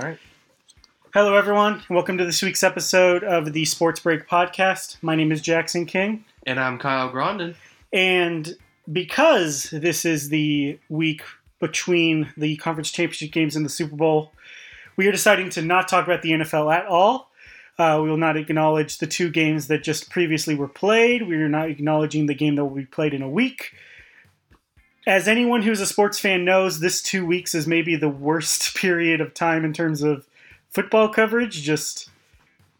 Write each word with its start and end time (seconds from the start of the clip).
All 0.00 0.06
right. 0.06 0.18
Hello, 1.12 1.36
everyone. 1.36 1.82
Welcome 1.90 2.16
to 2.16 2.24
this 2.24 2.40
week's 2.40 2.62
episode 2.62 3.22
of 3.22 3.52
the 3.52 3.66
Sports 3.66 4.00
Break 4.00 4.26
Podcast. 4.26 4.96
My 5.02 5.14
name 5.14 5.30
is 5.30 5.42
Jackson 5.42 5.84
King. 5.84 6.24
And 6.46 6.58
I'm 6.58 6.78
Kyle 6.78 7.10
Grondin. 7.10 7.54
And 7.92 8.56
because 8.90 9.68
this 9.70 10.06
is 10.06 10.30
the 10.30 10.78
week 10.88 11.20
between 11.58 12.32
the 12.34 12.56
conference 12.56 12.90
championship 12.90 13.30
games 13.30 13.56
and 13.56 13.64
the 13.66 13.68
Super 13.68 13.94
Bowl, 13.94 14.32
we 14.96 15.06
are 15.06 15.12
deciding 15.12 15.50
to 15.50 15.60
not 15.60 15.86
talk 15.86 16.06
about 16.06 16.22
the 16.22 16.30
NFL 16.30 16.74
at 16.74 16.86
all. 16.86 17.30
Uh, 17.78 18.00
we 18.02 18.08
will 18.08 18.16
not 18.16 18.38
acknowledge 18.38 18.98
the 18.98 19.06
two 19.06 19.28
games 19.28 19.66
that 19.66 19.82
just 19.82 20.08
previously 20.08 20.54
were 20.54 20.68
played. 20.68 21.28
We 21.28 21.34
are 21.34 21.48
not 21.48 21.68
acknowledging 21.68 22.24
the 22.24 22.34
game 22.34 22.54
that 22.54 22.64
will 22.64 22.76
be 22.76 22.86
played 22.86 23.12
in 23.12 23.20
a 23.20 23.28
week. 23.28 23.74
As 25.06 25.26
anyone 25.26 25.62
who's 25.62 25.80
a 25.80 25.86
sports 25.86 26.18
fan 26.18 26.44
knows, 26.44 26.80
this 26.80 27.00
two 27.00 27.24
weeks 27.24 27.54
is 27.54 27.66
maybe 27.66 27.96
the 27.96 28.08
worst 28.08 28.74
period 28.76 29.20
of 29.20 29.34
time 29.34 29.64
in 29.64 29.72
terms 29.72 30.02
of 30.02 30.26
football 30.68 31.08
coverage, 31.08 31.62
just 31.62 32.10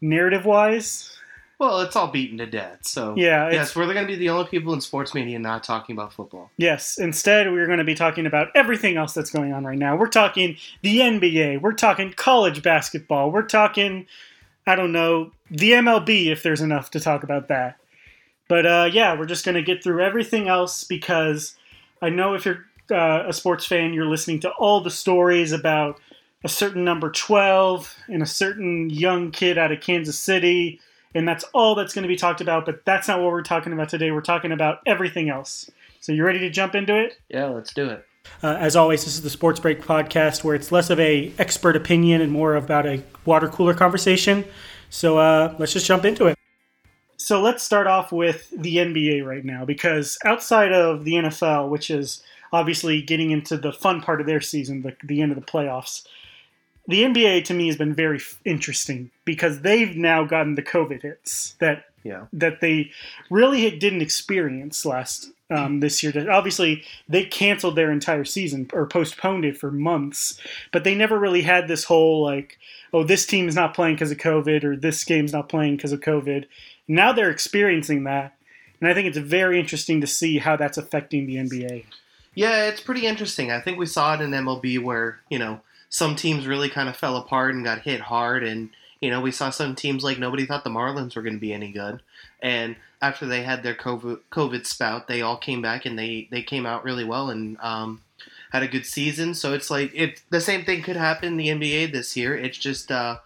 narrative 0.01 0.45
wise. 0.45 1.17
Well, 1.61 1.81
it's 1.81 1.95
all 1.95 2.07
beaten 2.07 2.39
to 2.39 2.47
death. 2.47 2.79
So 2.81 3.13
Yeah, 3.15 3.51
yes, 3.51 3.75
we're 3.75 3.85
going 3.85 4.07
to 4.07 4.07
be 4.07 4.15
the 4.15 4.29
only 4.29 4.45
people 4.45 4.73
in 4.73 4.81
sports 4.81 5.13
media 5.13 5.37
not 5.37 5.63
talking 5.63 5.95
about 5.95 6.11
football. 6.11 6.49
Yes, 6.57 6.97
instead, 6.97 7.51
we're 7.51 7.67
going 7.67 7.77
to 7.77 7.83
be 7.83 7.93
talking 7.93 8.25
about 8.25 8.47
everything 8.55 8.97
else 8.97 9.13
that's 9.13 9.29
going 9.29 9.53
on 9.53 9.63
right 9.63 9.77
now. 9.77 9.95
We're 9.95 10.07
talking 10.07 10.57
the 10.81 10.97
NBA, 10.97 11.61
we're 11.61 11.73
talking 11.73 12.13
college 12.13 12.63
basketball, 12.63 13.31
we're 13.31 13.43
talking, 13.43 14.07
I 14.65 14.75
don't 14.75 14.91
know, 14.91 15.33
the 15.51 15.73
MLB 15.73 16.31
if 16.31 16.41
there's 16.41 16.61
enough 16.61 16.89
to 16.91 16.99
talk 16.99 17.21
about 17.21 17.47
that. 17.49 17.77
But 18.47 18.65
uh, 18.65 18.89
yeah, 18.91 19.15
we're 19.15 19.27
just 19.27 19.45
going 19.45 19.53
to 19.53 19.61
get 19.61 19.83
through 19.83 20.03
everything 20.03 20.47
else 20.47 20.83
because 20.83 21.55
I 22.01 22.09
know 22.09 22.33
if 22.33 22.45
you're 22.45 22.65
uh, 22.89 23.25
a 23.27 23.33
sports 23.33 23.65
fan, 23.65 23.93
you're 23.93 24.05
listening 24.05 24.39
to 24.41 24.49
all 24.51 24.81
the 24.81 24.89
stories 24.89 25.51
about 25.51 25.99
a 26.43 26.49
certain 26.49 26.83
number 26.83 27.11
12 27.11 27.95
and 28.07 28.23
a 28.23 28.25
certain 28.25 28.89
young 28.89 29.31
kid 29.31 29.57
out 29.57 29.71
of 29.71 29.79
Kansas 29.81 30.17
City. 30.17 30.79
And 31.13 31.27
that's 31.27 31.43
all 31.53 31.75
that's 31.75 31.93
going 31.93 32.03
to 32.03 32.07
be 32.07 32.15
talked 32.15 32.41
about, 32.41 32.65
but 32.65 32.83
that's 32.85 33.07
not 33.07 33.19
what 33.19 33.31
we're 33.31 33.43
talking 33.43 33.73
about 33.73 33.89
today. 33.89 34.11
We're 34.11 34.21
talking 34.21 34.51
about 34.51 34.79
everything 34.85 35.29
else. 35.29 35.69
So, 35.99 36.11
you 36.11 36.23
ready 36.23 36.39
to 36.39 36.49
jump 36.49 36.73
into 36.73 36.97
it? 36.97 37.19
Yeah, 37.29 37.45
let's 37.45 37.73
do 37.73 37.89
it. 37.89 38.05
Uh, 38.41 38.55
as 38.59 38.75
always, 38.75 39.03
this 39.05 39.15
is 39.15 39.21
the 39.21 39.29
Sports 39.29 39.59
Break 39.59 39.81
podcast 39.81 40.43
where 40.43 40.55
it's 40.55 40.71
less 40.71 40.89
of 40.89 40.99
a 40.99 41.31
expert 41.37 41.75
opinion 41.75 42.21
and 42.21 42.31
more 42.31 42.55
about 42.55 42.85
a 42.85 43.03
water 43.25 43.47
cooler 43.47 43.73
conversation. 43.73 44.45
So 44.89 45.17
uh, 45.17 45.55
let's 45.59 45.73
just 45.73 45.85
jump 45.85 46.05
into 46.05 46.27
it. 46.27 46.37
So 47.21 47.41
let's 47.41 47.63
start 47.63 47.87
off 47.87 48.11
with 48.11 48.49
the 48.49 48.77
NBA 48.77 49.25
right 49.25 49.45
now 49.45 49.63
because 49.65 50.17
outside 50.25 50.71
of 50.71 51.03
the 51.03 51.13
NFL, 51.13 51.69
which 51.69 51.89
is 51.91 52.23
obviously 52.51 53.01
getting 53.01 53.31
into 53.31 53.57
the 53.57 53.71
fun 53.71 54.01
part 54.01 54.19
of 54.21 54.27
their 54.27 54.41
season, 54.41 54.81
the, 54.81 54.95
the 55.03 55.21
end 55.21 55.31
of 55.31 55.39
the 55.39 55.45
playoffs, 55.45 56.05
the 56.87 57.03
NBA 57.03 57.45
to 57.45 57.53
me 57.53 57.67
has 57.67 57.77
been 57.77 57.93
very 57.93 58.17
f- 58.17 58.39
interesting 58.43 59.11
because 59.23 59.61
they've 59.61 59.95
now 59.95 60.23
gotten 60.25 60.55
the 60.55 60.63
COVID 60.63 61.03
hits 61.03 61.55
that 61.59 61.85
Yeah. 62.03 62.25
that 62.33 62.59
they 62.59 62.91
really 63.29 63.69
didn't 63.77 64.01
experience 64.01 64.83
last 64.83 65.29
um, 65.51 65.79
this 65.79 66.01
year. 66.01 66.29
Obviously, 66.31 66.83
they 67.07 67.23
canceled 67.25 67.75
their 67.75 67.91
entire 67.91 68.25
season 68.25 68.67
or 68.73 68.87
postponed 68.87 69.45
it 69.45 69.57
for 69.57 69.69
months, 69.71 70.39
but 70.71 70.83
they 70.83 70.95
never 70.95 71.19
really 71.19 71.41
had 71.43 71.67
this 71.67 71.83
whole 71.83 72.23
like, 72.23 72.57
oh, 72.93 73.03
this 73.03 73.25
team 73.25 73.47
is 73.47 73.55
not 73.55 73.73
playing 73.75 73.95
because 73.95 74.11
of 74.11 74.17
COVID 74.17 74.63
or 74.63 74.75
this 74.75 75.03
game's 75.03 75.33
not 75.33 75.49
playing 75.49 75.75
because 75.75 75.91
of 75.91 75.99
COVID. 75.99 76.45
Now 76.87 77.13
they're 77.13 77.29
experiencing 77.29 78.03
that, 78.05 78.35
and 78.79 78.89
I 78.89 78.93
think 78.93 79.07
it's 79.07 79.17
very 79.17 79.59
interesting 79.59 80.01
to 80.01 80.07
see 80.07 80.39
how 80.39 80.55
that's 80.55 80.77
affecting 80.77 81.27
the 81.27 81.35
NBA. 81.35 81.85
Yeah, 82.33 82.67
it's 82.67 82.81
pretty 82.81 83.05
interesting. 83.05 83.51
I 83.51 83.59
think 83.59 83.77
we 83.77 83.85
saw 83.85 84.13
it 84.13 84.21
in 84.21 84.31
MLB 84.31 84.81
where, 84.81 85.19
you 85.29 85.37
know, 85.37 85.61
some 85.89 86.15
teams 86.15 86.47
really 86.47 86.69
kind 86.69 86.87
of 86.87 86.95
fell 86.95 87.17
apart 87.17 87.53
and 87.53 87.63
got 87.63 87.81
hit 87.81 87.99
hard. 87.99 88.43
And, 88.43 88.69
you 89.01 89.09
know, 89.09 89.19
we 89.19 89.31
saw 89.31 89.49
some 89.49 89.75
teams 89.75 90.03
like 90.03 90.17
nobody 90.17 90.45
thought 90.45 90.63
the 90.63 90.69
Marlins 90.69 91.15
were 91.15 91.21
going 91.21 91.35
to 91.35 91.39
be 91.39 91.53
any 91.53 91.71
good. 91.71 92.01
And 92.41 92.77
after 93.01 93.25
they 93.25 93.43
had 93.43 93.63
their 93.63 93.75
COVID, 93.75 94.19
COVID 94.31 94.65
spout, 94.65 95.07
they 95.07 95.21
all 95.21 95.37
came 95.37 95.61
back 95.61 95.85
and 95.85 95.99
they, 95.99 96.29
they 96.31 96.41
came 96.41 96.65
out 96.65 96.85
really 96.85 97.03
well 97.03 97.29
and 97.29 97.57
um, 97.59 98.01
had 98.51 98.63
a 98.63 98.67
good 98.67 98.85
season. 98.85 99.33
So 99.33 99.53
it's 99.53 99.69
like 99.69 99.91
it 99.93 100.21
the 100.29 100.41
same 100.41 100.63
thing 100.63 100.83
could 100.83 100.95
happen 100.95 101.29
in 101.29 101.37
the 101.37 101.47
NBA 101.49 101.91
this 101.91 102.15
year. 102.15 102.37
It's 102.37 102.57
just 102.57 102.91
uh, 102.91 103.17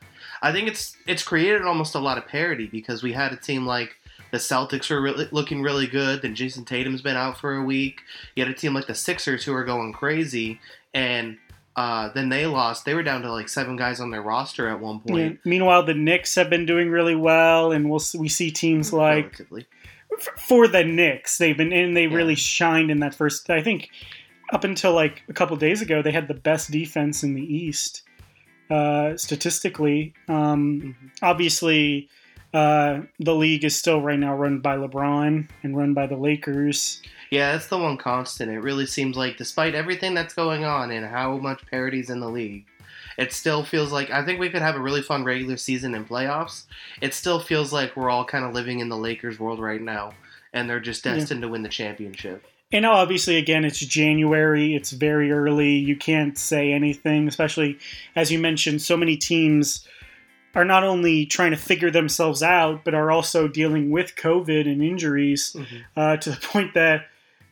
I 0.46 0.52
think 0.52 0.68
it's 0.68 0.96
it's 1.08 1.24
created 1.24 1.64
almost 1.64 1.96
a 1.96 2.00
lot 2.00 2.18
of 2.18 2.28
parity 2.28 2.68
because 2.68 3.02
we 3.04 3.14
had 3.14 3.34
a 3.34 3.38
team 3.38 3.66
like 3.66 3.96
the 4.32 4.38
Celtics 4.38 4.90
were 4.90 5.02
really, 5.02 5.28
looking 5.32 5.62
really 5.62 5.88
good. 5.88 6.22
Then 6.22 6.36
Jayson 6.36 6.66
Tatum's 6.66 7.02
been 7.02 7.16
out 7.16 7.38
for 7.40 7.56
a 7.56 7.64
week. 7.64 8.02
You 8.36 8.44
had 8.46 8.52
a 8.54 8.58
team 8.58 8.74
like 8.74 8.88
the 8.88 8.96
Sixers 8.96 9.44
who 9.46 9.54
are 9.54 9.64
going 9.64 9.94
crazy, 9.94 10.60
and 10.94 11.38
uh, 11.76 12.10
then 12.14 12.30
they 12.30 12.46
lost. 12.46 12.86
They 12.86 12.94
were 12.94 13.04
down 13.04 13.22
to 13.24 13.32
like 13.32 13.50
seven 13.50 13.76
guys 13.76 14.00
on 14.00 14.12
their 14.12 14.22
roster 14.22 14.68
at 14.70 14.80
one 14.80 15.02
Yeah. 15.06 15.12
point. 15.14 15.40
Meanwhile, 15.46 15.84
the 15.84 15.94
Knicks 15.94 16.36
have 16.36 16.50
been 16.50 16.66
doing 16.66 16.90
really 16.90 17.16
well, 17.16 17.72
and 17.72 17.90
we'll 17.90 18.02
we 18.18 18.30
see 18.30 18.52
teams 18.52 18.94
like 18.94 19.26
relatively. 19.40 19.66
for 20.48 20.68
the 20.68 20.84
Knicks, 20.84 21.38
they've 21.38 21.58
been 21.58 21.74
and 21.74 21.96
they 21.98 22.06
Yeah. 22.08 22.16
really 22.16 22.36
shined 22.36 22.92
in 22.92 23.00
that 23.00 23.16
first. 23.16 23.50
I 23.50 23.62
think 23.62 23.90
up 24.54 24.64
until 24.64 24.94
like 24.94 25.24
a 25.28 25.34
couple 25.34 25.56
days 25.58 25.82
ago, 25.82 26.02
they 26.02 26.12
had 26.12 26.28
the 26.28 26.34
best 26.34 26.72
defense 26.72 27.24
in 27.24 27.34
the 27.34 27.42
East 27.44 28.04
uh, 28.70 29.16
statistically. 29.18 30.14
Um, 30.28 30.82
Mhm. 30.82 31.12
obviously, 31.22 32.10
uh, 32.54 33.02
the 33.20 33.36
league 33.36 33.64
is 33.66 33.78
still 33.78 34.02
right 34.02 34.18
now 34.20 34.36
run 34.36 34.60
by 34.60 34.78
LeBron 34.78 35.48
and 35.64 35.78
run 35.78 35.94
by 35.94 36.08
the 36.08 36.16
Lakers. 36.16 37.02
Yeah, 37.32 37.52
that's 37.52 37.68
the 37.68 37.78
one 37.78 37.98
constant. 37.98 38.52
It 38.52 38.60
really 38.60 38.86
seems 38.86 39.18
like, 39.18 39.38
despite 39.38 39.76
everything 39.76 40.14
that's 40.14 40.34
going 40.34 40.64
on 40.64 40.92
and 40.92 41.06
how 41.06 41.38
much 41.38 41.66
parity's 41.70 42.10
in 42.10 42.20
the 42.22 42.30
league, 42.30 42.66
it 43.18 43.34
still 43.34 43.64
feels 43.64 43.92
like 43.92 44.10
I 44.10 44.24
think 44.24 44.40
we 44.40 44.50
could 44.50 44.62
have 44.62 44.76
a 44.76 44.80
really 44.82 45.02
fun 45.02 45.24
regular 45.24 45.58
season 45.58 45.96
and 45.96 46.08
playoffs. 46.08 46.64
It 47.02 47.14
still 47.14 47.40
feels 47.40 47.74
like 47.74 47.96
we're 47.96 48.10
all 48.10 48.26
kind 48.26 48.46
of 48.46 48.54
living 48.54 48.80
in 48.80 48.90
the 48.90 48.98
Lakers 48.98 49.40
world 49.40 49.60
right 49.60 49.82
now, 49.82 50.14
and 50.54 50.70
they're 50.70 50.80
just 50.80 51.06
Yeah. 51.06 51.16
destined 51.16 51.42
to 51.42 51.48
win 51.50 51.64
the 51.64 51.70
championship. 51.70 52.46
And 52.76 52.86
obviously, 52.86 53.38
again, 53.38 53.64
it's 53.66 53.80
January. 53.80 54.76
It's 54.76 54.92
very 54.92 55.32
early. 55.32 55.72
You 55.76 55.96
can't 55.96 56.38
say 56.38 56.74
anything, 56.74 57.28
especially 57.28 57.80
as 58.16 58.32
you 58.32 58.40
mentioned. 58.40 58.82
So 58.82 58.98
many 58.98 59.16
teams 59.18 59.88
are 60.54 60.66
not 60.66 60.84
only 60.84 61.26
trying 61.26 61.52
to 61.52 61.58
figure 61.58 61.90
themselves 61.92 62.44
out, 62.44 62.84
but 62.84 62.94
are 62.94 63.12
also 63.12 63.48
dealing 63.48 63.92
with 63.92 64.16
COVID 64.16 64.70
and 64.72 64.82
injuries 64.84 65.56
uh, 65.98 66.18
to 66.18 66.30
the 66.32 66.38
point 66.38 66.74
that 66.74 67.08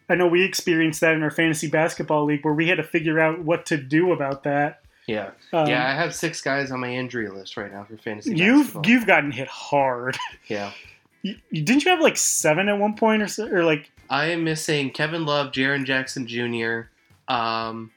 I 0.10 0.16
know 0.16 0.28
we 0.28 0.44
experienced 0.44 1.02
that 1.02 1.14
in 1.16 1.24
our 1.24 1.32
fantasy 1.32 1.68
basketball 1.70 2.26
league 2.26 2.44
where 2.44 2.54
we 2.54 2.68
had 2.68 2.76
to 2.78 2.84
figure 2.84 3.20
out 3.20 3.40
what 3.40 3.66
to 3.68 3.78
do 3.78 4.12
about 4.12 4.44
that. 4.44 4.82
Yeah, 5.08 5.32
Um, 5.52 5.68
yeah. 5.68 5.86
I 5.90 5.96
have 5.96 6.16
six 6.16 6.42
guys 6.42 6.72
on 6.72 6.80
my 6.80 6.94
injury 6.94 7.30
list 7.30 7.58
right 7.58 7.72
now 7.72 7.84
for 7.84 7.98
fantasy. 7.98 8.36
You've 8.38 8.68
basketball. 8.68 8.92
you've 8.92 9.06
gotten 9.08 9.32
hit 9.32 9.48
hard. 9.48 10.18
yeah. 10.48 10.72
You- 11.26 11.38
didn't 11.54 11.86
you 11.86 11.92
have 11.92 12.02
like 12.02 12.18
seven 12.18 12.68
at 12.68 12.78
one 12.78 12.96
point 12.96 13.22
or 13.22 13.30
so, 13.30 13.48
or 13.48 13.64
like 13.64 13.90
I 14.10 14.28
am 14.28 14.44
missing 14.44 14.92
Kevin 14.92 15.26
Love, 15.26 15.52
Jaren 15.52 15.86
Jackson 15.86 16.28
Jr. 16.28 16.90
Um, 17.28 17.92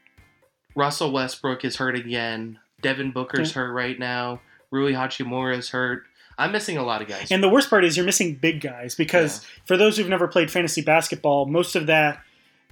Russell 0.75 1.12
Westbrook 1.12 1.65
is 1.65 1.77
hurt 1.77 1.97
again. 1.97 2.59
Devin 2.83 3.11
Booker's 3.11 3.53
hurt 3.53 3.72
right 3.72 3.99
now. 3.99 4.41
Rui 4.71 4.93
Hachimura 4.93 5.56
is 5.56 5.71
hurt. 5.71 6.05
I'm 6.39 6.53
missing 6.53 6.77
a 6.77 6.83
lot 6.83 7.00
of 7.00 7.09
guys. 7.09 7.31
And 7.31 7.43
the 7.43 7.49
worst 7.49 7.71
part 7.71 7.84
is 7.84 7.97
you're 7.97 8.05
missing 8.05 8.34
big 8.34 8.61
guys 8.61 8.94
because 8.94 9.44
for 9.65 9.77
those 9.77 9.97
who've 9.97 10.09
never 10.09 10.28
played 10.28 10.50
fantasy 10.50 10.83
basketball, 10.83 11.47
most 11.47 11.77
of 11.77 11.87
that, 11.87 12.21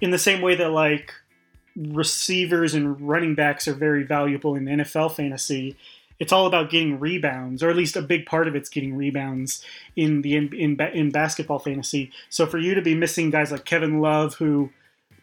in 0.00 0.10
the 0.10 0.18
same 0.18 0.42
way 0.42 0.54
that 0.56 0.70
like 0.70 1.12
receivers 1.76 2.74
and 2.74 3.00
running 3.00 3.34
backs 3.34 3.66
are 3.66 3.74
very 3.74 4.02
valuable 4.02 4.54
in 4.54 4.66
NFL 4.66 5.16
fantasy, 5.16 5.76
it's 6.18 6.32
all 6.32 6.46
about 6.46 6.70
getting 6.70 7.00
rebounds, 7.00 7.62
or 7.62 7.70
at 7.70 7.76
least 7.76 7.96
a 7.96 8.02
big 8.02 8.26
part 8.26 8.48
of 8.48 8.54
it's 8.54 8.68
getting 8.68 8.94
rebounds 8.94 9.64
in 9.96 10.22
the 10.22 10.36
in 10.36 10.54
in, 10.54 10.80
in 10.80 11.10
basketball 11.10 11.58
fantasy. 11.58 12.10
So 12.30 12.46
for 12.46 12.58
you 12.58 12.74
to 12.74 12.82
be 12.82 12.94
missing 12.94 13.30
guys 13.30 13.52
like 13.52 13.64
Kevin 13.64 14.00
Love, 14.00 14.34
who 14.34 14.70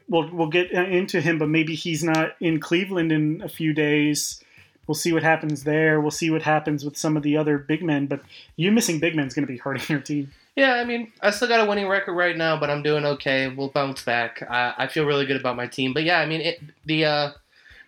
we'll 0.09 0.29
we'll 0.31 0.47
get 0.47 0.71
into 0.71 1.21
him, 1.21 1.39
but 1.39 1.49
maybe 1.49 1.75
he's 1.75 2.03
not 2.03 2.35
in 2.39 2.59
Cleveland 2.59 3.11
in 3.11 3.41
a 3.41 3.49
few 3.49 3.73
days. 3.73 4.43
We'll 4.87 4.95
see 4.95 5.13
what 5.13 5.23
happens 5.23 5.63
there. 5.63 6.01
We'll 6.01 6.11
see 6.11 6.31
what 6.31 6.41
happens 6.41 6.83
with 6.83 6.97
some 6.97 7.15
of 7.15 7.23
the 7.23 7.37
other 7.37 7.57
big 7.57 7.81
men. 7.81 8.07
But 8.07 8.21
you 8.57 8.71
missing 8.71 8.99
big 8.99 9.15
men 9.15 9.27
is 9.27 9.33
going 9.33 9.45
to 9.45 9.51
be 9.51 9.57
hurting 9.57 9.85
your 9.87 10.01
team. 10.01 10.31
Yeah, 10.55 10.73
I 10.73 10.83
mean, 10.83 11.13
I 11.21 11.31
still 11.31 11.47
got 11.47 11.65
a 11.65 11.69
winning 11.69 11.87
record 11.87 12.13
right 12.13 12.35
now, 12.35 12.59
but 12.59 12.69
I'm 12.69 12.83
doing 12.83 13.05
okay. 13.05 13.47
We'll 13.47 13.69
bounce 13.69 14.03
back. 14.03 14.43
I, 14.49 14.73
I 14.77 14.87
feel 14.87 15.05
really 15.05 15.25
good 15.25 15.39
about 15.39 15.55
my 15.55 15.65
team. 15.65 15.93
But 15.93 16.03
yeah, 16.03 16.19
I 16.19 16.25
mean, 16.25 16.41
it, 16.41 16.59
the 16.85 17.05
uh, 17.05 17.31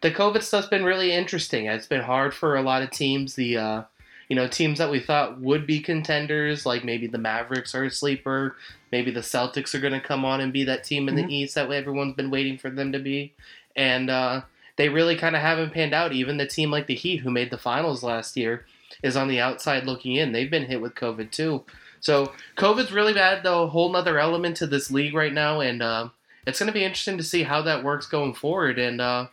the 0.04 0.12
COVID 0.12 0.44
stuff's 0.44 0.68
been 0.68 0.84
really 0.84 1.12
interesting. 1.12 1.66
It's 1.66 1.88
been 1.88 2.02
hard 2.04 2.34
for 2.36 2.56
a 2.56 2.62
lot 2.62 2.84
of 2.84 2.92
teams. 2.92 3.34
The 3.36 3.58
uh, 3.58 3.84
you 4.30 4.36
know 4.36 4.48
teams 4.48 4.78
that 4.78 4.92
we 4.92 5.00
thought 5.00 5.40
would 5.42 5.66
be 5.66 5.80
contenders, 5.80 6.66
like 6.66 6.84
maybe 6.84 7.08
the 7.08 7.18
Mavericks 7.18 7.74
are 7.74 7.86
a 7.86 7.90
sleeper. 7.92 8.56
Maybe 8.92 9.10
the 9.10 9.22
Celtics 9.22 9.74
are 9.74 9.80
going 9.80 9.94
to 9.94 10.00
come 10.00 10.24
on 10.26 10.42
and 10.42 10.54
be 10.54 10.64
that 10.66 10.84
team 10.84 11.10
in 11.10 11.16
Mhm. 11.16 11.28
the 11.28 11.36
East 11.36 11.56
that 11.56 11.72
everyone's 11.72 12.16
been 12.16 12.30
waiting 12.30 12.58
for 12.60 12.70
them 12.70 12.92
to 12.92 13.00
be, 13.00 13.34
and 13.76 14.10
uh, 14.10 14.42
they 14.76 14.90
really 14.90 15.16
kind 15.16 15.36
of 15.36 15.42
haven't 15.42 15.74
panned 15.74 15.94
out. 15.94 16.12
Even 16.14 16.38
the 16.38 16.46
team 16.46 16.70
like 16.70 16.88
the 16.88 16.96
Heat, 16.96 17.18
who 17.22 17.32
made 17.32 17.50
the 17.50 17.58
finals 17.58 18.04
last 18.04 18.36
year, 18.38 18.66
is 19.02 19.16
on 19.16 19.28
the 19.30 19.40
outside 19.40 19.86
looking 19.86 20.16
in. 20.16 20.32
They've 20.34 20.52
been 20.52 20.66
hit 20.68 20.82
with 20.82 20.96
COVID 20.96 21.32
too. 21.32 21.64
So 22.02 22.34
COVID's 22.58 22.92
really 22.92 23.14
bad, 23.14 23.44
though, 23.44 23.64
a 23.64 23.68
whole 23.68 23.90
nother 23.90 24.20
element 24.20 24.58
to 24.58 24.68
this 24.68 24.92
league 24.92 25.14
right 25.14 25.32
now, 25.34 25.62
and 25.62 25.82
uh, 25.82 26.10
it's 26.46 26.60
going 26.60 26.68
to 26.68 26.74
be 26.74 26.84
interesting 26.84 27.18
to 27.18 27.24
see 27.24 27.44
how 27.44 27.62
that 27.62 27.84
works 27.86 28.06
going 28.06 28.34
forward. 28.34 28.78
And 28.78 29.00
uh, 29.00 29.28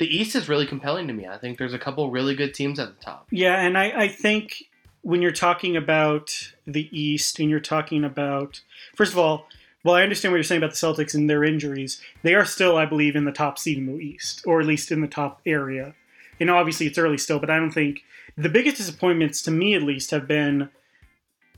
the 0.00 0.16
East 0.16 0.34
is 0.34 0.48
really 0.48 0.66
compelling 0.66 1.06
to 1.08 1.12
me. 1.12 1.26
I 1.26 1.36
think 1.36 1.58
there's 1.58 1.74
a 1.74 1.78
couple 1.78 2.10
really 2.10 2.34
good 2.34 2.54
teams 2.54 2.80
at 2.80 2.88
the 2.88 3.04
top. 3.04 3.28
Yeah, 3.30 3.60
and 3.60 3.76
I, 3.76 4.04
I 4.04 4.08
think 4.08 4.64
when 5.02 5.20
you're 5.20 5.30
talking 5.30 5.76
about 5.76 6.52
the 6.66 6.88
East 6.98 7.38
and 7.38 7.50
you're 7.50 7.60
talking 7.60 8.02
about, 8.02 8.62
first 8.96 9.12
of 9.12 9.18
all, 9.18 9.46
well, 9.84 9.94
I 9.94 10.02
understand 10.02 10.32
what 10.32 10.36
you're 10.36 10.44
saying 10.44 10.62
about 10.62 10.70
the 10.70 10.76
Celtics 10.76 11.14
and 11.14 11.28
their 11.28 11.44
injuries. 11.44 12.00
They 12.22 12.34
are 12.34 12.46
still, 12.46 12.78
I 12.78 12.86
believe, 12.86 13.14
in 13.14 13.26
the 13.26 13.30
top 13.30 13.58
seed 13.58 13.76
in 13.76 13.86
the 13.86 14.02
East, 14.02 14.42
or 14.46 14.60
at 14.60 14.66
least 14.66 14.90
in 14.90 15.02
the 15.02 15.06
top 15.06 15.42
area. 15.44 15.94
And 16.40 16.50
obviously 16.50 16.86
it's 16.86 16.98
early 16.98 17.18
still, 17.18 17.38
but 17.38 17.50
I 17.50 17.58
don't 17.58 17.70
think 17.70 18.00
the 18.38 18.48
biggest 18.48 18.78
disappointments 18.78 19.42
to 19.42 19.50
me, 19.50 19.74
at 19.74 19.82
least, 19.82 20.12
have 20.12 20.26
been 20.26 20.70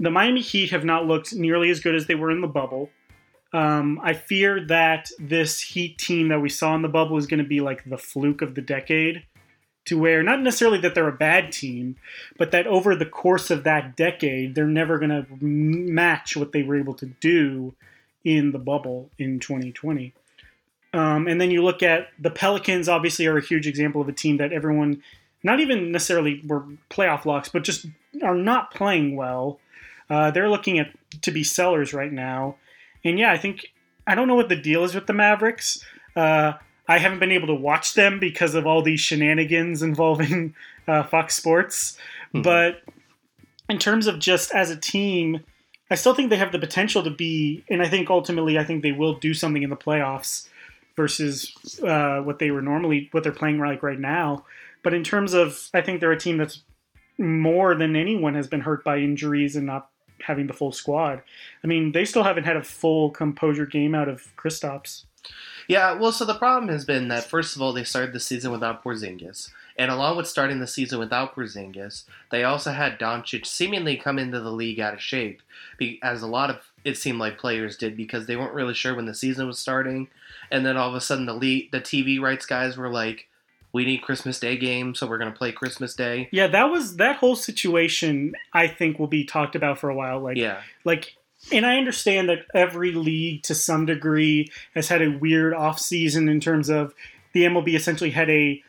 the 0.00 0.10
Miami 0.10 0.40
Heat 0.40 0.70
have 0.70 0.84
not 0.84 1.06
looked 1.06 1.32
nearly 1.32 1.70
as 1.70 1.78
good 1.78 1.94
as 1.94 2.08
they 2.08 2.16
were 2.16 2.32
in 2.32 2.40
the 2.40 2.48
bubble. 2.48 2.90
Um, 3.52 4.00
I 4.02 4.14
fear 4.14 4.64
that 4.66 5.10
this 5.18 5.60
Heat 5.60 5.98
team 5.98 6.28
that 6.28 6.40
we 6.40 6.48
saw 6.48 6.74
in 6.74 6.82
the 6.82 6.88
bubble 6.88 7.18
is 7.18 7.26
going 7.26 7.42
to 7.42 7.48
be 7.48 7.60
like 7.60 7.84
the 7.84 7.98
fluke 7.98 8.40
of 8.40 8.54
the 8.54 8.62
decade, 8.62 9.24
to 9.84 9.98
where 9.98 10.22
not 10.22 10.40
necessarily 10.40 10.78
that 10.80 10.94
they're 10.94 11.08
a 11.08 11.12
bad 11.12 11.52
team, 11.52 11.96
but 12.38 12.50
that 12.52 12.66
over 12.66 12.94
the 12.94 13.06
course 13.06 13.50
of 13.50 13.64
that 13.64 13.96
decade, 13.96 14.54
they're 14.54 14.66
never 14.66 14.98
going 14.98 15.10
to 15.10 15.26
match 15.44 16.36
what 16.36 16.52
they 16.52 16.62
were 16.62 16.78
able 16.78 16.94
to 16.94 17.06
do 17.06 17.74
in 18.24 18.52
the 18.52 18.58
bubble 18.58 19.10
in 19.18 19.40
2020. 19.40 20.14
Um, 20.94 21.26
and 21.26 21.40
then 21.40 21.50
you 21.50 21.62
look 21.62 21.82
at 21.82 22.08
the 22.18 22.30
Pelicans, 22.30 22.88
obviously, 22.88 23.26
are 23.26 23.38
a 23.38 23.44
huge 23.44 23.66
example 23.66 24.00
of 24.00 24.08
a 24.08 24.12
team 24.12 24.36
that 24.36 24.52
everyone, 24.52 25.02
not 25.42 25.60
even 25.60 25.90
necessarily 25.90 26.42
were 26.46 26.64
playoff 26.90 27.24
locks, 27.24 27.48
but 27.48 27.64
just 27.64 27.86
are 28.22 28.34
not 28.34 28.72
playing 28.72 29.16
well. 29.16 29.58
Uh, 30.10 30.30
they're 30.30 30.50
looking 30.50 30.78
at 30.78 30.90
to 31.22 31.30
be 31.30 31.42
sellers 31.42 31.94
right 31.94 32.12
now. 32.12 32.56
And 33.04 33.18
yeah, 33.18 33.32
I 33.32 33.38
think 33.38 33.72
I 34.06 34.14
don't 34.14 34.28
know 34.28 34.34
what 34.34 34.48
the 34.48 34.56
deal 34.56 34.84
is 34.84 34.94
with 34.94 35.06
the 35.06 35.12
Mavericks. 35.12 35.84
Uh, 36.14 36.54
I 36.88 36.98
haven't 36.98 37.20
been 37.20 37.32
able 37.32 37.46
to 37.46 37.54
watch 37.54 37.94
them 37.94 38.18
because 38.18 38.54
of 38.54 38.66
all 38.66 38.82
these 38.82 39.00
shenanigans 39.00 39.82
involving 39.82 40.54
uh, 40.88 41.02
Fox 41.04 41.34
Sports. 41.34 41.96
Mm-hmm. 42.34 42.42
But 42.42 42.82
in 43.68 43.78
terms 43.78 44.06
of 44.06 44.18
just 44.18 44.52
as 44.52 44.70
a 44.70 44.76
team, 44.76 45.40
I 45.90 45.94
still 45.94 46.14
think 46.14 46.30
they 46.30 46.36
have 46.36 46.52
the 46.52 46.58
potential 46.58 47.02
to 47.02 47.10
be, 47.10 47.64
and 47.68 47.82
I 47.82 47.88
think 47.88 48.10
ultimately, 48.10 48.58
I 48.58 48.64
think 48.64 48.82
they 48.82 48.92
will 48.92 49.14
do 49.14 49.34
something 49.34 49.62
in 49.62 49.70
the 49.70 49.76
playoffs 49.76 50.48
versus 50.96 51.54
uh, 51.82 52.20
what 52.20 52.38
they 52.38 52.50
were 52.50 52.62
normally, 52.62 53.08
what 53.12 53.22
they're 53.22 53.32
playing 53.32 53.58
like 53.58 53.82
right 53.82 53.98
now. 53.98 54.44
But 54.82 54.94
in 54.94 55.04
terms 55.04 55.32
of, 55.32 55.68
I 55.72 55.80
think 55.80 56.00
they're 56.00 56.12
a 56.12 56.18
team 56.18 56.38
that's 56.38 56.62
more 57.18 57.74
than 57.74 57.94
anyone 57.94 58.34
has 58.34 58.48
been 58.48 58.60
hurt 58.60 58.84
by 58.84 58.98
injuries 58.98 59.54
and 59.54 59.66
not 59.66 59.90
having 60.22 60.46
the 60.46 60.52
full 60.52 60.72
squad. 60.72 61.22
I 61.62 61.66
mean, 61.66 61.92
they 61.92 62.04
still 62.04 62.24
haven't 62.24 62.44
had 62.44 62.56
a 62.56 62.62
full 62.62 63.10
composure 63.10 63.66
game 63.66 63.94
out 63.94 64.08
of 64.08 64.34
Kristaps. 64.36 65.04
Yeah, 65.68 65.94
well, 65.94 66.12
so 66.12 66.24
the 66.24 66.34
problem 66.34 66.68
has 66.70 66.84
been 66.84 67.08
that 67.08 67.24
first 67.24 67.54
of 67.54 67.62
all, 67.62 67.72
they 67.72 67.84
started 67.84 68.12
the 68.12 68.20
season 68.20 68.50
without 68.50 68.82
Porzingis, 68.82 69.50
and 69.76 69.90
along 69.90 70.16
with 70.16 70.26
starting 70.26 70.58
the 70.58 70.66
season 70.66 70.98
without 70.98 71.34
Porzingis, 71.34 72.04
they 72.30 72.42
also 72.42 72.72
had 72.72 72.98
Doncic 72.98 73.46
seemingly 73.46 73.96
come 73.96 74.18
into 74.18 74.40
the 74.40 74.50
league 74.50 74.80
out 74.80 74.94
of 74.94 75.00
shape, 75.00 75.40
as 76.02 76.22
a 76.22 76.26
lot 76.26 76.50
of 76.50 76.72
it 76.84 76.96
seemed 76.96 77.18
like 77.18 77.38
players 77.38 77.76
did 77.76 77.96
because 77.96 78.26
they 78.26 78.36
weren't 78.36 78.54
really 78.54 78.74
sure 78.74 78.94
when 78.94 79.06
the 79.06 79.14
season 79.14 79.46
was 79.46 79.58
starting, 79.58 80.08
and 80.50 80.66
then 80.66 80.76
all 80.76 80.88
of 80.88 80.94
a 80.94 81.00
sudden 81.00 81.26
the 81.26 81.32
league, 81.32 81.70
the 81.70 81.80
TV 81.80 82.20
rights 82.20 82.44
guys 82.44 82.76
were 82.76 82.90
like, 82.90 83.28
we 83.72 83.84
need 83.84 84.02
Christmas 84.02 84.38
Day 84.38 84.56
game, 84.56 84.94
so 84.94 85.06
we're 85.06 85.18
going 85.18 85.32
to 85.32 85.36
play 85.36 85.50
Christmas 85.52 85.94
Day. 85.94 86.28
Yeah, 86.30 86.46
that 86.48 86.64
was 86.64 86.96
that 86.96 87.16
whole 87.16 87.36
situation. 87.36 88.34
I 88.52 88.68
think 88.68 88.98
will 88.98 89.06
be 89.06 89.24
talked 89.24 89.56
about 89.56 89.78
for 89.78 89.88
a 89.88 89.94
while. 89.94 90.20
Like, 90.20 90.36
yeah, 90.36 90.60
like, 90.84 91.16
and 91.50 91.64
I 91.64 91.78
understand 91.78 92.28
that 92.28 92.46
every 92.54 92.92
league 92.92 93.42
to 93.44 93.54
some 93.54 93.86
degree 93.86 94.50
has 94.74 94.88
had 94.88 95.02
a 95.02 95.10
weird 95.10 95.54
off 95.54 95.78
season 95.78 96.28
in 96.28 96.40
terms 96.40 96.68
of 96.68 96.94
the 97.32 97.44
MLB 97.44 97.74
essentially 97.74 98.10
had 98.10 98.30
a 98.30 98.62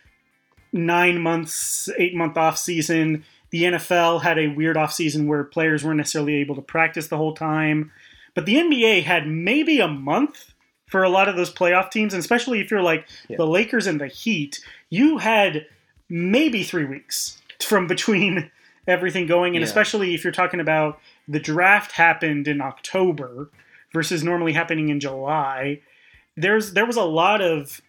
nine 0.71 1.21
months, 1.21 1.89
eight 1.97 2.15
month 2.15 2.37
off 2.37 2.57
season. 2.57 3.25
The 3.51 3.63
NFL 3.63 4.23
had 4.23 4.39
a 4.39 4.47
weird 4.47 4.77
off 4.77 4.93
season 4.93 5.27
where 5.27 5.43
players 5.43 5.83
weren't 5.83 5.97
necessarily 5.97 6.35
able 6.35 6.55
to 6.55 6.61
practice 6.61 7.07
the 7.07 7.17
whole 7.17 7.35
time. 7.35 7.91
But 8.33 8.45
the 8.45 8.55
NBA 8.55 9.03
had 9.03 9.27
maybe 9.27 9.79
a 9.79 9.87
month 9.87 10.52
for 10.93 11.01
a 11.01 11.09
lot 11.09 11.27
of 11.27 11.35
those 11.35 11.51
playoff 11.51 11.89
teams, 11.89 12.13
and 12.13 12.19
especially 12.19 12.59
if 12.59 12.69
you're 12.69 12.83
like 12.83 13.07
yeah. 13.27 13.37
the 13.37 13.47
Lakers 13.47 13.87
and 13.87 13.99
the 13.99 14.05
Heat, 14.05 14.63
you 14.91 15.17
had 15.17 15.65
maybe 16.07 16.63
three 16.63 16.85
weeks 16.85 17.41
from 17.59 17.87
between 17.87 18.51
everything 18.87 19.25
going, 19.25 19.55
and 19.55 19.63
yeah. 19.63 19.67
especially 19.67 20.13
if 20.13 20.23
you're 20.23 20.31
talking 20.31 20.59
about 20.59 20.99
the 21.27 21.39
draft 21.39 21.93
happened 21.93 22.47
in 22.47 22.61
October 22.61 23.49
versus 23.91 24.23
normally 24.23 24.53
happening 24.53 24.89
in 24.89 24.99
July. 24.99 25.81
There's 26.37 26.73
there 26.73 26.85
was 26.85 26.97
a 26.97 27.03
lot 27.03 27.41
of 27.41 27.81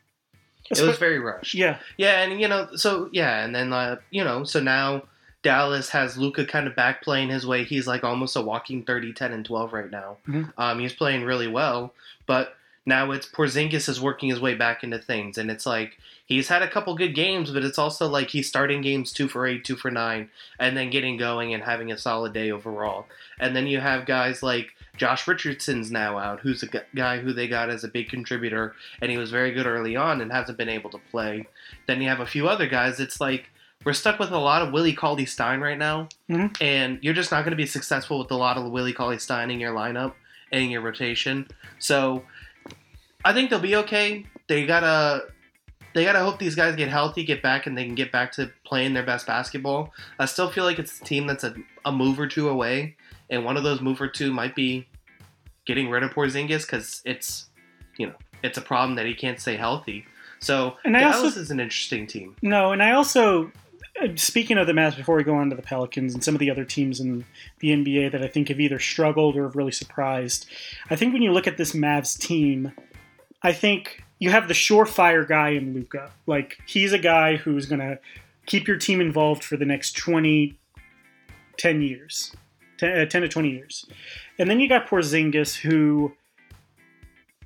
it 0.71 0.81
was 0.81 0.97
very 0.97 1.19
rushed. 1.19 1.53
Yeah, 1.53 1.81
yeah, 1.99 2.23
and 2.23 2.41
you 2.41 2.49
know, 2.49 2.69
so 2.75 3.11
yeah, 3.13 3.45
and 3.45 3.55
then 3.55 3.75
uh, 3.75 3.97
you 4.13 4.25
know, 4.25 4.45
so 4.45 4.61
now 4.61 5.03
Dallas 5.43 5.91
has 5.91 6.17
Luka 6.17 6.47
kind 6.47 6.67
of 6.67 6.75
back 6.75 7.03
playing 7.03 7.29
his 7.29 7.47
way. 7.47 7.65
He's 7.65 7.87
like 7.87 8.03
almost 8.03 8.35
a 8.35 8.41
walking 8.41 8.83
30, 8.83 9.13
10, 9.13 9.31
and 9.35 9.45
12 9.45 9.75
right 9.75 9.91
now. 9.91 10.17
Mm-hmm. 10.27 10.45
Um, 10.57 10.79
he's 10.79 10.95
playing 10.95 11.25
really 11.25 11.49
well, 11.49 11.93
but 12.27 12.55
now 12.87 13.11
it's 13.13 13.27
Porzingis 13.27 13.89
is 13.89 14.01
working 14.01 14.29
his 14.29 14.41
way 14.41 14.55
back 14.55 14.85
into 14.85 14.99
things, 14.99 15.39
and 15.39 15.51
it's 15.51 15.65
like 15.65 15.99
he's 16.27 16.49
had 16.49 16.63
a 16.63 16.71
couple 16.71 16.95
good 16.95 17.15
games, 17.15 17.51
but 17.51 17.65
it's 17.65 17.79
also 17.79 18.07
like 18.09 18.31
he's 18.31 18.49
starting 18.49 18.83
games 18.83 19.13
two 19.13 19.29
for 19.29 19.47
eight, 19.47 19.65
two 19.65 19.77
for 19.77 19.91
nine, 19.91 20.29
and 20.59 20.77
then 20.77 20.91
getting 20.91 21.17
going 21.17 21.55
and 21.55 21.63
having 21.63 21.91
a 21.91 21.99
solid 21.99 22.33
day 22.33 22.51
overall. 22.51 23.07
And 23.41 23.57
then 23.57 23.67
you 23.67 23.81
have 23.81 24.07
guys 24.07 24.43
like 24.43 24.75
Josh 24.97 25.27
Richardson's 25.27 25.91
now 25.91 26.19
out, 26.19 26.41
who's 26.41 26.63
a 26.63 26.85
guy 26.95 27.19
who 27.19 27.33
they 27.33 27.49
got 27.49 27.71
as 27.71 27.85
a 27.85 27.89
big 27.89 28.09
contributor, 28.09 28.75
and 29.01 29.11
he 29.11 29.19
was 29.19 29.31
very 29.31 29.53
good 29.53 29.67
early 29.67 29.97
on 29.97 30.21
and 30.21 30.31
hasn't 30.31 30.59
been 30.59 30.69
able 30.69 30.91
to 30.91 31.01
play. 31.11 31.47
Then 31.87 32.03
you 32.03 32.09
have 32.09 32.21
a 32.21 32.27
few 32.27 32.49
other 32.49 32.69
guys. 32.69 33.01
It's 33.01 33.21
like 33.21 33.49
we're 33.85 33.93
stuck 33.93 34.19
with 34.19 34.31
a 34.31 34.39
lot 34.39 34.63
of 34.63 34.73
Willie 34.73 34.95
Cauley 34.95 35.27
Stein 35.27 35.61
right 35.61 35.79
now, 35.79 36.09
mm-hmm. 36.29 36.63
and 36.63 36.99
you're 37.03 37.15
just 37.15 37.31
not 37.31 37.45
going 37.45 37.53
to 37.53 37.57
be 37.57 37.67
successful 37.67 38.19
with 38.19 38.31
a 38.31 38.37
lot 38.37 38.57
of 38.57 38.71
Willie 38.71 38.93
Cauley 38.93 39.19
Stein 39.19 39.51
in 39.51 39.59
your 39.59 39.75
lineup 39.75 40.13
and 40.53 40.63
in 40.63 40.71
your 40.71 40.81
rotation. 40.81 41.49
So 41.79 42.25
I 43.25 43.33
think 43.33 43.51
they'll 43.51 43.61
be 43.61 43.77
okay. 43.77 44.27
They 44.49 44.67
gotta 44.67 45.27
they 45.95 46.05
gotta 46.05 46.21
hope 46.21 46.39
these 46.39 46.55
guys 46.55 46.77
get 46.77 46.89
healthy, 46.89 47.25
get 47.25 47.43
back, 47.43 47.67
and 47.67 47.79
they 47.79 47.85
can 47.85 47.95
get 47.95 48.13
back 48.13 48.33
to 48.33 48.51
playing 48.65 48.95
their 48.95 49.05
best 49.05 49.27
basketball. 49.27 49.93
I 50.19 50.27
still 50.27 50.51
feel 50.51 50.65
like 50.65 50.79
it's 50.79 51.01
a 51.01 51.05
team 51.05 51.27
that's 51.27 51.45
a, 51.45 51.55
a 51.85 51.93
move 51.93 52.19
or 52.19 52.27
two 52.27 52.49
away, 52.49 52.97
and 53.31 53.45
one 53.45 53.57
of 53.57 53.63
those 53.63 53.81
move 53.81 54.01
or 54.01 54.09
two 54.09 54.33
might 54.33 54.55
be 54.55 54.87
getting 55.65 55.89
rid 55.89 56.03
of 56.03 56.11
Porzingis 56.11 56.63
because 56.63 57.01
it's 57.05 57.47
you 57.97 58.07
know 58.07 58.15
it's 58.43 58.59
a 58.59 58.63
problem 58.63 58.97
that 58.97 59.07
he 59.07 59.15
can't 59.15 59.41
stay 59.41 59.57
healthy. 59.57 60.05
So 60.41 60.77
and 60.85 60.95
Dallas 60.95 61.17
also, 61.17 61.41
is 61.41 61.51
an 61.51 61.61
interesting 61.61 62.07
team. 62.07 62.37
No, 62.43 62.73
and 62.73 62.83
I 62.83 62.93
also 62.93 63.51
uh, 64.03 64.09
speaking 64.17 64.59
of 64.59 64.67
the 64.67 64.73
Mavs 64.73 64.97
before 64.97 65.17
we 65.17 65.23
go 65.23 65.37
on 65.37 65.49
to 65.51 65.57
the 65.57 65.63
Pelicans 65.63 66.13
and 66.13 66.25
some 66.25 66.35
of 66.35 66.41
the 66.41 66.51
other 66.51 66.65
teams 66.65 66.99
in 66.99 67.25
the 67.61 67.69
NBA 67.69 68.13
that 68.13 68.23
I 68.23 68.27
think 68.27 68.49
have 68.49 68.61
either 68.61 68.81
struggled 68.81 69.37
or 69.37 69.45
have 69.45 69.55
really 69.55 69.73
surprised. 69.73 70.47
I 70.91 70.97
think 70.97 71.13
when 71.13 71.23
you 71.23 71.33
look 71.33 71.47
at 71.47 71.57
this 71.57 71.73
Mavs 71.73 72.19
team, 72.19 72.73
I 73.45 73.53
think 73.53 74.03
you 74.19 74.31
have 74.31 74.49
the 74.49 74.55
surefire 74.55 75.29
guy 75.29 75.51
in 75.51 75.75
Luka. 75.75 76.11
Like 76.27 76.59
he's 76.67 76.95
a 76.95 76.99
guy 76.99 77.37
who's 77.37 77.67
to 77.81 77.99
keep 78.47 78.67
your 78.67 78.79
team 78.79 79.01
involved 79.01 79.45
for 79.45 79.59
the 79.59 79.67
next 79.67 79.93
20, 79.93 80.59
10 81.59 81.83
years, 81.83 82.35
10, 82.79 82.99
uh, 82.99 83.05
10 83.05 83.23
to 83.23 83.29
20 83.29 83.51
years. 83.51 83.85
And 84.39 84.49
then 84.49 84.61
you 84.61 84.69
got 84.69 84.89
Porzingis, 84.89 85.57
who 85.57 86.13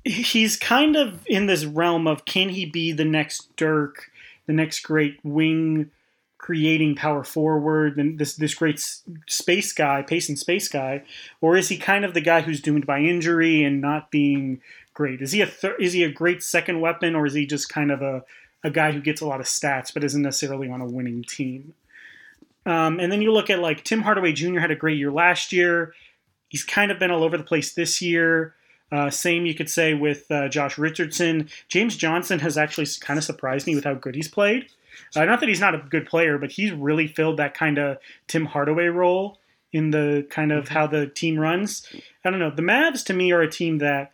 he's 0.05 0.55
kind 0.55 0.95
of 0.95 1.21
in 1.27 1.47
this 1.47 1.65
realm 1.65 2.07
of 2.07 2.23
can 2.23 2.47
he 2.47 2.65
be 2.65 2.93
the 2.93 3.05
next 3.05 3.55
Dirk, 3.57 4.09
the 4.47 4.53
next 4.53 4.79
great 4.79 5.19
wing 5.23 5.91
creating 6.37 6.95
power 6.95 7.23
forward, 7.25 7.97
and 7.97 8.17
this 8.17 8.35
this 8.35 8.55
great 8.55 8.79
space 9.27 9.73
guy, 9.73 10.01
pace 10.01 10.29
and 10.29 10.39
space 10.39 10.69
guy, 10.69 11.03
or 11.41 11.57
is 11.57 11.67
he 11.67 11.77
kind 11.77 12.05
of 12.05 12.13
the 12.13 12.21
guy 12.21 12.41
who's 12.41 12.61
doomed 12.61 12.87
by 12.87 12.99
injury 12.99 13.61
and 13.61 13.81
not 13.81 14.09
being 14.09 14.61
great? 14.99 15.21
Is 15.21 15.31
he 15.31 15.39
a 15.39 15.45
th- 15.45 15.79
is 15.79 15.93
he 15.93 16.03
a 16.03 16.11
great 16.11 16.43
second 16.43 16.81
weapon, 16.81 17.15
or 17.15 17.25
is 17.25 17.33
he 17.33 17.45
just 17.45 17.69
kind 17.69 17.89
of 17.89 18.01
a 18.01 18.25
a 18.65 18.69
guy 18.69 18.91
who 18.91 18.99
gets 18.99 19.21
a 19.21 19.25
lot 19.25 19.39
of 19.39 19.45
stats 19.45 19.93
but 19.93 20.03
isn't 20.03 20.21
necessarily 20.21 20.69
on 20.69 20.81
a 20.81 20.85
winning 20.85 21.23
team? 21.23 21.73
Um, 22.65 22.99
and 22.99 23.09
then 23.09 23.21
you 23.21 23.31
look 23.31 23.49
at 23.49 23.59
like 23.59 23.85
Tim 23.85 24.01
Hardaway 24.01 24.33
Jr. 24.33 24.59
had 24.59 24.71
a 24.71 24.75
great 24.75 24.97
year 24.97 25.09
last 25.09 25.53
year. 25.53 25.93
He's 26.49 26.65
kind 26.65 26.91
of 26.91 26.99
been 26.99 27.11
all 27.11 27.23
over 27.23 27.37
the 27.37 27.45
place 27.45 27.73
this 27.73 28.01
year. 28.01 28.55
Uh, 28.91 29.09
same 29.09 29.45
you 29.45 29.55
could 29.55 29.69
say 29.69 29.93
with 29.93 30.29
uh, 30.29 30.49
Josh 30.49 30.77
Richardson. 30.77 31.49
James 31.69 31.95
Johnson 31.95 32.39
has 32.39 32.57
actually 32.57 32.87
kind 32.99 33.17
of 33.17 33.23
surprised 33.23 33.67
me 33.67 33.75
with 33.75 33.85
how 33.85 33.93
good 33.93 34.15
he's 34.15 34.27
played. 34.27 34.67
Uh, 35.15 35.23
not 35.23 35.39
that 35.39 35.47
he's 35.47 35.61
not 35.61 35.75
a 35.75 35.77
good 35.77 36.07
player, 36.07 36.37
but 36.37 36.51
he's 36.51 36.73
really 36.73 37.07
filled 37.07 37.37
that 37.37 37.53
kind 37.53 37.77
of 37.77 37.99
Tim 38.27 38.45
Hardaway 38.45 38.87
role 38.87 39.37
in 39.71 39.91
the 39.91 40.27
kind 40.29 40.51
of 40.51 40.65
mm-hmm. 40.65 40.73
how 40.73 40.87
the 40.87 41.07
team 41.07 41.39
runs. 41.39 41.87
I 42.25 42.31
don't 42.31 42.39
know. 42.39 42.51
The 42.51 42.63
Mavs 42.63 43.05
to 43.05 43.13
me 43.13 43.31
are 43.31 43.41
a 43.41 43.49
team 43.49 43.77
that 43.77 44.11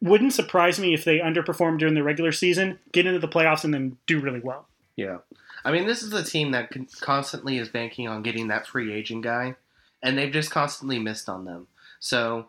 wouldn't 0.00 0.32
surprise 0.32 0.78
me 0.78 0.94
if 0.94 1.04
they 1.04 1.18
underperform 1.18 1.78
during 1.78 1.94
the 1.94 2.02
regular 2.02 2.32
season, 2.32 2.78
get 2.92 3.06
into 3.06 3.18
the 3.18 3.28
playoffs, 3.28 3.64
and 3.64 3.72
then 3.72 3.96
do 4.06 4.20
really 4.20 4.40
well. 4.40 4.66
Yeah. 4.96 5.18
I 5.64 5.72
mean, 5.72 5.86
this 5.86 6.02
is 6.02 6.12
a 6.12 6.22
team 6.22 6.50
that 6.52 6.70
constantly 7.00 7.58
is 7.58 7.68
banking 7.68 8.06
on 8.06 8.22
getting 8.22 8.48
that 8.48 8.66
free 8.66 8.92
agent 8.92 9.22
guy, 9.22 9.56
and 10.02 10.18
they've 10.18 10.32
just 10.32 10.50
constantly 10.50 10.98
missed 10.98 11.28
on 11.28 11.44
them. 11.44 11.68
So 12.00 12.48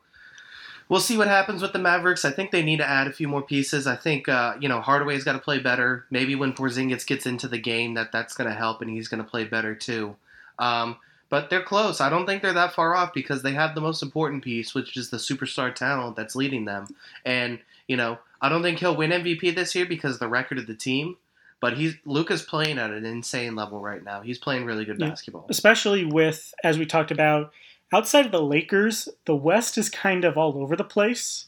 we'll 0.90 1.00
see 1.00 1.18
what 1.18 1.28
happens 1.28 1.62
with 1.62 1.74
the 1.74 1.80
Mavericks. 1.80 2.26
I 2.26 2.32
think 2.32 2.52
they 2.52 2.62
need 2.62 2.78
to 2.78 2.88
add 2.90 3.08
a 3.08 3.14
few 3.14 3.28
more 3.28 3.42
pieces. 3.42 3.88
I 3.88 3.96
think 3.96 4.28
uh, 4.28 4.56
you 4.60 4.68
know 4.68 4.82
Hardaway's 4.82 5.24
got 5.24 5.34
to 5.34 5.40
play 5.40 5.60
better. 5.60 6.06
Maybe 6.10 6.36
when 6.36 6.54
Porzingis 6.54 7.08
gets 7.08 7.26
into 7.26 7.48
the 7.48 7.58
game, 7.58 7.94
that 7.94 8.12
that's 8.12 8.34
going 8.34 8.50
to 8.50 8.56
help, 8.56 8.82
and 8.82 8.90
he's 8.90 9.08
going 9.08 9.24
to 9.24 9.30
play 9.30 9.46
better 9.46 9.76
too. 9.76 10.18
Um, 10.60 10.98
but 11.36 11.50
they're 11.50 11.62
close. 11.62 12.00
I 12.00 12.10
don't 12.10 12.26
think 12.26 12.42
they're 12.42 12.54
that 12.54 12.72
far 12.74 12.96
off 12.96 13.14
because 13.14 13.44
they 13.44 13.52
have 13.52 13.76
the 13.76 13.82
most 13.82 14.02
important 14.02 14.42
piece, 14.42 14.74
which 14.74 14.96
is 14.96 15.10
the 15.10 15.18
superstar 15.18 15.76
talent 15.76 16.16
that's 16.16 16.34
leading 16.34 16.64
them. 16.64 16.88
And 17.26 17.60
you 17.90 17.98
know, 17.98 18.20
I 18.42 18.48
don't 18.48 18.64
think 18.64 18.80
he'll 18.80 18.96
win 18.96 19.12
MVP 19.12 19.54
this 19.54 19.76
year 19.76 19.86
because 19.86 20.14
of 20.14 20.20
the 20.22 20.30
record 20.30 20.60
of 20.60 20.66
the 20.66 20.76
team. 20.76 21.18
But 21.60 21.74
he's 21.76 21.96
Luka's 22.06 22.42
playing 22.42 22.78
at 22.80 22.92
an 22.92 23.06
insane 23.06 23.54
level 23.54 23.82
right 23.82 24.02
now. 24.02 24.22
He's 24.22 24.38
playing 24.38 24.64
really 24.64 24.86
good 24.86 24.98
Yeah. 24.98 25.10
basketball. 25.10 25.46
especially 25.50 26.06
with 26.06 26.54
as 26.64 26.78
we 26.80 26.86
talked 26.86 27.12
about 27.12 27.52
outside 27.92 28.26
of 28.26 28.32
the 28.32 28.42
Lakers, 28.42 29.10
the 29.26 29.36
West 29.36 29.78
is 29.78 29.90
kind 29.90 30.24
of 30.24 30.38
all 30.38 30.58
over 30.58 30.78
the 30.78 30.86
place. 30.86 31.48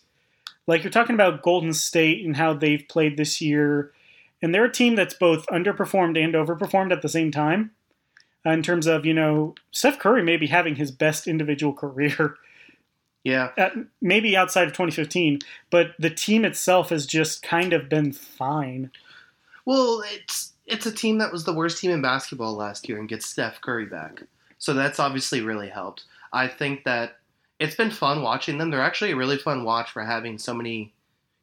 Like 0.67 0.84
you're 0.84 0.91
talking 0.91 1.15
about 1.15 1.44
Golden 1.44 1.72
State 1.72 2.25
and 2.25 2.36
how 2.36 2.53
they've 2.53 2.86
played 2.89 3.15
this 3.15 3.39
year, 3.39 3.94
and 4.41 4.53
they're 4.53 4.65
a 4.65 4.70
team 4.70 4.96
that's 4.96 5.13
both 5.13 5.46
underperformed 5.48 6.22
and 6.22 6.34
overperformed 6.34 6.91
at 6.91 7.01
the 7.01 7.08
same 7.08 7.32
time. 7.32 7.72
Uh, 8.48 8.51
In 8.51 8.63
terms 8.63 8.88
of 8.88 9.06
you 9.06 9.13
know, 9.13 9.56
Steph 9.72 10.00
Curry 10.00 10.24
may 10.24 10.38
be 10.38 10.48
having 10.48 10.75
his 10.75 10.92
best 10.92 11.27
individual 11.27 11.74
career, 11.74 12.38
Yeah, 13.27 13.50
at, 13.58 13.74
maybe 14.01 14.38
outside 14.38 14.68
of 14.68 14.74
2015, 14.74 15.39
but 15.70 15.88
the 16.00 16.10
team 16.10 16.46
itself 16.46 16.92
has 16.92 17.06
just 17.06 17.44
kind 17.44 17.74
of 17.74 17.89
been 17.89 18.13
fine. 18.13 18.89
Well, 19.66 20.01
it's 20.13 20.54
it's 20.66 20.86
a 20.86 20.94
team 20.94 21.18
that 21.18 21.34
was 21.34 21.44
the 21.44 21.51
worst 21.51 21.80
team 21.80 21.92
in 21.92 22.01
basketball 22.01 22.54
last 22.54 22.88
year 22.88 23.00
and 23.00 23.10
gets 23.10 23.25
Steph 23.25 23.60
Curry 23.60 23.86
back. 23.86 24.24
So 24.60 24.74
that's 24.74 24.98
obviously 24.98 25.42
really 25.42 25.68
helped. 25.68 26.06
I 26.32 26.48
think 26.48 26.86
that 26.86 27.18
it's 27.60 27.75
been 27.75 27.92
fun 27.92 28.22
watching 28.22 28.60
them. 28.60 28.72
They're 28.72 28.82
actually 28.82 29.12
a 29.12 29.18
really 29.18 29.38
fun 29.38 29.66
watch 29.66 29.92
for 29.92 30.06
having 30.06 30.38
so 30.38 30.54
many 30.54 30.94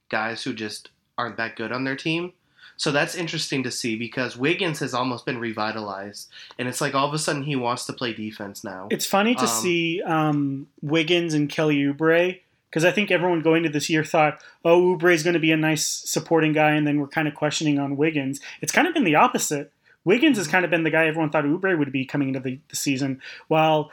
guys 0.09 0.43
who 0.43 0.55
just 0.55 0.89
aren't 1.19 1.37
that 1.37 1.55
good 1.55 1.71
on 1.71 1.85
their 1.85 1.97
team. 1.97 2.33
So 2.76 2.90
that's 2.90 3.14
interesting 3.14 3.62
to 3.62 3.71
see 3.71 3.97
because 3.97 4.37
Wiggins 4.37 4.81
has 4.81 4.95
almost 4.95 5.25
been 5.25 5.38
revitalized, 5.38 6.28
and 6.59 6.69
it's 6.69 6.81
like 6.81 6.95
all 6.95 7.07
of 7.07 7.14
a 7.14 7.19
sudden 7.19 7.45
he 7.45 7.57
wants 7.57 7.87
to 7.87 7.93
play 7.93 8.12
defense 8.12 8.64
now. 8.64 8.88
It's 8.90 9.07
funny 9.07 9.35
to 9.37 9.43
Um, 9.43 9.49
see 9.49 10.02
um, 10.02 10.66
Wiggins 10.83 11.35
and 11.35 11.49
Kelly 11.49 11.76
Oubre 11.85 12.40
because 12.69 12.85
I 12.85 12.90
think 12.90 13.12
everyone 13.12 13.40
going 13.40 13.64
into 13.64 13.69
this 13.69 13.88
year 13.88 14.02
thought, 14.02 14.43
oh, 14.64 14.97
Oubre 14.97 15.14
is 15.14 15.23
going 15.23 15.35
to 15.35 15.40
be 15.40 15.52
a 15.52 15.57
nice 15.57 15.87
supporting 15.87 16.52
guy, 16.52 16.73
and 16.73 16.85
then 16.85 16.99
we're 16.99 17.07
kind 17.07 17.28
of 17.28 17.35
questioning 17.35 17.78
on 17.78 17.97
Wiggins. 17.97 18.40
It's 18.61 18.73
kind 18.73 18.88
of 18.88 18.95
been 18.95 19.04
the 19.04 19.14
opposite. 19.14 19.71
Wiggins 20.04 20.37
has 20.38 20.49
kind 20.49 20.64
of 20.64 20.71
been 20.73 20.83
the 20.83 20.90
guy 20.90 21.07
everyone 21.07 21.31
thought 21.31 21.45
Oubre 21.45 21.78
would 21.78 21.93
be 21.93 22.04
coming 22.04 22.28
into 22.28 22.40
the, 22.40 22.59
the 22.69 22.76
season, 22.76 23.23
while 23.47 23.93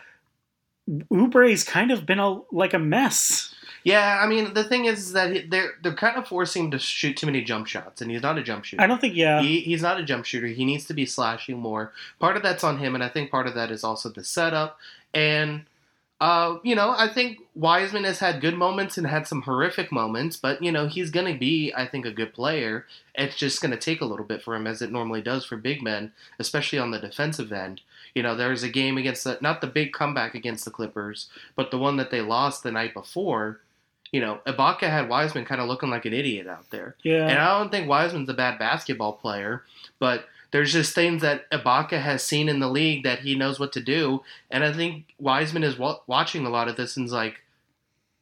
Oubre's 0.89 1.63
kind 1.63 1.91
of 1.91 2.05
been 2.07 2.19
a 2.19 2.39
like 2.51 2.73
a 2.73 2.79
mess. 2.79 3.50
Yeah, 3.83 4.19
I 4.21 4.27
mean 4.27 4.53
the 4.53 4.63
thing 4.63 4.85
is 4.85 5.13
that 5.13 5.31
he- 5.33 5.41
they're 5.41 5.71
they're 5.81 5.95
kind 5.95 6.17
of 6.17 6.27
forcing 6.27 6.65
him 6.65 6.71
to 6.71 6.79
shoot 6.79 7.17
too 7.17 7.25
many 7.25 7.41
jump 7.43 7.67
shots, 7.67 8.01
and 8.01 8.11
he's 8.11 8.21
not 8.21 8.37
a 8.37 8.43
jump 8.43 8.63
shooter. 8.65 8.81
I 8.83 8.87
don't 8.87 9.01
think, 9.01 9.15
yeah, 9.15 9.41
He, 9.41 9.61
he's 9.61 9.81
not 9.81 9.99
a 9.99 10.03
jump 10.03 10.25
shooter. 10.25 10.47
He 10.47 10.65
needs 10.65 10.85
to 10.85 10.93
be 10.93 11.05
slashing 11.05 11.57
more. 11.57 11.91
Part 12.19 12.37
of 12.37 12.43
that's 12.43 12.63
on 12.63 12.77
him, 12.77 12.93
and 12.95 13.03
I 13.03 13.09
think 13.09 13.31
part 13.31 13.47
of 13.47 13.55
that 13.55 13.71
is 13.71 13.83
also 13.83 14.09
the 14.09 14.23
setup. 14.23 14.77
And, 15.13 15.65
uh, 16.21 16.57
you 16.63 16.75
know, 16.75 16.93
I 16.95 17.07
think 17.07 17.39
Wiseman 17.55 18.03
has 18.03 18.19
had 18.19 18.39
good 18.41 18.53
moments 18.55 18.97
and 18.97 19.07
had 19.07 19.27
some 19.27 19.41
horrific 19.41 19.91
moments, 19.91 20.37
but, 20.37 20.61
you 20.61 20.71
know, 20.71 20.87
he's 20.87 21.09
going 21.09 21.31
to 21.33 21.37
be, 21.37 21.73
I 21.75 21.87
think, 21.87 22.05
a 22.05 22.11
good 22.11 22.33
player. 22.33 22.85
It's 23.15 23.35
just 23.35 23.61
going 23.61 23.71
to 23.71 23.77
take 23.77 24.01
a 24.01 24.05
little 24.05 24.25
bit 24.25 24.41
for 24.43 24.55
him, 24.55 24.67
as 24.67 24.81
it 24.81 24.91
normally 24.91 25.21
does 25.21 25.43
for 25.43 25.57
big 25.57 25.81
men, 25.81 26.11
especially 26.39 26.77
on 26.79 26.91
the 26.91 26.99
defensive 26.99 27.51
end. 27.51 27.81
You 28.13 28.21
know, 28.23 28.35
there 28.35 28.49
was 28.51 28.61
a 28.63 28.69
game 28.69 28.97
against 28.97 29.23
the, 29.23 29.37
not 29.41 29.61
the 29.61 29.67
big 29.67 29.91
comeback 29.93 30.35
against 30.35 30.63
the 30.63 30.71
Clippers, 30.71 31.27
but 31.55 31.71
the 31.71 31.77
one 31.79 31.97
that 31.97 32.11
they 32.11 32.21
lost 32.21 32.61
the 32.63 32.71
night 32.71 32.93
before. 32.93 33.59
You 34.11 34.19
know, 34.21 34.39
Ibaka 34.45 34.89
had 34.89 35.07
Wiseman 35.07 35.45
kind 35.45 35.61
of 35.61 35.67
looking 35.67 35.89
like 35.89 36.05
an 36.05 36.13
idiot 36.13 36.47
out 36.47 36.69
there. 36.69 36.95
yeah. 37.03 37.27
And 37.27 37.39
I 37.39 37.57
don't 37.57 37.71
think 37.71 37.87
Wiseman's 37.87 38.29
a 38.29 38.33
bad 38.33 38.59
basketball 38.59 39.13
player, 39.13 39.63
but 39.99 40.25
there's 40.51 40.73
just 40.73 40.93
things 40.93 41.21
that 41.21 41.49
Ibaka 41.49 42.01
has 42.01 42.21
seen 42.21 42.49
in 42.49 42.59
the 42.59 42.69
league 42.69 43.03
that 43.03 43.19
he 43.19 43.35
knows 43.35 43.57
what 43.59 43.71
to 43.73 43.79
do. 43.81 44.21
And 44.49 44.65
I 44.65 44.73
think 44.73 45.15
Wiseman 45.17 45.63
is 45.63 45.77
wa- 45.79 45.99
watching 46.07 46.45
a 46.45 46.49
lot 46.49 46.67
of 46.67 46.75
this 46.75 46.97
and 46.97 47.05
is 47.05 47.13
like, 47.13 47.41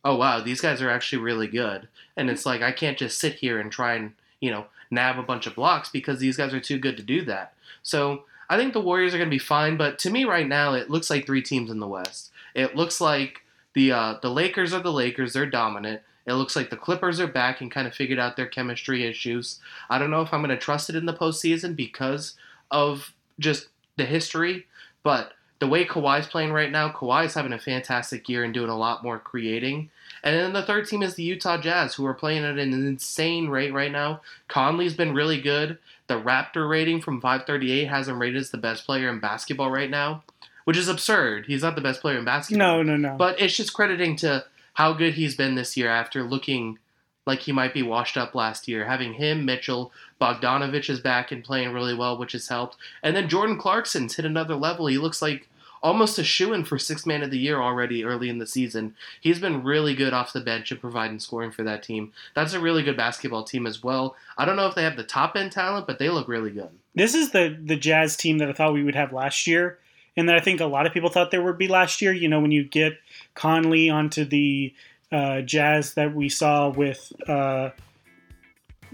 oh, 0.05 0.15
wow, 0.15 0.39
these 0.39 0.62
guys 0.62 0.81
are 0.81 0.91
actually 0.91 1.24
really 1.24 1.48
good. 1.48 1.88
And 2.15 2.29
it's 2.29 2.46
like, 2.46 2.62
I 2.62 2.72
can't 2.72 2.98
just 2.98 3.17
sit 3.19 3.36
here 3.36 3.60
and 3.60 3.72
try 3.72 3.96
and, 3.96 4.13
you 4.39 4.51
know, 4.51 4.67
nab 4.91 5.17
a 5.17 5.24
bunch 5.24 5.48
of 5.48 5.55
blocks 5.55 5.89
because 5.89 6.19
these 6.19 6.38
guys 6.38 6.53
are 6.53 6.60
too 6.60 6.77
good 6.77 6.98
to 6.98 7.03
do 7.03 7.25
that. 7.25 7.53
So 7.81 8.24
I 8.48 8.58
think 8.58 8.74
the 8.74 8.81
Warriors 8.81 9.13
are 9.15 9.17
going 9.17 9.29
to 9.29 9.36
be 9.36 9.39
fine. 9.39 9.75
But 9.75 9.98
to 10.00 10.12
me, 10.12 10.24
right 10.24 10.48
now, 10.48 10.74
it 10.74 10.89
looks 10.89 11.10
like 11.10 11.25
three 11.25 11.41
teams 11.41 11.72
in 11.72 11.79
the 11.79 11.88
West. 11.88 12.31
It 12.53 12.75
looks 12.75 13.01
like 13.01 13.41
the 13.79 13.93
uh, 13.93 14.15
the 14.21 14.29
Lakers 14.29 14.74
are 14.74 14.81
the 14.81 14.91
Lakers. 14.91 15.31
They're 15.31 15.45
dominant. 15.45 16.01
It 16.25 16.33
looks 16.33 16.53
like 16.53 16.69
the 16.69 16.75
Clippers 16.75 17.21
are 17.21 17.27
back 17.27 17.62
and 17.62 17.71
kind 17.71 17.88
of 17.88 17.95
figured 17.95 18.19
out 18.19 18.36
their 18.36 18.45
chemistry 18.45 19.05
issues. 19.05 19.59
I 19.89 19.98
don't 19.98 20.12
know 20.12 20.21
if 20.21 20.33
I'm 20.33 20.41
going 20.41 20.50
to 20.50 20.57
trust 20.57 20.89
it 20.89 20.98
in 20.98 21.05
the 21.05 21.13
postseason 21.13 21.77
because 21.77 22.36
of 22.69 23.13
just 23.39 23.69
the 23.95 24.03
history, 24.03 24.67
but 25.01 25.31
the 25.59 25.67
way 25.67 25.86
Kawhi's 25.86 26.27
playing 26.27 26.51
right 26.51 26.69
now, 26.69 26.89
Kawhi's 26.89 27.36
having 27.36 27.53
a 27.53 27.59
fantastic 27.59 28.27
year 28.27 28.43
and 28.43 28.53
doing 28.53 28.69
a 28.69 28.77
lot 28.77 29.01
more 29.01 29.17
creating. 29.17 29.89
And 30.24 30.36
then 30.36 30.51
the 30.51 30.63
third 30.63 30.86
team 30.86 31.01
is 31.01 31.15
the 31.15 31.24
Utah 31.24 31.57
Jazz, 31.57 31.95
who 31.95 32.05
are 32.05 32.13
playing 32.13 32.43
at 32.43 32.59
an 32.59 32.74
insane 32.74 33.48
rate 33.48 33.74
right 33.74 33.91
now. 33.91 34.21
Conley's 34.50 34.93
been 34.93 35.13
really 35.13 35.41
good. 35.41 35.77
The 36.07 36.19
Raptor 36.21 36.69
rating 36.69 37.01
from 37.01 37.21
538 37.21 37.86
has 37.86 38.09
him 38.09 38.19
rated 38.19 38.41
as 38.41 38.51
the 38.51 38.57
best 38.57 38.86
player 38.86 39.09
in 39.09 39.21
basketball 39.21 39.71
right 39.71 39.89
now, 39.89 40.24
which 40.69 40.77
is 40.77 40.88
absurd. 40.88 41.47
He's 41.47 41.63
not 41.63 41.73
the 41.73 41.81
best 41.81 41.99
player 41.99 42.19
in 42.19 42.25
basketball. 42.25 42.83
no, 42.83 42.83
no, 42.83 42.95
no. 42.95 43.15
But 43.17 43.41
it's 43.41 43.57
just 43.57 43.73
crediting 43.73 44.15
to 44.17 44.45
how 44.75 44.93
good 44.93 45.15
he's 45.15 45.33
been 45.35 45.55
this 45.55 45.75
year 45.75 45.89
after 45.89 46.21
looking 46.21 46.77
like 47.25 47.39
he 47.39 47.51
might 47.51 47.73
be 47.73 47.81
washed 47.81 48.17
up 48.17 48.35
last 48.35 48.67
year. 48.67 48.85
Having 48.85 49.13
him, 49.13 49.45
Mitchell, 49.45 49.91
Bogdanovic 50.21 50.88
is 50.88 50.99
back 50.99 51.31
and 51.31 51.43
playing 51.43 51.73
really 51.73 51.95
well, 51.95 52.19
which 52.19 52.33
has 52.33 52.49
helped. 52.49 52.77
And 53.01 53.15
then 53.15 53.27
Jordan 53.27 53.57
Clarkson's 53.57 54.17
hit 54.17 54.25
another 54.25 54.53
level. 54.53 54.85
He 54.85 54.99
looks 54.99 55.23
like 55.23 55.49
almost 55.81 56.19
a 56.19 56.23
shoe 56.23 56.53
in 56.53 56.65
for 56.65 56.77
six 56.77 57.03
man 57.03 57.23
of 57.23 57.31
the 57.31 57.39
year 57.39 57.59
already 57.59 58.03
early 58.03 58.29
in 58.29 58.38
the 58.38 58.45
season. 58.45 58.93
He's 59.19 59.39
been 59.39 59.63
really 59.63 59.95
good 59.95 60.13
off 60.13 60.33
the 60.33 60.39
bench 60.39 60.69
and 60.69 60.79
providing 60.79 61.17
scoring 61.17 61.49
for 61.49 61.63
that 61.63 61.81
team. 61.81 62.13
That's 62.35 62.53
a 62.53 62.59
really 62.59 62.83
good 62.83 62.95
basketball 62.95 63.43
team 63.43 63.65
as 63.65 63.81
well. 63.83 64.15
I 64.38 64.45
don't 64.45 64.55
know 64.55 64.67
if 64.67 64.75
they 64.75 64.83
have 64.83 64.97
the 64.97 65.03
top 65.03 65.35
end 65.35 65.51
talent, 65.51 65.88
but 65.88 65.97
they 65.97 66.09
look 66.09 66.27
really 66.27 66.51
good. 66.51 66.69
this 66.93 67.15
is 67.15 67.31
the 67.31 67.57
the 67.59 67.75
Jazz 67.75 68.15
team 68.15 68.38
that 68.38 68.49
I 68.49 68.53
thought 68.53 68.73
we 68.73 68.83
would 68.83 68.95
have 68.95 69.13
last 69.13 69.47
year, 69.47 69.79
and 70.17 70.27
that 70.29 70.35
I 70.35 70.39
think 70.39 70.61
a 70.61 70.65
lot 70.65 70.85
of 70.85 70.93
people 70.93 71.09
thought 71.09 71.31
there 71.31 71.43
would 71.43 71.57
be 71.57 71.67
last 71.67 72.01
year. 72.01 72.13
You 72.13 72.27
know, 72.27 72.39
when 72.39 72.51
you 72.51 72.63
get 72.63 72.97
Conley 73.35 73.89
onto 73.89 74.25
the 74.25 74.73
uh, 75.11 75.41
Jazz 75.41 75.93
that 75.95 76.13
we 76.13 76.29
saw 76.29 76.69
with 76.69 77.11
uh, 77.27 77.71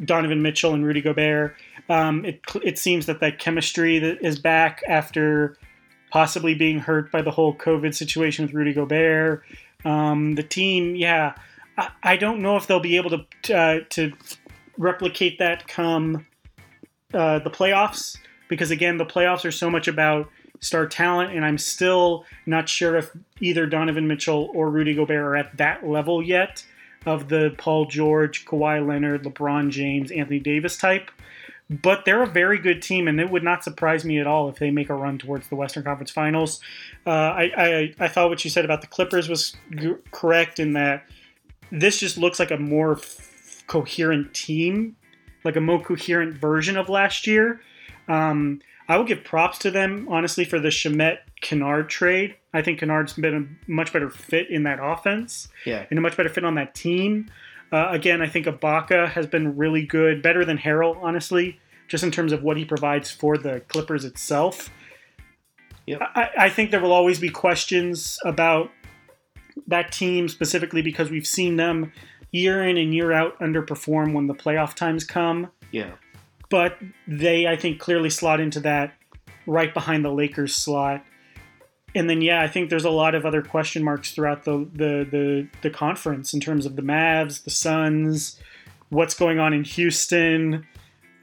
Donovan 0.04 0.42
Mitchell 0.42 0.74
and 0.74 0.86
Rudy 0.86 1.02
Gobert, 1.02 1.56
um, 1.90 2.26
it 2.26 2.42
it 2.64 2.78
seems 2.78 3.06
that 3.06 3.20
that 3.20 3.40
chemistry 3.40 4.00
that 4.00 4.22
is 4.22 4.40
back 4.40 4.84
after 4.88 5.58
possibly 6.12 6.56
being 6.56 6.80
hurt 6.80 7.12
by 7.12 7.22
the 7.22 7.32
whole 7.32 7.54
COVID 7.56 7.94
situation 7.94 8.46
with 8.46 8.54
Rudy 8.54 8.74
Gobert. 8.74 9.44
Um, 9.84 10.36
the 10.36 10.44
team, 10.44 10.96
yeah, 10.96 11.36
I, 11.78 11.90
I 12.04 12.18
don't 12.18 12.42
know 12.42 12.58
if 12.58 12.68
they'll 12.68 12.80
be 12.80 12.98
able 12.98 13.26
to 13.44 13.56
uh, 13.56 13.80
to 13.90 14.14
replicate 14.78 15.40
that 15.40 15.68
come 15.68 16.26
uh, 17.14 17.40
the 17.40 17.50
playoffs 17.50 18.18
because 18.50 18.72
again 18.72 18.98
the 18.98 19.06
playoffs 19.06 19.46
are 19.46 19.52
so 19.52 19.70
much 19.70 19.88
about 19.88 20.30
star 20.66 20.88
talent 20.88 21.34
and 21.34 21.46
i'm 21.46 21.58
still 21.58 22.26
not 22.46 22.68
sure 22.68 22.96
if 22.96 23.12
either 23.40 23.66
donovan 23.66 24.08
mitchell 24.08 24.50
or 24.54 24.70
rudy 24.70 24.94
gobert 24.94 25.18
are 25.18 25.36
at 25.36 25.56
that 25.58 25.88
level 25.88 26.22
yet 26.22 26.66
of 27.06 27.30
the 27.30 27.54
paul 27.58 27.86
george 27.86 28.46
Kawhi 28.46 28.86
leonard 28.86 29.24
lebron 29.24 29.70
james 29.70 30.12
anthony 30.12 30.40
davis 30.40 30.78
type 30.78 31.12
but 31.70 32.06
they're 32.06 32.22
a 32.22 32.28
very 32.28 32.60
good 32.60 32.82
team 32.82 33.08
and 33.08 33.20
it 33.20 33.30
would 33.30 33.44
not 33.44 33.64
surprise 33.64 34.06
me 34.06 34.20
at 34.20 34.28
all 34.28 34.50
if 34.50 34.58
they 34.58 34.70
make 34.70 34.90
a 34.90 34.94
run 34.94 35.18
towards 35.18 35.48
the 35.48 35.56
western 35.56 35.84
conference 35.84 36.12
finals 36.12 36.60
uh, 37.08 37.10
I, 37.10 37.52
I, 37.58 37.94
I 38.00 38.08
thought 38.08 38.30
what 38.30 38.44
you 38.44 38.52
said 38.52 38.66
about 38.66 38.82
the 38.82 38.88
clippers 38.88 39.28
was 39.28 39.56
g- 39.72 39.96
correct 40.12 40.60
in 40.60 40.74
that 40.74 41.06
this 41.72 42.00
just 42.00 42.18
looks 42.18 42.40
like 42.40 42.52
a 42.52 42.58
more 42.58 42.94
f- 42.94 43.64
coherent 43.66 44.34
team 44.34 44.96
like 45.46 45.56
a 45.56 45.62
more 45.62 45.80
coherent 45.80 46.34
version 46.34 46.76
of 46.76 46.90
last 46.90 47.28
year. 47.28 47.62
Um, 48.10 48.60
I 48.88 48.98
will 48.98 49.04
give 49.06 49.24
props 49.24 49.58
to 49.60 49.72
them, 49.72 50.08
honestly, 50.10 50.46
for 50.46 50.60
the 50.60 50.70
Shamet 50.70 51.18
Kennard 51.42 51.90
trade. 51.90 52.36
I 52.54 52.62
think 52.62 52.80
Kennard's 52.80 53.14
been 53.14 53.58
a 53.68 53.72
much 53.72 53.92
better 53.92 54.10
fit 54.10 54.50
in 54.50 54.64
that 54.64 54.80
offense 54.82 55.48
Yeah. 55.66 55.86
and 55.90 55.98
a 55.98 56.02
much 56.02 56.16
better 56.16 56.30
fit 56.30 56.46
on 56.46 56.56
that 56.56 56.76
team. 56.76 57.30
Uh, 57.72 57.88
again, 57.90 58.22
I 58.22 58.28
think 58.28 58.46
Ibaka 58.46 59.10
has 59.10 59.26
been 59.28 59.58
really 59.58 59.86
good, 59.86 60.22
better 60.22 60.46
than 60.46 60.58
Harrell, 60.60 60.98
honestly, 61.02 61.60
just 61.88 62.04
in 62.04 62.12
terms 62.12 62.32
of 62.32 62.44
what 62.44 62.58
he 62.58 62.66
provides 62.66 63.10
for 63.12 63.38
the 63.38 63.62
Clippers 63.68 64.06
itself. 64.06 64.70
Yep. 65.88 66.00
I, 66.16 66.30
I 66.38 66.50
think 66.50 66.72
there 66.72 66.80
will 66.82 66.94
always 66.94 67.20
be 67.20 67.30
questions 67.30 68.18
about 68.24 68.72
that 69.68 69.92
team 69.92 70.28
specifically 70.30 70.82
because 70.82 71.10
we've 71.10 71.28
seen 71.28 71.56
them 71.58 71.92
year 72.32 72.64
in 72.68 72.78
and 72.78 72.94
year 72.94 73.12
out 73.12 73.40
underperform 73.40 74.14
when 74.14 74.28
the 74.28 74.34
playoff 74.36 74.74
times 74.76 75.04
come 75.04 75.50
Yeah. 75.72 75.92
But 76.56 76.80
they 77.06 77.48
I 77.48 77.58
think 77.58 77.82
clearly 77.82 78.10
slot 78.10 78.40
into 78.40 78.62
that 78.62 78.94
right 79.46 79.74
behind 79.74 80.06
the 80.06 80.10
Lakers 80.10 80.56
slot. 80.56 81.04
and 81.94 82.10
then 82.10 82.22
yeah, 82.22 82.42
I 82.42 82.48
think 82.48 82.70
there's 82.70 82.86
a 82.86 82.90
lot 82.90 83.14
of 83.14 83.26
other 83.26 83.42
question 83.42 83.84
marks 83.84 84.12
throughout 84.12 84.46
the 84.46 84.60
the 84.72 85.06
the, 85.12 85.48
the 85.64 85.70
conference 85.70 86.34
in 86.34 86.40
terms 86.40 86.66
of 86.66 86.78
the 86.78 86.82
Mavs, 86.82 87.44
the 87.44 87.50
Suns, 87.50 88.40
what's 88.88 89.16
going 89.16 89.38
on 89.38 89.52
in 89.52 89.66
Houston, 89.66 90.66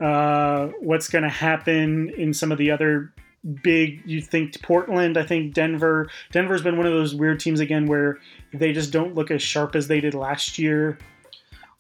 uh, 0.03 0.67
what's 0.81 1.09
going 1.09 1.25
to 1.25 1.31
happen 1.31 2.11
in 2.11 2.35
some 2.35 2.53
of 2.53 2.59
the 2.59 2.71
other 2.71 3.15
big. 3.63 4.03
You 4.05 4.21
think 4.21 4.61
Portland? 4.61 5.17
I 5.17 5.25
think 5.25 5.55
Denver. 5.55 6.11
Denver's 6.31 6.61
been 6.61 6.77
one 6.77 6.85
of 6.85 6.93
those 6.93 7.15
weird 7.15 7.41
teams 7.41 7.59
again 7.59 7.87
where 7.87 8.19
they 8.53 8.75
just 8.75 8.93
don't 8.93 9.15
look 9.15 9.31
as 9.31 9.41
sharp 9.41 9.75
as 9.75 9.89
they 9.89 10.03
did 10.03 10.13
last 10.13 10.59
year. 10.59 10.99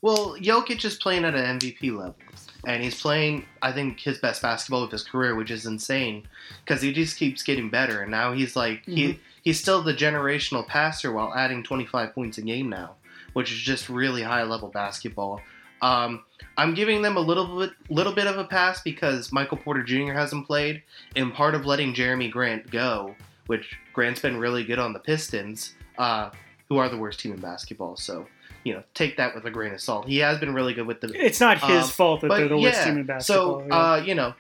Well, 0.00 0.37
Jokic 0.40 0.82
is 0.87 0.94
playing 0.97 1.26
at 1.26 1.35
an 1.35 1.59
MVP 1.59 1.94
level 1.94 2.16
and 2.64 2.83
he's 2.83 3.00
playing 3.00 3.47
I 3.61 3.73
think 3.73 4.00
his 4.00 4.19
best 4.19 4.42
basketball 4.42 4.83
of 4.83 4.90
his 4.90 5.02
career, 5.02 5.35
which 5.35 5.50
is 5.50 5.66
insane 5.66 6.26
because 6.64 6.83
he 6.83 6.92
just 6.92 7.16
keeps 7.16 7.42
getting 7.42 7.71
better. 7.71 8.02
And 8.02 8.11
now 8.11 8.33
he's 8.33 8.57
like 8.57 8.83
mm-hmm. 8.83 8.95
he 8.95 9.21
he's 9.42 9.61
still 9.61 9.83
the 9.83 9.95
generational 9.95 10.66
passer 10.66 11.12
while 11.12 11.33
adding 11.35 11.62
25 11.62 12.14
points 12.14 12.38
a 12.38 12.42
game 12.42 12.69
now, 12.69 12.95
which 13.33 13.52
is 13.52 13.59
just 13.59 13.88
really 13.88 14.23
high 14.23 14.45
level 14.45 14.69
basketball. 14.69 15.40
Um, 15.81 16.23
I'm 16.57 16.75
giving 16.75 17.02
them 17.02 17.16
a 17.16 17.21
little 17.21 17.59
bit 17.59 17.71
little 17.90 18.12
bit 18.12 18.26
of 18.26 18.38
a 18.38 18.45
pass 18.45 18.81
because 18.83 19.33
Michael 19.33 19.57
Porter 19.57 19.83
Jr. 19.83 20.12
hasn't 20.12 20.47
played, 20.47 20.83
and 21.16 21.35
part 21.35 21.54
of 21.54 21.66
letting 21.66 21.95
Jerami 21.95 22.31
Grant 22.31 22.71
go, 22.71 23.14
which 23.47 23.76
Grant's 23.92 24.21
been 24.21 24.37
really 24.37 24.62
good 24.62 24.78
on 24.78 24.92
the 24.92 25.00
Pistons, 25.00 25.75
uh, 25.99 26.31
who 26.69 26.78
are 26.78 26.88
the 26.88 26.97
worst 26.97 27.21
team 27.21 27.33
in 27.33 27.40
basketball. 27.40 27.97
So 27.97 28.26
you 28.64 28.73
know, 28.75 28.83
take 28.95 29.16
that 29.16 29.35
with 29.35 29.45
a 29.45 29.50
grain 29.50 29.73
of 29.73 29.81
salt. 29.81 30.07
He 30.07 30.19
has 30.19 30.38
been 30.38 30.54
really 30.54 30.75
good 30.75 30.87
with 30.87 31.00
the. 31.00 31.12
It's 31.14 31.40
not 31.40 31.62
his 31.62 31.85
um, 31.85 31.90
fault 31.90 32.21
that 32.23 32.28
they're 32.28 32.49
the 32.49 32.57
yeah, 32.57 32.69
worst 32.69 32.85
team 32.85 32.99
in 32.99 33.04
basketball. 33.04 33.61
So, 33.61 33.66
yeah. 33.66 33.76
uh, 33.76 33.97
you 33.97 34.14
know, 34.14 34.35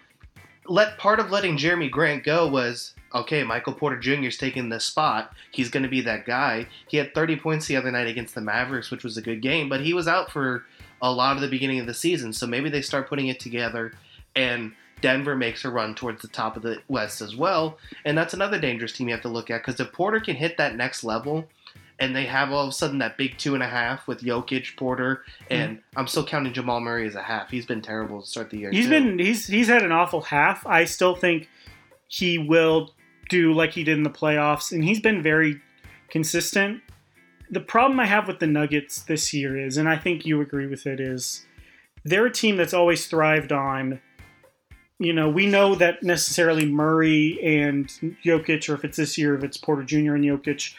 let 0.66 0.98
part 0.98 1.20
of 1.20 1.30
letting 1.30 1.56
Jerami 1.56 1.90
Grant 1.90 2.24
go 2.24 2.46
was 2.46 2.94
okay. 3.14 3.42
Michael 3.44 3.72
Porter 3.72 3.98
Jr. 3.98 4.26
is 4.26 4.36
taking 4.36 4.68
the 4.68 4.80
spot. 4.80 5.32
He's 5.50 5.70
going 5.70 5.82
to 5.82 5.88
be 5.88 6.00
that 6.02 6.24
guy. 6.24 6.66
He 6.88 6.96
had 6.96 7.14
30 7.14 7.36
points 7.36 7.66
the 7.66 7.76
other 7.76 7.90
night 7.90 8.06
against 8.06 8.34
the 8.34 8.40
Mavericks, 8.40 8.90
which 8.90 9.04
was 9.04 9.16
a 9.16 9.22
good 9.22 9.42
game, 9.42 9.68
but 9.68 9.80
he 9.80 9.94
was 9.94 10.06
out 10.06 10.30
for 10.30 10.64
a 11.00 11.12
lot 11.12 11.36
of 11.36 11.42
the 11.42 11.48
beginning 11.48 11.80
of 11.80 11.86
the 11.86 11.94
season. 11.94 12.32
So 12.32 12.46
maybe 12.46 12.70
they 12.70 12.82
start 12.82 13.08
putting 13.08 13.26
it 13.26 13.40
together, 13.40 13.92
and 14.36 14.72
Denver 15.00 15.34
makes 15.34 15.64
a 15.64 15.70
run 15.70 15.94
towards 15.94 16.22
the 16.22 16.28
top 16.28 16.56
of 16.56 16.62
the 16.62 16.80
West 16.88 17.20
as 17.20 17.34
well. 17.34 17.76
And 18.04 18.16
that's 18.16 18.34
another 18.34 18.60
dangerous 18.60 18.92
team 18.92 19.08
you 19.08 19.14
have 19.14 19.22
to 19.22 19.28
look 19.28 19.50
at 19.50 19.64
because 19.64 19.80
if 19.80 19.92
Porter 19.92 20.20
can 20.20 20.36
hit 20.36 20.56
that 20.58 20.76
next 20.76 21.02
level 21.02 21.48
and 22.02 22.16
they 22.16 22.26
have 22.26 22.50
all 22.50 22.64
of 22.64 22.68
a 22.68 22.72
sudden 22.72 22.98
that 22.98 23.16
big 23.16 23.38
two 23.38 23.54
and 23.54 23.62
a 23.62 23.68
half 23.68 24.08
with 24.08 24.22
Jokic, 24.22 24.76
Porter, 24.76 25.22
and 25.48 25.76
mm-hmm. 25.76 25.98
I'm 26.00 26.08
still 26.08 26.26
counting 26.26 26.52
Jamal 26.52 26.80
Murray 26.80 27.06
as 27.06 27.14
a 27.14 27.22
half. 27.22 27.48
He's 27.48 27.64
been 27.64 27.80
terrible 27.80 28.22
to 28.22 28.26
start 28.26 28.50
the 28.50 28.58
year. 28.58 28.72
He's 28.72 28.86
too. 28.86 28.90
been 28.90 29.18
he's 29.20 29.46
he's 29.46 29.68
had 29.68 29.84
an 29.84 29.92
awful 29.92 30.20
half. 30.20 30.66
I 30.66 30.84
still 30.84 31.14
think 31.14 31.48
he 32.08 32.38
will 32.38 32.90
do 33.30 33.52
like 33.52 33.70
he 33.70 33.84
did 33.84 33.96
in 33.96 34.02
the 34.02 34.10
playoffs, 34.10 34.72
and 34.72 34.82
he's 34.82 34.98
been 34.98 35.22
very 35.22 35.60
consistent. 36.10 36.82
The 37.50 37.60
problem 37.60 38.00
I 38.00 38.06
have 38.06 38.26
with 38.26 38.40
the 38.40 38.48
Nuggets 38.48 39.02
this 39.02 39.32
year 39.32 39.56
is, 39.56 39.76
and 39.76 39.88
I 39.88 39.96
think 39.96 40.26
you 40.26 40.40
agree 40.40 40.66
with 40.66 40.88
it, 40.88 40.98
is 40.98 41.46
they're 42.04 42.26
a 42.26 42.32
team 42.32 42.56
that's 42.56 42.74
always 42.74 43.06
thrived 43.06 43.52
on. 43.52 44.00
You 44.98 45.12
know, 45.12 45.28
we 45.28 45.46
know 45.46 45.76
that 45.76 46.02
necessarily 46.02 46.66
Murray 46.66 47.38
and 47.44 47.86
Jokic, 48.24 48.68
or 48.68 48.74
if 48.74 48.84
it's 48.84 48.96
this 48.96 49.16
year, 49.16 49.36
if 49.36 49.44
it's 49.44 49.56
Porter 49.56 49.84
Jr. 49.84 50.14
and 50.14 50.24
Jokic, 50.24 50.74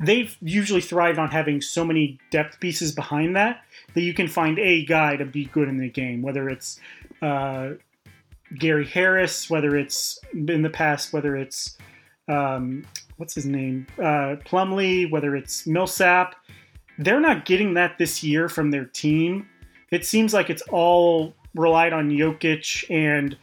they've 0.00 0.36
usually 0.40 0.80
thrived 0.80 1.18
on 1.18 1.30
having 1.30 1.60
so 1.60 1.84
many 1.84 2.18
depth 2.30 2.60
pieces 2.60 2.92
behind 2.92 3.36
that 3.36 3.62
that 3.94 4.02
you 4.02 4.12
can 4.12 4.28
find 4.28 4.58
a 4.58 4.84
guy 4.84 5.16
to 5.16 5.24
be 5.24 5.46
good 5.46 5.68
in 5.68 5.78
the 5.78 5.88
game, 5.88 6.22
whether 6.22 6.48
it's 6.48 6.80
uh, 7.22 7.70
Gary 8.58 8.86
Harris, 8.86 9.48
whether 9.48 9.76
it's 9.76 10.18
in 10.32 10.62
the 10.62 10.70
past, 10.70 11.12
whether 11.12 11.36
it's 11.36 11.76
um, 12.28 12.84
what's 13.16 13.34
his 13.34 13.46
name, 13.46 13.86
uh, 13.98 14.36
Plumlee, 14.44 15.10
whether 15.10 15.36
it's 15.36 15.66
Millsap. 15.66 16.34
They're 16.98 17.20
not 17.20 17.44
getting 17.44 17.74
that 17.74 17.98
this 17.98 18.22
year 18.22 18.48
from 18.48 18.70
their 18.70 18.86
team. 18.86 19.48
It 19.90 20.04
seems 20.04 20.34
like 20.34 20.50
it's 20.50 20.62
all 20.70 21.34
relied 21.54 21.92
on 21.92 22.10
Jokic 22.10 22.84
and 22.90 23.36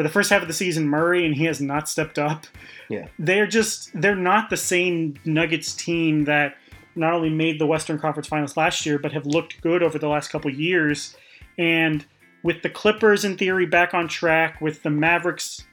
for 0.00 0.04
the 0.04 0.08
first 0.08 0.30
half 0.30 0.40
of 0.40 0.48
the 0.48 0.54
season 0.54 0.88
Murray, 0.88 1.26
and 1.26 1.34
he 1.34 1.44
has 1.44 1.60
not 1.60 1.86
stepped 1.86 2.18
up. 2.18 2.46
Yeah. 2.88 3.08
They're 3.18 3.46
just 3.46 3.90
they're 3.92 4.16
not 4.16 4.48
the 4.48 4.56
same 4.56 5.20
Nuggets 5.26 5.74
team 5.74 6.24
that 6.24 6.56
not 6.96 7.12
only 7.12 7.28
made 7.28 7.60
the 7.60 7.66
Western 7.66 7.98
Conference 7.98 8.26
Finals 8.26 8.56
last 8.56 8.86
year, 8.86 8.98
but 8.98 9.12
have 9.12 9.26
looked 9.26 9.60
good 9.60 9.82
over 9.82 9.98
the 9.98 10.08
last 10.08 10.28
couple 10.28 10.50
years. 10.50 11.18
And 11.58 12.06
with 12.42 12.62
the 12.62 12.70
Clippers 12.70 13.26
in 13.26 13.36
theory 13.36 13.66
back 13.66 13.92
on 13.92 14.08
track, 14.08 14.58
with 14.62 14.82
the 14.82 14.88
Mavericks 14.88 15.64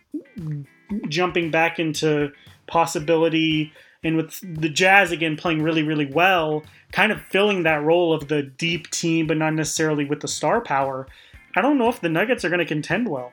jumping 1.07 1.49
back 1.49 1.79
into 1.79 2.33
possibility, 2.67 3.71
and 4.03 4.17
with 4.17 4.41
the 4.41 4.67
Jazz 4.67 5.13
again 5.13 5.37
playing 5.37 5.63
really, 5.63 5.83
really 5.83 6.07
well, 6.07 6.65
kind 6.91 7.13
of 7.13 7.21
filling 7.21 7.63
that 7.63 7.81
role 7.81 8.11
of 8.11 8.27
the 8.27 8.43
deep 8.43 8.89
team, 8.89 9.25
but 9.25 9.37
not 9.37 9.53
necessarily 9.53 10.03
with 10.03 10.19
the 10.19 10.27
star 10.27 10.59
power. 10.59 11.07
I 11.55 11.61
don't 11.61 11.77
know 11.77 11.87
if 11.87 12.01
the 12.01 12.09
Nuggets 12.09 12.43
are 12.43 12.49
going 12.49 12.59
to 12.59 12.65
contend 12.65 13.07
well. 13.07 13.31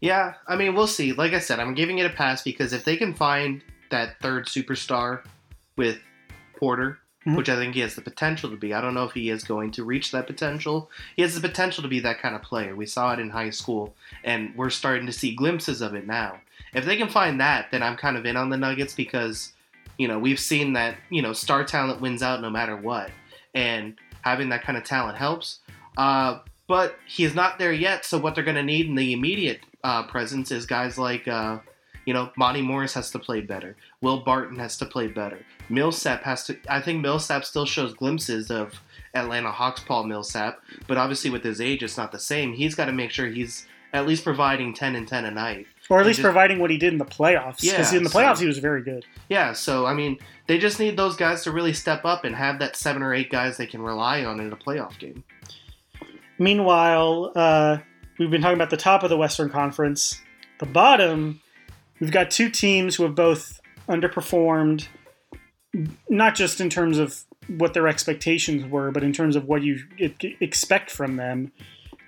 Yeah, 0.00 0.34
I 0.46 0.56
mean, 0.56 0.74
we'll 0.74 0.86
see. 0.86 1.12
Like 1.12 1.32
I 1.32 1.38
said, 1.38 1.58
I'm 1.58 1.74
giving 1.74 1.98
it 1.98 2.06
a 2.06 2.14
pass 2.14 2.42
because 2.42 2.72
if 2.72 2.84
they 2.84 2.96
can 2.96 3.14
find 3.14 3.62
that 3.90 4.20
third 4.20 4.46
superstar 4.46 5.22
with 5.76 5.98
Porter, 6.58 6.98
mm-hmm. 7.26 7.36
which 7.36 7.48
I 7.48 7.56
think 7.56 7.74
he 7.74 7.80
has 7.80 7.94
the 7.94 8.02
potential 8.02 8.50
to 8.50 8.56
be, 8.56 8.74
I 8.74 8.80
don't 8.80 8.94
know 8.94 9.04
if 9.04 9.12
he 9.12 9.30
is 9.30 9.44
going 9.44 9.70
to 9.72 9.84
reach 9.84 10.12
that 10.12 10.26
potential. 10.26 10.90
He 11.16 11.22
has 11.22 11.34
the 11.34 11.46
potential 11.46 11.82
to 11.82 11.88
be 11.88 12.00
that 12.00 12.20
kind 12.20 12.34
of 12.34 12.42
player. 12.42 12.76
We 12.76 12.86
saw 12.86 13.12
it 13.12 13.18
in 13.18 13.30
high 13.30 13.50
school, 13.50 13.94
and 14.22 14.54
we're 14.54 14.70
starting 14.70 15.06
to 15.06 15.12
see 15.12 15.34
glimpses 15.34 15.80
of 15.80 15.94
it 15.94 16.06
now. 16.06 16.40
If 16.74 16.84
they 16.84 16.96
can 16.96 17.08
find 17.08 17.40
that, 17.40 17.70
then 17.70 17.82
I'm 17.82 17.96
kind 17.96 18.16
of 18.16 18.26
in 18.26 18.36
on 18.36 18.50
the 18.50 18.56
Nuggets 18.56 18.94
because, 18.94 19.52
you 19.98 20.08
know, 20.08 20.18
we've 20.18 20.40
seen 20.40 20.74
that, 20.74 20.96
you 21.10 21.22
know, 21.22 21.32
star 21.32 21.64
talent 21.64 22.00
wins 22.00 22.22
out 22.22 22.42
no 22.42 22.50
matter 22.50 22.76
what. 22.76 23.10
And 23.54 23.96
having 24.20 24.50
that 24.50 24.62
kind 24.62 24.76
of 24.76 24.84
talent 24.84 25.16
helps. 25.16 25.60
Uh, 25.96 26.40
but 26.66 26.96
he 27.06 27.24
is 27.24 27.34
not 27.34 27.58
there 27.58 27.72
yet. 27.72 28.04
So 28.04 28.18
what 28.18 28.34
they're 28.34 28.44
going 28.44 28.56
to 28.56 28.62
need 28.62 28.86
in 28.86 28.94
the 28.94 29.12
immediate 29.12 29.60
uh, 29.84 30.04
presence 30.04 30.50
is 30.50 30.66
guys 30.66 30.98
like, 30.98 31.28
uh, 31.28 31.58
you 32.04 32.14
know, 32.14 32.30
Monte 32.36 32.62
Morris 32.62 32.94
has 32.94 33.10
to 33.12 33.18
play 33.18 33.40
better. 33.40 33.76
Will 34.00 34.20
Barton 34.20 34.58
has 34.58 34.76
to 34.78 34.86
play 34.86 35.08
better. 35.08 35.38
Millsap 35.68 36.22
has 36.22 36.44
to. 36.44 36.56
I 36.68 36.80
think 36.80 37.02
Millsap 37.02 37.44
still 37.44 37.66
shows 37.66 37.94
glimpses 37.94 38.50
of 38.50 38.80
Atlanta 39.14 39.50
Hawks 39.50 39.80
Paul 39.80 40.04
Millsap, 40.04 40.60
but 40.86 40.96
obviously 40.96 41.30
with 41.30 41.42
his 41.42 41.60
age, 41.60 41.82
it's 41.82 41.96
not 41.96 42.12
the 42.12 42.18
same. 42.18 42.52
He's 42.52 42.74
got 42.74 42.84
to 42.84 42.92
make 42.92 43.10
sure 43.10 43.26
he's 43.26 43.66
at 43.92 44.06
least 44.06 44.24
providing 44.24 44.74
10 44.74 44.94
and 44.94 45.08
10 45.08 45.24
a 45.24 45.30
night. 45.30 45.66
Or 45.88 46.00
at 46.00 46.06
least 46.06 46.18
just, 46.18 46.24
providing 46.24 46.58
what 46.58 46.70
he 46.70 46.76
did 46.76 46.92
in 46.92 46.98
the 46.98 47.04
playoffs. 47.04 47.60
Because 47.60 47.92
yeah, 47.92 47.98
in 47.98 48.04
the 48.04 48.10
playoffs, 48.10 48.36
so, 48.36 48.42
he 48.42 48.46
was 48.46 48.58
very 48.58 48.82
good. 48.82 49.04
Yeah, 49.28 49.52
so, 49.52 49.86
I 49.86 49.94
mean, 49.94 50.18
they 50.46 50.58
just 50.58 50.78
need 50.78 50.96
those 50.96 51.16
guys 51.16 51.44
to 51.44 51.50
really 51.50 51.72
step 51.72 52.04
up 52.04 52.24
and 52.24 52.34
have 52.34 52.58
that 52.58 52.76
seven 52.76 53.02
or 53.02 53.14
eight 53.14 53.30
guys 53.30 53.56
they 53.56 53.66
can 53.66 53.80
rely 53.80 54.24
on 54.24 54.40
in 54.40 54.52
a 54.52 54.56
playoff 54.56 54.98
game. 54.98 55.24
Meanwhile, 56.38 57.32
uh, 57.34 57.78
we've 58.18 58.30
been 58.30 58.42
talking 58.42 58.56
about 58.56 58.70
the 58.70 58.76
top 58.76 59.02
of 59.02 59.10
the 59.10 59.16
Western 59.16 59.48
Conference. 59.48 60.20
The 60.58 60.66
bottom, 60.66 61.40
we've 62.00 62.12
got 62.12 62.30
two 62.30 62.50
teams 62.50 62.96
who 62.96 63.04
have 63.04 63.14
both 63.14 63.60
underperformed, 63.88 64.88
not 66.08 66.34
just 66.34 66.60
in 66.60 66.70
terms 66.70 66.98
of 66.98 67.22
what 67.48 67.74
their 67.74 67.88
expectations 67.88 68.70
were, 68.70 68.90
but 68.90 69.02
in 69.02 69.12
terms 69.12 69.36
of 69.36 69.44
what 69.46 69.62
you 69.62 69.78
expect 70.40 70.90
from 70.90 71.16
them. 71.16 71.52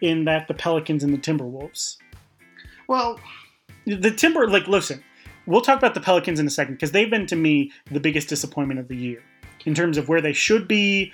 In 0.01 0.27
that 0.27 0.47
the 0.47 0.55
Pelicans 0.55 1.03
and 1.03 1.13
the 1.13 1.19
Timberwolves. 1.19 1.97
Well, 2.87 3.19
the 3.85 4.13
Timber, 4.13 4.49
like, 4.49 4.69
listen, 4.69 5.03
we'll 5.45 5.61
talk 5.61 5.77
about 5.77 5.95
the 5.95 6.01
Pelicans 6.01 6.39
in 6.39 6.47
a 6.47 6.51
second 6.51 6.75
because 6.75 6.93
they've 6.93 7.11
been 7.11 7.27
to 7.27 7.35
me 7.35 7.73
the 7.91 7.99
biggest 7.99 8.29
disappointment 8.29 8.79
of 8.79 8.87
the 8.87 8.97
year 8.97 9.25
in 9.67 9.75
terms 9.75 9.99
of 9.99 10.09
where 10.09 10.21
they 10.21 10.33
should 10.33 10.69
be, 10.69 11.13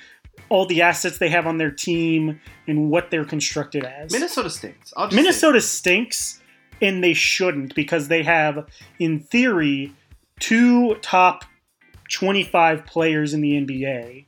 all 0.49 0.67
the 0.67 0.83
assets 0.83 1.19
they 1.19 1.29
have 1.29 1.47
on 1.47 1.59
their 1.59 1.71
team 1.71 2.41
and 2.67 2.91
what 2.91 3.11
they're 3.11 3.25
constructed 3.25 3.85
as. 3.85 4.13
Minnesota 4.13 4.51
stinks. 4.51 4.93
Minnesota 5.13 5.61
stinks, 5.61 6.41
and 6.81 7.03
they 7.03 7.15
shouldn't 7.15 7.75
because 7.75 8.09
they 8.09 8.23
have, 8.23 8.69
in 8.99 9.21
theory, 9.21 9.93
two 10.41 10.95
top 10.97 11.45
twenty-five 12.11 12.87
players 12.87 13.35
in 13.35 13.41
the 13.41 13.53
NBA. 13.53 14.27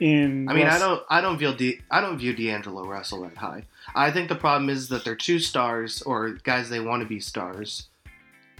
In 0.00 0.48
I 0.48 0.54
mean, 0.54 0.66
I 0.66 0.78
don't, 0.78 1.02
I 1.10 1.20
don't 1.20 1.36
view, 1.36 1.52
D, 1.54 1.80
I 1.90 2.00
don't 2.00 2.16
view 2.16 2.34
D'Angelo 2.34 2.86
Russell 2.86 3.20
that 3.22 3.36
high. 3.36 3.64
I 3.94 4.10
think 4.10 4.30
the 4.30 4.34
problem 4.34 4.70
is 4.70 4.88
that 4.88 5.04
they're 5.04 5.14
two 5.14 5.38
stars 5.38 6.00
or 6.02 6.30
guys 6.42 6.70
they 6.70 6.80
want 6.80 7.02
to 7.02 7.08
be 7.08 7.20
stars 7.20 7.89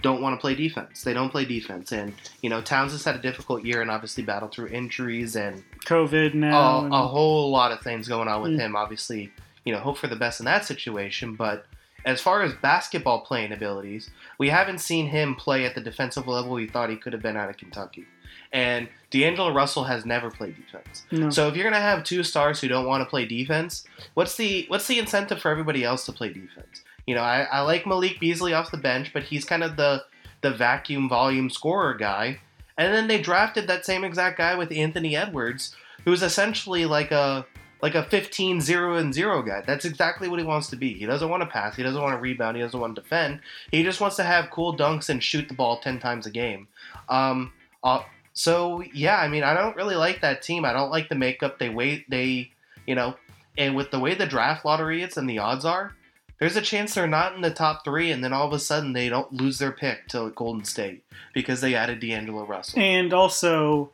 don't 0.01 0.21
want 0.21 0.35
to 0.35 0.41
play 0.41 0.55
defense. 0.55 1.03
They 1.03 1.13
don't 1.13 1.29
play 1.29 1.45
defense, 1.45 1.91
and 1.91 2.13
you 2.41 2.49
know 2.49 2.61
Towns 2.61 2.91
has 2.91 3.03
had 3.03 3.15
a 3.15 3.21
difficult 3.21 3.63
year 3.63 3.81
and 3.81 3.91
obviously 3.91 4.23
battled 4.23 4.51
through 4.51 4.67
injuries 4.67 5.35
and 5.35 5.63
COVID 5.85 6.33
now, 6.33 6.79
a, 6.79 6.83
and... 6.85 6.93
a 6.93 7.07
whole 7.07 7.51
lot 7.51 7.71
of 7.71 7.81
things 7.81 8.07
going 8.07 8.27
on 8.27 8.41
with 8.41 8.53
mm. 8.53 8.59
him. 8.59 8.75
Obviously, 8.75 9.31
you 9.63 9.73
know 9.73 9.79
hope 9.79 9.97
for 9.97 10.07
the 10.07 10.15
best 10.15 10.39
in 10.39 10.45
that 10.45 10.65
situation, 10.65 11.35
but 11.35 11.65
as 12.05 12.21
far 12.21 12.41
as 12.41 12.53
basketball 12.53 13.21
playing 13.21 13.51
abilities, 13.51 14.09
we 14.37 14.49
haven't 14.49 14.79
seen 14.79 15.07
him 15.07 15.35
play 15.35 15.65
at 15.65 15.75
the 15.75 15.81
defensive 15.81 16.27
level 16.27 16.53
we 16.53 16.67
thought 16.67 16.89
he 16.89 16.95
could 16.95 17.13
have 17.13 17.21
been 17.21 17.37
out 17.37 17.49
of 17.49 17.57
Kentucky. 17.57 18.05
And 18.53 18.89
D'Angelo 19.11 19.53
Russell 19.53 19.85
has 19.85 20.05
never 20.05 20.29
played 20.29 20.55
defense. 20.55 21.05
No. 21.11 21.29
So 21.29 21.47
if 21.47 21.55
you're 21.55 21.63
gonna 21.63 21.81
have 21.81 22.03
two 22.03 22.23
stars 22.23 22.59
who 22.59 22.67
don't 22.67 22.85
want 22.85 23.01
to 23.01 23.09
play 23.09 23.25
defense, 23.25 23.85
what's 24.13 24.35
the 24.35 24.65
what's 24.67 24.87
the 24.87 24.99
incentive 24.99 25.41
for 25.41 25.51
everybody 25.51 25.83
else 25.83 26.05
to 26.05 26.11
play 26.11 26.29
defense? 26.29 26.83
You 27.11 27.15
know, 27.15 27.23
I, 27.23 27.41
I 27.41 27.59
like 27.59 27.85
Malik 27.85 28.21
Beasley 28.21 28.53
off 28.53 28.71
the 28.71 28.77
bench, 28.77 29.11
but 29.11 29.23
he's 29.23 29.43
kind 29.43 29.65
of 29.65 29.75
the 29.75 30.05
the 30.39 30.49
vacuum 30.49 31.09
volume 31.09 31.49
scorer 31.49 31.93
guy. 31.93 32.39
And 32.77 32.93
then 32.93 33.09
they 33.09 33.19
drafted 33.21 33.67
that 33.67 33.85
same 33.85 34.05
exact 34.05 34.37
guy 34.37 34.55
with 34.55 34.71
Anthony 34.71 35.17
Edwards, 35.17 35.75
who's 36.05 36.23
essentially 36.23 36.85
like 36.85 37.11
a 37.11 37.45
like 37.81 37.95
a 37.95 38.03
15 38.03 38.61
0 38.61 38.95
and 38.95 39.13
0 39.13 39.41
guy. 39.41 39.59
That's 39.59 39.83
exactly 39.83 40.29
what 40.29 40.39
he 40.39 40.45
wants 40.45 40.69
to 40.69 40.77
be. 40.77 40.93
He 40.93 41.05
doesn't 41.05 41.27
want 41.27 41.43
to 41.43 41.47
pass, 41.47 41.75
he 41.75 41.83
doesn't 41.83 42.01
want 42.01 42.15
to 42.15 42.21
rebound, 42.21 42.55
he 42.55 42.63
doesn't 42.63 42.79
want 42.79 42.95
to 42.95 43.01
defend. 43.01 43.41
He 43.71 43.83
just 43.83 43.99
wants 43.99 44.15
to 44.15 44.23
have 44.23 44.49
cool 44.49 44.77
dunks 44.77 45.09
and 45.09 45.21
shoot 45.21 45.49
the 45.49 45.53
ball 45.53 45.81
10 45.81 45.99
times 45.99 46.25
a 46.25 46.31
game. 46.31 46.69
Um, 47.09 47.51
uh, 47.83 48.03
so 48.31 48.85
yeah, 48.93 49.17
I 49.17 49.27
mean, 49.27 49.43
I 49.43 49.53
don't 49.53 49.75
really 49.75 49.95
like 49.95 50.21
that 50.21 50.43
team. 50.43 50.63
I 50.63 50.71
don't 50.71 50.91
like 50.91 51.09
the 51.09 51.15
makeup. 51.15 51.59
They 51.59 51.67
wait, 51.67 52.09
they, 52.09 52.51
you 52.87 52.95
know, 52.95 53.15
and 53.57 53.75
with 53.75 53.91
the 53.91 53.99
way 53.99 54.15
the 54.15 54.25
draft 54.25 54.63
lottery 54.63 55.03
is 55.03 55.17
and 55.17 55.29
the 55.29 55.39
odds 55.39 55.65
are, 55.65 55.93
there's 56.41 56.55
a 56.55 56.61
chance 56.61 56.95
they're 56.95 57.05
not 57.05 57.35
in 57.35 57.41
the 57.41 57.51
top 57.51 57.85
three, 57.85 58.09
and 58.09 58.23
then 58.23 58.33
all 58.33 58.47
of 58.47 58.51
a 58.51 58.57
sudden 58.57 58.93
they 58.93 59.09
don't 59.09 59.31
lose 59.31 59.59
their 59.59 59.71
pick 59.71 60.07
to 60.07 60.31
Golden 60.31 60.65
State 60.65 61.03
because 61.35 61.61
they 61.61 61.75
added 61.75 61.99
D'Angelo 61.99 62.47
Russell. 62.47 62.79
And 62.79 63.13
also, 63.13 63.91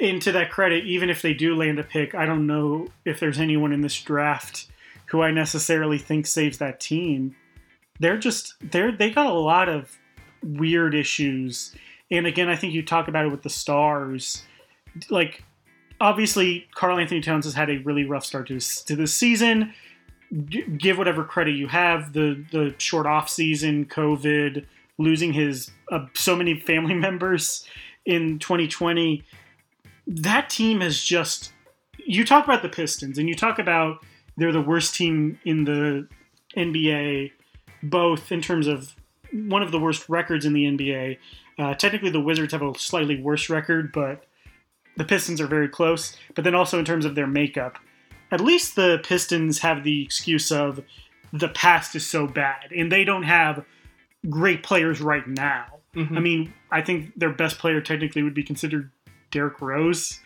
into 0.00 0.32
that 0.32 0.50
credit, 0.50 0.84
even 0.84 1.08
if 1.08 1.22
they 1.22 1.34
do 1.34 1.54
land 1.54 1.78
a 1.78 1.84
pick, 1.84 2.12
I 2.12 2.26
don't 2.26 2.48
know 2.48 2.88
if 3.04 3.20
there's 3.20 3.38
anyone 3.38 3.72
in 3.72 3.82
this 3.82 4.02
draft 4.02 4.66
who 5.06 5.22
I 5.22 5.30
necessarily 5.30 5.96
think 5.96 6.26
saves 6.26 6.58
that 6.58 6.80
team. 6.80 7.36
They're 8.00 8.18
just 8.18 8.54
they're 8.60 8.90
they 8.90 9.10
got 9.10 9.26
a 9.26 9.32
lot 9.32 9.68
of 9.68 9.96
weird 10.42 10.92
issues. 10.92 11.72
And 12.10 12.26
again, 12.26 12.48
I 12.48 12.56
think 12.56 12.72
you 12.72 12.82
talk 12.82 13.06
about 13.06 13.26
it 13.26 13.30
with 13.30 13.44
the 13.44 13.50
stars. 13.50 14.42
Like 15.08 15.44
obviously 16.00 16.66
Karl 16.74 16.98
Anthony 16.98 17.20
Towns 17.20 17.44
has 17.44 17.54
had 17.54 17.70
a 17.70 17.78
really 17.78 18.04
rough 18.04 18.24
start 18.24 18.48
to 18.48 18.54
this, 18.54 18.82
to 18.82 18.96
this 18.96 19.14
season. 19.14 19.72
Give 20.76 20.98
whatever 20.98 21.24
credit 21.24 21.56
you 21.56 21.68
have. 21.68 22.12
The 22.12 22.44
the 22.50 22.74
short 22.78 23.06
off 23.06 23.28
season, 23.28 23.86
COVID, 23.86 24.66
losing 24.98 25.32
his 25.32 25.70
uh, 25.90 26.06
so 26.14 26.36
many 26.36 26.58
family 26.60 26.94
members 26.94 27.66
in 28.04 28.38
2020 28.38 29.22
that 30.08 30.48
team 30.48 30.80
has 30.80 31.02
just 31.02 31.52
you 31.98 32.24
talk 32.24 32.44
about 32.44 32.62
the 32.62 32.68
Pistons 32.68 33.18
and 33.18 33.28
you 33.28 33.34
talk 33.34 33.58
about 33.58 34.04
they're 34.36 34.52
the 34.52 34.60
worst 34.60 34.94
team 34.94 35.38
in 35.44 35.64
the 35.64 36.08
NBA, 36.56 37.32
both 37.82 38.32
in 38.32 38.40
terms 38.40 38.66
of 38.66 38.94
one 39.32 39.62
of 39.62 39.72
the 39.72 39.78
worst 39.78 40.08
records 40.08 40.46
in 40.46 40.54
the 40.54 40.64
NBA. 40.64 41.18
Uh, 41.58 41.74
technically, 41.74 42.10
the 42.10 42.20
Wizards 42.20 42.52
have 42.52 42.62
a 42.62 42.78
slightly 42.78 43.20
worse 43.20 43.50
record, 43.50 43.92
but 43.92 44.24
the 44.96 45.04
Pistons 45.04 45.40
are 45.40 45.46
very 45.46 45.68
close. 45.68 46.16
But 46.34 46.44
then 46.44 46.54
also 46.54 46.78
in 46.78 46.84
terms 46.84 47.04
of 47.04 47.14
their 47.14 47.26
makeup, 47.26 47.78
at 48.30 48.40
least 48.40 48.76
the 48.76 49.00
Pistons 49.02 49.60
have 49.60 49.84
the 49.84 50.02
excuse 50.02 50.50
of 50.52 50.82
the 51.32 51.48
past 51.48 51.94
is 51.94 52.06
so 52.06 52.26
bad, 52.26 52.72
and 52.76 52.90
they 52.90 53.04
don't 53.04 53.24
have 53.24 53.64
great 54.28 54.62
players 54.62 55.00
right 55.00 55.26
now. 55.26 55.66
Mm-hmm. 55.94 56.16
I 56.16 56.20
mean, 56.20 56.54
I 56.70 56.82
think 56.82 57.12
their 57.18 57.32
best 57.32 57.58
player 57.58 57.80
technically 57.80 58.22
would 58.22 58.34
be 58.34 58.42
considered 58.42 58.90
Derrick 59.30 59.60
Rose. 59.60 60.20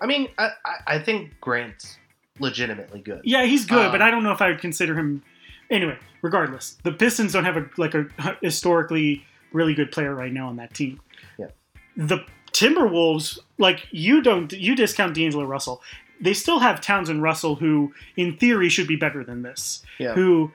I 0.00 0.06
mean, 0.06 0.28
I, 0.38 0.50
I 0.86 0.98
think 0.98 1.38
Grant's 1.40 1.98
legitimately 2.38 3.00
good. 3.00 3.20
Yeah, 3.24 3.44
he's 3.44 3.66
good, 3.66 3.86
um, 3.86 3.92
but 3.92 4.02
I 4.02 4.10
don't 4.10 4.22
know 4.22 4.32
if 4.32 4.40
I 4.40 4.48
would 4.48 4.60
consider 4.60 4.94
him. 4.98 5.22
Anyway, 5.70 5.96
regardless, 6.22 6.78
the 6.84 6.92
Pistons 6.92 7.32
don't 7.32 7.44
have 7.44 7.56
a 7.56 7.68
like 7.76 7.94
a 7.94 8.06
historically 8.40 9.24
really 9.52 9.74
good 9.74 9.92
player 9.92 10.14
right 10.14 10.32
now 10.32 10.48
on 10.48 10.56
that 10.56 10.74
team. 10.74 11.00
Yeah. 11.38 11.48
The 11.96 12.24
Timberwolves, 12.52 13.38
like 13.58 13.86
you 13.90 14.22
don't 14.22 14.52
you 14.52 14.74
discount 14.74 15.14
D'Angelo 15.14 15.44
Russell. 15.44 15.82
They 16.20 16.34
still 16.34 16.58
have 16.58 16.80
Townsend 16.80 17.22
Russell, 17.22 17.56
who 17.56 17.94
in 18.16 18.36
theory 18.36 18.68
should 18.68 18.86
be 18.86 18.96
better 18.96 19.24
than 19.24 19.42
this. 19.42 19.82
Yeah. 19.98 20.12
Who 20.14 20.52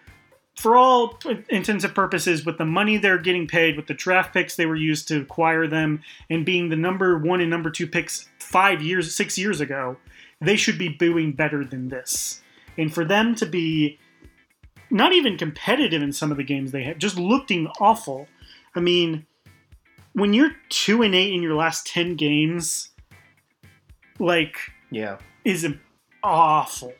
for 0.55 0.77
all 0.77 1.19
intents 1.49 1.83
and 1.83 1.93
purposes, 1.93 2.45
with 2.45 2.57
the 2.57 2.65
money 2.65 2.97
they're 2.97 3.17
getting 3.17 3.47
paid, 3.47 3.75
with 3.75 3.87
the 3.87 3.93
draft 3.93 4.33
picks 4.33 4.55
they 4.55 4.65
were 4.65 4.75
used 4.75 5.07
to 5.09 5.21
acquire 5.21 5.67
them, 5.67 6.01
and 6.29 6.45
being 6.45 6.69
the 6.69 6.75
number 6.75 7.17
one 7.17 7.41
and 7.41 7.49
number 7.49 7.69
two 7.69 7.87
picks 7.87 8.29
five 8.39 8.81
years, 8.81 9.13
six 9.13 9.37
years 9.37 9.59
ago, 9.59 9.97
they 10.39 10.55
should 10.55 10.77
be 10.77 10.89
doing 10.89 11.33
better 11.33 11.65
than 11.65 11.89
this. 11.89 12.41
And 12.77 12.93
for 12.93 13.03
them 13.03 13.35
to 13.35 13.45
be 13.45 13.99
not 14.89 15.13
even 15.13 15.37
competitive 15.37 16.01
in 16.01 16.13
some 16.13 16.31
of 16.31 16.37
the 16.37 16.43
games 16.43 16.71
they 16.71 16.83
have, 16.83 16.99
just 16.99 17.17
looking 17.17 17.67
awful. 17.79 18.27
I 18.75 18.79
mean, 18.79 19.25
when 20.13 20.33
you're 20.33 20.55
two 20.69 21.01
and 21.01 21.13
eight 21.13 21.33
in 21.33 21.41
your 21.41 21.55
last 21.55 21.87
ten 21.87 22.15
games, 22.15 22.91
like, 24.19 24.57
yeah, 24.89 25.17
is 25.45 25.65
awful. 26.23 26.93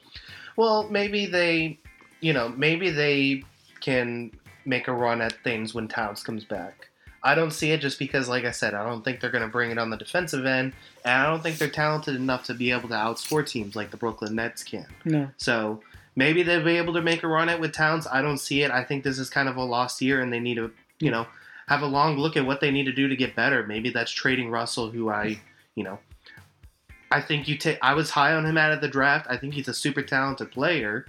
Well, 0.55 0.87
maybe 0.89 1.25
they 1.25 1.79
you 2.25 2.33
know, 2.33 2.49
maybe 2.49 2.89
they 2.89 3.43
can 3.81 4.31
make 4.65 4.87
a 4.87 4.93
run 4.93 5.21
at 5.21 5.33
things 5.43 5.75
when 5.75 5.87
Towns 5.87 6.23
comes 6.23 6.43
back. 6.43 6.89
I 7.21 7.35
don't 7.35 7.51
see 7.51 7.71
it 7.71 7.81
just 7.81 7.99
because, 7.99 8.27
like 8.27 8.45
I 8.45 8.51
said, 8.51 8.73
I 8.73 8.83
don't 8.83 9.05
think 9.05 9.19
they're 9.19 9.29
going 9.29 9.43
to 9.43 9.47
bring 9.47 9.69
it 9.69 9.77
on 9.77 9.91
the 9.91 9.97
defensive 9.97 10.43
end, 10.43 10.73
and 11.03 11.21
I 11.21 11.25
don't 11.27 11.43
think 11.43 11.59
they're 11.59 11.69
talented 11.69 12.15
enough 12.15 12.43
to 12.45 12.55
be 12.55 12.71
able 12.71 12.89
to 12.89 12.95
outscore 12.95 13.45
teams 13.45 13.75
like 13.75 13.91
the 13.91 13.97
Brooklyn 13.97 14.33
Nets 14.33 14.63
can. 14.63 14.87
No. 15.05 15.29
So 15.37 15.81
maybe 16.15 16.41
they'll 16.41 16.63
be 16.63 16.77
able 16.77 16.93
to 16.93 17.01
make 17.01 17.21
a 17.21 17.27
run 17.27 17.47
at 17.47 17.59
with 17.59 17.73
Towns. 17.73 18.07
I 18.11 18.23
don't 18.23 18.39
see 18.39 18.63
it. 18.63 18.71
I 18.71 18.83
think 18.83 19.03
this 19.03 19.19
is 19.19 19.29
kind 19.29 19.47
of 19.47 19.57
a 19.57 19.63
lost 19.63 20.01
year, 20.01 20.21
and 20.21 20.33
they 20.33 20.39
need 20.39 20.55
to, 20.55 20.71
you 20.99 21.11
know, 21.11 21.27
have 21.67 21.83
a 21.83 21.87
long 21.87 22.17
look 22.17 22.37
at 22.37 22.45
what 22.45 22.59
they 22.59 22.71
need 22.71 22.85
to 22.85 22.93
do 22.93 23.07
to 23.07 23.15
get 23.15 23.35
better. 23.35 23.65
Maybe 23.67 23.91
that's 23.91 24.11
trading 24.11 24.49
Russell, 24.49 24.89
who 24.89 25.09
I, 25.09 25.39
you 25.75 25.83
know, 25.83 25.99
I 27.15 27.21
think 27.21 27.47
you 27.47 27.55
take. 27.57 27.79
I 27.81 27.93
was 27.93 28.09
high 28.09 28.33
on 28.33 28.45
him 28.45 28.57
out 28.57 28.73
of 28.73 28.81
the 28.81 28.89
draft. 28.89 29.25
I 29.29 29.37
think 29.37 29.53
he's 29.53 29.69
a 29.69 29.73
super 29.73 30.01
talented 30.01 30.51
player. 30.51 31.05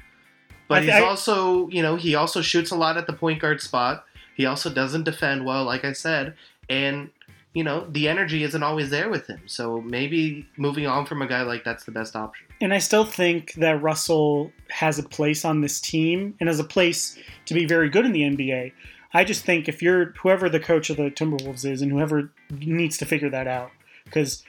But 0.68 0.84
he's 0.84 1.02
also, 1.02 1.68
you 1.68 1.82
know, 1.82 1.96
he 1.96 2.14
also 2.14 2.42
shoots 2.42 2.70
a 2.70 2.76
lot 2.76 2.96
at 2.96 3.08
the 3.08 3.12
point 3.12 3.40
guard 3.40 3.60
spot. 3.60 4.04
He 4.36 4.46
also 4.46 4.70
doesn't 4.70 5.02
defend 5.02 5.44
well, 5.44 5.64
like 5.64 5.84
I 5.84 5.92
said, 5.92 6.34
and 6.68 7.10
you 7.54 7.64
know 7.64 7.88
the 7.90 8.06
energy 8.06 8.44
isn't 8.44 8.62
always 8.62 8.90
there 8.90 9.08
with 9.08 9.26
him. 9.26 9.40
So 9.46 9.80
maybe 9.80 10.46
moving 10.56 10.86
on 10.86 11.06
from 11.06 11.22
a 11.22 11.26
guy 11.26 11.42
like 11.42 11.64
that's 11.64 11.84
the 11.84 11.90
best 11.92 12.14
option. 12.14 12.46
And 12.60 12.72
I 12.72 12.78
still 12.78 13.04
think 13.04 13.54
that 13.54 13.82
Russell 13.82 14.52
has 14.70 15.00
a 15.00 15.02
place 15.02 15.44
on 15.44 15.60
this 15.60 15.80
team 15.80 16.36
and 16.38 16.48
has 16.48 16.60
a 16.60 16.64
place 16.64 17.18
to 17.46 17.54
be 17.54 17.66
very 17.66 17.88
good 17.88 18.06
in 18.06 18.12
the 18.12 18.22
NBA. 18.22 18.72
I 19.12 19.24
just 19.24 19.44
think 19.44 19.68
if 19.68 19.82
you're 19.82 20.12
whoever 20.20 20.48
the 20.48 20.60
coach 20.60 20.88
of 20.88 20.98
the 20.98 21.10
Timberwolves 21.10 21.64
is 21.68 21.82
and 21.82 21.90
whoever 21.90 22.30
needs 22.50 22.96
to 22.98 23.06
figure 23.06 23.30
that 23.30 23.48
out 23.48 23.70
because 24.04 24.44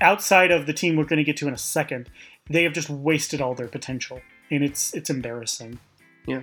outside 0.00 0.50
of 0.50 0.66
the 0.66 0.72
team 0.72 0.96
we're 0.96 1.04
going 1.04 1.18
to 1.18 1.24
get 1.24 1.36
to 1.38 1.48
in 1.48 1.54
a 1.54 1.58
second, 1.58 2.10
they 2.48 2.62
have 2.62 2.72
just 2.72 2.90
wasted 2.90 3.40
all 3.40 3.54
their 3.54 3.68
potential 3.68 4.20
and 4.50 4.62
it's 4.62 4.94
it's 4.94 5.10
embarrassing. 5.10 5.78
Yeah. 6.26 6.42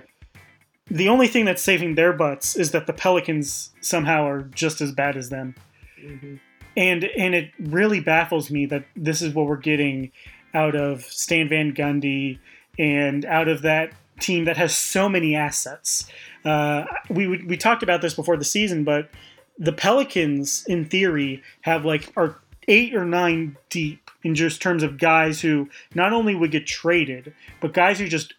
The 0.86 1.08
only 1.08 1.28
thing 1.28 1.44
that's 1.44 1.62
saving 1.62 1.94
their 1.94 2.12
butts 2.12 2.56
is 2.56 2.72
that 2.72 2.86
the 2.86 2.92
Pelicans 2.92 3.70
somehow 3.80 4.26
are 4.26 4.42
just 4.42 4.80
as 4.80 4.92
bad 4.92 5.16
as 5.16 5.30
them. 5.30 5.54
Mm-hmm. 6.02 6.36
And 6.76 7.04
and 7.04 7.34
it 7.34 7.50
really 7.58 8.00
baffles 8.00 8.50
me 8.50 8.66
that 8.66 8.84
this 8.96 9.22
is 9.22 9.34
what 9.34 9.46
we're 9.46 9.56
getting 9.56 10.10
out 10.54 10.74
of 10.74 11.02
Stan 11.02 11.48
Van 11.48 11.72
Gundy 11.74 12.38
and 12.78 13.24
out 13.24 13.48
of 13.48 13.62
that 13.62 13.92
team 14.20 14.44
that 14.44 14.56
has 14.56 14.74
so 14.74 15.08
many 15.08 15.34
assets. 15.34 16.06
Uh, 16.44 16.84
we 17.08 17.26
we 17.44 17.56
talked 17.56 17.82
about 17.82 18.02
this 18.02 18.14
before 18.14 18.36
the 18.36 18.44
season, 18.44 18.84
but 18.84 19.10
the 19.58 19.72
Pelicans, 19.72 20.64
in 20.66 20.84
theory, 20.86 21.42
have 21.62 21.84
like 21.84 22.12
are 22.16 22.38
eight 22.68 22.94
or 22.94 23.04
nine 23.04 23.56
deep 23.70 24.10
in 24.22 24.34
just 24.34 24.62
terms 24.62 24.82
of 24.82 24.98
guys 24.98 25.40
who 25.40 25.68
not 25.94 26.12
only 26.12 26.34
would 26.34 26.50
get 26.50 26.66
traded, 26.66 27.34
but 27.60 27.72
guys 27.72 27.98
who 27.98 28.08
just 28.08 28.34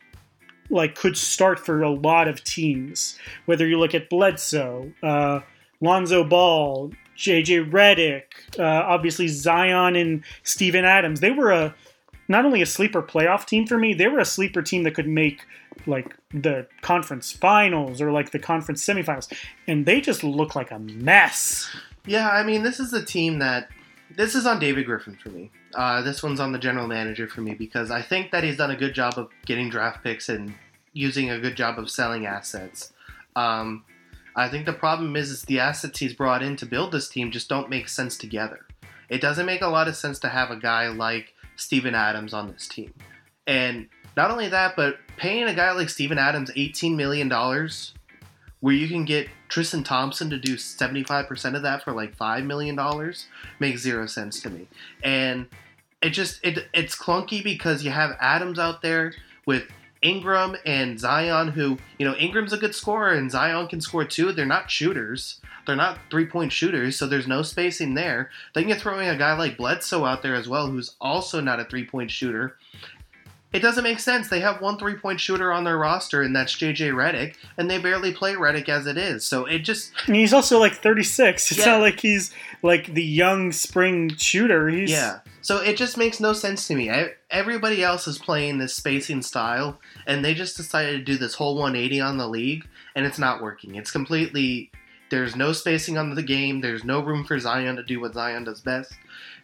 like 0.70 0.96
could 0.96 1.18
start 1.18 1.60
for 1.60 1.84
a 1.84 1.90
lot 1.90 2.28
of 2.28 2.44
teams. 2.44 3.18
Whether 3.46 3.68
you 3.68 3.80
look 3.80 3.94
at 3.94 4.10
Bledsoe, 4.10 4.92
uh, 5.04 5.42
Lonzo 5.82 6.24
Ball, 6.24 6.92
JJ 7.18 7.70
Redick, 7.72 8.24
uh, 8.60 8.64
obviously 8.64 9.28
Zion 9.28 9.96
and 9.96 10.24
Steven 10.44 10.86
Adams, 10.86 11.20
they 11.20 11.32
were 11.32 11.52
a 11.52 11.76
not 12.28 12.46
only 12.46 12.62
a 12.62 12.66
sleeper 12.66 13.04
playoff 13.04 13.46
team 13.46 13.68
for 13.68 13.78
me, 13.78 13.94
they 13.94 14.08
were 14.08 14.20
a 14.20 14.26
sleeper 14.26 14.62
team 14.62 14.84
that 14.84 14.96
could 14.96 15.08
make 15.08 15.46
like 15.86 16.16
the 16.32 16.66
conference 16.82 17.32
finals 17.32 18.02
or 18.02 18.12
like 18.12 18.32
the 18.32 18.40
conference 18.40 18.86
semifinals, 18.86 19.32
and 19.68 19.86
they 19.86 20.00
just 20.00 20.24
look 20.24 20.56
like 20.56 20.72
a 20.72 20.80
mess. 20.80 21.70
Yeah, 22.06 22.30
I 22.30 22.44
mean, 22.44 22.64
this 22.64 22.80
is 22.80 22.94
a 22.94 23.04
team 23.04 23.40
that 23.40 23.70
this 24.16 24.36
is 24.36 24.46
on 24.46 24.60
David 24.60 24.86
Griffin 24.86 25.18
for 25.22 25.30
me. 25.30 25.52
Uh, 25.74 26.02
this 26.02 26.22
one's 26.22 26.40
on 26.40 26.52
the 26.52 26.60
general 26.60 26.88
manager 26.88 27.28
for 27.28 27.42
me 27.42 27.54
because 27.54 27.92
I 27.92 28.02
think 28.02 28.32
that 28.32 28.44
he's 28.44 28.58
done 28.58 28.72
a 28.72 28.76
good 28.76 28.94
job 28.94 29.14
of 29.18 29.30
getting 29.46 29.70
draft 29.70 30.04
picks 30.04 30.30
and 30.30 30.54
using 30.94 31.30
a 31.30 31.40
good 31.40 31.56
job 31.56 31.80
of 31.80 31.90
selling 31.90 32.26
assets. 32.26 32.94
Um, 33.36 33.84
I 34.36 34.50
think 34.50 34.66
the 34.66 34.74
problem 34.74 35.16
is, 35.16 35.30
is 35.30 35.42
the 35.44 35.60
assets 35.60 36.00
he's 36.00 36.14
brought 36.14 36.44
in 36.44 36.56
to 36.58 36.66
build 36.66 36.92
this 36.92 37.10
team 37.10 37.32
just 37.32 37.50
don't 37.50 37.70
make 37.70 37.90
sense 37.90 38.18
together. 38.18 38.66
It 39.10 39.22
doesn't 39.22 39.46
make 39.46 39.62
a 39.62 39.68
lot 39.68 39.88
of 39.88 39.96
sense 39.96 40.20
to 40.20 40.30
have 40.30 40.52
a 40.52 40.56
guy 40.56 40.88
like 40.88 41.34
Steven 41.56 41.96
Adams 41.96 42.34
on 42.34 42.52
this 42.52 42.68
team. 42.68 42.94
And 43.46 43.90
not 44.16 44.32
only 44.32 44.50
that, 44.50 44.76
but 44.76 44.98
paying 45.18 45.44
a 45.44 45.54
guy 45.54 45.72
like 45.72 45.90
Steven 45.90 46.18
Adams 46.18 46.52
$18 46.52 46.96
million 46.96 47.30
where 48.64 48.74
you 48.74 48.88
can 48.88 49.04
get 49.04 49.28
Tristan 49.50 49.84
Thompson 49.84 50.30
to 50.30 50.38
do 50.38 50.56
75% 50.56 51.54
of 51.54 51.64
that 51.64 51.84
for 51.84 51.92
like 51.92 52.18
$5 52.18 52.46
million 52.46 52.80
makes 53.60 53.82
zero 53.82 54.06
sense 54.06 54.40
to 54.40 54.50
me. 54.50 54.70
And 55.04 55.48
it 56.02 56.12
just, 56.12 56.40
it, 56.46 56.70
it's 56.74 56.96
clunky 56.96 57.44
because 57.44 57.84
you 57.84 57.92
have 57.92 58.16
Adams 58.22 58.58
out 58.58 58.82
there 58.82 59.16
with 59.46 59.64
Ingram 60.02 60.56
and 60.66 60.98
Zion, 60.98 61.50
who, 61.50 61.78
you 62.00 62.08
know, 62.08 62.16
Ingram's 62.16 62.54
a 62.54 62.58
good 62.58 62.74
scorer 62.74 63.12
and 63.12 63.30
Zion 63.30 63.68
can 63.68 63.82
score 63.82 64.06
too. 64.06 64.32
They're 64.32 64.46
not 64.46 64.72
shooters. 64.72 65.42
They're 65.66 65.76
not 65.76 66.00
three 66.10 66.26
point 66.26 66.54
shooters, 66.54 66.96
so 66.96 67.06
there's 67.06 67.28
no 67.28 67.42
spacing 67.42 67.96
there. 67.96 68.30
Then 68.54 68.70
you're 68.70 68.78
throwing 68.78 69.10
a 69.10 69.18
guy 69.18 69.38
like 69.38 69.58
Bledsoe 69.58 70.06
out 70.06 70.22
there 70.22 70.36
as 70.36 70.48
well, 70.48 70.68
who's 70.68 70.96
also 71.02 71.42
not 71.42 71.60
a 71.60 71.66
three 71.66 71.86
point 71.86 72.12
shooter. 72.12 72.56
It 73.54 73.62
doesn't 73.62 73.84
make 73.84 74.00
sense. 74.00 74.28
They 74.30 74.40
have 74.40 74.62
one 74.62 74.78
three 74.80 74.96
point 74.96 75.20
shooter 75.20 75.54
on 75.54 75.64
their 75.64 75.78
roster, 75.78 76.24
and 76.24 76.36
that's 76.36 76.56
JJ 76.56 76.92
Redick, 76.94 77.36
and 77.58 77.70
they 77.70 77.78
barely 77.78 78.12
play 78.12 78.34
Redick 78.34 78.68
as 78.68 78.88
it 78.88 78.98
is. 78.98 79.26
So 79.26 79.46
it 79.46 79.60
just. 79.60 79.92
And 80.08 80.16
he's 80.16 80.34
also 80.34 80.60
like 80.60 80.74
36. 80.74 81.52
It's 81.52 81.60
Yeah. 81.60 81.74
not 81.74 81.82
like 81.82 82.00
he's 82.00 82.34
like 82.64 82.94
the 82.94 83.04
young 83.04 83.52
spring 83.52 84.16
shooter. 84.18 84.70
He's 84.70 84.90
Yeah. 84.90 85.20
So 85.42 85.58
it 85.58 85.78
just 85.78 85.98
makes 85.98 86.20
no 86.20 86.34
sense 86.34 86.68
to 86.68 86.76
me. 86.76 86.90
I, 86.90 87.10
everybody 87.30 87.84
else 87.84 88.08
is 88.08 88.18
playing 88.18 88.58
this 88.58 88.74
spacing 88.74 89.22
style, 89.22 89.80
and 90.08 90.24
they 90.26 90.34
just 90.34 90.58
decided 90.58 90.94
to 91.00 91.04
do 91.12 91.18
this 91.18 91.36
whole 91.36 91.56
180 91.56 92.00
on 92.02 92.18
the 92.18 92.28
league, 92.28 92.66
and 92.96 93.06
it's 93.06 93.20
not 93.20 93.42
working. 93.42 93.76
It's 93.76 93.92
completely. 93.92 94.72
There's 95.12 95.36
no 95.36 95.52
spacing 95.52 95.98
on 95.98 96.16
the 96.16 96.24
game. 96.24 96.62
There's 96.62 96.84
no 96.84 97.02
room 97.02 97.24
for 97.24 97.38
Zion 97.38 97.76
to 97.76 97.84
do 97.84 98.00
what 98.00 98.16
Zion 98.16 98.46
does 98.46 98.62
best. 98.62 98.94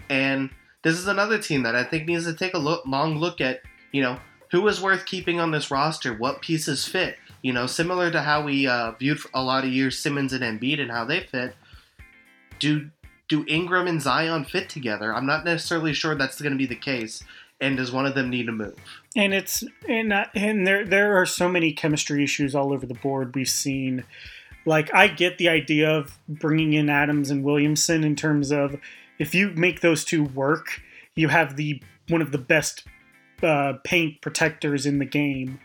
And 0.10 0.50
this 0.82 0.96
is 0.98 1.06
another 1.06 1.38
team 1.38 1.62
that 1.64 1.76
I 1.76 1.84
think 1.84 2.08
needs 2.08 2.26
to 2.26 2.34
take 2.34 2.56
a 2.56 2.58
look, 2.58 2.86
long 2.88 3.18
look 3.18 3.40
at, 3.42 3.62
you 3.92 4.02
know, 4.02 4.20
who 4.52 4.68
is 4.68 4.82
worth 4.82 5.06
keeping 5.06 5.40
on 5.40 5.52
this 5.52 5.72
roster? 5.72 6.14
What 6.14 6.42
pieces 6.42 6.86
fit? 6.86 7.18
You 7.42 7.54
know, 7.54 7.68
similar 7.68 8.12
to 8.12 8.22
how 8.22 8.44
we 8.44 8.68
uh, 8.68 8.92
viewed 8.94 9.20
a 9.34 9.44
lot 9.44 9.64
of 9.64 9.72
years 9.72 9.98
Simmons 9.98 10.34
and 10.34 10.44
Embiid 10.44 10.80
and 10.80 10.92
how 10.92 11.06
they 11.06 11.22
fit. 11.22 11.56
Do 12.60 12.90
do 13.30 13.46
Ingram 13.48 13.88
and 13.88 14.02
Zion 14.02 14.44
fit 14.44 14.70
together? 14.70 15.14
I'm 15.14 15.28
not 15.28 15.46
necessarily 15.46 15.94
sure 15.94 16.16
that's 16.16 16.42
going 16.42 16.52
to 16.52 16.58
be 16.58 16.66
the 16.66 16.76
case. 16.76 17.24
And 17.62 17.78
does 17.78 17.92
one 17.92 18.06
of 18.06 18.16
them 18.16 18.30
need 18.30 18.46
to 18.46 18.54
move? 18.54 18.76
and 19.16 19.34
it's 19.34 19.64
and 19.88 20.14
uh, 20.14 20.26
and 20.36 20.66
there 20.66 20.86
there 20.86 21.18
are 21.18 21.26
so 21.26 21.50
many 21.50 21.74
chemistry 21.74 22.24
issues 22.24 22.56
all 22.56 22.72
over 22.72 22.86
the 22.86 22.94
board. 22.94 23.36
We've 23.36 23.50
seen, 23.50 24.04
like, 24.66 24.94
I 24.94 25.08
get 25.08 25.38
the 25.38 25.50
idea 25.50 25.90
of 25.90 26.18
bringing 26.28 26.74
in 26.74 26.90
Adams 26.90 27.30
and 27.30 27.44
Williamson 27.44 28.04
in 28.04 28.16
terms 28.16 28.52
of 28.52 28.78
if 29.18 29.34
you 29.34 29.52
make 29.52 29.82
those 29.82 30.06
two 30.06 30.24
work, 30.24 30.82
you 31.16 31.30
have 31.30 31.56
the 31.56 31.82
one 32.08 32.22
of 32.22 32.32
the 32.32 32.38
best 32.38 32.86
uh, 33.44 33.74
paint 33.84 34.22
protectors 34.22 34.86
in 34.86 35.00
the 35.00 35.06
game, 35.06 35.60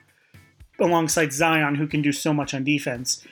alongside 0.79 1.33
Zion, 1.33 1.75
who 1.75 1.87
can 1.87 2.03
do 2.03 2.13
so 2.13 2.33
much 2.33 2.55
on 2.55 2.65
defense. 2.65 3.25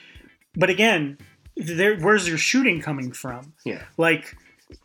But 0.55 0.71
again, 0.71 1.19
there 1.57 1.97
where's 1.97 2.29
your 2.29 2.39
shooting 2.39 2.81
coming 2.81 3.13
from? 3.13 3.53
Yeah. 3.65 3.83
Like 3.97 4.37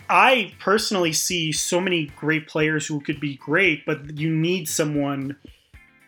I 0.09 0.53
personally 0.59 1.13
see 1.13 1.51
so 1.51 1.79
many 1.81 2.07
great 2.15 2.47
players 2.47 2.87
who 2.87 2.99
could 3.01 3.19
be 3.19 3.35
great, 3.35 3.85
but 3.85 4.17
you 4.17 4.29
need 4.29 4.67
someone. 4.67 5.35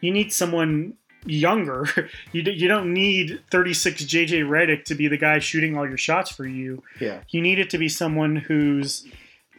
You 0.02 0.12
need 0.12 0.32
someone 0.32 0.94
younger. 1.26 1.86
You 2.32 2.44
d- 2.44 2.52
you 2.52 2.68
don't 2.68 2.94
need 2.94 3.42
36 3.52 4.04
JJ 4.04 4.44
Redick 4.48 4.86
to 4.86 4.96
be 4.96 5.08
the 5.08 5.18
guy 5.18 5.40
shooting 5.40 5.76
all 5.76 5.88
your 5.88 5.98
shots 5.98 6.32
for 6.32 6.46
you. 6.46 6.84
Yeah. 7.02 7.22
You 7.30 7.42
need 7.42 7.60
it 7.60 7.70
to 7.72 7.78
be 7.78 7.90
someone 7.90 8.36
who's 8.36 9.08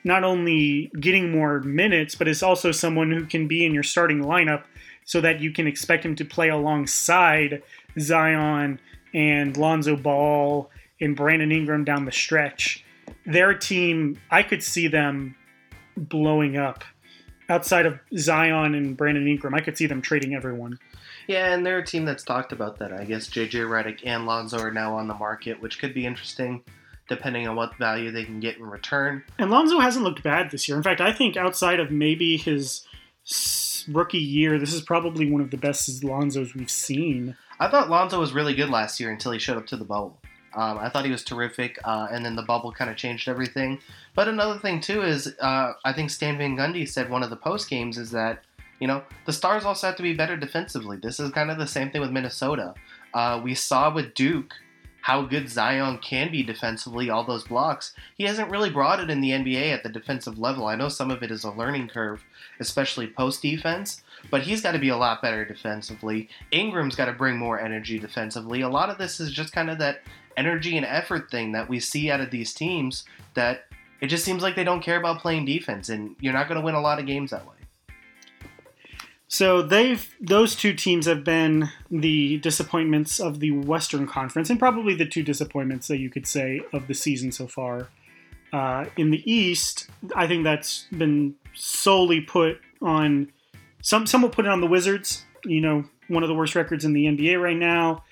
not 0.05 0.25
only 0.25 0.91
getting 0.99 1.31
more 1.31 1.61
minutes, 1.61 2.15
but 2.15 2.29
is 2.29 2.43
also 2.43 2.73
someone 2.73 3.11
who 3.11 3.27
can 3.27 3.47
be 3.47 3.65
in 3.65 3.75
your 3.75 3.83
starting 3.83 4.23
lineup, 4.23 4.65
so 5.05 5.21
that 5.21 5.41
you 5.41 5.53
can 5.53 5.67
expect 5.67 6.05
him 6.05 6.15
to 6.17 6.25
play 6.25 6.49
alongside 6.49 7.63
Zion 7.99 8.81
and 9.13 9.57
Lonzo 9.57 9.97
Ball 9.97 10.71
and 11.01 11.17
Brandon 11.17 11.51
Ingram 11.51 11.85
down 11.85 12.05
the 12.05 12.13
stretch 12.13 12.85
their 13.27 13.55
team, 13.55 14.19
I 14.31 14.43
could 14.43 14.63
see 14.63 14.89
them 14.89 15.37
blowing 15.97 16.57
up. 16.57 16.85
Outside 17.49 17.87
of 17.87 17.99
Zion 18.17 18.75
and 18.75 18.97
Brandon 18.97 19.27
Ingram, 19.27 19.55
I 19.55 19.61
could 19.61 19.77
see 19.77 19.87
them 19.87 20.01
trading 20.01 20.35
everyone. 20.35 20.79
Yeah, 21.27 21.53
and 21.53 21.67
they're 21.67 21.79
a 21.79 21.87
team 21.87 22.05
that's 22.05 22.23
talked 22.23 22.53
about 22.53 22.79
that. 22.79 22.93
I 22.93 23.05
guess 23.05 23.29
JJ 23.29 23.67
Redick 23.69 24.01
and 24.05 24.27
Lonzo 24.27 24.59
are 24.59 24.71
now 24.71 24.97
on 24.97 25.09
the 25.09 25.15
market, 25.15 25.61
which 25.61 25.79
could 25.79 25.93
be 25.93 26.07
interesting 26.07 26.63
depending 27.11 27.47
on 27.47 27.57
what 27.57 27.77
value 27.77 28.11
they 28.11 28.25
can 28.25 28.41
get 28.41 28.57
in 28.57 28.65
return. 28.65 29.23
And 29.39 29.51
Lonzo 29.51 29.81
hasn't 29.81 30.05
looked 30.05 30.23
bad 30.23 30.51
this 30.51 30.67
year. 30.67 30.79
In 30.79 30.83
fact, 30.83 31.03
I 31.03 31.13
think 31.13 31.37
outside 31.37 31.81
of 31.81 31.91
maybe 31.91 32.39
his 32.39 32.87
rookie 33.89 34.19
year, 34.19 34.59
this 34.59 34.73
is 34.73 34.81
probably 34.81 35.31
one 35.31 35.43
of 35.43 35.51
the 35.51 35.59
best 35.59 36.03
Lonzos 36.03 36.55
we've 36.55 36.71
seen. 36.71 37.37
I 37.59 37.69
thought 37.69 37.91
Lonzo 37.91 38.19
was 38.19 38.33
really 38.33 38.55
good 38.55 38.71
last 38.71 39.01
year 39.01 39.11
until 39.11 39.33
he 39.33 39.39
showed 39.39 39.59
up 39.59 39.67
to 39.67 39.77
the 39.77 39.85
bubble. 39.85 40.19
Um, 40.55 40.79
I 40.79 40.89
thought 40.89 41.05
he 41.05 41.11
was 41.11 41.23
terrific, 41.23 41.79
uh, 41.85 42.09
and 42.11 42.25
then 42.25 42.35
the 42.35 42.43
bubble 42.43 42.73
kind 42.73 42.91
of 42.91 42.97
changed 42.97 43.29
everything. 43.29 43.79
But 44.15 44.27
another 44.29 44.59
thing 44.59 44.81
too 44.81 45.03
is 45.03 45.35
uh, 45.41 45.75
I 45.85 45.93
think 45.93 46.11
Stan 46.11 46.39
Van 46.39 46.57
Gundy 46.57 46.89
said 46.89 47.11
one 47.11 47.23
of 47.23 47.31
the 47.31 47.37
post 47.37 47.69
games 47.71 47.99
is 47.99 48.11
that 48.13 48.43
you 48.81 48.89
know 48.89 49.05
the 49.27 49.33
Stars 49.33 49.65
also 49.65 49.87
have 49.87 49.97
to 49.97 50.03
be 50.03 50.15
better 50.15 50.37
defensively. 50.37 50.97
This 50.97 51.21
is 51.21 51.31
kind 51.31 51.53
of 51.53 51.59
the 51.59 51.69
same 51.69 51.91
thing 51.91 52.01
with 52.01 52.11
Minnesota. 52.11 52.75
Uh, 53.15 53.41
we 53.43 53.55
saw 53.55 53.95
with 53.95 54.15
Duke 54.15 54.55
how 55.03 55.23
good 55.23 55.49
Zion 55.49 55.99
can 55.99 56.31
be 56.31 56.43
defensively, 56.43 57.11
all 57.11 57.25
those 57.25 57.45
blocks. 57.45 57.95
He 58.17 58.25
hasn't 58.25 58.51
really 58.51 58.71
brought 58.71 59.01
it 59.01 59.11
in 59.11 59.21
the 59.21 59.31
NBA 59.31 59.73
at 59.73 59.83
the 59.83 59.89
defensive 59.89 60.39
level. 60.39 60.67
I 60.67 60.77
know 60.77 60.89
some 60.89 61.11
of 61.11 61.23
it 61.23 61.31
is 61.31 61.45
a 61.45 61.51
learning 61.51 61.89
curve, 61.89 62.23
especially 62.59 63.07
post 63.07 63.43
defense, 63.43 64.03
but 64.31 64.43
he's 64.43 64.61
got 64.61 64.73
to 64.73 64.79
be 64.79 64.91
a 64.91 64.97
lot 64.97 65.23
better 65.23 65.45
defensively. 65.45 66.29
Ingram's 66.51 66.97
got 66.97 67.07
to 67.07 67.13
bring 67.13 67.39
more 67.39 67.61
energy 67.61 67.99
defensively. 67.99 68.61
A 68.61 68.69
lot 68.69 68.91
of 68.91 68.99
this 68.99 69.21
is 69.21 69.33
just 69.33 69.53
kind 69.53 69.71
of 69.71 69.79
that 69.79 70.03
energy 70.37 70.77
and 70.77 70.87
effort 70.87 71.31
thing 71.31 71.53
that 71.53 71.69
we 71.69 71.81
see 71.81 72.11
out 72.11 72.21
of 72.21 72.31
these 72.31 72.53
teams 72.53 73.05
that 73.35 73.65
it 74.01 74.07
just 74.07 74.25
seems 74.25 74.43
like 74.43 74.57
they 74.57 74.65
don't 74.65 74.83
care 74.83 74.99
about 74.99 75.21
playing 75.21 75.45
defense, 75.45 75.89
and 75.89 76.17
you're 76.21 76.33
not 76.33 76.49
going 76.49 76.59
to 76.59 76.65
win 76.65 76.75
a 76.75 76.81
lot 76.81 76.99
of 76.99 77.07
games 77.07 77.31
that 77.31 77.47
way. 77.47 77.55
So 79.33 79.63
they've 79.63 80.13
those 80.21 80.57
two 80.57 80.75
teams 80.75 81.07
have 81.07 81.23
been 81.23 81.71
the 81.89 82.39
disappointments 82.39 83.21
of 83.21 83.39
the 83.39 83.53
Western 83.53 84.09
Conference, 84.09 84.51
and 84.51 84.59
probably 84.59 84.97
the 84.97 85.07
two 85.07 85.23
disappointments 85.23 85.87
that 85.87 85.99
you 85.99 86.11
could 86.11 86.27
say 86.27 86.61
of 86.73 86.89
the 86.89 86.95
season 86.95 87.31
so 87.31 87.47
far. 87.47 87.89
Uh, 88.53 88.87
in 88.97 89.13
the 89.13 89.33
East, 89.33 89.89
I 90.17 90.27
think 90.27 90.43
that's 90.43 90.87
been 90.91 91.37
solely 91.55 92.21
put 92.21 92.61
on 92.83 93.31
some. 93.83 94.05
Some 94.05 94.23
will 94.23 94.31
put 94.31 94.47
it 94.47 94.49
on 94.51 94.61
the 94.61 94.67
Wizards. 94.67 95.25
You 95.45 95.61
know, 95.61 95.85
one 96.09 96.25
of 96.25 96.29
the 96.29 96.35
worst 96.35 96.57
records 96.57 96.85
in 96.85 96.93
the 96.93 97.07
NBA 97.07 97.41
right 97.41 97.57
now. 97.57 98.03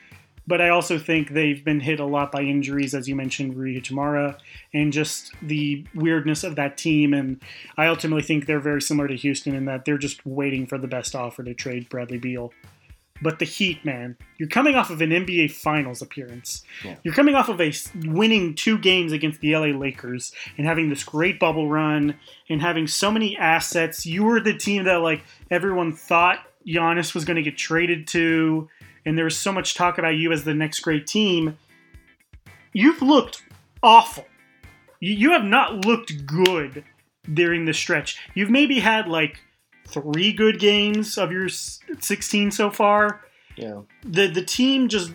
But 0.48 0.62
I 0.62 0.70
also 0.70 0.98
think 0.98 1.32
they've 1.32 1.62
been 1.62 1.80
hit 1.80 2.00
a 2.00 2.06
lot 2.06 2.32
by 2.32 2.40
injuries, 2.40 2.94
as 2.94 3.06
you 3.06 3.14
mentioned, 3.14 3.54
Rui 3.54 3.78
Hachimura, 3.78 4.38
and 4.72 4.94
just 4.94 5.32
the 5.42 5.84
weirdness 5.94 6.42
of 6.42 6.56
that 6.56 6.78
team. 6.78 7.12
And 7.12 7.42
I 7.76 7.86
ultimately 7.86 8.22
think 8.22 8.46
they're 8.46 8.58
very 8.58 8.80
similar 8.80 9.08
to 9.08 9.14
Houston 9.14 9.54
in 9.54 9.66
that 9.66 9.84
they're 9.84 9.98
just 9.98 10.24
waiting 10.24 10.66
for 10.66 10.78
the 10.78 10.88
best 10.88 11.14
offer 11.14 11.44
to 11.44 11.52
trade 11.52 11.90
Bradley 11.90 12.16
Beal. 12.16 12.54
But 13.20 13.40
the 13.40 13.44
Heat, 13.44 13.84
man, 13.84 14.16
you're 14.38 14.48
coming 14.48 14.74
off 14.74 14.88
of 14.88 15.02
an 15.02 15.10
NBA 15.10 15.50
Finals 15.50 16.00
appearance. 16.00 16.62
Yeah. 16.82 16.96
You're 17.02 17.14
coming 17.14 17.34
off 17.34 17.50
of 17.50 17.60
a 17.60 17.70
winning 18.04 18.54
two 18.54 18.78
games 18.78 19.12
against 19.12 19.40
the 19.40 19.54
LA 19.54 19.76
Lakers 19.76 20.32
and 20.56 20.66
having 20.66 20.88
this 20.88 21.04
great 21.04 21.38
bubble 21.38 21.68
run 21.68 22.14
and 22.48 22.62
having 22.62 22.86
so 22.86 23.10
many 23.10 23.36
assets. 23.36 24.06
You 24.06 24.24
were 24.24 24.40
the 24.40 24.56
team 24.56 24.84
that 24.84 25.02
like 25.02 25.24
everyone 25.50 25.92
thought 25.92 26.46
Giannis 26.66 27.14
was 27.14 27.26
going 27.26 27.36
to 27.36 27.42
get 27.42 27.58
traded 27.58 28.06
to, 28.08 28.70
and 29.08 29.16
there 29.16 29.24
was 29.24 29.38
so 29.38 29.50
much 29.50 29.74
talk 29.74 29.96
about 29.96 30.16
you 30.16 30.32
as 30.32 30.44
the 30.44 30.52
next 30.52 30.80
great 30.80 31.06
team. 31.06 31.56
You've 32.74 33.00
looked 33.00 33.42
awful. 33.82 34.26
You, 35.00 35.30
have 35.30 35.44
not 35.44 35.86
looked 35.86 36.26
good 36.26 36.84
during 37.32 37.64
the 37.64 37.72
stretch. 37.72 38.18
You've 38.34 38.50
maybe 38.50 38.80
had 38.80 39.08
like 39.08 39.40
three 39.86 40.34
good 40.34 40.58
games 40.58 41.16
of 41.16 41.32
your 41.32 41.48
16 41.48 42.50
so 42.50 42.70
far. 42.70 43.22
Yeah. 43.56 43.80
The 44.04 44.26
the 44.26 44.44
team 44.44 44.88
just 44.88 45.12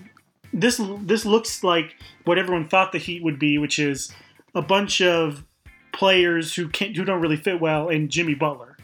this 0.51 0.81
this 1.01 1.23
looks 1.23 1.63
like 1.63 1.95
what 2.25 2.39
everyone 2.39 2.67
thought 2.67 2.93
the 2.93 2.97
Heat 2.97 3.23
would 3.23 3.37
be, 3.37 3.59
which 3.59 3.77
is 3.77 4.11
a 4.55 4.61
bunch 4.61 5.01
of 5.01 5.45
players 5.93 6.55
who 6.55 6.67
can't 6.67 6.95
who 6.95 7.05
don't 7.05 7.21
really 7.21 7.37
fit 7.37 7.61
well 7.61 7.89
and 7.89 8.09
Jimmy 8.09 8.33
Butler. 8.33 8.75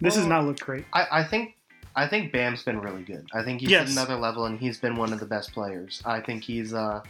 This 0.00 0.14
has 0.16 0.26
not 0.26 0.44
looked 0.44 0.60
great. 0.60 0.84
I, 0.92 1.06
I 1.10 1.24
think 1.24 1.55
I 1.96 2.06
think 2.06 2.30
Bam's 2.30 2.62
been 2.62 2.78
really 2.80 3.02
good. 3.02 3.26
I 3.34 3.42
think 3.42 3.60
he's 3.62 3.70
Yes. 3.70 3.86
at 3.88 3.92
another 3.92 4.16
level, 4.16 4.44
and 4.44 4.60
he's 4.60 4.78
been 4.78 4.96
one 4.96 5.12
of 5.12 5.18
the 5.20 5.26
best 5.26 5.52
players. 5.52 6.02
I 6.04 6.20
think 6.20 6.44
he's 6.44 6.74
uh, 6.74 7.02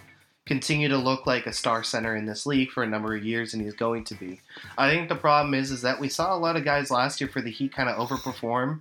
continued 0.46 0.90
to 0.90 0.96
look 0.96 1.27
like 1.27 1.46
a 1.46 1.53
star 1.53 1.83
center 1.83 2.14
in 2.14 2.25
this 2.27 2.46
league 2.46 2.70
for 2.70 2.85
a 2.85 2.87
number 2.87 3.14
of 3.16 3.25
years, 3.25 3.53
and 3.53 3.62
he's 3.62 3.75
going 3.75 4.05
to 4.05 4.14
be. 4.14 4.40
I 4.79 4.88
think 4.88 5.09
the 5.09 5.16
problem 5.16 5.55
is 5.55 5.70
is 5.72 5.83
that 5.83 5.99
we 6.01 6.09
saw 6.09 6.35
a 6.35 6.38
lot 6.38 6.57
of 6.57 6.64
guys 6.64 6.90
last 6.90 7.20
year 7.20 7.29
for 7.29 7.40
the 7.42 7.51
Heat 7.51 7.75
kind 7.75 7.88
of 7.88 8.09
overperform, 8.09 8.81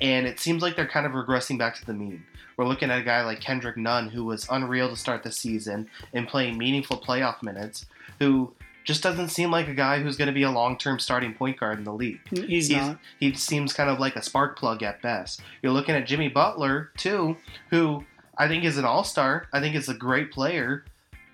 and 0.00 0.26
it 0.26 0.38
seems 0.38 0.62
like 0.62 0.76
they're 0.76 0.86
kind 0.86 1.06
of 1.06 1.12
regressing 1.12 1.58
back 1.58 1.74
to 1.76 1.84
the 1.84 1.92
mean. 1.94 2.24
We're 2.56 2.66
looking 2.66 2.90
at 2.90 3.00
a 3.00 3.04
guy 3.04 3.22
like 3.24 3.40
Kendrick 3.40 3.76
Nunn, 3.76 4.08
who 4.08 4.24
was 4.24 4.46
unreal 4.50 4.88
to 4.88 4.96
start 4.96 5.22
the 5.22 5.32
season 5.32 5.90
and 6.14 6.26
playing 6.28 6.56
meaningful 6.56 6.98
playoff 6.98 7.42
minutes, 7.42 7.84
who 8.18 8.54
just 8.86 9.02
doesn't 9.02 9.28
seem 9.28 9.50
like 9.50 9.68
a 9.68 9.74
guy 9.74 10.00
who's 10.00 10.16
going 10.16 10.28
to 10.28 10.32
be 10.32 10.44
a 10.44 10.50
long-term 10.50 11.00
starting 11.00 11.34
point 11.34 11.58
guard 11.58 11.76
in 11.78 11.84
the 11.84 11.92
league. 11.92 12.20
He's, 12.30 12.68
He's, 12.68 12.70
not. 12.70 12.98
he 13.18 13.34
seems 13.34 13.72
kind 13.72 13.90
of 13.90 13.98
like 13.98 14.14
a 14.16 14.22
spark 14.22 14.56
plug 14.56 14.82
at 14.82 15.02
best. 15.02 15.42
You're 15.60 15.72
looking 15.72 15.96
at 15.96 16.06
Jimmy 16.06 16.28
Butler 16.28 16.92
too, 16.96 17.36
who 17.70 18.04
I 18.38 18.46
think 18.48 18.64
is 18.64 18.78
an 18.78 18.84
all 18.84 19.04
star. 19.04 19.48
I 19.52 19.60
think 19.60 19.74
is 19.74 19.88
a 19.88 19.94
great 19.94 20.30
player, 20.30 20.84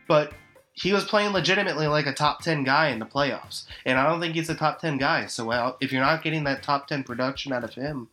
but 0.09 0.33
he 0.73 0.95
was 0.95 1.05
playing 1.05 1.33
legitimately 1.33 1.87
like 1.87 2.07
a 2.07 2.15
top 2.15 2.41
ten 2.41 2.65
guy 2.65 2.89
in 2.89 2.99
the 2.99 3.05
playoffs, 3.05 3.65
and 3.85 3.99
I 3.99 4.09
don't 4.09 4.21
think 4.21 4.35
he's 4.35 4.49
a 4.49 4.55
top 4.55 4.79
ten 4.81 4.97
guy. 4.97 5.27
So 5.27 5.45
well, 5.45 5.77
if 5.81 5.93
you're 5.93 6.01
not 6.01 6.25
getting 6.25 6.45
that 6.45 6.63
top 6.63 6.87
ten 6.87 7.05
production 7.05 7.53
out 7.53 7.65
of 7.65 7.75
him, 7.75 8.09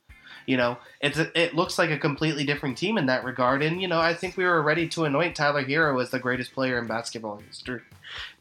You 0.50 0.58
know, 0.58 0.80
it's 1.00 1.20
a, 1.20 1.40
it 1.40 1.54
looks 1.54 1.78
like 1.78 1.92
a 1.92 1.98
completely 2.00 2.44
different 2.44 2.76
team 2.76 2.98
in 2.98 3.06
that 3.06 3.24
regard. 3.24 3.62
And 3.62 3.80
you 3.80 3.88
know, 3.88 4.00
I 4.00 4.16
think 4.16 4.36
we 4.36 4.46
were 4.46 4.64
ready 4.64 4.88
to 4.90 5.06
anoint 5.06 5.36
Tyler 5.36 5.64
Herro 5.64 6.02
as 6.02 6.10
the 6.10 6.18
greatest 6.18 6.54
player 6.54 6.80
in 6.80 6.88
basketball 6.88 7.38
history, 7.38 7.82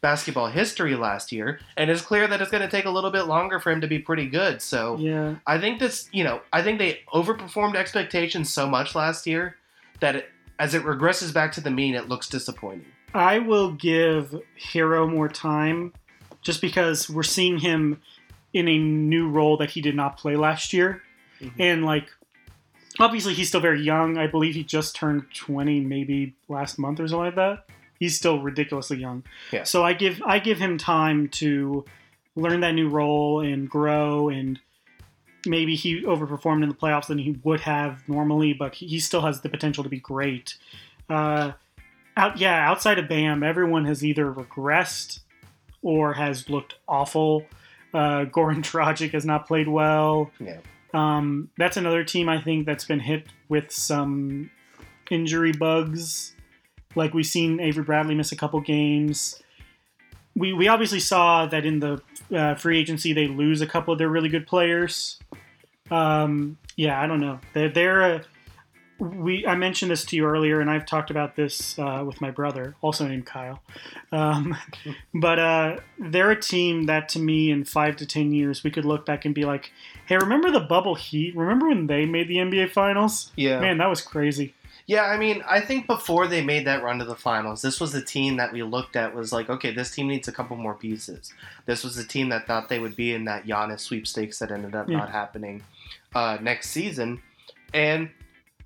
basketball 0.01 0.47
history 0.47 0.95
last 0.95 1.31
year. 1.31 1.59
And 1.77 1.91
it's 1.91 2.01
clear 2.01 2.25
that 2.25 2.41
it's 2.41 2.49
going 2.49 2.63
to 2.63 2.67
take 2.67 2.85
a 2.85 2.89
little 2.89 3.11
bit 3.11 3.27
longer 3.27 3.59
for 3.59 3.71
him 3.71 3.81
to 3.81 3.87
be 3.87 3.99
pretty 3.99 4.25
good. 4.25 4.59
So 4.59 4.97
Yeah. 4.97 5.35
I 5.45 5.59
think 5.59 5.79
this, 5.79 6.09
you 6.11 6.23
know, 6.23 6.41
I 6.51 6.63
think 6.63 6.79
they 6.79 7.01
overperformed 7.13 7.75
expectations 7.75 8.51
so 8.51 8.65
much 8.65 8.95
last 8.95 9.27
year 9.27 9.57
that 9.99 10.15
it, 10.15 10.29
as 10.57 10.73
it 10.73 10.81
regresses 10.81 11.31
back 11.31 11.51
to 11.51 11.61
the 11.61 11.69
mean, 11.69 11.93
it 11.93 12.09
looks 12.09 12.27
disappointing. 12.27 12.87
I 13.13 13.37
will 13.37 13.73
give 13.73 14.35
Herro 14.59 15.07
more 15.07 15.29
time 15.29 15.93
just 16.41 16.59
because 16.59 17.07
we're 17.07 17.21
seeing 17.21 17.59
him 17.59 18.01
in 18.51 18.67
a 18.67 18.79
new 18.79 19.29
role 19.29 19.57
that 19.57 19.69
he 19.69 19.81
did 19.81 19.95
not 19.95 20.17
play 20.17 20.35
last 20.35 20.73
year. 20.73 21.03
Mhm. 21.41 21.51
And 21.59 21.85
like 21.85 22.07
obviously 22.99 23.33
he's 23.33 23.47
still 23.47 23.61
very 23.61 23.81
young. 23.81 24.17
I 24.17 24.27
believe 24.27 24.55
he 24.55 24.63
just 24.63 24.95
turned 24.95 25.23
20 25.33 25.79
maybe 25.81 26.35
last 26.47 26.77
month 26.79 26.99
or 26.99 27.07
something 27.07 27.25
like 27.25 27.35
that. 27.35 27.65
He's 27.99 28.15
still 28.15 28.39
ridiculously 28.39 28.97
young. 28.97 29.23
Yeah. 29.51 29.63
So 29.63 29.83
I 29.83 29.93
give 29.93 30.21
I 30.25 30.39
give 30.39 30.57
him 30.59 30.77
time 30.77 31.27
to 31.29 31.85
learn 32.35 32.61
that 32.61 32.71
new 32.73 32.87
role 32.89 33.41
and 33.41 33.69
grow 33.69 34.29
and 34.29 34.59
maybe 35.45 35.75
he 35.75 36.01
overperformed 36.03 36.63
in 36.63 36.69
the 36.69 36.75
playoffs 36.75 37.07
than 37.07 37.17
he 37.17 37.37
would 37.43 37.61
have 37.61 38.07
normally, 38.07 38.53
but 38.53 38.75
he 38.75 38.87
he 38.87 38.99
still 38.99 39.21
has 39.21 39.41
the 39.41 39.49
potential 39.49 39.83
to 39.83 39.89
be 39.89 39.99
great. 39.99 40.57
Uh, 41.09 41.53
out, 42.17 42.37
yeah, 42.37 42.69
outside 42.69 42.99
of 42.99 43.07
Bam, 43.07 43.43
everyone 43.43 43.85
has 43.85 44.03
either 44.03 44.31
regressed 44.31 45.19
or 45.81 46.13
has 46.13 46.49
looked 46.49 46.75
awful. 46.87 47.45
Uh, 47.93 48.25
Goran 48.25 48.57
Dragic 48.61 49.11
has 49.11 49.25
not 49.25 49.47
played 49.47 49.67
well. 49.67 50.29
Yeah. 50.39 50.57
Um, 50.93 51.49
that's 51.57 51.77
another 51.77 52.03
team 52.03 52.29
I 52.29 52.41
think 52.41 52.65
that's 52.65 52.85
been 52.85 52.99
hit 52.99 53.27
with 53.47 53.71
some 53.71 54.49
injury 55.09 55.51
bugs. 55.51 56.35
Like 56.95 57.13
we've 57.13 57.25
seen 57.25 57.59
Avery 57.59 57.83
Bradley 57.83 58.15
miss 58.15 58.31
a 58.31 58.35
couple 58.35 58.59
games. 58.61 59.41
We, 60.35 60.53
we 60.53 60.67
obviously 60.67 60.99
saw 60.99 61.45
that 61.47 61.65
in 61.65 61.79
the 61.79 62.01
uh, 62.33 62.55
free 62.55 62.79
agency 62.79 63.13
they 63.13 63.27
lose 63.27 63.61
a 63.61 63.67
couple 63.67 63.91
of 63.91 63.97
their 63.97 64.09
really 64.09 64.29
good 64.29 64.47
players. 64.47 65.19
Um, 65.91 66.57
yeah, 66.75 67.01
I 67.01 67.07
don't 67.07 67.19
know. 67.19 67.39
They're, 67.53 67.69
they're 67.69 68.01
a, 68.01 68.21
we 68.99 69.45
I 69.47 69.55
mentioned 69.55 69.91
this 69.91 70.03
to 70.05 70.15
you 70.15 70.25
earlier, 70.25 70.59
and 70.59 70.69
I've 70.69 70.85
talked 70.85 71.09
about 71.09 71.35
this 71.35 71.79
uh, 71.79 72.03
with 72.05 72.19
my 72.19 72.31
brother, 72.31 72.75
also 72.81 73.07
named 73.07 73.25
Kyle. 73.25 73.61
Um, 74.11 74.57
but 75.13 75.39
uh, 75.39 75.77
they're 75.97 76.31
a 76.31 76.39
team 76.39 76.83
that, 76.83 77.09
to 77.09 77.19
me, 77.19 77.49
in 77.49 77.63
five 77.63 77.95
to 77.97 78.05
ten 78.05 78.33
years, 78.33 78.63
we 78.63 78.71
could 78.71 78.85
look 78.85 79.05
back 79.05 79.25
and 79.25 79.33
be 79.33 79.45
like, 79.45 79.71
"Hey, 80.09 80.17
remember 80.17 80.51
the 80.51 80.59
bubble 80.59 80.95
Heat? 80.95 81.35
Remember 81.35 81.69
when 81.69 81.87
they 81.87 82.05
made 82.05 82.27
the 82.27 82.37
NBA 82.37 82.71
Finals? 82.71 83.31
Yeah. 83.37 83.59
Man, 83.61 83.77
that 83.77 83.89
was 83.89 84.01
crazy." 84.01 84.53
Yeah, 84.87 85.03
I 85.03 85.17
mean, 85.17 85.43
I 85.47 85.61
think 85.61 85.85
before 85.85 86.25
they 86.25 86.43
made 86.43 86.65
that 86.65 86.81
run 86.81 86.97
to 86.97 87.05
the 87.05 87.15
finals, 87.15 87.61
this 87.61 87.79
was 87.79 87.91
the 87.91 88.01
team 88.01 88.37
that 88.37 88.51
we 88.51 88.63
looked 88.63 88.95
at 88.95 89.13
was 89.13 89.31
like, 89.31 89.47
okay, 89.47 89.71
this 89.71 89.91
team 89.91 90.07
needs 90.07 90.27
a 90.27 90.31
couple 90.31 90.57
more 90.57 90.73
pieces. 90.73 91.31
This 91.67 91.83
was 91.83 91.95
the 91.95 92.03
team 92.03 92.29
that 92.29 92.47
thought 92.47 92.69
they 92.69 92.79
would 92.79 92.95
be 92.95 93.13
in 93.13 93.25
that 93.25 93.45
Giannis 93.45 93.81
sweepstakes 93.81 94.39
that 94.39 94.49
ended 94.51 94.73
up 94.73 94.89
Yeah. 94.89 94.97
not 94.97 95.11
happening 95.11 95.61
uh, 96.15 96.39
next 96.41 96.69
season. 96.71 97.21
And 97.71 98.09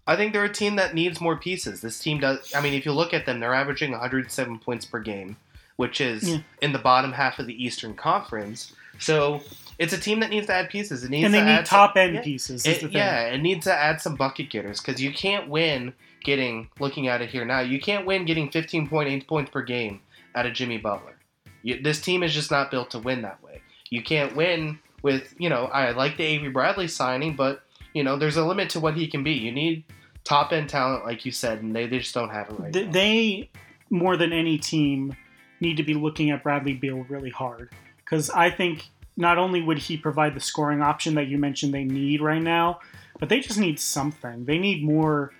I 0.07 0.15
think 0.15 0.31
they're 0.31 0.45
a 0.45 0.53
team 0.53 0.77
that 0.77 0.93
needs 0.95 1.19
more 1.19 1.35
pieces. 1.35 1.81
This 1.81 1.99
team 1.99 2.21
does. 2.21 2.53
I 2.55 2.61
mean, 2.61 2.73
if 2.73 2.85
you 2.85 2.93
look 2.93 3.13
at 3.13 3.25
them, 3.25 3.41
they're 3.41 3.53
averaging 3.53 3.91
107 3.91 4.59
points 4.59 4.85
per 4.85 4.99
game, 4.99 5.35
which 5.75 5.99
is 5.99 6.29
Yeah. 6.29 6.37
in 6.61 6.71
the 6.71 6.79
bottom 6.79 7.11
half 7.11 7.37
of 7.37 7.47
the 7.47 7.63
Eastern 7.65 7.95
Conference. 7.95 8.71
So 8.97 9.41
it's 9.79 9.93
a 9.93 9.97
team 9.99 10.19
that 10.21 10.29
needs 10.29 10.47
to 10.47 10.53
add 10.53 10.69
pieces. 10.69 11.03
It 11.03 11.09
needs 11.09 11.25
And 11.25 11.33
they 11.33 11.39
to 11.39 11.45
need 11.45 11.51
add 11.51 11.67
some- 11.67 11.77
top 11.87 11.97
end 11.97 12.15
yeah. 12.15 12.21
pieces. 12.21 12.65
It- 12.65 12.73
the 12.81 12.87
thing. 12.87 12.91
yeah, 12.97 13.25
it 13.27 13.39
needs 13.41 13.65
to 13.65 13.73
add 13.73 14.01
some 14.01 14.15
bucket 14.15 14.49
getters 14.49 14.79
because 14.81 15.01
you 15.01 15.11
can't 15.13 15.49
win 15.49 15.93
getting 16.23 16.69
looking 16.79 17.07
at 17.07 17.21
it 17.21 17.29
here 17.29 17.45
now. 17.45 17.59
You 17.59 17.79
can't 17.79 18.05
win 18.05 18.25
getting 18.25 18.49
15.8 18.49 19.27
points 19.27 19.51
per 19.51 19.61
game 19.61 20.01
out 20.35 20.45
of 20.45 20.53
Jimmy 20.53 20.77
Butler. 20.77 21.17
You, 21.63 21.81
this 21.81 21.99
team 22.01 22.23
is 22.23 22.33
just 22.33 22.51
not 22.51 22.71
built 22.71 22.91
to 22.91 22.99
win 22.99 23.21
that 23.23 23.41
way. 23.43 23.61
You 23.89 24.01
can't 24.03 24.35
win 24.35 24.79
with 25.01 25.33
you 25.37 25.49
know 25.49 25.65
I 25.65 25.91
like 25.91 26.17
the 26.17 26.23
Avery 26.23 26.49
Bradley 26.49 26.87
signing, 26.87 27.35
but 27.35 27.61
you 27.93 28.03
know 28.03 28.15
there's 28.17 28.37
a 28.37 28.45
limit 28.45 28.69
to 28.71 28.79
what 28.79 28.95
he 28.95 29.07
can 29.07 29.23
be. 29.23 29.33
You 29.33 29.51
need 29.51 29.83
top 30.23 30.51
end 30.53 30.69
talent, 30.69 31.05
like 31.05 31.25
you 31.25 31.31
said, 31.31 31.61
and 31.61 31.75
they, 31.75 31.85
they 31.87 31.99
just 31.99 32.13
don't 32.13 32.29
have 32.29 32.49
it 32.49 32.59
right 32.59 32.71
Th- 32.73 32.85
now. 32.85 32.91
they 32.93 33.49
more 33.89 34.15
than 34.17 34.31
any 34.33 34.57
team 34.57 35.15
need 35.59 35.77
to 35.77 35.83
be 35.83 35.93
looking 35.93 36.31
at 36.31 36.41
Bradley 36.43 36.73
Beal 36.73 37.05
really 37.09 37.29
hard 37.29 37.69
because 37.97 38.29
I 38.29 38.49
think 38.49 38.87
not 39.17 39.37
only 39.37 39.61
would 39.61 39.77
he 39.79 39.97
provide 39.97 40.35
the 40.35 40.39
scoring 40.39 40.81
option 40.81 41.15
that 41.15 41.27
you 41.27 41.37
mentioned 41.37 41.73
they 41.73 41.83
need 41.83 42.21
right 42.21 42.41
now, 42.41 42.79
but 43.19 43.29
they 43.29 43.39
just 43.39 43.59
need 43.59 43.79
something. 43.79 44.45
They 44.45 44.57
need 44.57 44.83
more 44.83 45.31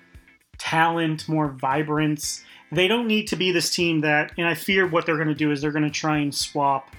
talent, 0.58 1.28
more 1.28 1.48
vibrance. 1.50 2.44
They 2.72 2.88
don't 2.88 3.08
need 3.08 3.28
to 3.28 3.36
be 3.36 3.52
this 3.52 3.70
team 3.70 4.02
that, 4.02 4.32
and 4.38 4.48
I 4.48 4.54
fear 4.56 4.88
what 4.88 5.06
they're 5.06 5.16
going 5.18 5.28
to 5.28 5.34
do 5.36 5.52
is 5.52 5.62
they're 5.62 5.72
going 5.72 5.84
to 5.84 5.90
try 5.90 6.18
and 6.20 6.34
swap 6.34 6.90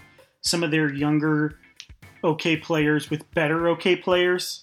some 0.40 0.62
of 0.62 0.70
their 0.70 0.92
younger 0.92 1.58
okay 2.22 2.56
players 2.56 3.10
with 3.10 3.28
better 3.34 3.68
okay 3.70 3.96
players, 3.96 4.62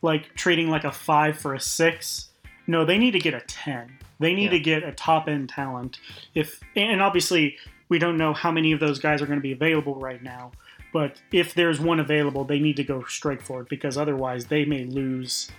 like 0.00 0.34
trading 0.34 0.68
like 0.68 0.84
a 0.84 0.92
five 0.92 1.38
for 1.38 1.54
a 1.54 1.60
six. 1.60 2.28
No, 2.66 2.84
they 2.84 2.98
need 2.98 3.12
to 3.12 3.18
get 3.18 3.34
a 3.34 3.40
10. 3.40 3.98
They 4.20 4.34
need 4.34 4.44
Yeah. 4.44 4.50
to 4.50 4.60
get 4.60 4.82
a 4.84 4.92
top 4.92 5.28
end 5.28 5.48
talent. 5.48 5.98
If 6.34 6.60
and 6.76 7.02
obviously 7.02 7.56
we 7.88 7.98
don't 7.98 8.16
know 8.16 8.32
how 8.32 8.50
many 8.52 8.72
of 8.72 8.80
those 8.80 8.98
guys 8.98 9.20
are 9.20 9.26
going 9.26 9.38
to 9.38 9.42
be 9.42 9.52
available 9.52 9.96
right 9.96 10.22
now, 10.22 10.52
but 10.92 11.20
if 11.32 11.54
there's 11.54 11.80
one 11.80 12.00
available, 12.00 12.44
they 12.44 12.58
need 12.58 12.76
to 12.76 12.84
go 12.84 13.04
straight 13.04 13.42
for 13.42 13.62
it 13.62 13.68
because 13.68 13.96
otherwise 13.96 14.46
they 14.46 14.64
may 14.64 14.84
lose 14.84 15.50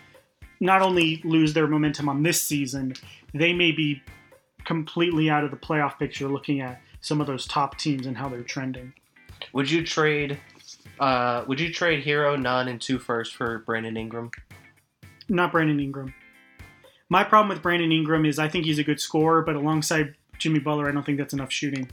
not 0.59 0.81
only 0.81 1.21
lose 1.25 1.53
their 1.53 1.67
momentum 1.67 2.07
on 2.07 2.23
this 2.23 2.41
season, 2.41 2.93
they 3.33 3.51
may 3.51 3.71
be 3.71 4.01
completely 4.63 5.29
out 5.29 5.43
of 5.43 5.51
the 5.51 5.57
playoff 5.57 5.99
picture 5.99 6.27
looking 6.27 6.61
at 6.61 6.79
some 7.01 7.19
of 7.19 7.27
those 7.27 7.45
top 7.45 7.77
teams 7.77 8.05
and 8.05 8.15
how 8.15 8.29
they're 8.29 8.43
trending. 8.43 8.93
Would 9.51 9.69
you 9.69 9.85
trade? 9.85 10.39
Uh, 10.99 11.43
would 11.47 11.59
you 11.59 11.73
trade 11.73 12.05
Herro, 12.05 12.39
Nunn, 12.39 12.69
and 12.69 12.79
two 12.79 12.97
first 12.97 13.35
for 13.35 13.59
Brandon 13.59 13.97
Ingram? 13.97 14.31
Not 15.27 15.51
Brandon 15.51 15.79
Ingram. 15.79 16.13
My 17.09 17.23
problem 17.23 17.49
with 17.49 17.61
Brandon 17.61 17.91
Ingram 17.91 18.25
is 18.25 18.39
I 18.39 18.47
think 18.47 18.65
he's 18.65 18.79
a 18.79 18.83
good 18.83 19.01
scorer, 19.01 19.41
but 19.41 19.55
alongside 19.55 20.15
Jimmy 20.37 20.59
Butler, 20.59 20.87
I 20.87 20.91
don't 20.91 21.05
think 21.05 21.17
that's 21.17 21.33
enough 21.33 21.51
shooting. 21.51 21.89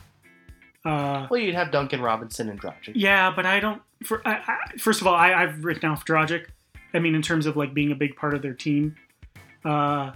Uh, 0.84 1.26
Well, 1.30 1.40
you'd 1.40 1.54
have 1.54 1.70
Duncan 1.70 2.00
Robinson 2.00 2.48
and 2.48 2.60
Dragic. 2.60 2.92
yeah, 2.94 3.32
but 3.34 3.46
I 3.46 3.60
don't. 3.60 3.82
For 4.04 4.22
I, 4.26 4.32
I, 4.46 4.76
first 4.78 5.00
of 5.00 5.06
all, 5.06 5.14
I, 5.14 5.32
I've 5.34 5.64
written 5.64 5.90
off 5.90 6.04
Dragic. 6.06 6.46
I 6.94 6.98
mean, 6.98 7.14
in 7.14 7.22
terms 7.22 7.46
of 7.46 7.56
like 7.56 7.74
being 7.74 7.92
a 7.92 7.94
big 7.94 8.16
part 8.16 8.34
of 8.34 8.42
their 8.42 8.54
team, 8.54 8.96
uh, 9.64 10.12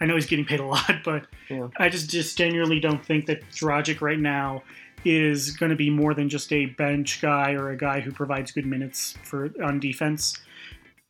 I 0.00 0.04
know 0.06 0.14
he's 0.14 0.26
getting 0.26 0.44
paid 0.46 0.60
a 0.60 0.64
lot, 0.76 1.02
but 1.04 1.26
Yeah. 1.50 1.68
I 1.78 1.88
just 1.88 2.08
just 2.10 2.36
genuinely 2.38 2.80
don't 2.80 3.04
think 3.04 3.26
that 3.26 3.42
Dragic 3.50 4.00
right 4.00 4.18
now 4.18 4.62
is 5.04 5.50
going 5.52 5.70
to 5.70 5.76
be 5.76 5.88
more 5.90 6.14
than 6.14 6.28
just 6.28 6.52
a 6.52 6.66
bench 6.66 7.20
guy 7.20 7.52
or 7.52 7.70
a 7.70 7.76
guy 7.76 8.00
who 8.00 8.10
provides 8.10 8.50
good 8.50 8.66
minutes 8.66 9.16
for 9.22 9.50
on 9.62 9.78
defense. 9.78 10.40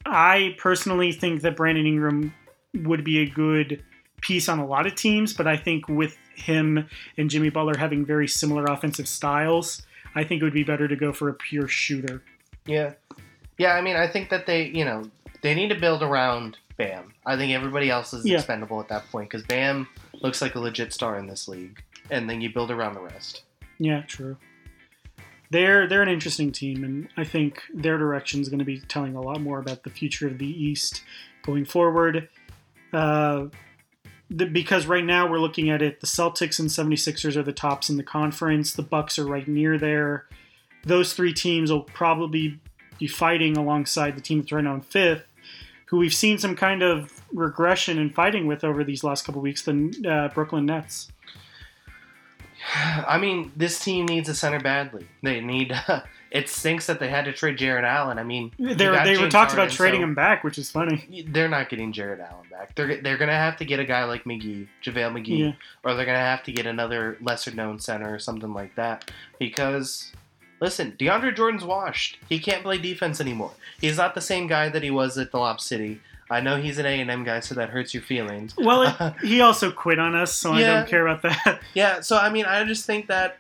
I 0.04 0.54
personally 0.58 1.12
think 1.12 1.42
that 1.42 1.56
Brandon 1.56 1.86
Ingram 1.86 2.34
would 2.74 3.04
be 3.04 3.20
a 3.20 3.26
good 3.30 3.82
piece 4.20 4.48
on 4.48 4.58
a 4.58 4.66
lot 4.66 4.86
of 4.86 4.94
teams, 4.96 5.32
but 5.32 5.46
I 5.46 5.56
think 5.56 5.88
with 5.88 6.16
him 6.37 6.88
and 7.16 7.29
Jimmy 7.31 7.51
Butler 7.51 7.77
having 7.79 8.05
very 8.05 8.29
similar 8.29 8.64
offensive 8.64 9.09
styles, 9.09 9.83
I 10.14 10.25
think 10.25 10.40
it 10.40 10.44
would 10.44 10.53
be 10.55 10.64
better 10.64 10.88
to 10.88 10.96
go 10.96 11.12
for 11.12 11.29
a 11.29 11.35
pure 11.35 11.68
shooter. 11.68 12.22
Yeah. 12.66 12.92
Yeah, 13.59 13.72
I 13.72 13.81
mean, 13.81 13.96
I 13.96 14.07
think 14.07 14.29
that 14.31 14.46
they, 14.46 14.66
you 14.66 14.85
know, 14.85 15.11
they 15.42 15.55
need 15.55 15.68
to 15.68 15.75
build 15.81 16.03
around 16.03 16.59
Bam. 16.77 17.14
I 17.25 17.37
think 17.37 17.53
everybody 17.53 17.88
else 17.90 18.12
is 18.12 18.27
Yeah. 18.27 18.37
expendable 18.37 18.81
at 18.81 18.88
that 18.88 19.11
point 19.11 19.31
because 19.31 19.46
Bam 19.46 19.88
looks 20.20 20.42
like 20.42 20.55
a 20.55 20.61
legit 20.61 20.92
star 20.92 21.18
in 21.18 21.27
this 21.27 21.49
league. 21.49 21.83
And 22.11 22.29
then 22.29 22.40
you 22.40 22.53
build 22.53 22.70
around 22.70 22.94
the 22.94 23.01
rest. 23.01 23.42
Yeah, 23.79 24.03
true. 24.03 24.37
They're 25.51 25.87
they're 25.87 26.03
an 26.03 26.09
interesting 26.09 26.51
team, 26.51 26.83
and 26.83 27.09
I 27.16 27.22
think 27.25 27.62
their 27.72 27.99
direction 27.99 28.40
is 28.40 28.49
going 28.49 28.59
to 28.59 28.64
be 28.64 28.81
telling 28.81 29.14
a 29.14 29.20
lot 29.20 29.40
more 29.40 29.61
about 29.61 29.85
the 29.85 29.90
future 29.90 30.27
of 30.27 30.38
the 30.38 30.46
East 30.49 31.03
going 31.42 31.64
forward. 31.64 32.29
Uh, 32.92 33.46
the, 34.30 34.46
because 34.46 34.86
right 34.86 35.04
now 35.04 35.30
we're 35.30 35.38
looking 35.38 35.70
at 35.70 35.82
it, 35.82 36.00
the 36.00 36.06
Celtics 36.06 36.58
and 36.58 36.68
76ers 36.68 37.36
are 37.36 37.42
the 37.42 37.53
tops 37.53 37.88
in 37.88 37.96
the 37.96 38.03
conference. 38.03 38.72
The 38.72 38.82
Bucks 38.82 39.18
are 39.18 39.26
right 39.26 39.46
near 39.46 39.78
there. 39.78 40.26
Those 40.84 41.12
three 41.12 41.32
teams 41.32 41.70
will 41.70 41.82
probably 41.82 42.61
be 42.98 43.07
fighting 43.07 43.57
alongside 43.57 44.16
the 44.16 44.20
team 44.20 44.40
that's 44.40 44.53
right 44.53 44.64
now 44.64 44.74
in 44.74 44.80
fifth, 44.80 45.24
who 45.86 45.98
we've 45.98 46.14
seen 46.14 46.38
some 46.38 46.57
kind 46.57 46.82
of 46.82 47.22
regression 47.32 47.98
in 47.98 48.11
fighting 48.11 48.46
with 48.46 48.64
over 48.64 48.84
these 48.84 49.05
last 49.05 49.24
couple 49.24 49.40
weeks, 49.40 49.62
the 49.62 50.05
uh, 50.09 50.34
Brooklyn 50.34 50.66
Nets. 50.66 51.11
I 52.74 53.18
mean, 53.18 53.53
this 53.57 53.78
team 53.78 54.07
needs 54.07 54.28
a 54.28 54.34
center 54.34 54.61
badly. 54.61 55.07
They 55.22 55.40
need. 55.40 55.72
it 56.37 56.49
stinks 56.51 56.87
that 56.87 57.01
they 57.01 57.09
had 57.09 57.24
to 57.24 57.32
trade 57.32 57.57
Jarrett 57.57 57.84
Allen. 57.84 58.18
I 58.18 58.22
mean, 58.22 58.53
They, 58.59 58.74
they 58.74 58.89
were 58.91 58.97
James 59.05 59.32
talked 59.32 59.53
about 59.55 59.70
trading 59.70 60.01
so 60.01 60.05
him 60.05 60.14
back, 60.14 60.45
which 60.45 60.59
is 60.59 60.70
funny. 60.70 61.24
They're 61.28 61.49
not 61.49 61.68
getting 61.70 61.93
Jarrett 61.93 62.20
Allen 62.20 62.47
back. 62.51 62.74
They're 62.74 63.01
they're 63.01 63.16
gonna 63.16 63.32
have 63.32 63.57
to 63.59 63.64
get 63.64 63.80
a 63.80 63.84
guy 63.84 64.05
like 64.05 64.24
McGee, 64.24 64.68
JaVale 64.84 65.12
McGee, 65.12 65.39
Yeah. 65.39 65.53
or 65.82 65.95
they're 65.95 66.05
gonna 66.07 66.18
have 66.18 66.43
to 66.45 66.53
get 66.53 66.66
another 66.66 67.16
lesser 67.20 67.53
known 67.53 67.78
center 67.80 68.12
or 68.14 68.18
something 68.18 68.53
like 68.53 68.74
that. 68.76 69.11
Because 69.39 70.12
listen, 70.61 70.93
DeAndre 70.99 71.34
Jordan's 71.34 71.64
washed. 71.64 72.18
He 72.28 72.39
can't 72.39 72.62
play 72.62 72.78
defense 72.78 73.20
anymore. 73.20 73.53
He's 73.80 73.97
not 73.97 74.14
the 74.14 74.20
same 74.20 74.47
guy 74.47 74.68
that 74.68 74.82
he 74.82 74.91
was 74.91 75.16
at 75.18 75.30
the 75.32 75.39
Lob 75.39 75.61
City. 75.61 76.01
I 76.28 76.41
know 76.41 76.57
he's 76.61 76.78
an 76.78 76.87
A 76.87 77.01
and 77.01 77.11
M 77.11 77.22
guy, 77.24 77.41
so 77.41 77.55
that 77.55 77.70
hurts 77.70 77.95
your 77.95 78.03
feelings. 78.03 78.55
Well, 78.59 78.82
it, 78.82 79.14
he 79.24 79.41
also 79.41 79.70
quit 79.70 79.99
on 79.99 80.14
us, 80.16 80.34
so 80.34 80.53
I 80.53 80.62
don't 80.62 80.89
care 80.89 81.07
about 81.07 81.22
that. 81.22 81.61
Yeah, 81.72 82.01
so 82.01 82.18
I 82.18 82.30
mean, 82.30 82.45
I 82.47 82.64
just 82.64 82.84
think 82.84 83.07
that 83.07 83.39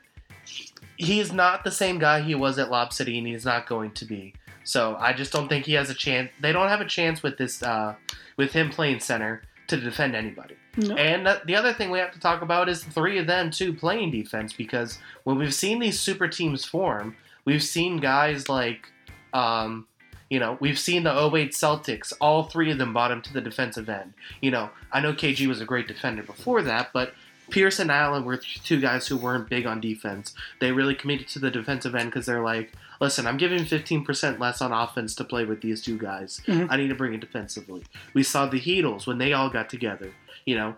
he's 0.96 1.32
not 1.32 1.64
the 1.64 1.70
same 1.70 1.98
guy 1.98 2.20
he 2.20 2.34
was 2.34 2.58
at 2.58 2.70
Lob 2.70 2.92
City, 2.92 3.18
and 3.18 3.26
he's 3.26 3.44
not 3.44 3.66
going 3.66 3.92
to 3.92 4.04
be. 4.04 4.34
So 4.64 4.96
I 4.98 5.12
just 5.12 5.32
don't 5.32 5.48
think 5.48 5.64
he 5.64 5.74
has 5.74 5.90
a 5.90 5.94
chance. 5.94 6.30
They 6.40 6.52
don't 6.52 6.68
have 6.68 6.80
a 6.80 6.86
chance 6.86 7.22
with 7.22 7.38
this, 7.38 7.62
uh, 7.62 7.94
with 8.36 8.52
him 8.52 8.70
playing 8.70 9.00
center 9.00 9.42
to 9.68 9.76
defend 9.76 10.16
anybody. 10.16 10.56
No. 10.76 10.94
And 10.96 11.26
the 11.46 11.54
other 11.54 11.72
thing 11.72 11.90
we 11.90 11.98
have 11.98 12.12
to 12.12 12.20
talk 12.20 12.42
about 12.42 12.68
is 12.68 12.84
three 12.84 13.18
of 13.18 13.26
them 13.26 13.50
too 13.50 13.72
playing 13.72 14.10
defense 14.10 14.52
because 14.52 14.98
when 15.24 15.38
we've 15.38 15.54
seen 15.54 15.78
these 15.78 15.98
super 15.98 16.28
teams 16.28 16.64
form, 16.64 17.16
we've 17.44 17.62
seen 17.62 17.98
guys 17.98 18.48
like, 18.48 18.90
um, 19.32 19.86
you 20.28 20.38
know, 20.38 20.58
we've 20.60 20.78
seen 20.78 21.04
the 21.04 21.12
08 21.12 21.52
Celtics. 21.52 22.12
All 22.20 22.44
three 22.44 22.70
of 22.70 22.78
them 22.78 22.92
bottom 22.92 23.22
to 23.22 23.32
the 23.32 23.40
defensive 23.40 23.88
end. 23.88 24.12
You 24.40 24.50
know, 24.50 24.70
I 24.92 25.00
know 25.00 25.12
KG 25.12 25.46
was 25.46 25.60
a 25.60 25.64
great 25.64 25.88
defender 25.88 26.22
before 26.22 26.62
that, 26.62 26.90
but 26.92 27.14
Pierce 27.50 27.78
and 27.78 27.90
Allen 27.90 28.24
were 28.24 28.36
two 28.38 28.80
guys 28.80 29.06
who 29.06 29.16
weren't 29.16 29.48
big 29.48 29.66
on 29.66 29.80
defense. 29.80 30.34
They 30.60 30.72
really 30.72 30.94
committed 30.94 31.28
to 31.28 31.38
the 31.38 31.50
defensive 31.50 31.94
end 31.94 32.10
because 32.10 32.26
they're 32.26 32.42
like, 32.42 32.72
listen, 33.00 33.26
I'm 33.26 33.36
giving 33.36 33.64
15% 33.64 34.38
less 34.38 34.60
on 34.60 34.72
offense 34.72 35.14
to 35.16 35.24
play 35.24 35.44
with 35.44 35.60
these 35.60 35.82
two 35.82 35.98
guys. 35.98 36.40
Mhm. 36.46 36.66
I 36.70 36.76
need 36.76 36.88
to 36.88 36.94
bring 36.94 37.14
it 37.14 37.20
defensively. 37.20 37.84
We 38.14 38.22
saw 38.22 38.46
the 38.46 38.60
Heatles 38.60 39.06
when 39.06 39.18
they 39.18 39.32
all 39.32 39.50
got 39.50 39.68
together. 39.70 40.12
You 40.44 40.56
know, 40.56 40.76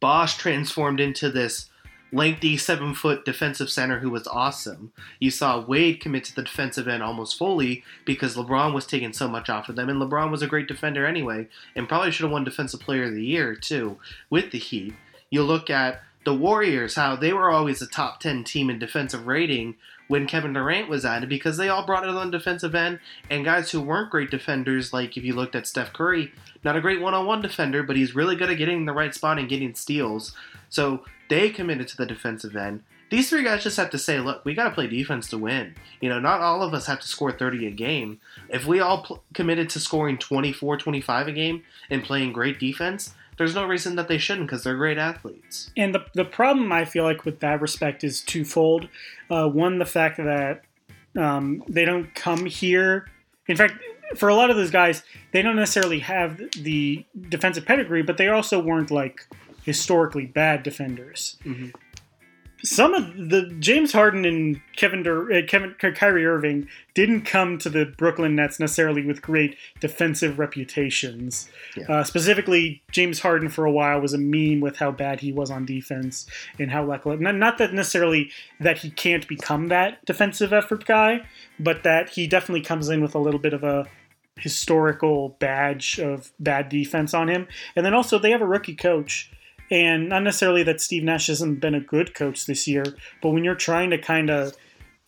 Bosh 0.00 0.36
transformed 0.36 1.00
into 1.00 1.28
this 1.30 1.68
lengthy 2.14 2.56
seven 2.58 2.94
foot 2.94 3.24
defensive 3.24 3.70
center 3.70 3.98
who 4.00 4.10
was 4.10 4.26
awesome. 4.26 4.92
You 5.18 5.30
saw 5.30 5.60
Wade 5.60 5.98
commit 6.00 6.24
to 6.24 6.34
the 6.34 6.42
defensive 6.42 6.86
end 6.86 7.02
almost 7.02 7.38
fully 7.38 7.84
because 8.04 8.36
LeBron 8.36 8.74
was 8.74 8.86
taking 8.86 9.12
so 9.14 9.28
much 9.28 9.48
off 9.48 9.68
of 9.68 9.76
them, 9.76 9.88
and 9.88 10.00
LeBron 10.00 10.30
was 10.30 10.42
a 10.42 10.46
great 10.46 10.68
defender 10.68 11.06
anyway, 11.06 11.48
and 11.74 11.88
probably 11.88 12.10
should 12.10 12.24
have 12.24 12.30
won 12.30 12.44
Defensive 12.44 12.80
Player 12.80 13.04
of 13.04 13.14
the 13.14 13.24
Year 13.24 13.54
too 13.54 13.98
with 14.28 14.50
the 14.50 14.58
Heat. 14.58 14.94
You 15.32 15.42
look 15.42 15.70
at 15.70 16.02
the 16.26 16.34
Warriors, 16.34 16.94
how 16.94 17.16
they 17.16 17.32
were 17.32 17.50
always 17.50 17.80
a 17.80 17.86
top 17.86 18.20
10 18.20 18.44
team 18.44 18.68
in 18.68 18.78
defensive 18.78 19.26
rating 19.26 19.76
when 20.06 20.26
Kevin 20.26 20.52
Durant 20.52 20.90
was 20.90 21.06
at 21.06 21.22
it 21.22 21.30
because 21.30 21.56
they 21.56 21.70
all 21.70 21.86
brought 21.86 22.04
it 22.04 22.10
on 22.10 22.30
defensive 22.30 22.74
end 22.74 23.00
and 23.30 23.42
guys 23.42 23.70
who 23.70 23.80
weren't 23.80 24.10
great 24.10 24.30
defenders, 24.30 24.92
like 24.92 25.16
if 25.16 25.24
you 25.24 25.34
looked 25.34 25.56
at 25.56 25.66
Steph 25.66 25.94
Curry, 25.94 26.32
not 26.62 26.76
a 26.76 26.82
great 26.82 27.00
one 27.00 27.14
on 27.14 27.24
one 27.24 27.40
defender, 27.40 27.82
but 27.82 27.96
he's 27.96 28.14
really 28.14 28.36
good 28.36 28.50
at 28.50 28.58
getting 28.58 28.76
in 28.76 28.84
the 28.84 28.92
right 28.92 29.14
spot 29.14 29.38
and 29.38 29.48
getting 29.48 29.74
steals. 29.74 30.36
So 30.68 31.02
they 31.30 31.48
committed 31.48 31.88
to 31.88 31.96
the 31.96 32.04
defensive 32.04 32.54
end. 32.54 32.82
These 33.10 33.30
three 33.30 33.42
guys 33.42 33.62
just 33.62 33.78
have 33.78 33.90
to 33.90 33.98
say, 33.98 34.20
look, 34.20 34.44
we 34.44 34.52
got 34.52 34.64
to 34.64 34.74
play 34.74 34.86
defense 34.86 35.28
to 35.30 35.38
win. 35.38 35.74
You 36.02 36.10
know, 36.10 36.20
not 36.20 36.42
all 36.42 36.62
of 36.62 36.74
us 36.74 36.86
have 36.86 37.00
to 37.00 37.08
score 37.08 37.32
30 37.32 37.66
a 37.68 37.70
game. 37.70 38.20
If 38.50 38.66
we 38.66 38.80
all 38.80 39.02
pl- 39.02 39.22
committed 39.32 39.70
to 39.70 39.80
scoring 39.80 40.18
24, 40.18 40.76
25 40.76 41.28
a 41.28 41.32
game 41.32 41.62
and 41.88 42.04
playing 42.04 42.34
great 42.34 42.58
defense, 42.58 43.14
there's 43.42 43.56
no 43.56 43.64
reason 43.64 43.96
that 43.96 44.06
they 44.06 44.18
shouldn't 44.18 44.46
because 44.46 44.62
they're 44.62 44.76
great 44.76 44.98
athletes. 44.98 45.70
And 45.76 45.92
the, 45.92 46.04
the 46.14 46.24
problem 46.24 46.70
I 46.72 46.84
feel 46.84 47.02
like 47.02 47.24
with 47.24 47.40
that 47.40 47.60
respect 47.60 48.04
is 48.04 48.20
twofold. 48.20 48.88
Uh, 49.28 49.48
one, 49.48 49.78
the 49.78 49.84
fact 49.84 50.16
that 50.18 50.62
um, 51.18 51.64
they 51.68 51.84
don't 51.84 52.14
come 52.14 52.46
here. 52.46 53.08
In 53.48 53.56
fact, 53.56 53.74
for 54.14 54.28
a 54.28 54.34
lot 54.36 54.48
of 54.50 54.56
those 54.56 54.70
guys, 54.70 55.02
they 55.32 55.42
don't 55.42 55.56
necessarily 55.56 55.98
have 55.98 56.40
the 56.56 57.04
defensive 57.28 57.66
pedigree, 57.66 58.02
but 58.02 58.16
they 58.16 58.28
also 58.28 58.60
weren't 58.60 58.92
like 58.92 59.26
historically 59.64 60.26
bad 60.26 60.62
defenders. 60.62 61.36
Mhm. 61.44 61.74
Some 62.64 62.94
of 62.94 63.30
the 63.30 63.54
James 63.58 63.92
Harden 63.92 64.24
and 64.24 64.60
Kevin 64.76 65.02
Dur- 65.02 65.32
uh, 65.32 65.42
Kevin 65.46 65.74
Kyrie 65.74 66.24
Irving 66.24 66.68
didn't 66.94 67.22
come 67.22 67.58
to 67.58 67.68
the 67.68 67.86
Brooklyn 67.86 68.36
Nets 68.36 68.60
necessarily 68.60 69.04
with 69.04 69.20
great 69.20 69.56
defensive 69.80 70.38
reputations. 70.38 71.48
Yeah. 71.76 71.86
Uh, 71.88 72.04
specifically, 72.04 72.82
James 72.92 73.20
Harden 73.20 73.48
for 73.48 73.64
a 73.64 73.72
while 73.72 74.00
was 74.00 74.12
a 74.12 74.18
meme 74.18 74.60
with 74.60 74.76
how 74.76 74.92
bad 74.92 75.20
he 75.20 75.32
was 75.32 75.50
on 75.50 75.66
defense 75.66 76.26
and 76.58 76.70
how 76.70 76.84
like 76.84 77.04
not, 77.04 77.34
not 77.34 77.58
that 77.58 77.72
necessarily 77.72 78.30
that 78.60 78.78
he 78.78 78.90
can't 78.90 79.26
become 79.26 79.68
that 79.68 80.04
defensive 80.04 80.52
effort 80.52 80.84
guy, 80.84 81.22
but 81.58 81.82
that 81.82 82.10
he 82.10 82.26
definitely 82.26 82.62
comes 82.62 82.88
in 82.88 83.00
with 83.02 83.14
a 83.14 83.18
little 83.18 83.40
bit 83.40 83.54
of 83.54 83.64
a 83.64 83.86
historical 84.36 85.30
badge 85.40 85.98
of 85.98 86.32
bad 86.38 86.68
defense 86.68 87.14
on 87.14 87.28
him. 87.28 87.46
And 87.76 87.84
then 87.84 87.94
also 87.94 88.18
they 88.18 88.30
have 88.30 88.42
a 88.42 88.46
rookie 88.46 88.74
coach. 88.74 89.30
And 89.72 90.10
not 90.10 90.22
necessarily 90.22 90.62
that 90.64 90.82
Steve 90.82 91.02
Nash 91.02 91.28
hasn't 91.28 91.60
been 91.60 91.74
a 91.74 91.80
good 91.80 92.14
coach 92.14 92.44
this 92.44 92.68
year, 92.68 92.84
but 93.22 93.30
when 93.30 93.42
you're 93.42 93.54
trying 93.54 93.88
to 93.88 93.96
kind 93.96 94.28
of 94.28 94.52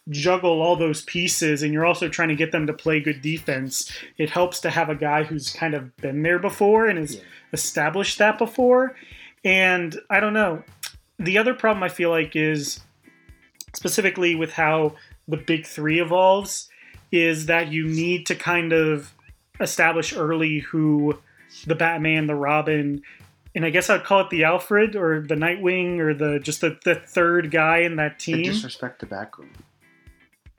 juggle 0.09 0.63
all 0.63 0.75
those 0.75 1.03
pieces 1.03 1.63
and 1.63 1.71
you're 1.73 1.85
also 1.85 2.09
trying 2.09 2.31
to 2.31 2.35
get 2.35 2.51
them 2.51 2.67
to 2.67 2.73
play 2.73 2.99
good 2.99 3.21
defense, 3.21 3.93
it 4.17 4.31
helps 4.31 4.61
to 4.61 4.71
have 4.71 4.89
a 4.89 4.95
guy 4.95 5.23
who's 5.23 5.51
kind 5.53 5.75
of 5.75 5.95
been 5.99 6.23
there 6.23 6.39
before 6.39 6.87
and 6.87 6.99
has 6.99 7.17
Yeah. 7.17 7.21
established 7.53 8.17
that 8.19 8.39
before. 8.39 8.97
And 9.45 10.01
I 10.09 10.19
don't 10.19 10.33
know. 10.33 10.65
The 11.19 11.37
other 11.37 11.53
problem 11.53 11.83
I 11.83 11.91
feel 11.91 12.09
like 12.09 12.35
is 12.35 12.81
specifically 13.75 14.35
with 14.35 14.55
how 14.55 14.97
the 15.29 15.37
big 15.37 15.67
three 15.67 16.01
evolves 16.01 16.71
is 17.13 17.47
that 17.47 17.71
you 17.71 17.87
need 17.87 18.25
to 18.27 18.35
kind 18.35 18.73
of 18.73 19.13
establish 19.61 20.17
early 20.17 20.61
who 20.61 21.19
the 21.67 21.75
Batman, 21.75 22.27
the 22.27 22.35
Robin, 22.35 23.03
and 23.55 23.65
I 23.65 23.71
guess 23.71 23.91
I'd 23.91 24.05
call 24.05 24.21
it 24.21 24.31
the 24.31 24.45
Alfred 24.45 24.97
or 24.97 25.21
the 25.21 25.35
Nightwing 25.35 25.99
or 25.99 26.15
the 26.15 26.39
just 26.39 26.61
the, 26.61 26.79
the 26.85 26.95
third 26.95 27.51
guy 27.51 27.79
in 27.79 27.97
that 27.97 28.19
team. 28.19 28.39
They 28.39 28.43
disrespect 28.45 29.01
the 29.01 29.07
room. 29.07 29.53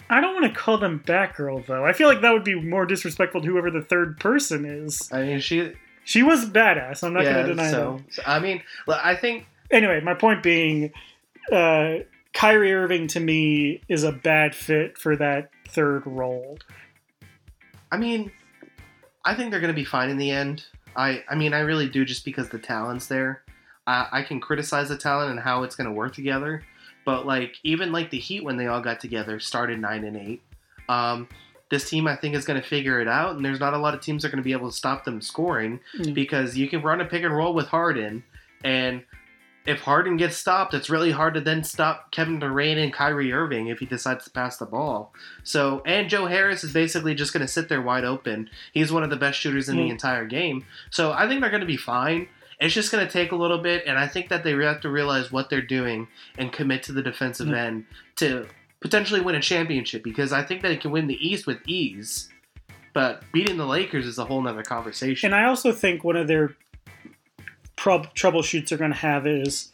I 0.09 0.21
don't 0.21 0.39
want 0.39 0.53
to 0.53 0.59
call 0.59 0.77
them 0.77 1.03
Batgirl 1.05 1.65
though. 1.65 1.85
I 1.85 1.93
feel 1.93 2.07
like 2.07 2.21
that 2.21 2.31
would 2.31 2.43
be 2.43 2.55
more 2.55 2.85
disrespectful 2.85 3.41
to 3.41 3.47
whoever 3.47 3.71
the 3.71 3.81
third 3.81 4.19
person 4.19 4.65
is. 4.65 5.09
I 5.11 5.23
mean, 5.23 5.39
she. 5.39 5.73
She 6.07 6.21
was 6.21 6.45
badass. 6.45 7.03
I'm 7.03 7.13
not 7.13 7.23
yeah, 7.23 7.33
going 7.33 7.45
to 7.47 7.51
deny 7.55 7.71
so, 7.71 7.99
that. 8.05 8.13
so, 8.13 8.21
I 8.27 8.37
mean, 8.37 8.61
I 8.87 9.15
think 9.15 9.47
Anyway, 9.71 9.99
my 10.01 10.13
point 10.13 10.43
being, 10.43 10.91
uh, 11.51 11.95
Kyrie 12.33 12.73
Irving 12.73 13.07
to 13.07 13.19
me 13.19 13.81
is 13.87 14.03
a 14.03 14.11
bad 14.11 14.55
fit 14.55 14.97
for 14.97 15.15
that 15.15 15.49
third 15.67 16.03
role. 16.05 16.59
I 17.91 17.97
mean, 17.97 18.31
I 19.23 19.35
think 19.35 19.51
they're 19.51 19.61
going 19.61 19.73
to 19.73 19.79
be 19.79 19.85
fine 19.85 20.09
in 20.09 20.17
the 20.17 20.31
end. 20.31 20.65
I, 20.95 21.23
I 21.29 21.35
mean, 21.35 21.53
I 21.53 21.59
really 21.59 21.89
do 21.89 22.05
just 22.05 22.25
because 22.25 22.49
the 22.49 22.59
talent's 22.59 23.07
there. 23.07 23.43
I, 23.87 24.07
I 24.11 24.21
can 24.23 24.39
criticize 24.39 24.89
the 24.89 24.97
talent 24.97 25.31
and 25.31 25.39
how 25.39 25.63
it's 25.63 25.75
going 25.75 25.87
to 25.87 25.93
work 25.93 26.13
together, 26.13 26.63
but 27.05 27.25
like 27.25 27.55
even 27.63 27.91
like 27.91 28.09
the 28.11 28.19
Heat 28.19 28.43
when 28.43 28.57
they 28.57 28.67
all 28.67 28.81
got 28.81 28.99
together 28.99 29.39
started 29.39 29.79
nine 29.79 30.03
and 30.03 30.17
eight. 30.17 30.41
Um, 30.89 31.27
this 31.69 31.89
team 31.89 32.07
I 32.07 32.15
think 32.15 32.35
is 32.35 32.45
going 32.45 32.61
to 32.61 32.67
figure 32.67 33.01
it 33.01 33.07
out, 33.07 33.35
and 33.35 33.43
there's 33.43 33.59
not 33.59 33.73
a 33.73 33.77
lot 33.77 33.93
of 33.95 34.01
teams 34.01 34.21
that 34.21 34.27
are 34.27 34.31
going 34.31 34.41
to 34.43 34.47
be 34.47 34.51
able 34.53 34.69
to 34.69 34.75
stop 34.75 35.03
them 35.03 35.19
scoring 35.21 35.79
Mm. 35.97 36.13
because 36.13 36.55
you 36.57 36.67
can 36.69 36.81
run 36.81 37.01
a 37.01 37.05
pick 37.05 37.23
and 37.23 37.35
roll 37.35 37.53
with 37.53 37.67
Harden, 37.67 38.23
and 38.63 39.03
if 39.65 39.81
Harden 39.81 40.17
gets 40.17 40.37
stopped, 40.37 40.73
it's 40.73 40.89
really 40.89 41.11
hard 41.11 41.33
to 41.33 41.41
then 41.41 41.63
stop 41.63 42.11
Kevin 42.11 42.39
Durant 42.39 42.79
and 42.79 42.93
Kyrie 42.93 43.33
Irving 43.33 43.67
if 43.67 43.79
he 43.79 43.85
decides 43.85 44.23
to 44.25 44.29
pass 44.29 44.57
the 44.57 44.65
ball. 44.65 45.13
So, 45.43 45.81
and 45.85 46.09
Joe 46.09 46.27
Harris 46.27 46.63
is 46.63 46.71
basically 46.71 47.15
just 47.15 47.33
going 47.33 47.41
to 47.45 47.51
sit 47.51 47.67
there 47.69 47.81
wide 47.81 48.03
open. 48.05 48.49
He's 48.73 48.91
one 48.91 49.03
of 49.03 49.09
the 49.09 49.15
best 49.15 49.39
shooters 49.39 49.67
in 49.69 49.77
the 49.77 49.87
Mm. 49.87 49.91
entire 49.91 50.25
game. 50.25 50.65
So, 50.91 51.11
I 51.13 51.27
think 51.27 51.41
they're 51.41 51.49
going 51.49 51.61
to 51.61 51.65
be 51.67 51.77
fine. 51.77 52.27
It's 52.59 52.73
just 52.73 52.91
going 52.91 53.05
to 53.05 53.11
take 53.11 53.31
a 53.31 53.35
little 53.35 53.57
bit, 53.57 53.83
and 53.85 53.97
I 53.97 54.07
think 54.07 54.29
that 54.29 54.43
they 54.43 54.51
have 54.51 54.79
to 54.81 54.89
realize 54.89 55.31
what 55.31 55.49
they're 55.49 55.61
doing 55.61 56.07
and 56.37 56.51
commit 56.53 56.83
to 56.83 56.91
the 56.93 57.01
defensive 57.01 57.47
Mm. 57.47 57.57
end 57.57 57.85
to 58.17 58.47
potentially 58.79 59.19
win 59.19 59.35
a 59.35 59.41
championship 59.41 60.03
because 60.03 60.31
I 60.31 60.43
think 60.43 60.61
that 60.61 60.71
it 60.71 60.79
can 60.79 60.91
win 60.91 61.07
the 61.07 61.27
East 61.27 61.47
with 61.47 61.57
ease. 61.67 62.29
But 62.93 63.23
beating 63.33 63.57
the 63.57 63.65
Lakers 63.65 64.05
is 64.05 64.17
a 64.17 64.23
whole 64.23 64.41
nother 64.41 64.63
conversation. 64.63 65.33
And 65.33 65.35
I 65.35 65.49
also 65.49 65.73
think 65.73 66.05
one 66.05 66.15
of 66.15 66.27
their 66.29 66.55
prob- 67.85 68.15
troubleshoots 68.15 68.69
they're 68.69 68.79
going 68.79 68.91
to 68.91 68.97
have 68.97 69.27
is 69.27 69.71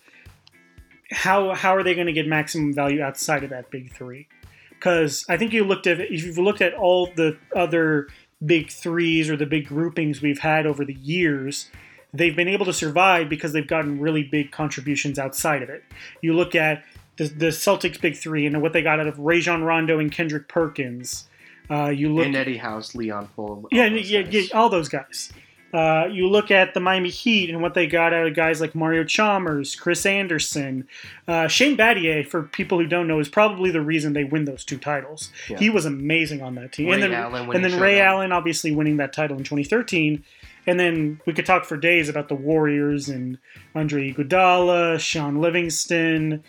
how 1.12 1.54
how 1.54 1.74
are 1.74 1.82
they 1.82 1.96
going 1.96 2.08
to 2.08 2.14
get 2.14 2.28
maximum 2.28 2.74
value 2.74 3.02
outside 3.02 3.42
of 3.44 3.50
that 3.52 3.72
big 3.72 3.94
three? 3.94 4.28
Because 4.70 5.26
I 5.30 5.38
think 5.38 5.54
you 5.54 5.64
looked 5.64 5.88
at 5.88 6.02
if 6.02 6.24
you've 6.26 6.38
looked 6.38 6.62
at 6.62 6.74
all 6.74 7.10
the 7.16 7.38
other 7.56 8.10
big 8.46 8.70
threes 8.70 9.30
or 9.30 9.38
the 9.38 9.46
big 9.46 9.68
groupings 9.68 10.22
we've 10.22 10.40
had 10.40 10.66
over 10.66 10.84
the 10.84 10.96
years, 10.96 11.70
they've 12.14 12.36
been 12.36 12.50
able 12.50 12.66
to 12.66 12.74
survive 12.74 13.30
because 13.30 13.54
they've 13.54 13.68
gotten 13.68 14.02
really 14.02 14.24
big 14.24 14.52
contributions 14.52 15.18
outside 15.18 15.64
of 15.64 15.70
it. 15.70 15.82
You 16.22 16.34
look 16.34 16.54
at 16.54 16.84
the, 17.16 17.28
the 17.28 17.48
Celtics 17.48 18.02
big 18.02 18.18
three 18.18 18.46
and 18.46 18.62
what 18.62 18.74
they 18.74 18.82
got 18.82 19.00
out 19.00 19.08
of 19.08 19.18
Rajon 19.20 19.64
Rondo 19.64 20.00
and 20.00 20.12
Kendrick 20.12 20.50
Perkins. 20.50 21.30
Uh, 21.70 21.88
you 21.88 22.14
look 22.14 22.26
and 22.26 22.36
Eddie 22.36 22.58
House, 22.58 22.94
Leon 22.94 23.30
Powe. 23.38 23.64
yeah, 23.72 23.86
yeah, 23.86 24.20
yeah, 24.20 24.48
all 24.54 24.68
those 24.68 24.90
guys. 24.90 25.32
Uh, 25.74 26.08
you 26.12 26.28
look 26.28 26.52
at 26.52 26.74
the 26.74 26.80
Miami 26.80 27.10
Heat 27.10 27.50
and 27.50 27.62
what 27.62 27.74
they 27.74 27.88
got 27.88 28.14
out 28.14 28.28
of 28.28 28.36
guys 28.36 28.60
like 28.60 28.76
Mario 28.76 29.04
Chalmers, 29.04 29.76
Chris 29.76 30.06
Andersen, 30.06 30.88
uh, 31.28 31.48
Shane 31.48 31.78
Battier. 31.78 32.28
For 32.28 32.44
people 32.44 32.80
who 32.80 32.88
don't 32.88 33.08
know, 33.08 33.20
is 33.20 33.30
probably 33.30 33.72
the 33.72 33.82
reason 33.82 34.14
they 34.14 34.24
win 34.24 34.46
those 34.46 34.66
two 34.66 34.78
titles. 34.78 35.32
Yeah. 35.50 35.58
He 35.58 35.70
was 35.70 35.86
amazing 35.86 36.42
on 36.42 36.56
that 36.56 36.74
team, 36.74 36.88
Ray 36.88 36.94
and 36.94 37.04
then 37.04 37.14
Allen 37.14 37.56
and 37.56 37.64
then 37.64 37.80
Ray. 37.80 38.02
Allen 38.02 38.32
obviously 38.32 38.72
winning 38.72 38.98
that 38.98 39.14
title 39.14 39.38
in 39.38 39.44
2013. 39.44 40.24
And 40.68 40.80
then 40.80 41.20
we 41.26 41.34
could 41.34 41.46
talk 41.46 41.66
for 41.66 41.76
days 41.76 42.08
about 42.08 42.28
the 42.28 42.36
Warriors 42.36 43.10
and 43.10 43.38
Andre 43.74 44.14
Iguodala, 44.14 45.00
Shaun 45.00 45.42
Livingston. 45.42 46.44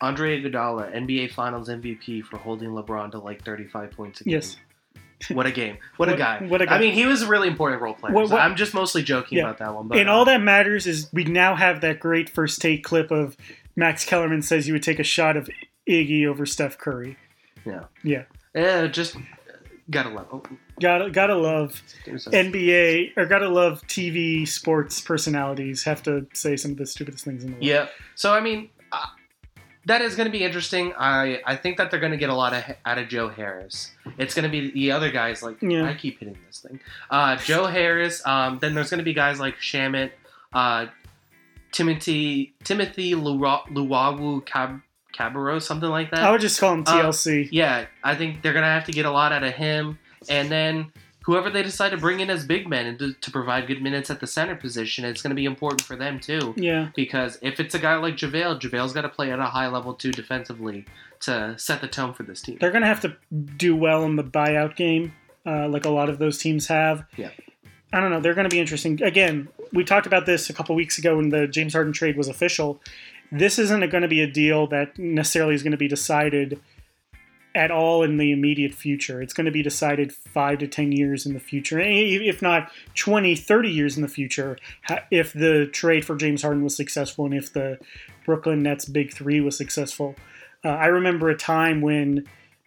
Andre 0.00 0.40
Iguodala, 0.40 0.94
NBA 0.94 1.32
Finals 1.32 1.68
MVP 1.68 2.24
for 2.24 2.36
holding 2.36 2.70
LeBron 2.70 3.10
to 3.12 3.18
like 3.18 3.44
35 3.44 3.90
points 3.90 4.20
a 4.20 4.24
game. 4.24 4.34
Yes. 4.34 4.56
What 5.32 5.46
a 5.46 5.50
game! 5.52 5.78
What, 5.96 6.08
a 6.10 6.16
guy! 6.16 6.44
what 6.46 6.60
a 6.60 6.66
guy. 6.66 6.76
I 6.76 6.78
mean, 6.78 6.92
he 6.92 7.06
was 7.06 7.22
a 7.22 7.26
really 7.26 7.48
important 7.48 7.80
role 7.80 7.94
player. 7.94 8.12
What- 8.12 8.28
so 8.28 8.34
what- 8.34 8.42
I'm 8.42 8.54
just 8.56 8.74
mostly 8.74 9.02
joking 9.02 9.38
Yeah. 9.38 9.44
about 9.44 9.58
that 9.58 9.74
one. 9.74 9.88
But 9.88 9.98
and 9.98 10.08
uh, 10.08 10.12
all 10.14 10.24
that 10.26 10.42
matters 10.42 10.86
is 10.86 11.08
we 11.12 11.24
now 11.24 11.54
have 11.56 11.80
that 11.80 12.00
great 12.00 12.28
first 12.28 12.60
take 12.60 12.84
clip 12.84 13.10
of 13.10 13.36
Max 13.76 14.04
Kellerman 14.04 14.42
says 14.42 14.66
you 14.68 14.74
would 14.74 14.82
take 14.82 14.98
a 14.98 15.04
shot 15.04 15.36
of 15.36 15.48
Iggy 15.88 16.26
over 16.26 16.44
Steph 16.46 16.76
Curry. 16.78 17.16
Yeah. 17.64 17.84
Yeah. 18.02 18.24
Yeah, 18.54 18.86
just 18.88 19.16
gotta 19.90 20.08
love. 20.10 20.26
Oh, 20.32 20.42
Gotta 20.80 21.10
gotta 21.10 21.34
love. 21.34 21.82
NBA 22.06 23.12
or 23.16 23.26
gotta 23.26 23.48
love 23.48 23.82
TV 23.86 24.46
sports 24.46 25.00
personalities 25.00 25.84
have 25.84 26.02
to 26.04 26.26
say 26.34 26.56
some 26.56 26.72
of 26.72 26.76
the 26.76 26.86
stupidest 26.86 27.24
things 27.24 27.42
in 27.44 27.50
the 27.50 27.54
world. 27.56 27.64
Yeah. 27.64 27.88
So 28.14 28.32
I 28.34 28.40
mean, 28.40 28.70
uh, 28.92 29.06
that 29.86 30.02
is 30.02 30.16
going 30.16 30.26
to 30.26 30.32
be 30.32 30.42
interesting. 30.44 30.92
I 30.98 31.40
I 31.46 31.56
think 31.56 31.76
that 31.78 31.90
they're 31.90 32.00
going 32.00 32.12
to 32.12 32.18
get 32.18 32.28
a 32.30 32.34
lot 32.34 32.52
of 32.52 32.64
out 32.84 32.98
of 32.98 33.08
Joe 33.08 33.28
Harris. 33.28 33.92
It's 34.18 34.34
going 34.34 34.44
to 34.44 34.48
be 34.48 34.70
the 34.70 34.92
other 34.92 35.10
guys 35.10 35.42
like 35.42 35.60
Yeah. 35.62 35.84
I 35.84 35.94
keep 35.94 36.18
hitting 36.20 36.36
this 36.46 36.58
thing. 36.60 36.80
Uh, 37.10 37.36
Joe 37.36 37.66
Harris. 37.66 38.24
Um, 38.26 38.58
then 38.60 38.74
there's 38.74 38.90
going 38.90 38.98
to 38.98 39.04
be 39.04 39.12
guys 39.14 39.38
like 39.40 39.56
Shamet, 39.58 40.10
uh, 40.52 40.86
Timothy 41.72 42.54
Timothy 42.64 43.12
Luwawu 43.12 44.44
Cab- 44.46 44.80
Cabarrot, 45.14 45.62
something 45.62 45.88
like 45.90 46.10
that. 46.10 46.20
I 46.22 46.30
would 46.30 46.40
just 46.40 46.58
call 46.60 46.74
him 46.74 46.84
Uh, 46.86 47.02
TLC. 47.04 47.48
Yeah, 47.50 47.86
I 48.02 48.14
think 48.14 48.42
they're 48.42 48.52
gonna 48.52 48.66
have 48.66 48.84
to 48.84 48.92
get 48.92 49.04
a 49.06 49.10
lot 49.10 49.32
out 49.32 49.42
of 49.42 49.52
him, 49.54 49.98
and 50.28 50.50
then 50.50 50.92
whoever 51.24 51.50
they 51.50 51.62
decide 51.62 51.90
to 51.90 51.96
bring 51.96 52.20
in 52.20 52.30
as 52.30 52.46
big 52.46 52.68
men 52.68 52.86
and 52.86 52.98
to, 53.00 53.12
to 53.14 53.30
provide 53.30 53.66
good 53.66 53.82
minutes 53.82 54.10
at 54.10 54.20
the 54.20 54.26
center 54.26 54.54
position, 54.54 55.04
it's 55.04 55.20
gonna 55.22 55.34
be 55.34 55.44
important 55.44 55.82
for 55.82 55.96
them 55.96 56.20
too. 56.20 56.54
yeah. 56.56 56.88
Because 56.94 57.38
if 57.42 57.58
it's 57.60 57.74
a 57.74 57.78
guy 57.78 57.96
like 57.96 58.16
JaVale, 58.16 58.60
JaVale's 58.60 58.92
got 58.92 59.02
to 59.02 59.08
play 59.08 59.30
at 59.32 59.38
a 59.38 59.44
high 59.46 59.66
level 59.68 59.92
too 59.94 60.12
defensively 60.12 60.84
to 61.20 61.58
set 61.58 61.80
the 61.80 61.88
tone 61.88 62.12
for 62.12 62.22
this 62.22 62.42
team. 62.42 62.58
They're 62.60 62.72
gonna 62.72 62.86
have 62.86 63.00
to 63.00 63.16
do 63.56 63.76
well 63.76 64.04
in 64.04 64.16
the 64.16 64.24
buyout 64.24 64.76
game, 64.76 65.12
uh, 65.44 65.68
like 65.68 65.84
a 65.84 65.90
lot 65.90 66.08
of 66.08 66.18
those 66.18 66.38
teams 66.38 66.66
have. 66.68 67.04
Yeah. 67.16 67.30
I 67.92 68.00
don't 68.00 68.10
know. 68.10 68.20
They're 68.20 68.34
going 68.34 68.48
to 68.48 68.54
be 68.54 68.60
interesting. 68.60 69.00
Again, 69.02 69.48
we 69.72 69.84
talked 69.84 70.06
about 70.06 70.26
this 70.26 70.50
a 70.50 70.52
couple 70.52 70.74
weeks 70.74 70.98
ago 70.98 71.16
when 71.16 71.28
the 71.28 71.46
James 71.46 71.72
Harden 71.72 71.92
trade 71.92 72.16
was 72.16 72.28
official. 72.28 72.80
This 73.30 73.58
isn't 73.58 73.88
going 73.90 74.02
to 74.02 74.08
be 74.08 74.20
a 74.20 74.26
deal 74.26 74.66
that 74.68 74.98
necessarily 74.98 75.54
is 75.54 75.62
going 75.62 75.72
to 75.72 75.78
be 75.78 75.88
decided 75.88 76.60
at 77.54 77.70
all 77.70 78.02
in 78.02 78.18
the 78.18 78.32
immediate 78.32 78.74
future. 78.74 79.22
It's 79.22 79.32
going 79.32 79.46
to 79.46 79.50
be 79.50 79.62
decided 79.62 80.12
five 80.12 80.58
to 80.58 80.68
10 80.68 80.92
years 80.92 81.24
in 81.24 81.32
the 81.32 81.40
future, 81.40 81.80
if 81.80 82.42
not 82.42 82.70
20, 82.96 83.34
30 83.34 83.70
years 83.70 83.96
in 83.96 84.02
the 84.02 84.08
future, 84.08 84.58
if 85.10 85.32
the 85.32 85.66
trade 85.66 86.04
for 86.04 86.16
James 86.16 86.42
Harden 86.42 86.62
was 86.62 86.76
successful 86.76 87.24
and 87.24 87.34
if 87.34 87.52
the 87.52 87.78
Brooklyn 88.26 88.62
Nets 88.62 88.84
Big 88.84 89.12
Three 89.12 89.40
was 89.40 89.56
successful. 89.56 90.16
Uh, 90.64 90.68
I 90.68 90.86
remember 90.86 91.28
a 91.28 91.36
time 91.36 91.80
when 91.80 92.26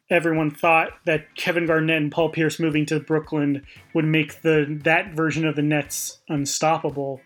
everyone 0.10 0.52
thought 0.52 0.90
that 1.06 1.36
Kevin 1.36 1.66
Garnett 1.66 2.02
and 2.02 2.12
Paul 2.12 2.30
Pierce 2.30 2.60
moving 2.60 2.86
to 2.88 3.00
Brooklyn 3.00 3.66
would 3.94 4.06
make 4.06 4.42
the 4.42 4.80
that 4.84 5.14
version 5.14 5.46
of 5.46 5.56
the 5.56 5.62
Nets 5.62 6.20
unstoppable. 6.28 7.22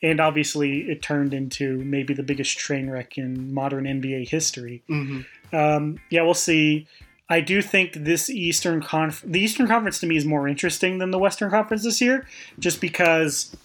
And 0.00 0.20
obviously, 0.20 0.88
it 0.88 1.02
turned 1.02 1.34
into 1.34 1.78
maybe 1.78 2.14
the 2.14 2.22
biggest 2.22 2.56
train 2.56 2.88
wreck 2.88 3.18
in 3.18 3.52
modern 3.52 3.84
NBA 3.84 4.28
history. 4.28 4.82
Mm-hmm. 4.88 5.56
Um, 5.56 5.98
yeah, 6.10 6.22
we'll 6.22 6.34
see. 6.34 6.86
I 7.28 7.40
do 7.40 7.60
think 7.60 7.92
this 7.92 8.30
Eastern 8.30 8.80
Conf- 8.80 9.24
the 9.26 9.40
Eastern 9.40 9.66
Conference 9.66 9.98
to 10.00 10.06
me 10.06 10.16
is 10.16 10.24
more 10.24 10.46
interesting 10.46 10.98
than 10.98 11.10
the 11.10 11.18
Western 11.18 11.50
Conference 11.50 11.82
this 11.82 12.00
year, 12.00 12.26
just 12.58 12.80
because 12.80 13.56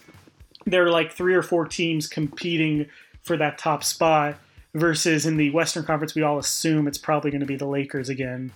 there 0.66 0.86
are 0.86 0.92
like 0.92 1.14
three 1.14 1.36
or 1.36 1.44
four 1.44 1.66
teams 1.68 2.08
competing 2.08 2.88
for 3.22 3.38
that 3.38 3.58
top 3.58 3.84
spot. 3.84 4.38
Versus 4.74 5.26
in 5.26 5.38
the 5.38 5.52
Western 5.52 5.84
Conference, 5.84 6.16
we 6.16 6.24
all 6.24 6.40
assume 6.40 6.88
it's 6.88 6.98
probably 6.98 7.30
going 7.30 7.42
to 7.42 7.48
be 7.48 7.56
the 7.56 7.68
Lakers 7.68 8.10
again, 8.10 8.52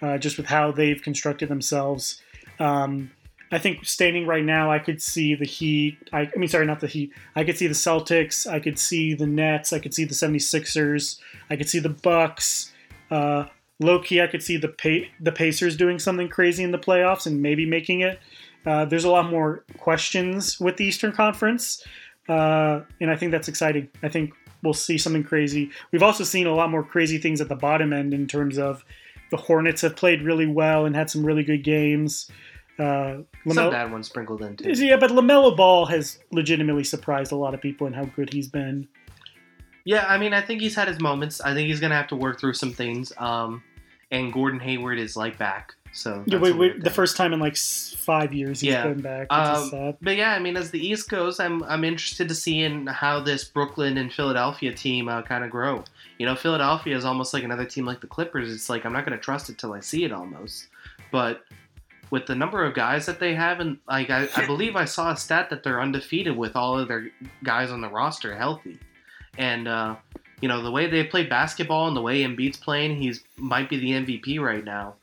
uh, 0.00 0.16
just 0.16 0.36
with 0.36 0.46
how 0.46 0.70
they've 0.70 1.02
constructed 1.02 1.48
themselves. 1.48 2.22
Um, 2.60 3.10
I 3.50 3.58
think 3.58 3.84
standing 3.84 4.26
right 4.26 4.44
now, 4.44 4.70
I 4.70 4.78
could 4.78 5.02
see 5.02 5.34
the 5.34 5.46
Heat. 5.46 5.96
I, 6.12 6.30
I 6.34 6.38
mean, 6.38 6.48
sorry, 6.48 6.66
not 6.66 6.80
the 6.80 6.86
Heat. 6.86 7.12
I 7.34 7.44
could 7.44 7.56
see 7.56 7.66
the 7.66 7.74
Celtics. 7.74 8.50
I 8.50 8.60
could 8.60 8.78
see 8.78 9.14
the 9.14 9.26
Nets. 9.26 9.72
I 9.72 9.78
could 9.78 9.94
see 9.94 10.04
the 10.04 10.14
76ers. 10.14 11.18
I 11.50 11.56
could 11.56 11.68
see 11.68 11.78
the 11.78 11.88
Bucks. 11.88 12.72
Uh, 13.10 13.46
low 13.80 14.00
key, 14.00 14.20
I 14.20 14.26
could 14.26 14.42
see 14.42 14.56
the 14.56 14.68
pa- 14.68 15.08
the 15.20 15.32
Pacers 15.32 15.76
doing 15.76 15.98
something 15.98 16.28
crazy 16.28 16.62
in 16.62 16.72
the 16.72 16.78
playoffs 16.78 17.26
and 17.26 17.40
maybe 17.40 17.64
making 17.64 18.00
it. 18.00 18.20
Uh, 18.66 18.84
there's 18.84 19.04
a 19.04 19.10
lot 19.10 19.30
more 19.30 19.64
questions 19.78 20.60
with 20.60 20.76
the 20.76 20.84
Eastern 20.84 21.12
Conference, 21.12 21.84
uh, 22.28 22.80
and 23.00 23.10
I 23.10 23.16
think 23.16 23.32
that's 23.32 23.48
exciting. 23.48 23.88
I 24.02 24.08
think 24.08 24.34
we'll 24.62 24.74
see 24.74 24.98
something 24.98 25.24
crazy. 25.24 25.70
We've 25.92 26.02
also 26.02 26.24
seen 26.24 26.46
a 26.46 26.54
lot 26.54 26.70
more 26.70 26.82
crazy 26.82 27.18
things 27.18 27.40
at 27.40 27.48
the 27.48 27.56
bottom 27.56 27.92
end 27.92 28.12
in 28.14 28.26
terms 28.26 28.58
of 28.58 28.84
the 29.30 29.36
Hornets 29.36 29.82
have 29.82 29.96
played 29.96 30.22
really 30.22 30.46
well 30.46 30.86
and 30.86 30.94
had 30.96 31.10
some 31.10 31.24
really 31.24 31.44
good 31.44 31.62
games. 31.64 32.30
Uh, 32.78 33.18
Some 33.50 33.70
bad 33.70 33.90
ones 33.90 34.06
sprinkled 34.06 34.40
in 34.42 34.56
too. 34.56 34.70
yeah, 34.72 34.96
but 34.96 35.10
Lamelo 35.10 35.56
Ball 35.56 35.86
has 35.86 36.20
legitimately 36.30 36.84
surprised 36.84 37.32
a 37.32 37.36
lot 37.36 37.52
of 37.52 37.60
people 37.60 37.86
in 37.88 37.92
how 37.92 38.04
good 38.04 38.32
he's 38.32 38.48
been. 38.48 38.86
Yeah, 39.84 40.04
I 40.06 40.16
mean, 40.18 40.32
I 40.32 40.42
think 40.42 40.60
he's 40.60 40.76
had 40.76 40.86
his 40.86 41.00
moments. 41.00 41.40
I 41.40 41.54
think 41.54 41.66
he's 41.68 41.80
gonna 41.80 41.96
have 41.96 42.06
to 42.08 42.16
work 42.16 42.38
through 42.38 42.54
some 42.54 42.72
things. 42.72 43.12
Um, 43.18 43.62
and 44.10 44.32
Gordon 44.32 44.60
Hayward 44.60 44.98
is 44.98 45.16
like 45.16 45.38
back, 45.38 45.74
so 45.92 46.22
Yeah, 46.26 46.38
wait, 46.38 46.56
wait, 46.56 46.82
the 46.84 46.90
first 46.90 47.16
time 47.16 47.32
in 47.32 47.40
like 47.40 47.56
five 47.56 48.32
years 48.32 48.60
he's 48.60 48.70
Yeah. 48.72 48.88
been 48.88 49.00
back. 49.00 49.26
Um. 49.30 49.96
But 50.00 50.16
yeah, 50.16 50.32
I 50.32 50.38
mean, 50.38 50.56
as 50.56 50.70
the 50.70 50.84
East 50.84 51.08
goes, 51.08 51.40
I'm 51.40 51.62
I'm 51.64 51.84
interested 51.84 52.28
to 52.28 52.34
see 52.34 52.62
in 52.62 52.86
how 52.86 53.20
this 53.20 53.44
Brooklyn 53.44 53.98
and 53.98 54.12
Philadelphia 54.12 54.72
team 54.72 55.08
uh, 55.08 55.22
kind 55.22 55.44
of 55.44 55.50
grow. 55.50 55.84
You 56.18 56.26
know, 56.26 56.34
Philadelphia 56.34 56.96
is 56.96 57.04
almost 57.04 57.32
like 57.34 57.44
another 57.44 57.64
team 57.64 57.84
like 57.84 58.00
the 58.00 58.06
Clippers. 58.06 58.52
It's 58.52 58.68
like 58.68 58.84
I'm 58.84 58.92
not 58.92 59.04
going 59.06 59.16
to 59.18 59.22
trust 59.22 59.48
it 59.50 59.58
till 59.58 59.72
I 59.72 59.80
see 59.80 60.04
it 60.04 60.12
almost. 60.12 60.68
But 61.10 61.44
with 62.10 62.26
the 62.26 62.34
number 62.34 62.64
of 62.64 62.74
guys 62.74 63.06
that 63.06 63.20
they 63.20 63.34
have, 63.34 63.60
and 63.60 63.78
like 63.88 64.10
I, 64.10 64.28
I 64.36 64.46
believe 64.46 64.76
I 64.76 64.84
saw 64.84 65.10
a 65.12 65.16
stat 65.16 65.50
that 65.50 65.62
they're 65.62 65.80
undefeated 65.80 66.36
with 66.36 66.56
all 66.56 66.78
of 66.78 66.88
their 66.88 67.10
guys 67.44 67.70
on 67.70 67.80
the 67.80 67.88
roster 67.88 68.36
healthy, 68.36 68.78
and 69.36 69.68
uh, 69.68 69.96
you 70.40 70.48
know 70.48 70.62
the 70.62 70.70
way 70.70 70.86
they 70.86 71.04
play 71.04 71.24
basketball 71.24 71.86
and 71.88 71.96
the 71.96 72.02
way 72.02 72.22
Embiid's 72.22 72.56
playing, 72.56 72.96
he's 72.96 73.22
might 73.36 73.68
be 73.68 73.76
the 73.78 73.90
MVP 73.90 74.40
right 74.40 74.64
now. 74.64 74.94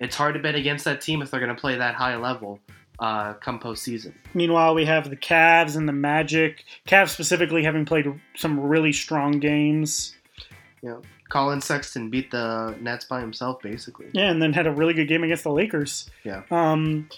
It's 0.00 0.16
hard 0.16 0.34
to 0.34 0.40
bet 0.40 0.54
against 0.54 0.84
that 0.84 1.00
team 1.00 1.22
if 1.22 1.30
they're 1.30 1.40
going 1.40 1.54
to 1.54 1.60
play 1.60 1.76
that 1.76 1.94
high 1.94 2.16
level 2.16 2.60
uh, 2.98 3.34
come 3.34 3.58
postseason. 3.58 4.12
Meanwhile, 4.34 4.74
we 4.74 4.84
have 4.84 5.10
the 5.10 5.16
Cavs 5.16 5.76
and 5.76 5.88
the 5.88 5.92
Magic. 5.92 6.64
Cavs 6.86 7.10
specifically 7.10 7.62
having 7.62 7.84
played 7.84 8.06
some 8.36 8.60
really 8.60 8.92
strong 8.92 9.32
games. 9.32 10.14
Yeah. 10.82 10.96
Collin 11.28 11.60
Sexton 11.60 12.08
beat 12.08 12.30
the 12.30 12.76
Nets 12.80 13.04
by 13.04 13.20
himself, 13.20 13.60
basically. 13.60 14.06
Yeah, 14.12 14.30
and 14.30 14.40
then 14.40 14.52
had 14.52 14.66
a 14.66 14.72
really 14.72 14.94
good 14.94 15.08
game 15.08 15.24
against 15.24 15.42
the 15.42 15.50
Lakers. 15.50 16.08
Yeah. 16.24 16.42
Um, 16.50 17.08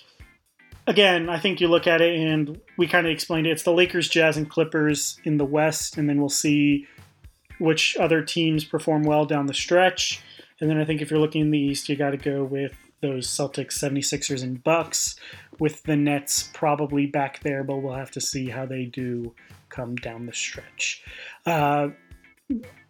again, 0.87 1.29
I 1.29 1.39
think 1.39 1.61
you 1.61 1.69
look 1.69 1.87
at 1.87 2.01
it 2.01 2.19
and 2.19 2.61
we 2.79 2.87
kind 2.87 3.07
of 3.07 3.13
explained 3.13 3.47
it. 3.47 3.51
It's 3.51 3.65
the 3.65 3.73
Lakers, 3.73 4.09
Jazz, 4.09 4.37
and 4.37 4.49
Clippers 4.49 5.19
in 5.25 5.37
the 5.37 5.45
West, 5.45 5.99
and 5.99 6.09
then 6.09 6.19
we'll 6.19 6.31
see 6.31 6.87
which 7.59 7.97
other 7.99 8.23
teams 8.23 8.65
perform 8.65 9.03
well 9.03 9.27
down 9.27 9.47
the 9.47 9.55
stretch. 9.55 10.23
And 10.61 10.69
then 10.69 10.79
I 10.79 10.85
think 10.85 11.01
if 11.01 11.11
you're 11.11 11.21
looking 11.21 11.43
in 11.43 11.51
the 11.51 11.59
East, 11.59 11.89
you 11.89 11.97
got 11.97 12.11
to 12.11 12.17
go 12.17 12.45
with 12.45 12.75
those 13.01 13.29
Celtics, 13.29 13.75
76ers, 13.75 14.43
and 14.43 14.63
Bucks, 14.63 15.17
with 15.59 15.83
the 15.85 15.97
Nets 15.97 16.51
probably 16.53 17.07
back 17.07 17.41
there, 17.41 17.63
but 17.63 17.77
we'll 17.77 17.95
have 17.95 18.11
to 18.13 18.21
see 18.21 18.49
how 18.49 18.67
they 18.67 18.85
do 18.85 19.35
come 19.69 19.95
down 19.97 20.27
the 20.27 20.33
stretch. 20.33 21.05
Uh, 21.47 21.89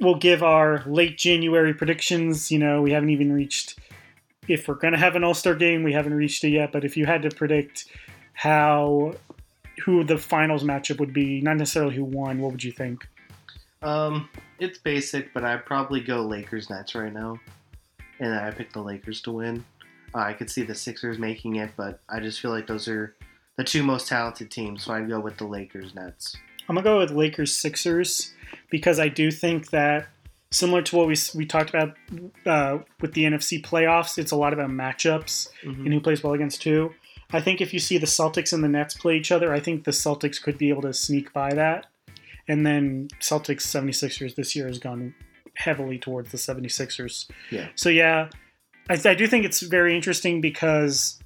we'll 0.01 0.15
give 0.15 0.43
our 0.43 0.83
late 0.87 1.19
January 1.19 1.75
predictions. 1.75 2.51
You 2.51 2.59
know, 2.59 2.81
we 2.81 2.93
haven't 2.93 3.11
even 3.11 3.33
reached 3.33 3.79
if 4.49 4.67
we're 4.67 4.75
going 4.75 4.95
to 4.95 4.99
have 4.99 5.15
an 5.15 5.23
All 5.23 5.35
Star 5.35 5.55
game, 5.55 5.83
we 5.83 5.93
haven't 5.93 6.15
reached 6.15 6.43
it 6.45 6.51
yet. 6.51 6.73
But 6.73 6.85
if 6.85 6.97
you 6.97 7.07
had 7.07 7.23
to 7.23 7.31
predict 7.31 7.87
how 8.33 9.15
who 9.85 10.03
the 10.03 10.19
finals 10.19 10.65
matchup 10.65 10.99
would 10.99 11.13
be, 11.13 11.41
not 11.41 11.57
necessarily 11.57 11.95
who 11.95 12.05
won, 12.05 12.41
what 12.41 12.53
would 12.53 12.65
you 12.65 12.73
think? 12.73 13.07
Um, 13.83 14.29
it's 14.59 14.79
basic, 14.79 15.33
but 15.33 15.45
I'd 15.45 15.65
probably 15.65 16.01
go 16.01 16.23
Lakers 16.23 16.69
Nets 16.69 16.95
right 16.95 17.13
now, 17.13 17.39
and 18.21 18.35
I 18.35 18.51
picked 18.51 18.73
the 18.75 18.83
Lakers 18.83 19.21
to 19.23 19.33
win. 19.33 19.65
Uh, 20.15 20.19
I 20.19 20.33
could 20.33 20.51
see 20.51 20.63
the 20.63 20.75
Sixers 20.75 21.19
making 21.19 21.57
it, 21.57 21.71
but 21.77 22.01
I 22.09 22.21
just 22.21 22.41
feel 22.41 22.51
like 22.51 22.67
those 22.67 22.89
are 22.89 23.15
the 23.57 23.65
two 23.65 23.83
most 23.83 24.09
talented 24.09 24.51
teams, 24.51 24.85
so 24.85 24.93
I'd 24.95 25.09
go 25.09 25.21
with 25.21 25.37
the 25.37 25.47
Lakers 25.47 25.95
Nets. 25.95 26.37
I'm 26.69 26.75
gonna 26.75 26.85
go 26.85 26.99
with 26.99 27.11
Lakers 27.11 27.55
Sixers 27.57 28.33
because 28.71 28.99
I 29.01 29.09
do 29.09 29.31
think 29.31 29.71
that 29.71 30.07
similar 30.51 30.81
to 30.83 30.97
what 30.97 31.09
we 31.09 31.17
we 31.35 31.45
talked 31.47 31.71
about 31.71 31.95
uh, 32.47 32.79
with 33.01 33.13
the 33.15 33.25
NFC 33.25 33.63
playoffs, 33.63 34.17
it's 34.19 34.33
a 34.33 34.37
lot 34.37 34.53
about 34.53 34.71
matchups 34.71 35.49
Mhm. 35.65 35.85
and 35.85 35.93
who 35.93 36.01
plays 36.01 36.23
well 36.23 36.33
against 36.35 36.63
who. 36.65 36.93
I 37.31 37.41
think 37.43 37.61
if 37.61 37.75
you 37.75 37.79
see 37.79 37.99
the 37.99 38.07
Celtics 38.07 38.55
and 38.55 38.65
the 38.65 38.69
Nets 38.69 38.95
play 38.95 39.17
each 39.17 39.31
other, 39.31 39.53
I 39.53 39.61
think 39.61 39.85
the 39.85 39.91
Celtics 39.91 40.41
could 40.41 40.57
be 40.57 40.71
able 40.71 40.81
to 40.83 40.95
sneak 40.95 41.33
by 41.35 41.53
that. 41.53 41.87
And 42.49 42.65
then 42.65 43.09
Celtics 43.21 43.63
76ers 43.63 44.35
this 44.35 44.57
year 44.57 44.67
has 44.67 44.79
gone 44.79 45.15
heavily 45.59 45.99
towards 45.99 46.31
the 46.31 46.39
76ers. 46.39 47.29
Yeah. 47.51 47.69
So 47.75 47.89
yeah, 47.89 48.31
I, 48.89 48.99
I 49.05 49.15
do 49.15 49.27
think 49.27 49.45
it's 49.45 49.61
very 49.61 49.95
interesting 49.95 50.41
because 50.41 51.19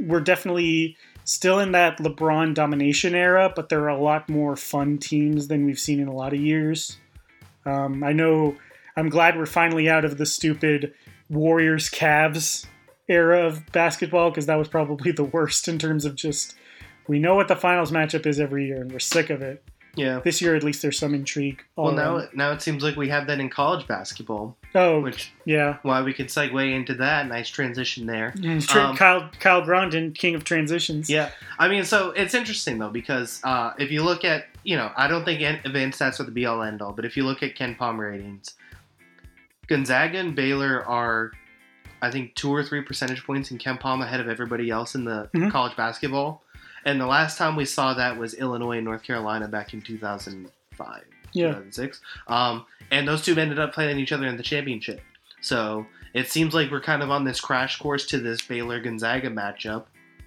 we're 0.00 0.20
definitely 0.20 0.96
still 1.24 1.60
in 1.60 1.72
that 1.72 1.98
LeBron 1.98 2.54
domination 2.54 3.14
era, 3.14 3.52
but 3.54 3.68
there 3.68 3.84
are 3.84 3.88
a 3.88 4.00
lot 4.00 4.28
more 4.28 4.56
fun 4.56 4.98
teams 4.98 5.46
than 5.46 5.64
we've 5.64 5.78
seen 5.78 6.00
in 6.00 6.08
a 6.08 6.14
lot 6.14 6.32
of 6.32 6.40
years. 6.40 6.98
Um, 7.64 8.02
I 8.02 8.12
know 8.12 8.56
I'm 8.96 9.08
glad 9.08 9.38
we're 9.38 9.46
finally 9.46 9.88
out 9.88 10.04
of 10.04 10.18
the 10.18 10.26
stupid 10.26 10.92
Warriors 11.28 11.88
Cavs 11.88 12.66
era 13.08 13.46
of 13.46 13.70
basketball 13.70 14.30
because 14.30 14.46
that 14.46 14.56
was 14.56 14.68
probably 14.68 15.12
the 15.12 15.24
worst 15.24 15.68
in 15.68 15.78
terms 15.78 16.04
of 16.04 16.16
just 16.16 16.56
we 17.06 17.20
know 17.20 17.34
what 17.36 17.48
the 17.48 17.56
finals 17.56 17.92
matchup 17.92 18.26
is 18.26 18.40
every 18.40 18.66
year 18.66 18.80
and 18.80 18.90
we're 18.90 18.98
sick 18.98 19.30
of 19.30 19.42
it. 19.42 19.62
Yeah. 19.96 20.20
This 20.22 20.40
year, 20.40 20.54
at 20.54 20.62
least, 20.62 20.82
there's 20.82 20.98
some 20.98 21.14
intrigue. 21.14 21.64
all 21.76 21.86
Well, 21.86 21.94
now 21.94 22.16
around. 22.18 22.28
now 22.34 22.52
it 22.52 22.62
seems 22.62 22.82
like 22.84 22.94
we 22.96 23.08
have 23.08 23.26
that 23.26 23.40
in 23.40 23.50
college 23.50 23.86
basketball, 23.88 24.56
oh, 24.76 25.00
which 25.00 25.32
yeah. 25.44 25.78
why 25.82 26.00
we 26.02 26.12
could 26.14 26.28
segue 26.28 26.72
into 26.74 26.94
that. 26.94 27.26
Nice 27.26 27.48
transition 27.48 28.06
there. 28.06 28.32
Tra- 28.60 28.84
Um, 28.90 28.96
Kyle 28.96 29.30
Kyle 29.40 29.62
Grondin, 29.62 30.14
king 30.14 30.34
of 30.36 30.44
transitions. 30.44 31.10
Yeah, 31.10 31.30
I 31.58 31.66
mean, 31.68 31.84
so 31.84 32.10
it's 32.12 32.34
interesting 32.34 32.78
though 32.78 32.90
because 32.90 33.40
uh, 33.42 33.72
if 33.78 33.90
you 33.90 34.04
look 34.04 34.24
at, 34.24 34.44
you 34.62 34.76
know, 34.76 34.92
I 34.96 35.08
don't 35.08 35.24
think 35.24 35.40
an- 35.40 35.60
advanced 35.64 35.98
stats 36.00 36.20
are 36.20 36.24
the 36.24 36.30
be 36.30 36.46
all 36.46 36.62
end 36.62 36.82
all, 36.82 36.92
but 36.92 37.04
if 37.04 37.16
you 37.16 37.24
look 37.24 37.42
at 37.42 37.56
KenPom 37.56 37.98
ratings, 37.98 38.54
Gonzaga 39.66 40.18
and 40.18 40.34
Baylor 40.34 40.84
are, 40.86 41.32
I 42.02 42.10
think, 42.10 42.34
two 42.34 42.52
or 42.54 42.62
three 42.64 42.80
percentage 42.82 43.24
points 43.24 43.50
in 43.50 43.58
KenPom 43.58 44.02
ahead 44.02 44.20
of 44.20 44.28
everybody 44.28 44.70
else 44.70 44.94
in 44.94 45.04
the 45.04 45.28
Mhm. 45.34 45.50
college 45.50 45.76
basketball. 45.76 46.42
And 46.84 47.00
the 47.00 47.06
last 47.06 47.36
time 47.38 47.56
we 47.56 47.64
saw 47.64 47.94
that 47.94 48.16
was 48.18 48.34
Illinois 48.34 48.76
and 48.78 48.84
North 48.84 49.02
Carolina 49.02 49.48
back 49.48 49.74
in 49.74 49.82
2005, 49.82 51.02
Yeah. 51.32 51.46
2006. 51.48 52.00
Um, 52.28 52.64
and 52.90 53.06
those 53.06 53.22
two 53.22 53.36
ended 53.36 53.58
up 53.58 53.72
playing 53.74 53.98
each 53.98 54.12
other 54.12 54.26
in 54.26 54.36
the 54.36 54.42
championship. 54.42 55.00
So 55.40 55.86
it 56.14 56.30
seems 56.30 56.54
like 56.54 56.70
we're 56.70 56.80
kind 56.80 57.02
of 57.02 57.10
on 57.10 57.24
this 57.24 57.40
crash 57.40 57.78
course 57.78 58.06
to 58.06 58.18
this 58.18 58.40
Baylor 58.42 58.80
Gonzaga 58.80 59.30
matchup 59.30 59.84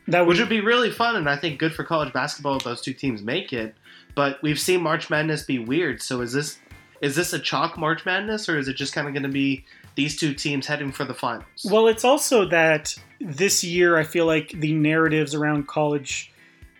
That 0.08 0.26
which 0.26 0.39
would 0.39 0.49
be 0.49 0.62
really 0.62 0.91
fun 0.91 1.16
and 1.16 1.30
I 1.30 1.36
think 1.36 1.60
good 1.60 1.74
for 1.74 1.84
college 1.84 2.12
basketball 2.14 2.58
if 2.58 2.64
those 2.64 2.82
two 2.82 2.93
teams 2.93 3.22
make 3.22 3.54
it. 3.54 3.76
But 4.16 4.41
we've 4.41 4.60
seen 4.60 4.82
March 4.82 5.10
Madness 5.10 5.43
be 5.43 5.60
weird. 5.60 6.01
So 6.01 6.22
is 6.22 6.34
this 6.34 6.58
is 7.01 7.16
this 7.16 7.34
a 7.34 7.39
chalk 7.39 7.78
March 7.78 8.06
Madness 8.06 8.47
or 8.49 8.58
is 8.58 8.68
it 8.68 8.76
just 8.76 8.93
kind 8.93 9.08
of 9.08 9.14
going 9.14 9.24
to 9.24 9.30
be 9.30 9.66
these 9.95 10.18
two 10.18 10.34
teams 10.34 10.66
heading 10.68 10.91
for 10.91 11.04
the 11.06 11.14
finals? 11.14 11.45
Well, 11.70 11.88
it's 11.88 12.04
also 12.06 12.47
that 12.49 12.95
this 13.20 13.64
year 13.64 13.97
I 13.97 14.04
feel 14.04 14.26
like 14.26 14.49
the 14.51 14.74
narratives 14.74 15.36
around 15.36 15.68
college 15.68 16.32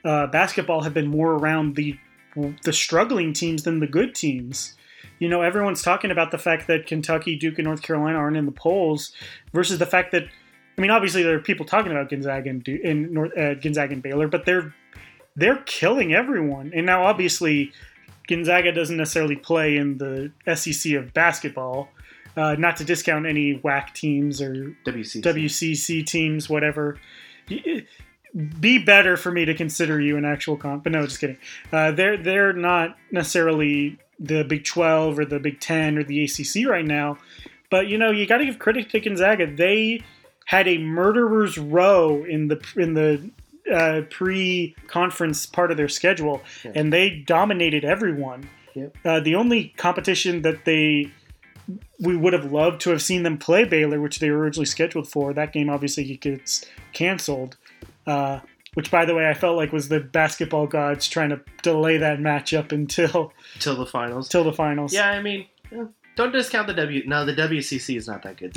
uh, 0.04 0.28
basketball 0.28 0.82
have 0.82 0.94
been 0.94 1.08
more 1.08 1.34
around 1.34 1.76
the 1.76 1.98
the 2.64 2.74
struggling 2.74 3.32
teams 3.32 3.64
than 3.64 3.80
the 3.80 3.88
good 3.88 4.16
teams. 4.16 4.76
You 5.20 5.30
know, 5.30 5.42
everyone's 5.42 5.82
talking 5.82 6.12
about 6.12 6.32
the 6.32 6.38
fact 6.38 6.68
that 6.68 6.88
Kentucky, 6.88 7.36
Duke, 7.36 7.60
and 7.60 7.66
North 7.66 7.82
Carolina 7.82 8.18
aren't 8.18 8.38
in 8.38 8.46
the 8.46 8.52
polls, 8.52 9.14
versus 9.54 9.78
the 9.78 9.86
fact 9.86 10.12
that, 10.12 10.24
I 10.78 10.82
mean, 10.82 10.90
obviously 10.90 11.22
there 11.22 11.36
are 11.36 11.40
people 11.40 11.66
talking 11.66 11.92
about 11.92 12.10
Gonzaga 12.10 12.50
and, 12.50 12.64
Du- 12.64 12.82
and 12.84 13.12
North, 13.12 13.38
uh, 13.38 13.54
Gonzaga 13.56 13.94
and 13.94 14.02
Baylor, 14.02 14.28
but 14.28 14.46
they're 14.46 14.74
they're 15.36 15.62
killing 15.66 16.14
everyone. 16.14 16.72
And 16.76 16.86
now, 16.86 17.06
obviously, 17.06 17.72
Gonzaga 18.28 18.72
doesn't 18.72 18.98
necessarily 18.98 19.36
play 19.36 19.78
in 19.78 19.98
the 19.98 20.32
SEC 20.56 20.94
of 20.94 21.14
basketball. 21.14 21.90
Uh, 22.36 22.56
not 22.58 22.78
to 22.78 22.84
discount 22.84 23.28
any 23.28 23.60
WAC 23.60 23.94
teams 23.94 24.42
or 24.42 24.76
WCC. 24.86 25.22
WCC 25.22 26.06
teams, 26.06 26.50
whatever. 26.50 26.98
Be 28.60 28.80
better 28.80 29.16
for 29.16 29.32
me 29.32 29.46
to 29.46 29.54
consider 29.54 30.00
you 30.02 30.18
an 30.18 30.26
actual 30.26 30.58
comp. 30.58 30.84
But 30.84 30.94
no, 30.94 31.06
just 31.06 31.20
kidding. 31.20 31.38
Uh, 31.72 31.92
they're 31.92 32.18
they're 32.18 32.54
not 32.54 32.98
necessarily 33.12 34.00
the 34.20 34.44
Big 34.44 34.64
Twelve 34.66 35.20
or 35.20 35.26
the 35.26 35.40
Big 35.40 35.60
Ten 35.60 35.98
or 35.98 36.04
the 36.04 36.24
ACC 36.24 36.68
right 36.68 36.86
now. 36.86 37.18
But 37.70 37.88
you 37.88 37.98
know, 37.98 38.10
you 38.12 38.26
got 38.26 38.38
to 38.38 38.46
give 38.46 38.58
credit 38.60 38.90
to 38.90 39.00
Gonzaga. 39.00 39.48
They 39.56 40.02
had 40.46 40.68
a 40.68 40.78
murderer's 40.80 41.58
row 41.58 42.24
in 42.24 42.48
the 42.48 42.60
in 42.76 42.96
the 42.96 43.30
uh, 43.72 44.02
pre-conference 44.10 45.46
part 45.46 45.72
of 45.72 45.78
their 45.78 45.88
schedule, 45.88 46.42
Yeah. 46.66 46.72
and 46.76 46.92
they 46.92 47.10
dominated 47.12 47.86
everyone. 47.86 48.50
Yep. 48.74 48.98
Uh, 49.06 49.20
the 49.20 49.36
only 49.36 49.70
competition 49.78 50.42
that 50.42 50.66
they 50.66 51.12
we 52.00 52.18
would 52.18 52.34
have 52.34 52.52
loved 52.52 52.82
to 52.82 52.90
have 52.90 53.02
seen 53.02 53.24
them 53.24 53.38
play 53.38 53.64
Baylor, 53.64 54.02
which 54.02 54.20
they 54.20 54.30
were 54.30 54.40
originally 54.40 54.66
scheduled 54.66 55.08
for. 55.08 55.34
That 55.34 55.54
game 55.54 55.70
obviously 55.70 56.04
gets 56.18 56.66
canceled. 56.92 57.56
Uh, 58.06 58.40
which, 58.76 58.90
by 58.90 59.06
the 59.06 59.14
way, 59.14 59.30
I 59.30 59.34
felt 59.36 59.56
like 59.56 59.72
was 59.72 59.88
the 59.90 60.00
basketball 60.00 60.66
gods 60.68 61.08
trying 61.08 61.30
to 61.30 61.40
delay 61.62 61.98
that 61.98 62.20
matchup 62.20 62.72
until 62.72 63.32
till 63.60 63.76
the 63.76 63.86
finals. 63.86 64.30
till 64.30 64.44
the 64.44 64.54
finals. 64.54 64.92
Yeah, 64.94 65.10
I 65.12 65.22
mean, 65.22 65.46
eh, 65.72 65.86
don't 66.16 66.32
discount 66.32 66.68
the 66.68 66.74
W. 66.74 67.04
No, 67.08 67.24
the 67.26 67.34
WCC 67.34 67.96
is 67.98 68.08
not 68.08 68.24
that 68.24 68.38
good. 68.38 68.56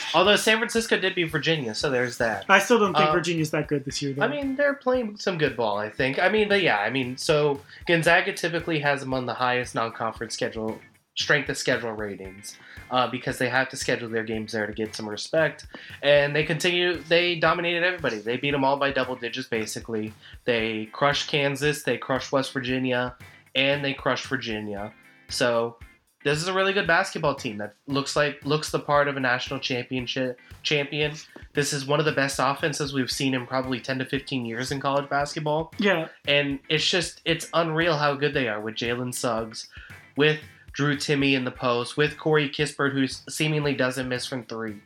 Although 0.14 0.36
San 0.36 0.56
Francisco 0.58 0.98
did 0.98 1.14
beat 1.14 1.24
Virginia, 1.30 1.74
so 1.74 1.90
there's 1.90 2.16
that. 2.18 2.44
I 2.48 2.58
still 2.58 2.78
don't 2.78 2.94
think 2.94 3.08
Um, 3.08 3.14
Virginia's 3.14 3.50
that 3.50 3.68
good 3.68 3.84
this 3.84 4.00
year. 4.02 4.12
Though. 4.14 4.22
I 4.22 4.28
mean, 4.28 4.56
they're 4.56 4.74
playing 4.74 5.16
some 5.18 5.36
good 5.38 5.56
ball, 5.56 5.78
I 5.78 5.90
think. 5.90 6.18
I 6.18 6.28
mean, 6.30 6.48
but 6.48 6.62
yeah, 6.62 6.78
I 6.78 6.88
mean, 6.90 7.16
so 7.18 7.60
Gonzaga 7.86 8.32
typically 8.32 8.78
has 8.80 9.02
among 9.02 9.26
the 9.26 9.34
highest 9.34 9.74
non-conference 9.74 10.32
schedule 10.34 10.78
strength 11.18 11.48
of 11.48 11.58
schedule 11.58 11.92
ratings 11.92 12.56
uh, 12.90 13.08
because 13.10 13.38
they 13.38 13.48
have 13.48 13.68
to 13.68 13.76
schedule 13.76 14.08
their 14.08 14.22
games 14.22 14.52
there 14.52 14.66
to 14.66 14.72
get 14.72 14.94
some 14.94 15.08
respect, 15.08 15.66
and 16.02 16.34
they 16.34 16.44
continue. 16.44 17.02
They 17.02 17.34
dominated 17.34 17.82
everybody. 17.84 18.18
They 18.18 18.36
beat 18.36 18.52
them 18.52 18.64
all 18.64 18.76
by 18.78 18.92
double 18.92 19.16
digits, 19.16 19.48
basically. 19.48 20.12
They 20.44 20.88
crushed 20.92 21.28
Kansas, 21.28 21.82
they 21.82 21.98
crushed 21.98 22.32
West 22.32 22.52
Virginia, 22.52 23.16
and 23.54 23.84
they 23.84 23.94
crushed 23.94 24.26
Virginia. 24.26 24.92
So 25.28 25.76
this 26.24 26.38
is 26.38 26.48
a 26.48 26.52
really 26.52 26.72
good 26.72 26.86
basketball 26.86 27.34
team 27.34 27.58
that 27.58 27.74
looks 27.86 28.16
like 28.16 28.44
looks 28.44 28.70
the 28.70 28.78
part 28.78 29.08
of 29.08 29.16
a 29.16 29.20
national 29.20 29.60
championship 29.60 30.38
champion. 30.62 31.12
This 31.54 31.72
is 31.72 31.86
one 31.86 31.98
of 32.00 32.06
the 32.06 32.12
best 32.12 32.38
offenses 32.40 32.92
we've 32.92 33.10
seen 33.10 33.34
in 33.34 33.46
probably 33.46 33.80
10 33.80 33.98
to 33.98 34.04
15 34.04 34.46
years 34.46 34.70
in 34.70 34.80
college 34.80 35.08
basketball. 35.10 35.72
yeah, 35.78 36.08
And 36.26 36.58
it's 36.68 36.88
just, 36.88 37.20
it's 37.24 37.48
unreal 37.52 37.96
how 37.96 38.14
good 38.14 38.34
they 38.34 38.48
are 38.48 38.60
with 38.60 38.74
Jalen 38.74 39.14
Suggs, 39.14 39.68
with 40.16 40.38
Drew 40.78 40.96
Timme 40.96 41.34
in 41.34 41.44
the 41.44 41.50
post, 41.50 41.96
with 41.96 42.16
Corey 42.16 42.48
Kispert, 42.48 42.92
who 42.92 43.08
seemingly 43.08 43.74
doesn't 43.74 44.08
miss 44.08 44.26
from 44.26 44.44
three. 44.44 44.76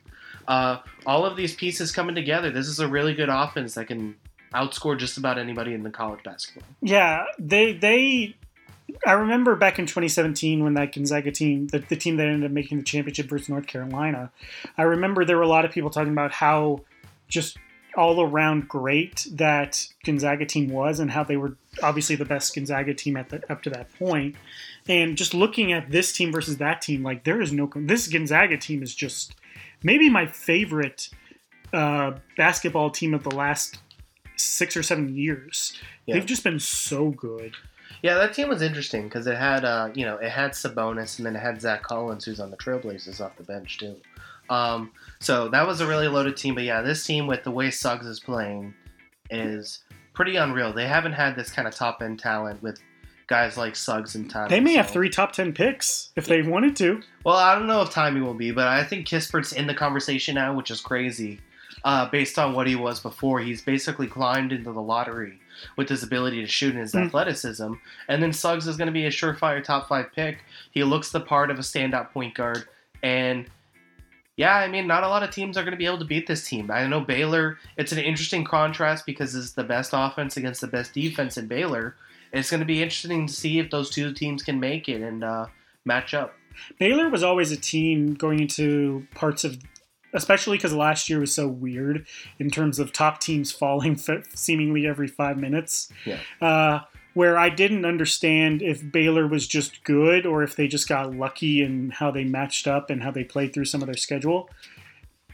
Uh, 0.48 0.78
all 1.04 1.26
of 1.26 1.36
these 1.36 1.54
pieces 1.54 1.92
coming 1.92 2.14
together. 2.14 2.50
This 2.50 2.66
is 2.66 2.80
a 2.80 2.88
really 2.88 3.12
good 3.12 3.28
offense 3.28 3.74
that 3.74 3.88
can 3.88 4.16
outscore 4.54 4.98
just 4.98 5.18
about 5.18 5.36
anybody 5.36 5.74
in 5.74 5.82
the 5.82 5.90
college 5.90 6.22
basketball. 6.24 6.66
yeah. 6.80 7.26
They 7.38 7.74
they. 7.74 8.34
I 9.06 9.12
remember 9.12 9.54
back 9.54 9.78
in 9.78 9.84
2017 9.84 10.64
when 10.64 10.72
that 10.74 10.94
Gonzaga 10.94 11.30
team, 11.30 11.66
the, 11.66 11.80
the 11.80 11.96
team 11.96 12.16
that 12.16 12.26
ended 12.26 12.46
up 12.46 12.52
making 12.52 12.78
the 12.78 12.84
championship 12.84 13.26
versus 13.26 13.50
North 13.50 13.66
Carolina, 13.66 14.30
I 14.78 14.84
remember 14.84 15.26
there 15.26 15.36
were 15.36 15.42
a 15.42 15.48
lot 15.48 15.66
of 15.66 15.72
people 15.72 15.90
talking 15.90 16.12
about 16.12 16.32
how 16.32 16.80
just 17.28 17.58
all 17.98 18.22
around 18.22 18.66
great 18.66 19.26
that 19.32 19.86
Gonzaga 20.04 20.46
team 20.46 20.70
was 20.70 21.00
and 21.00 21.10
how 21.10 21.22
they 21.22 21.36
were 21.36 21.54
obviously 21.82 22.16
the 22.16 22.24
best 22.24 22.54
Gonzaga 22.54 22.94
team 22.94 23.16
at 23.16 23.28
the, 23.28 23.42
up 23.50 23.62
to 23.62 23.70
that 23.70 23.92
point. 23.98 24.36
And 24.88 25.16
just 25.16 25.34
looking 25.34 25.72
at 25.72 25.90
this 25.90 26.12
team 26.12 26.32
versus 26.32 26.58
that 26.58 26.82
team, 26.82 27.02
like 27.02 27.24
there 27.24 27.40
is 27.40 27.52
no 27.52 27.70
this 27.74 28.08
Gonzaga 28.08 28.56
team 28.56 28.82
is 28.82 28.94
just 28.94 29.34
maybe 29.82 30.10
my 30.10 30.26
favorite 30.26 31.08
uh, 31.72 32.12
basketball 32.36 32.90
team 32.90 33.14
of 33.14 33.22
the 33.22 33.34
last 33.34 33.78
six 34.36 34.76
or 34.76 34.82
seven 34.82 35.14
years. 35.14 35.78
Yeah. 36.06 36.14
They've 36.14 36.26
just 36.26 36.44
been 36.44 36.60
so 36.60 37.10
good. 37.10 37.54
Yeah, 38.02 38.14
that 38.14 38.34
team 38.34 38.48
was 38.48 38.62
interesting 38.62 39.04
because 39.04 39.28
it 39.28 39.36
had, 39.36 39.64
uh, 39.64 39.90
you 39.94 40.04
know, 40.04 40.16
it 40.16 40.30
had 40.30 40.52
Sabonis 40.52 41.18
and 41.18 41.26
then 41.26 41.36
it 41.36 41.38
had 41.38 41.60
Zach 41.60 41.82
Collins, 41.82 42.24
who's 42.24 42.40
on 42.40 42.50
the 42.50 42.56
Trailblazers 42.56 43.20
off 43.20 43.36
the 43.36 43.44
bench 43.44 43.78
too. 43.78 43.96
Um, 44.50 44.90
so 45.20 45.48
that 45.48 45.66
was 45.66 45.80
a 45.80 45.86
really 45.86 46.08
loaded 46.08 46.36
team. 46.36 46.56
But 46.56 46.64
yeah, 46.64 46.82
this 46.82 47.06
team 47.06 47.28
with 47.28 47.44
the 47.44 47.52
way 47.52 47.70
Suggs 47.70 48.06
is 48.06 48.18
playing 48.18 48.74
is 49.30 49.84
pretty 50.14 50.36
unreal. 50.36 50.72
They 50.72 50.86
haven't 50.86 51.12
had 51.12 51.36
this 51.36 51.50
kind 51.50 51.66
of 51.68 51.74
top 51.74 52.02
end 52.02 52.18
talent 52.18 52.62
with 52.62 52.78
guys 53.28 53.56
like 53.56 53.74
Suggs 53.76 54.14
and 54.14 54.30
Timme. 54.30 54.48
They 54.48 54.60
may 54.60 54.74
have 54.74 54.90
three 54.90 55.08
top 55.08 55.32
ten 55.32 55.52
picks 55.52 56.10
if 56.16 56.26
they 56.26 56.42
wanted 56.42 56.76
to. 56.76 57.00
Well, 57.24 57.36
I 57.36 57.54
don't 57.54 57.66
know 57.66 57.82
if 57.82 57.90
Timme 57.90 58.22
will 58.24 58.34
be, 58.34 58.50
but 58.50 58.68
I 58.68 58.84
think 58.84 59.06
Kispert's 59.06 59.52
in 59.52 59.66
the 59.66 59.74
conversation 59.74 60.34
now, 60.34 60.54
which 60.54 60.70
is 60.70 60.80
crazy. 60.80 61.40
Uh, 61.84 62.08
based 62.10 62.38
on 62.38 62.52
what 62.54 62.66
he 62.68 62.76
was 62.76 63.00
before, 63.00 63.40
he's 63.40 63.60
basically 63.62 64.06
climbed 64.06 64.52
into 64.52 64.72
the 64.72 64.80
lottery 64.82 65.40
with 65.76 65.88
his 65.88 66.02
ability 66.04 66.40
to 66.40 66.46
shoot 66.46 66.72
and 66.74 66.80
his 66.80 66.92
Hmm. 66.92 66.98
athleticism. 67.04 67.72
And 68.08 68.22
then 68.22 68.32
Suggs 68.32 68.68
is 68.68 68.76
going 68.76 68.86
to 68.86 68.92
be 68.92 69.06
a 69.06 69.10
surefire 69.10 69.64
top 69.64 69.88
five 69.88 70.12
pick. 70.14 70.44
He 70.70 70.84
looks 70.84 71.10
the 71.10 71.20
part 71.20 71.50
of 71.50 71.58
a 71.58 71.62
standout 71.62 72.12
point 72.12 72.34
guard. 72.34 72.64
And 73.02 73.46
yeah, 74.42 74.56
I 74.56 74.66
mean, 74.66 74.88
not 74.88 75.04
a 75.04 75.08
lot 75.08 75.22
of 75.22 75.30
teams 75.30 75.56
are 75.56 75.62
going 75.62 75.70
to 75.70 75.78
be 75.78 75.86
able 75.86 76.00
to 76.00 76.04
beat 76.04 76.26
this 76.26 76.48
team. 76.48 76.68
I 76.68 76.84
know 76.88 77.00
Baylor, 77.00 77.58
it's 77.76 77.92
an 77.92 78.00
interesting 78.00 78.42
contrast 78.42 79.06
because 79.06 79.36
it's 79.36 79.52
the 79.52 79.62
best 79.62 79.92
offense 79.94 80.36
against 80.36 80.60
the 80.60 80.66
best 80.66 80.92
defense 80.92 81.36
in 81.36 81.46
Baylor. 81.46 81.94
It's 82.32 82.50
going 82.50 82.58
to 82.58 82.66
be 82.66 82.82
interesting 82.82 83.28
to 83.28 83.32
see 83.32 83.60
if 83.60 83.70
those 83.70 83.88
two 83.88 84.12
teams 84.12 84.42
can 84.42 84.58
make 84.58 84.88
it 84.88 85.00
and 85.00 85.22
uh, 85.22 85.46
match 85.84 86.12
up. 86.12 86.34
Baylor 86.80 87.08
was 87.08 87.22
always 87.22 87.52
a 87.52 87.56
team 87.56 88.14
going 88.14 88.40
into 88.40 89.06
parts 89.14 89.44
of, 89.44 89.58
especially 90.12 90.56
because 90.56 90.72
last 90.72 91.08
year 91.08 91.20
was 91.20 91.32
so 91.32 91.46
weird 91.46 92.04
in 92.40 92.50
terms 92.50 92.80
of 92.80 92.92
top 92.92 93.20
teams 93.20 93.52
falling 93.62 93.92
f- 93.92 94.26
seemingly 94.34 94.88
every 94.88 95.06
five 95.06 95.38
minutes. 95.38 95.88
Yeah. 96.04 96.18
Uh, 96.40 96.80
where 97.14 97.38
I 97.38 97.48
didn't 97.50 97.84
understand 97.84 98.62
if 98.62 98.90
Baylor 98.90 99.26
was 99.26 99.46
just 99.46 99.84
good 99.84 100.24
or 100.26 100.42
if 100.42 100.56
they 100.56 100.66
just 100.66 100.88
got 100.88 101.14
lucky 101.14 101.62
in 101.62 101.90
how 101.90 102.10
they 102.10 102.24
matched 102.24 102.66
up 102.66 102.90
and 102.90 103.02
how 103.02 103.10
they 103.10 103.24
played 103.24 103.52
through 103.52 103.66
some 103.66 103.82
of 103.82 103.86
their 103.86 103.96
schedule. 103.96 104.48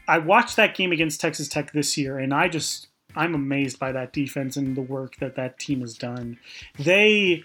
I 0.07 0.17
watched 0.17 0.55
that 0.55 0.75
game 0.75 0.91
against 0.91 1.21
Texas 1.21 1.47
Tech 1.47 1.71
this 1.71 1.97
year, 1.97 2.17
and 2.17 2.33
I 2.33 2.49
just 2.49 2.87
I'm 3.15 3.33
amazed 3.35 3.79
by 3.79 3.91
that 3.91 4.13
defense 4.13 4.57
and 4.57 4.75
the 4.75 4.81
work 4.81 5.17
that 5.17 5.35
that 5.35 5.59
team 5.59 5.81
has 5.81 5.95
done. 5.95 6.37
They, 6.77 7.43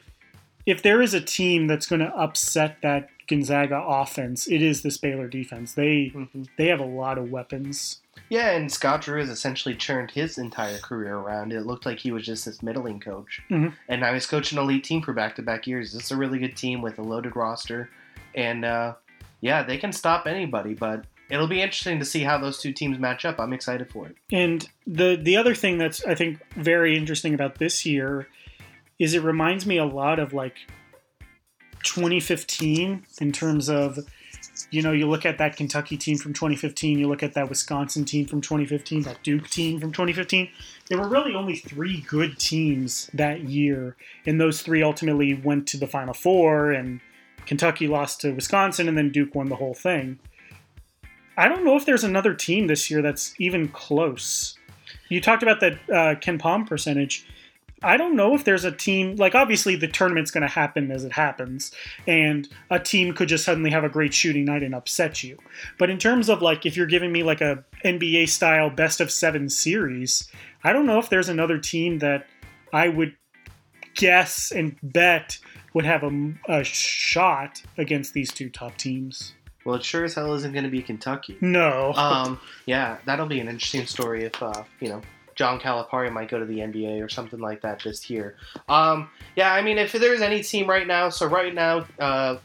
if 0.66 0.82
there 0.82 1.00
is 1.00 1.14
a 1.14 1.20
team 1.20 1.66
that's 1.66 1.86
going 1.86 2.00
to 2.00 2.14
upset 2.14 2.78
that 2.82 3.08
Gonzaga 3.28 3.82
offense, 3.86 4.46
it 4.46 4.62
is 4.62 4.82
this 4.82 4.98
Baylor 4.98 5.28
defense. 5.28 5.74
They 5.74 6.12
Mm-hmm. 6.14 6.42
they 6.58 6.66
have 6.68 6.80
a 6.80 6.86
lot 6.86 7.18
of 7.18 7.30
weapons. 7.30 8.00
Yeah, 8.30 8.50
and 8.52 8.72
Scott 8.72 9.02
Drew 9.02 9.20
has 9.20 9.28
essentially 9.28 9.74
turned 9.74 10.10
his 10.10 10.38
entire 10.38 10.78
career 10.78 11.14
around. 11.14 11.52
It 11.52 11.66
looked 11.66 11.84
like 11.86 11.98
he 11.98 12.10
was 12.10 12.24
just 12.24 12.44
this 12.46 12.62
middling 12.62 12.98
coach, 13.00 13.42
Mhm. 13.50 13.74
and 13.88 14.00
now 14.00 14.12
he's 14.14 14.26
coaching 14.26 14.58
an 14.58 14.64
elite 14.64 14.84
team 14.84 15.02
for 15.02 15.12
back-to-back 15.12 15.66
years. 15.66 15.94
It's 15.94 16.10
a 16.10 16.16
really 16.16 16.38
good 16.38 16.56
team 16.56 16.80
with 16.82 16.98
a 16.98 17.02
loaded 17.02 17.36
roster, 17.36 17.90
and 18.34 18.64
uh, 18.64 18.94
yeah, 19.40 19.62
they 19.62 19.76
can 19.76 19.92
stop 19.92 20.26
anybody. 20.26 20.72
But 20.74 21.04
it'll 21.30 21.46
be 21.46 21.60
interesting 21.60 21.98
to 21.98 22.04
see 22.04 22.20
how 22.22 22.38
those 22.38 22.58
two 22.58 22.72
teams 22.72 22.98
match 22.98 23.24
up. 23.24 23.38
I'm 23.38 23.52
excited 23.52 23.90
for 23.90 24.06
it. 24.06 24.16
And 24.32 24.66
the 24.86 25.16
the 25.20 25.36
other 25.36 25.54
thing 25.54 25.76
that's 25.78 26.04
I 26.06 26.14
think 26.14 26.38
very 26.56 26.96
interesting 26.96 27.34
about 27.34 27.56
this 27.58 27.84
year 27.84 28.26
is 28.98 29.12
it 29.14 29.22
reminds 29.22 29.66
me 29.66 29.76
a 29.76 29.84
lot 29.84 30.18
of 30.18 30.32
like 30.32 30.56
2015 31.82 33.04
in 33.20 33.32
terms 33.32 33.68
of 33.68 33.98
you 34.70 34.82
know 34.82 34.92
you 34.92 35.08
look 35.08 35.26
at 35.26 35.38
that 35.38 35.56
Kentucky 35.56 35.96
team 35.96 36.16
from 36.16 36.32
2015, 36.32 36.98
you 36.98 37.08
look 37.08 37.22
at 37.22 37.34
that 37.34 37.48
Wisconsin 37.48 38.04
team 38.04 38.26
from 38.26 38.40
2015, 38.40 39.02
that 39.02 39.22
Duke 39.22 39.48
team 39.48 39.80
from 39.80 39.92
2015. 39.92 40.48
There 40.88 40.98
were 40.98 41.08
really 41.08 41.34
only 41.34 41.56
three 41.56 42.02
good 42.02 42.38
teams 42.38 43.10
that 43.14 43.44
year, 43.44 43.96
and 44.26 44.40
those 44.40 44.62
three 44.62 44.82
ultimately 44.82 45.34
went 45.34 45.66
to 45.68 45.76
the 45.76 45.86
Final 45.86 46.14
Four, 46.14 46.72
and 46.72 47.00
Kentucky 47.46 47.88
lost 47.88 48.20
to 48.22 48.32
Wisconsin, 48.32 48.88
and 48.88 48.96
then 48.96 49.10
Duke 49.10 49.34
won 49.34 49.48
the 49.48 49.56
whole 49.56 49.74
thing. 49.74 50.18
I 51.36 51.48
don't 51.48 51.64
know 51.64 51.76
if 51.76 51.84
there's 51.84 52.04
another 52.04 52.34
team 52.34 52.68
this 52.68 52.90
year 52.90 53.02
that's 53.02 53.34
even 53.38 53.68
close. 53.68 54.56
You 55.08 55.20
talked 55.20 55.42
about 55.42 55.60
that 55.60 55.72
uh, 55.88 56.14
KenPom 56.20 56.68
percentage. 56.68 57.26
I 57.82 57.96
don't 57.96 58.16
know 58.16 58.34
if 58.34 58.44
there's 58.44 58.64
a 58.64 58.72
team 58.72 59.16
like 59.16 59.34
obviously 59.34 59.76
the 59.76 59.88
tournament's 59.88 60.30
going 60.30 60.42
to 60.42 60.48
happen 60.48 60.90
as 60.90 61.04
it 61.04 61.12
happens, 61.12 61.72
and 62.06 62.48
a 62.70 62.78
team 62.78 63.14
could 63.14 63.28
just 63.28 63.44
suddenly 63.44 63.70
have 63.70 63.84
a 63.84 63.88
great 63.88 64.14
shooting 64.14 64.44
night 64.44 64.62
and 64.62 64.74
upset 64.74 65.22
you. 65.22 65.38
But 65.78 65.90
in 65.90 65.98
terms 65.98 66.28
of 66.28 66.42
like 66.42 66.64
if 66.64 66.76
you're 66.76 66.86
giving 66.86 67.12
me 67.12 67.22
like 67.22 67.40
a 67.40 67.64
NBA 67.84 68.28
style 68.28 68.70
best 68.70 69.00
of 69.00 69.10
seven 69.10 69.48
series, 69.48 70.28
I 70.62 70.72
don't 70.72 70.86
know 70.86 70.98
if 70.98 71.10
there's 71.10 71.28
another 71.28 71.58
team 71.58 71.98
that 71.98 72.26
I 72.72 72.88
would 72.88 73.14
guess 73.94 74.50
and 74.50 74.76
bet 74.82 75.38
would 75.74 75.84
have 75.84 76.02
a, 76.02 76.34
a 76.48 76.64
shot 76.64 77.62
against 77.76 78.14
these 78.14 78.32
two 78.32 78.48
top 78.48 78.76
teams. 78.76 79.34
Well, 79.64 79.76
it 79.76 79.84
sure 79.84 80.04
as 80.04 80.14
hell 80.14 80.34
isn't 80.34 80.52
going 80.52 80.64
to 80.64 80.70
be 80.70 80.82
Kentucky. 80.82 81.38
No. 81.40 81.92
Um, 81.94 82.38
yeah, 82.66 82.98
that'll 83.06 83.26
be 83.26 83.40
an 83.40 83.48
interesting 83.48 83.86
story 83.86 84.24
if 84.24 84.42
uh, 84.42 84.64
you 84.80 84.88
know 84.88 85.02
John 85.34 85.60
Calipari 85.60 86.12
might 86.12 86.28
go 86.28 86.38
to 86.38 86.44
the 86.44 86.58
NBA 86.58 87.04
or 87.04 87.08
something 87.08 87.40
like 87.40 87.62
that 87.62 87.82
this 87.82 88.08
year. 88.08 88.36
Um, 88.68 89.10
yeah, 89.36 89.52
I 89.52 89.62
mean, 89.62 89.78
if 89.78 89.92
there's 89.92 90.20
any 90.20 90.42
team 90.42 90.68
right 90.68 90.86
now, 90.86 91.08
so 91.08 91.26
right 91.26 91.54
now, 91.54 91.86
uh, 91.98 92.36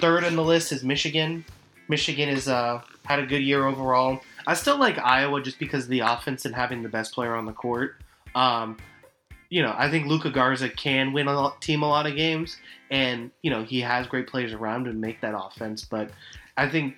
third 0.00 0.24
on 0.24 0.36
the 0.36 0.44
list 0.44 0.72
is 0.72 0.82
Michigan. 0.82 1.44
Michigan 1.88 2.28
has 2.28 2.48
uh, 2.48 2.80
had 3.04 3.18
a 3.18 3.26
good 3.26 3.42
year 3.42 3.66
overall. 3.66 4.20
I 4.46 4.54
still 4.54 4.78
like 4.78 4.98
Iowa 4.98 5.42
just 5.42 5.58
because 5.58 5.84
of 5.84 5.90
the 5.90 6.00
offense 6.00 6.44
and 6.44 6.54
having 6.54 6.82
the 6.82 6.88
best 6.88 7.12
player 7.12 7.34
on 7.34 7.46
the 7.46 7.52
court. 7.52 7.96
Um, 8.34 8.78
you 9.50 9.62
know, 9.62 9.74
I 9.76 9.90
think 9.90 10.06
Luka 10.06 10.30
Garza 10.30 10.68
can 10.68 11.12
win 11.12 11.26
a 11.26 11.34
lot, 11.34 11.60
team 11.60 11.82
a 11.82 11.88
lot 11.88 12.06
of 12.06 12.14
games, 12.14 12.56
and 12.90 13.30
you 13.42 13.50
know 13.50 13.64
he 13.64 13.80
has 13.80 14.06
great 14.06 14.28
players 14.28 14.52
around 14.52 14.84
to 14.84 14.92
make 14.92 15.20
that 15.20 15.34
offense. 15.36 15.84
But 15.84 16.10
I 16.56 16.68
think 16.68 16.94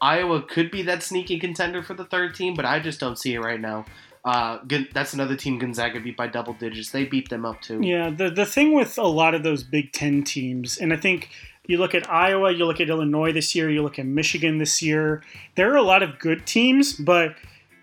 Iowa 0.00 0.42
could 0.42 0.70
be 0.70 0.82
that 0.82 1.02
sneaky 1.02 1.38
contender 1.38 1.82
for 1.82 1.94
the 1.94 2.04
third 2.04 2.34
team, 2.34 2.54
but 2.54 2.64
I 2.64 2.78
just 2.78 3.00
don't 3.00 3.18
see 3.18 3.34
it 3.34 3.40
right 3.40 3.60
now. 3.60 3.84
Uh, 4.26 4.58
that's 4.92 5.14
another 5.14 5.36
team 5.36 5.56
Gonzaga 5.56 6.00
beat 6.00 6.16
by 6.16 6.26
double 6.26 6.52
digits. 6.54 6.90
They 6.90 7.04
beat 7.04 7.28
them 7.28 7.46
up 7.46 7.62
too. 7.62 7.80
Yeah, 7.80 8.10
the 8.10 8.28
the 8.28 8.44
thing 8.44 8.74
with 8.74 8.98
a 8.98 9.06
lot 9.06 9.36
of 9.36 9.44
those 9.44 9.62
Big 9.62 9.92
Ten 9.92 10.24
teams, 10.24 10.78
and 10.78 10.92
I 10.92 10.96
think 10.96 11.30
you 11.68 11.78
look 11.78 11.94
at 11.94 12.10
Iowa, 12.10 12.50
you 12.50 12.66
look 12.66 12.80
at 12.80 12.88
Illinois 12.88 13.32
this 13.32 13.54
year, 13.54 13.70
you 13.70 13.84
look 13.84 14.00
at 14.00 14.06
Michigan 14.06 14.58
this 14.58 14.82
year. 14.82 15.22
There 15.54 15.72
are 15.72 15.76
a 15.76 15.82
lot 15.82 16.02
of 16.02 16.18
good 16.18 16.44
teams, 16.44 16.92
but 16.92 17.36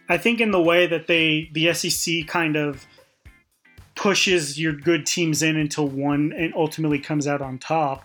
I 0.09 0.17
think 0.17 0.41
in 0.41 0.51
the 0.51 0.61
way 0.61 0.85
that 0.85 1.07
they 1.07 1.49
the 1.53 1.73
SEC 1.73 2.27
kind 2.27 2.57
of 2.57 2.85
pushes 3.95 4.59
your 4.59 4.73
good 4.73 5.05
teams 5.05 5.41
in 5.41 5.55
until 5.55 5.87
one 5.87 6.33
and 6.33 6.53
ultimately 6.55 6.99
comes 6.99 7.25
out 7.25 7.41
on 7.41 7.57
top. 7.57 8.03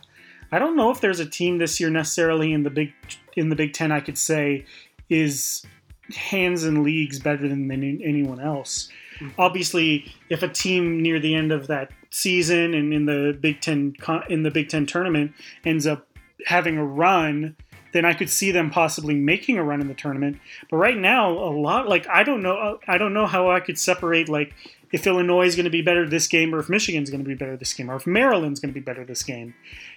I 0.52 0.60
don't 0.60 0.76
know 0.76 0.92
if 0.92 1.00
there's 1.00 1.18
a 1.18 1.26
team 1.26 1.58
this 1.58 1.80
year 1.80 1.90
necessarily 1.90 2.52
in 2.52 2.62
the 2.62 2.70
big 2.70 2.92
in 3.36 3.48
the 3.48 3.56
Big 3.56 3.72
Ten 3.72 3.90
I 3.90 3.98
could 3.98 4.16
say 4.16 4.64
is 5.08 5.66
hands 6.14 6.64
and 6.64 6.82
leagues 6.82 7.18
better 7.18 7.48
than 7.48 7.70
any- 7.70 8.00
anyone 8.04 8.40
else. 8.40 8.88
Hmm. 9.18 9.28
Obviously, 9.38 10.12
if 10.30 10.42
a 10.42 10.48
team 10.48 11.02
near 11.02 11.18
the 11.18 11.34
end 11.34 11.52
of 11.52 11.66
that 11.66 11.90
season 12.10 12.74
and 12.74 12.92
in 12.92 13.06
the 13.06 13.36
Big 13.38 13.60
Ten 13.60 13.94
in 14.28 14.42
the 14.42 14.50
Big 14.50 14.68
Ten 14.68 14.86
tournament 14.86 15.32
ends 15.64 15.86
up 15.86 16.06
having 16.46 16.78
a 16.78 16.84
run, 16.84 17.56
then 17.92 18.04
I 18.04 18.14
could 18.14 18.30
see 18.30 18.50
them 18.50 18.70
possibly 18.70 19.14
making 19.14 19.58
a 19.58 19.64
run 19.64 19.80
in 19.80 19.88
the 19.88 19.94
tournament. 19.94 20.38
But 20.70 20.76
right 20.76 20.96
now, 20.96 21.30
a 21.30 21.50
lot 21.50 21.88
like 21.88 22.06
I 22.08 22.22
don't 22.22 22.42
know 22.42 22.78
I 22.86 22.98
don't 22.98 23.14
know 23.14 23.26
how 23.26 23.50
I 23.50 23.60
could 23.60 23.78
separate 23.78 24.28
like 24.28 24.54
if 24.92 25.06
Illinois 25.06 25.46
is 25.46 25.56
going 25.56 25.64
to 25.64 25.70
be 25.70 25.82
better 25.82 26.08
this 26.08 26.26
game 26.26 26.54
or 26.54 26.60
if 26.60 26.68
Michigan's 26.68 27.10
going 27.10 27.22
to 27.22 27.28
be 27.28 27.34
better 27.34 27.56
this 27.56 27.74
game 27.74 27.90
or 27.90 27.96
if 27.96 28.06
Maryland's 28.06 28.60
going 28.60 28.72
to 28.72 28.80
be 28.80 28.84
better 28.84 29.04
this 29.04 29.22
game. 29.22 29.54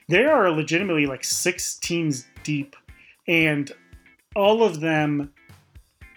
There 0.09 0.33
are 0.33 0.51
legitimately 0.51 1.05
like 1.05 1.23
six 1.23 1.75
teams 1.75 2.25
deep 2.43 2.75
and 3.27 3.71
all 4.35 4.63
of 4.63 4.79
them 4.79 5.31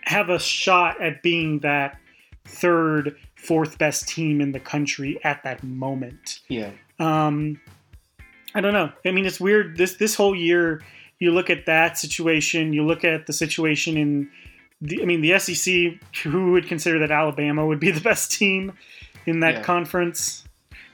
have 0.04 0.28
a 0.28 0.38
shot 0.38 1.00
at 1.00 1.22
being 1.22 1.60
that 1.60 1.98
third, 2.44 3.16
fourth 3.36 3.78
best 3.78 4.08
team 4.08 4.40
in 4.40 4.52
the 4.52 4.60
country 4.60 5.18
at 5.24 5.42
that 5.44 5.62
moment. 5.62 6.40
Yeah. 6.48 6.70
Um, 6.98 7.60
I 8.54 8.60
don't 8.60 8.72
know. 8.72 8.92
I 9.04 9.10
mean, 9.10 9.26
it's 9.26 9.40
weird. 9.40 9.76
This 9.76 9.94
this 9.94 10.14
whole 10.14 10.34
year, 10.34 10.82
you 11.18 11.32
look 11.32 11.50
at 11.50 11.66
that 11.66 11.98
situation. 11.98 12.72
You 12.72 12.84
look 12.84 13.04
at 13.04 13.26
the 13.26 13.32
situation 13.32 13.96
in 13.96 14.30
the. 14.80 15.02
I 15.02 15.06
mean, 15.06 15.22
the 15.22 15.38
SEC. 15.38 15.94
Who 16.22 16.52
would 16.52 16.66
consider 16.68 16.98
that 17.00 17.10
Alabama 17.10 17.66
would 17.66 17.80
be 17.80 17.90
the 17.90 18.00
best 18.00 18.30
team 18.32 18.72
in 19.26 19.40
that 19.40 19.54
Yeah. 19.54 19.62
conference? 19.62 20.43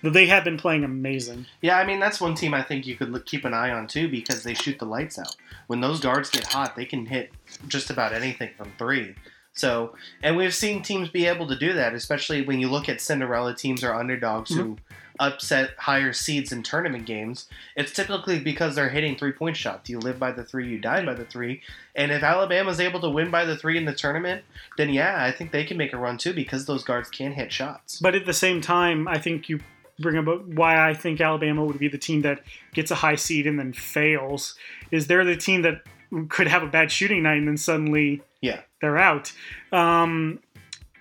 They 0.03 0.27
have 0.27 0.45
been 0.45 0.57
playing 0.57 0.85
amazing. 0.85 1.47
Yeah, 1.61 1.79
I 1.79 1.87
mean 1.87 2.01
that's 2.01 2.21
one 2.21 2.35
team 2.35 2.55
I 2.55 2.63
think 2.63 2.87
you 2.87 2.97
could 2.97 3.11
look, 3.11 3.27
keep 3.27 3.45
an 3.45 3.55
eye 3.55 3.71
on 3.71 3.87
too 3.87 4.09
because 4.09 4.43
they 4.43 4.55
shoot 4.55 4.79
the 4.79 4.87
lights 4.87 5.19
out. 5.19 5.37
When 5.67 5.81
those 5.81 6.01
guards 6.01 6.31
get 6.31 6.45
hot, 6.45 6.77
they 6.77 6.85
can 6.87 7.07
hit 7.07 7.33
just 7.69 7.91
about 7.91 8.13
anything 8.13 8.51
from 8.57 8.73
three. 8.79 9.15
So, 9.53 9.95
and 10.23 10.37
we've 10.37 10.55
seen 10.55 10.83
teams 10.83 11.09
be 11.09 11.27
able 11.27 11.47
to 11.49 11.57
do 11.57 11.73
that, 11.75 11.93
especially 11.93 12.43
when 12.43 12.61
you 12.61 12.69
look 12.69 12.89
at 12.89 13.01
Cinderella 13.01 13.55
teams 13.55 13.83
or 13.83 13.93
underdogs 13.93 14.55
who 14.55 14.65
mm-hmm. 14.65 14.95
upset 15.19 15.71
higher 15.77 16.13
seeds 16.13 16.53
in 16.53 16.63
tournament 16.63 17.05
games. 17.05 17.49
It's 17.77 17.93
typically 17.93 18.39
because 18.39 18.75
they're 18.75 18.89
hitting 18.89 19.17
three 19.17 19.33
point 19.33 19.57
shots. 19.57 19.91
You 19.91 19.99
live 19.99 20.19
by 20.19 20.33
the 20.33 20.45
three, 20.45 20.69
you 20.69 20.79
die 20.79 21.05
by 21.05 21.15
the 21.15 21.25
three. 21.25 21.63
And 21.95 22.13
if 22.13 22.23
Alabama's 22.23 22.81
able 22.81 23.01
to 23.01 23.11
win 23.11 23.31
by 23.31 23.45
the 23.45 23.57
three 23.57 23.77
in 23.77 23.85
the 23.85 23.95
tournament, 23.95 24.45
then 24.77 24.91
yeah, 24.91 25.23
I 25.23 25.33
think 25.33 25.51
they 25.51 25.65
can 25.65 25.77
make 25.77 25.93
a 25.93 25.99
run 25.99 26.17
too 26.17 26.33
because 26.33 26.65
those 26.65 26.85
guards 26.85 27.11
can 27.11 27.33
hit 27.33 27.53
shots. 27.53 27.99
But 27.99 28.15
at 28.15 28.27
the 28.27 28.33
same 28.33 28.61
time, 28.61 29.09
I 29.09 29.19
think 29.19 29.49
you 29.49 29.61
bring 30.01 30.17
up 30.17 30.47
why 30.47 30.89
I 30.89 30.95
think 30.95 31.21
Alabama 31.21 31.65
would 31.65 31.79
be 31.79 31.89
the 31.89 31.99
team 31.99 32.23
that 32.23 32.43
gets 32.73 32.91
a 32.91 32.95
high 32.95 33.17
seed 33.17 33.47
and 33.47 33.59
then 33.59 33.73
fails. 33.73 34.55
Is 34.91 35.07
they're 35.07 35.25
the 35.25 35.37
team 35.37 35.63
that 35.63 35.83
could 36.29 36.49
have 36.49 36.63
a 36.63 36.67
bad 36.67 36.91
shooting 36.91 37.23
night 37.23 37.39
and 37.39 37.47
then 37.47 37.57
suddenly 37.57 38.23
Yeah. 38.41 38.61
they're 38.81 38.99
out. 38.99 39.33
Um, 39.73 40.41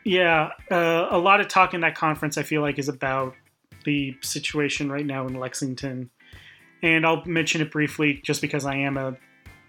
yeah, 0.04 0.52
uh, 0.72 1.08
a 1.10 1.18
lot 1.18 1.40
of 1.42 1.48
talk 1.48 1.74
in 1.74 1.82
that 1.82 1.96
conference 1.96 2.38
I 2.38 2.44
feel 2.44 2.62
like 2.62 2.78
is 2.80 2.90
about 2.90 3.36
the 3.86 4.16
situation 4.22 4.92
right 4.92 5.06
now 5.06 5.26
in 5.28 5.34
Lexington, 5.36 6.10
and 6.84 7.06
I'll 7.06 7.24
mention 7.26 7.62
it 7.62 7.72
briefly 7.72 8.20
just 8.24 8.42
because 8.42 8.66
I 8.66 8.76
am 8.76 8.98
a 8.98 9.18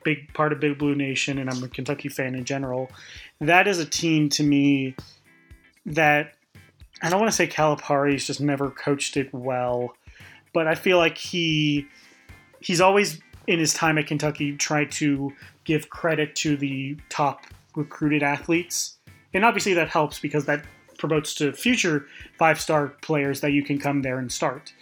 big 0.04 0.32
part 0.34 0.52
of 0.52 0.60
Big 0.60 0.78
Blue 0.78 0.94
Nation 0.94 1.38
and 1.38 1.50
I'm 1.50 1.62
a 1.62 1.68
Kentucky 1.68 2.08
fan 2.08 2.34
in 2.34 2.44
general. 2.44 2.90
That 3.40 3.68
is 3.68 3.78
a 3.78 3.84
team 3.84 4.28
to 4.30 4.42
me 4.42 4.94
that 5.86 6.34
I 7.02 7.08
don't 7.08 7.20
want 7.20 7.30
to 7.30 7.36
say 7.36 7.46
Calipari's 7.46 8.26
just 8.26 8.40
never 8.40 8.70
coached 8.70 9.16
it 9.16 9.32
well, 9.32 9.94
but 10.52 10.66
I 10.66 10.74
feel 10.74 10.98
like 10.98 11.16
he 11.16 11.86
he's 12.60 12.80
always 12.80 13.20
in 13.46 13.58
his 13.58 13.72
time 13.72 13.98
at 13.98 14.06
Kentucky 14.06 14.56
tried 14.56 14.90
to 14.92 15.32
give 15.64 15.90
credit 15.90 16.36
to 16.36 16.56
the 16.56 16.96
top 17.08 17.46
recruited 17.74 18.22
athletes. 18.22 18.98
And 19.32 19.44
obviously 19.44 19.74
that 19.74 19.88
helps 19.88 20.18
because 20.18 20.44
that 20.46 20.64
promotes 20.98 21.34
to 21.34 21.52
future 21.52 22.06
five-star 22.38 22.88
players 23.00 23.40
that 23.40 23.52
you 23.52 23.62
can 23.62 23.78
come 23.78 24.02
there 24.02 24.18
and 24.18 24.30
start. 24.30 24.72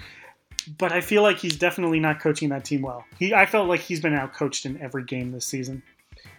But 0.77 0.93
I 0.93 1.01
feel 1.01 1.23
like 1.23 1.39
he's 1.39 1.57
definitely 1.57 2.01
not 2.01 2.21
coaching 2.21 2.49
that 2.51 2.65
team 2.65 2.83
well. 2.83 3.05
He 3.19 3.33
I 3.33 3.47
felt 3.47 3.69
like 3.69 3.81
he's 3.81 4.01
been 4.01 4.15
outcoached 4.15 4.67
in 4.67 4.81
every 4.83 5.05
game 5.05 5.33
this 5.33 5.47
season. 5.47 5.83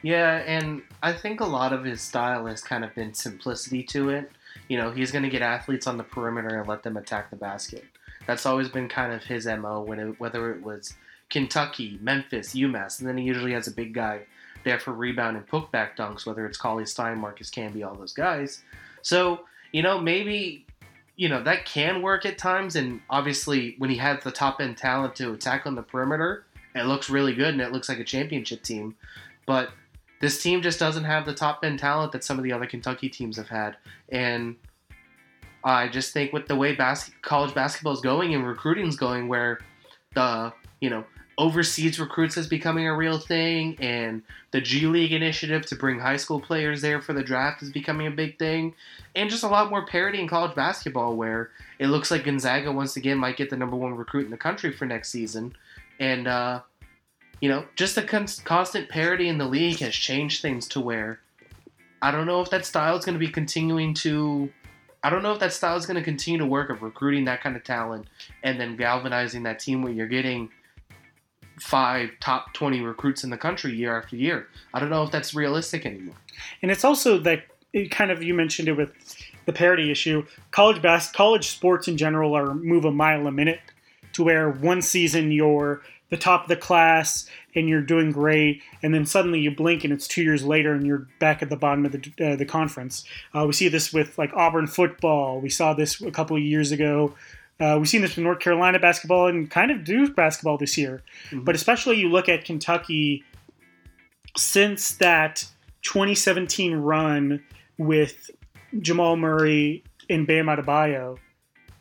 Yeah, 0.01 0.43
and 0.45 0.81
I 1.01 1.13
think 1.13 1.39
a 1.39 1.45
lot 1.45 1.73
of 1.73 1.83
his 1.83 2.01
style 2.01 2.45
has 2.45 2.61
kind 2.61 2.83
of 2.83 2.93
been 2.95 3.13
simplicity 3.13 3.83
to 3.83 4.09
it. 4.09 4.31
You 4.67 4.77
know, 4.77 4.91
he's 4.91 5.11
going 5.11 5.23
to 5.23 5.29
get 5.29 5.41
athletes 5.41 5.87
on 5.87 5.97
the 5.97 6.03
perimeter 6.03 6.59
and 6.59 6.67
let 6.67 6.83
them 6.83 6.97
attack 6.97 7.29
the 7.29 7.35
basket. 7.35 7.85
That's 8.27 8.45
always 8.45 8.69
been 8.69 8.87
kind 8.87 9.13
of 9.13 9.23
his 9.23 9.45
mo. 9.47 9.81
When 9.81 9.99
it, 9.99 10.19
whether 10.19 10.53
it 10.53 10.61
was 10.61 10.93
Kentucky, 11.29 11.97
Memphis, 12.01 12.53
UMass, 12.53 12.99
and 12.99 13.07
then 13.07 13.17
he 13.17 13.23
usually 13.23 13.53
has 13.53 13.67
a 13.67 13.71
big 13.71 13.93
guy 13.93 14.21
there 14.63 14.79
for 14.79 14.93
rebound 14.93 15.37
and 15.37 15.47
putback 15.47 15.95
dunks. 15.97 16.25
Whether 16.25 16.45
it's 16.45 16.57
Cauley 16.57 16.85
Stein, 16.85 17.17
Marcus 17.17 17.49
Camby, 17.49 17.85
all 17.85 17.95
those 17.95 18.13
guys. 18.13 18.61
So 19.01 19.41
you 19.71 19.83
know, 19.83 19.99
maybe 19.99 20.65
you 21.15 21.29
know 21.29 21.43
that 21.43 21.65
can 21.65 22.01
work 22.01 22.25
at 22.25 22.37
times. 22.37 22.75
And 22.75 23.01
obviously, 23.09 23.75
when 23.77 23.89
he 23.89 23.97
has 23.97 24.23
the 24.23 24.31
top 24.31 24.61
end 24.61 24.77
talent 24.77 25.15
to 25.17 25.33
attack 25.33 25.65
on 25.65 25.75
the 25.75 25.81
perimeter, 25.81 26.45
it 26.75 26.85
looks 26.85 27.09
really 27.09 27.33
good 27.33 27.53
and 27.53 27.61
it 27.61 27.71
looks 27.71 27.89
like 27.89 27.99
a 27.99 28.03
championship 28.03 28.63
team. 28.63 28.95
But 29.45 29.71
this 30.19 30.41
team 30.41 30.61
just 30.61 30.79
doesn't 30.79 31.05
have 31.05 31.25
the 31.25 31.33
top 31.33 31.63
end 31.63 31.79
talent 31.79 32.11
that 32.11 32.23
some 32.23 32.37
of 32.37 32.43
the 32.43 32.51
other 32.51 32.65
Kentucky 32.65 33.09
teams 33.09 33.37
have 33.37 33.49
had, 33.49 33.77
and 34.09 34.55
I 35.63 35.87
just 35.87 36.13
think 36.13 36.33
with 36.33 36.47
the 36.47 36.55
way 36.55 36.75
bas- 36.75 37.11
college 37.21 37.53
basketball 37.53 37.93
is 37.93 38.01
going 38.01 38.33
and 38.33 38.45
recruiting 38.45 38.87
is 38.87 38.95
going, 38.95 39.27
where 39.27 39.59
the 40.13 40.53
you 40.81 40.89
know 40.89 41.05
overseas 41.37 41.97
recruits 41.99 42.35
is 42.35 42.47
becoming 42.47 42.85
a 42.85 42.95
real 42.95 43.17
thing, 43.17 43.77
and 43.79 44.21
the 44.51 44.61
G 44.61 44.87
League 44.87 45.13
initiative 45.13 45.65
to 45.67 45.75
bring 45.75 45.99
high 45.99 46.17
school 46.17 46.39
players 46.39 46.81
there 46.81 47.01
for 47.01 47.13
the 47.13 47.23
draft 47.23 47.63
is 47.63 47.71
becoming 47.71 48.07
a 48.07 48.11
big 48.11 48.37
thing, 48.37 48.75
and 49.15 49.29
just 49.29 49.43
a 49.43 49.47
lot 49.47 49.69
more 49.69 49.85
parity 49.85 50.19
in 50.19 50.27
college 50.27 50.55
basketball, 50.55 51.15
where 51.15 51.51
it 51.79 51.87
looks 51.87 52.11
like 52.11 52.25
Gonzaga 52.25 52.71
once 52.71 52.97
again 52.97 53.17
might 53.17 53.37
get 53.37 53.49
the 53.49 53.57
number 53.57 53.77
one 53.77 53.95
recruit 53.95 54.25
in 54.25 54.31
the 54.31 54.37
country 54.37 54.71
for 54.71 54.85
next 54.85 55.09
season, 55.09 55.55
and 55.99 56.27
uh, 56.27 56.61
you 57.39 57.49
know 57.49 57.65
just 57.75 57.95
the 57.95 58.03
con- 58.03 58.27
constant 58.43 58.89
parity 58.89 59.27
in 59.27 59.37
the 59.37 59.45
league 59.47 59.79
has 59.79 59.93
changed 59.93 60.41
things 60.41 60.67
to 60.69 60.79
where 60.79 61.19
I 62.01 62.11
don't 62.11 62.25
know 62.25 62.41
if 62.41 62.49
that 62.51 62.65
style 62.65 62.97
is 62.97 63.05
going 63.05 63.13
to 63.13 63.19
be 63.19 63.31
continuing 63.31 63.93
to. 63.95 64.49
I 65.03 65.09
don't 65.09 65.23
know 65.23 65.31
if 65.31 65.39
that 65.39 65.53
style 65.53 65.77
is 65.77 65.85
going 65.85 65.95
to 65.95 66.03
continue 66.03 66.39
to 66.39 66.45
work 66.45 66.69
of 66.69 66.81
recruiting 66.81 67.25
that 67.25 67.41
kind 67.41 67.55
of 67.55 67.63
talent 67.63 68.07
and 68.43 68.59
then 68.59 68.75
galvanizing 68.75 69.43
that 69.43 69.59
team 69.59 69.81
where 69.81 69.93
you're 69.93 70.07
getting 70.07 70.49
five 71.59 72.11
top 72.19 72.53
20 72.53 72.81
recruits 72.81 73.23
in 73.23 73.29
the 73.29 73.37
country 73.37 73.73
year 73.73 73.97
after 73.97 74.15
year. 74.15 74.47
I 74.73 74.79
don't 74.79 74.89
know 74.89 75.03
if 75.03 75.11
that's 75.11 75.33
realistic 75.33 75.85
anymore. 75.85 76.15
And 76.61 76.69
it's 76.69 76.83
also 76.83 77.17
that 77.19 77.43
it 77.71 77.91
kind 77.91 78.11
of 78.11 78.23
you 78.23 78.33
mentioned 78.33 78.67
it 78.67 78.73
with 78.73 78.91
the 79.45 79.53
parity 79.53 79.89
issue. 79.89 80.25
College 80.51 80.81
bas- 80.81 81.11
college 81.11 81.47
sports 81.47 81.87
in 81.87 81.97
general 81.97 82.35
are 82.35 82.53
move 82.53 82.85
a 82.85 82.91
mile 82.91 83.27
a 83.27 83.31
minute 83.31 83.59
to 84.13 84.23
where 84.23 84.49
one 84.49 84.81
season 84.81 85.31
you're 85.31 85.81
the 86.09 86.17
top 86.17 86.43
of 86.43 86.47
the 86.49 86.55
class 86.55 87.29
and 87.55 87.67
you're 87.69 87.81
doing 87.81 88.11
great, 88.11 88.61
and 88.83 88.93
then 88.93 89.05
suddenly 89.05 89.39
you 89.39 89.51
blink 89.51 89.83
and 89.83 89.91
it's 89.93 90.07
two 90.07 90.23
years 90.23 90.43
later 90.43 90.73
and 90.73 90.85
you're 90.85 91.07
back 91.19 91.41
at 91.41 91.49
the 91.49 91.55
bottom 91.57 91.85
of 91.85 91.91
the, 91.91 92.11
uh, 92.25 92.35
the 92.35 92.45
conference. 92.45 93.03
Uh, 93.33 93.45
we 93.45 93.53
see 93.53 93.67
this 93.67 93.91
with 93.93 94.17
like 94.17 94.31
Auburn 94.33 94.67
football. 94.67 95.39
We 95.39 95.49
saw 95.49 95.73
this 95.73 96.01
a 96.01 96.11
couple 96.11 96.35
of 96.35 96.43
years 96.43 96.71
ago. 96.71 97.13
Uh, 97.59 97.75
we've 97.77 97.89
seen 97.89 98.01
this 98.01 98.15
with 98.15 98.23
North 98.23 98.39
Carolina 98.39 98.79
basketball 98.79 99.27
and 99.27 99.49
kind 99.51 99.69
of 99.71 99.83
Duke 99.83 100.15
basketball 100.15 100.57
this 100.57 100.77
year. 100.77 101.01
Mhm. 101.31 101.43
But 101.43 101.55
especially 101.55 101.97
you 101.99 102.09
look 102.09 102.29
at 102.29 102.45
Kentucky 102.45 103.23
since 104.37 104.95
that 104.95 105.45
2017 105.81 106.75
run 106.75 107.43
with 107.77 108.31
Jamal 108.79 109.15
Murray 109.17 109.83
and 110.09 110.25
Bam 110.27 110.45
Adebayo, 110.45 111.17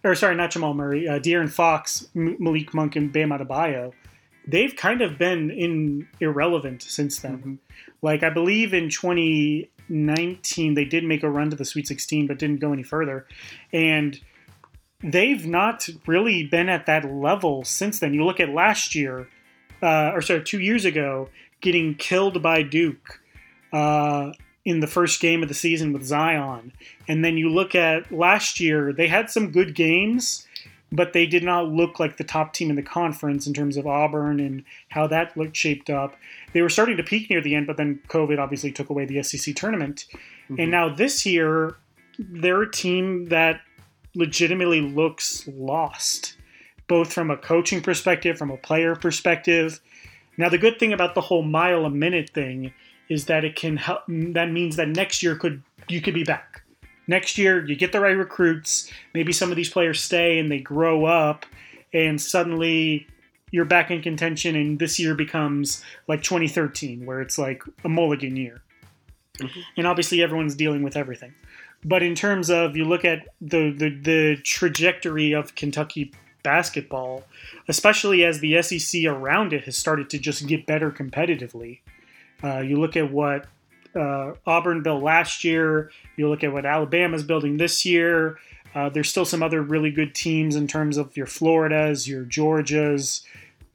or 0.04 0.14
sorry, 0.14 0.34
not 0.34 0.50
Jamal 0.50 0.74
Murray, 0.74 1.06
uh, 1.08 1.18
De'Aaron 1.18 1.50
Fox, 1.50 2.08
M- 2.16 2.36
Malik 2.38 2.72
Monk, 2.74 2.96
and 2.96 3.12
Bam 3.12 3.30
Adebayo, 3.30 3.92
they've 4.48 4.74
kind 4.74 5.02
of 5.02 5.18
been 5.18 5.50
in 5.50 6.08
irrelevant 6.20 6.82
since 6.82 7.18
then. 7.20 7.38
Mhm. 7.38 7.58
Like 8.02 8.22
I 8.22 8.30
believe 8.30 8.72
in 8.72 8.88
2019 8.88 10.74
they 10.74 10.84
did 10.84 11.04
make 11.04 11.22
a 11.22 11.30
run 11.30 11.50
to 11.50 11.56
the 11.56 11.64
Sweet 11.64 11.86
16, 11.86 12.26
but 12.26 12.38
didn't 12.38 12.60
go 12.60 12.72
any 12.72 12.82
further, 12.82 13.26
and 13.72 14.18
they've 15.02 15.46
not 15.46 15.88
really 16.06 16.44
been 16.44 16.68
at 16.68 16.86
that 16.86 17.04
level 17.04 17.64
since 17.64 18.00
then. 18.00 18.14
You 18.14 18.24
look 18.24 18.40
at 18.40 18.48
last 18.48 18.94
year, 18.94 19.28
uh, 19.82 20.10
or 20.14 20.22
sorry, 20.22 20.42
two 20.42 20.60
years 20.60 20.84
ago, 20.84 21.28
getting 21.60 21.94
killed 21.94 22.42
by 22.42 22.62
Duke. 22.62 23.20
Uh, 23.72 24.32
in 24.64 24.80
the 24.80 24.86
first 24.86 25.20
game 25.20 25.42
of 25.42 25.48
the 25.48 25.54
season 25.54 25.94
with 25.94 26.04
Zion. 26.04 26.72
And 27.08 27.24
then 27.24 27.38
you 27.38 27.48
look 27.48 27.74
at 27.74 28.12
last 28.12 28.60
year, 28.60 28.92
they 28.92 29.06
had 29.06 29.30
some 29.30 29.50
good 29.50 29.74
games, 29.74 30.46
but 30.90 31.12
they 31.12 31.26
did 31.26 31.44
not 31.44 31.68
look 31.68 32.00
like 32.00 32.16
the 32.16 32.24
top 32.24 32.54
team 32.54 32.70
in 32.70 32.76
the 32.76 32.82
conference 32.82 33.46
in 33.46 33.52
terms 33.52 33.76
of 33.76 33.86
Auburn 33.86 34.40
and 34.40 34.64
how 34.88 35.06
that 35.06 35.36
looked 35.36 35.56
shaped 35.56 35.90
up. 35.90 36.16
They 36.52 36.62
were 36.62 36.70
starting 36.70 36.96
to 36.96 37.02
peak 37.02 37.28
near 37.28 37.40
the 37.40 37.54
end, 37.54 37.66
but 37.66 37.76
then 37.76 38.00
COVID 38.08 38.38
obviously 38.38 38.72
took 38.72 38.88
away 38.88 39.04
the 39.04 39.18
SEC 39.18 39.54
tournament. 39.54 40.06
Mhm. 40.50 40.62
And 40.62 40.70
now 40.70 40.88
this 40.88 41.26
year, 41.26 41.76
they're 42.18 42.62
a 42.62 42.70
team 42.70 43.26
that 43.26 43.60
legitimately 44.14 44.80
looks 44.80 45.46
lost, 45.46 46.36
both 46.86 47.12
from 47.12 47.30
a 47.30 47.36
coaching 47.36 47.82
perspective, 47.82 48.38
from 48.38 48.50
a 48.50 48.56
player 48.56 48.96
perspective. 48.96 49.80
Now, 50.36 50.48
the 50.48 50.58
good 50.58 50.78
thing 50.78 50.92
about 50.92 51.14
the 51.14 51.20
whole 51.20 51.42
mile 51.42 51.84
a 51.84 51.90
minute 51.90 52.30
thing 52.30 52.72
is 53.08 53.26
that 53.26 53.44
it 53.44 53.56
can 53.56 53.76
help. 53.76 54.02
That 54.08 54.50
means 54.50 54.76
that 54.76 54.88
next 54.88 55.22
year 55.22 55.36
could 55.36 55.62
you 55.88 56.00
could 56.00 56.14
be 56.14 56.24
back. 56.24 56.62
Next 57.08 57.38
year, 57.38 57.66
you 57.66 57.74
get 57.74 57.90
the 57.90 58.00
right 58.00 58.16
recruits. 58.16 58.90
Maybe 59.14 59.32
some 59.32 59.50
of 59.50 59.56
these 59.56 59.70
players 59.70 60.00
stay 60.00 60.38
and 60.38 60.50
they 60.50 60.60
grow 60.60 61.06
up, 61.06 61.46
and 61.92 62.20
suddenly 62.20 63.06
you're 63.50 63.64
back 63.64 63.90
in 63.90 64.02
contention. 64.02 64.54
And 64.54 64.78
this 64.78 64.98
year 64.98 65.14
becomes 65.14 65.82
like 66.06 66.22
2013, 66.22 67.06
where 67.06 67.20
it's 67.20 67.38
like 67.38 67.62
a 67.82 67.88
mulligan 67.88 68.36
year. 68.36 68.60
Mhm. 69.38 69.62
And 69.78 69.86
obviously, 69.86 70.22
everyone's 70.22 70.54
dealing 70.54 70.82
with 70.82 70.96
everything. 70.96 71.32
But 71.84 72.02
in 72.02 72.14
terms 72.14 72.50
of 72.50 72.76
you 72.76 72.84
look 72.84 73.04
at 73.04 73.28
the, 73.40 73.70
the 73.70 73.90
the 73.90 74.36
trajectory 74.42 75.32
of 75.32 75.54
Kentucky 75.54 76.12
basketball, 76.42 77.24
especially 77.68 78.24
as 78.24 78.40
the 78.40 78.60
SEC 78.62 79.04
around 79.06 79.52
it 79.52 79.64
has 79.64 79.76
started 79.76 80.10
to 80.10 80.18
just 80.18 80.46
get 80.46 80.66
better 80.66 80.90
competitively. 80.90 81.78
Uh, 82.42 82.58
you 82.58 82.78
look 82.78 82.96
at 82.96 83.10
what 83.10 83.46
uh, 83.94 84.32
Auburn 84.46 84.82
built 84.82 85.02
last 85.02 85.44
year. 85.44 85.90
You 86.16 86.28
look 86.28 86.44
at 86.44 86.52
what 86.52 86.66
Alabama's 86.66 87.22
building 87.22 87.56
this 87.56 87.84
year. 87.84 88.38
Uh, 88.74 88.88
there's 88.88 89.08
still 89.08 89.24
some 89.24 89.42
other 89.42 89.62
really 89.62 89.90
good 89.90 90.14
teams 90.14 90.54
in 90.54 90.66
terms 90.66 90.96
of 90.96 91.16
your 91.16 91.26
Floridas, 91.26 92.08
your 92.08 92.24
Georgias, 92.24 93.24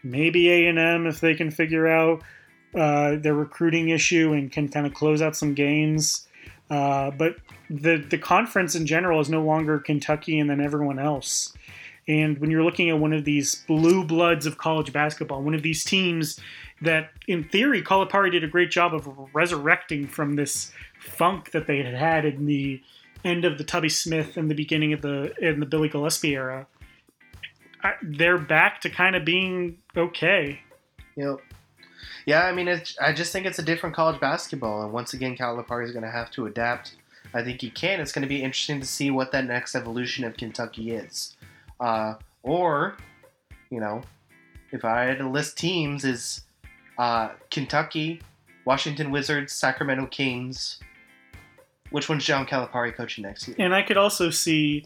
maybe 0.04 0.50
A 0.50 0.68
and 0.68 0.78
M 0.78 1.08
if 1.08 1.20
they 1.20 1.34
can 1.34 1.50
figure 1.50 1.88
out 1.88 2.22
uh, 2.76 3.16
their 3.16 3.34
recruiting 3.34 3.90
issue 3.90 4.34
and 4.34 4.52
can 4.52 4.70
kind 4.70 4.86
of 4.86 4.94
close 4.94 5.22
out 5.22 5.36
some 5.36 5.54
games. 5.54 6.28
Uh, 6.70 7.12
but 7.12 7.38
the 7.70 7.98
the 7.98 8.18
conference 8.18 8.76
in 8.76 8.86
general 8.86 9.20
is 9.20 9.30
no 9.30 9.44
longer 9.44 9.80
Kentucky 9.80 10.40
and 10.40 10.50
then 10.50 10.62
everyone 10.62 11.00
else. 11.00 11.54
And 12.08 12.38
when 12.40 12.52
you're 12.52 12.64
looking 12.64 12.90
at 12.90 13.00
one 13.00 13.14
of 13.14 13.24
these 13.24 13.64
blue 13.68 14.04
bloods 14.04 14.46
of 14.46 14.58
college 14.58 14.92
basketball, 14.92 15.42
one 15.42 15.56
of 15.56 15.64
these 15.64 15.84
teams 15.84 16.40
that, 16.82 17.12
in 17.28 17.46
theory, 17.46 17.82
Calipari 17.82 18.32
did 18.32 18.44
a 18.44 18.48
great 18.48 18.72
job 18.72 18.94
of 18.94 19.08
resurrecting 19.34 20.08
from 20.08 20.36
this 20.36 20.72
funk 21.00 21.52
that 21.52 21.68
they 21.68 21.82
had 21.82 21.94
had 21.94 22.26
in 22.26 22.46
the 22.46 22.82
end 23.24 23.46
of 23.46 23.58
the 23.58 23.64
Tubby 23.64 23.90
Smith 23.90 24.36
and 24.36 24.52
the 24.52 24.56
beginning 24.56 24.92
of 24.92 25.02
the 25.02 25.34
in 25.38 25.60
the 25.60 25.66
Billy 25.66 25.90
Gillispie 25.90 26.32
era. 26.32 26.68
I, 27.82 27.94
they're 28.02 28.38
back 28.38 28.82
to 28.82 28.90
kind 28.90 29.16
of 29.16 29.24
being 29.26 29.78
okay. 29.96 30.60
Yep. 31.16 31.40
Yeah, 32.26 32.46
I 32.46 32.54
mean, 32.54 32.70
I 33.02 33.12
just 33.12 33.34
think 33.34 33.46
it's 33.46 33.60
a 33.60 33.64
different 33.64 33.96
college 33.96 34.20
basketball, 34.20 34.84
and 34.84 34.94
once 34.94 35.14
again, 35.14 35.36
Calipari 35.36 35.84
is 35.86 35.92
going 35.92 36.06
to 36.06 36.12
have 36.12 36.32
to 36.32 36.46
adapt. 36.46 36.96
I 37.34 37.44
think 37.44 37.62
he 37.62 37.70
can. 37.70 38.00
It's 38.00 38.14
going 38.14 38.22
to 38.22 38.30
be 38.30 38.44
interesting 38.44 38.80
to 38.80 38.86
see 38.86 39.12
what 39.12 39.32
that 39.34 39.46
next 39.46 39.76
evolution 39.76 40.24
of 40.24 40.38
Kentucky 40.38 40.92
is, 40.92 41.36
uh, 41.84 42.16
or, 42.44 42.96
you 43.70 43.80
know, 43.80 44.02
if 44.72 44.86
I 44.86 45.04
had 45.04 45.18
to 45.20 45.30
list 45.30 45.58
teams, 45.58 46.06
is 46.06 46.42
uh, 46.98 47.30
Kentucky, 47.52 48.22
Washington 48.66 49.12
Wizards, 49.12 49.54
Sacramento 49.54 50.08
Kings. 50.08 50.80
Which 51.92 52.10
one's 52.10 52.26
John 52.26 52.48
Calipari 52.48 52.96
coaching 52.96 53.24
next 53.24 53.48
year? 53.48 53.56
And 53.60 53.76
I 53.76 53.84
could 53.84 53.98
also 53.98 54.30
see 54.30 54.86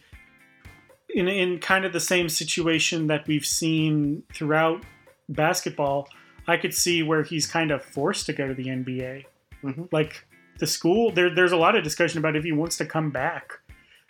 in 1.10 1.28
in 1.28 1.60
kind 1.60 1.86
of 1.86 1.94
the 1.94 2.00
same 2.00 2.28
situation 2.28 3.08
that 3.08 3.28
we've 3.28 3.46
seen 3.46 4.24
throughout 4.34 4.84
basketball, 5.30 6.10
I 6.48 6.58
could 6.58 6.74
see 6.74 7.04
where 7.04 7.24
he's 7.24 7.48
kind 7.48 7.72
of 7.72 7.84
forced 7.84 8.26
to 8.26 8.34
go 8.34 8.48
to 8.48 8.54
the 8.54 8.66
NBA. 8.66 9.26
Mhm. 9.64 9.88
Like 9.92 10.26
the 10.60 10.68
school, 10.68 11.12
there, 11.12 11.34
there's 11.34 11.52
a 11.52 11.58
lot 11.58 11.76
of 11.76 11.84
discussion 11.84 12.20
about 12.20 12.36
if 12.36 12.44
he 12.44 12.52
wants 12.52 12.78
to 12.78 12.86
come 12.86 13.10
back, 13.12 13.54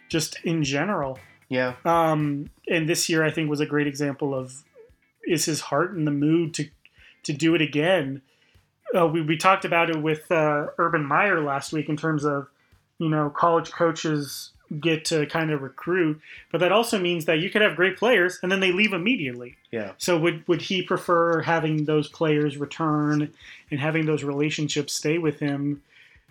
just 0.10 0.38
in 0.44 0.64
general. 0.64 1.20
Yeah, 1.50 1.76
Um, 1.86 2.50
and 2.68 2.90
this 2.90 3.08
year, 3.10 3.24
I 3.24 3.32
think 3.32 3.50
was 3.50 3.62
a 3.62 3.66
great 3.66 3.88
example 3.88 4.34
of 4.34 4.64
is 5.26 5.46
his 5.46 5.62
heart 5.62 5.96
in 5.96 6.06
the 6.06 6.12
mood 6.12 6.54
to 6.56 6.70
to 7.24 7.34
do 7.34 7.56
it 7.56 7.62
again. 7.62 8.22
Uh, 8.98 9.08
we 9.08 9.22
we 9.22 9.38
talked 9.38 9.66
about 9.66 9.90
it 9.90 10.02
with 10.02 10.32
uh, 10.32 10.68
Urban 10.78 11.06
Meyer 11.06 11.42
last 11.42 11.74
week 11.74 11.90
in 11.90 11.98
terms 11.98 12.26
of 12.26 12.48
you 13.00 13.10
know 13.10 13.30
college 13.30 13.72
coaches 13.72 14.52
get 14.82 15.06
to 15.06 15.26
kind 15.28 15.50
of 15.52 15.62
recruit, 15.62 16.20
but 16.52 16.58
that 16.60 16.74
also 16.74 17.00
means 17.00 17.24
that 17.26 17.40
you 17.40 17.50
could 17.50 17.62
have 17.62 17.78
great 17.78 17.96
players 17.96 18.38
and 18.44 18.52
then 18.52 18.60
they 18.60 18.74
leave 18.74 18.92
immediately. 18.92 19.56
yeah. 19.72 19.94
So 19.98 20.18
would 20.18 20.46
would 20.48 20.62
he 20.62 20.82
prefer 20.82 21.42
having 21.42 21.86
those 21.86 22.10
players 22.10 22.58
return 22.58 23.32
and 23.72 23.80
having 23.80 24.06
those 24.06 24.24
relationships 24.24 24.94
stay 24.94 25.18
with 25.18 25.40
him? 25.40 25.82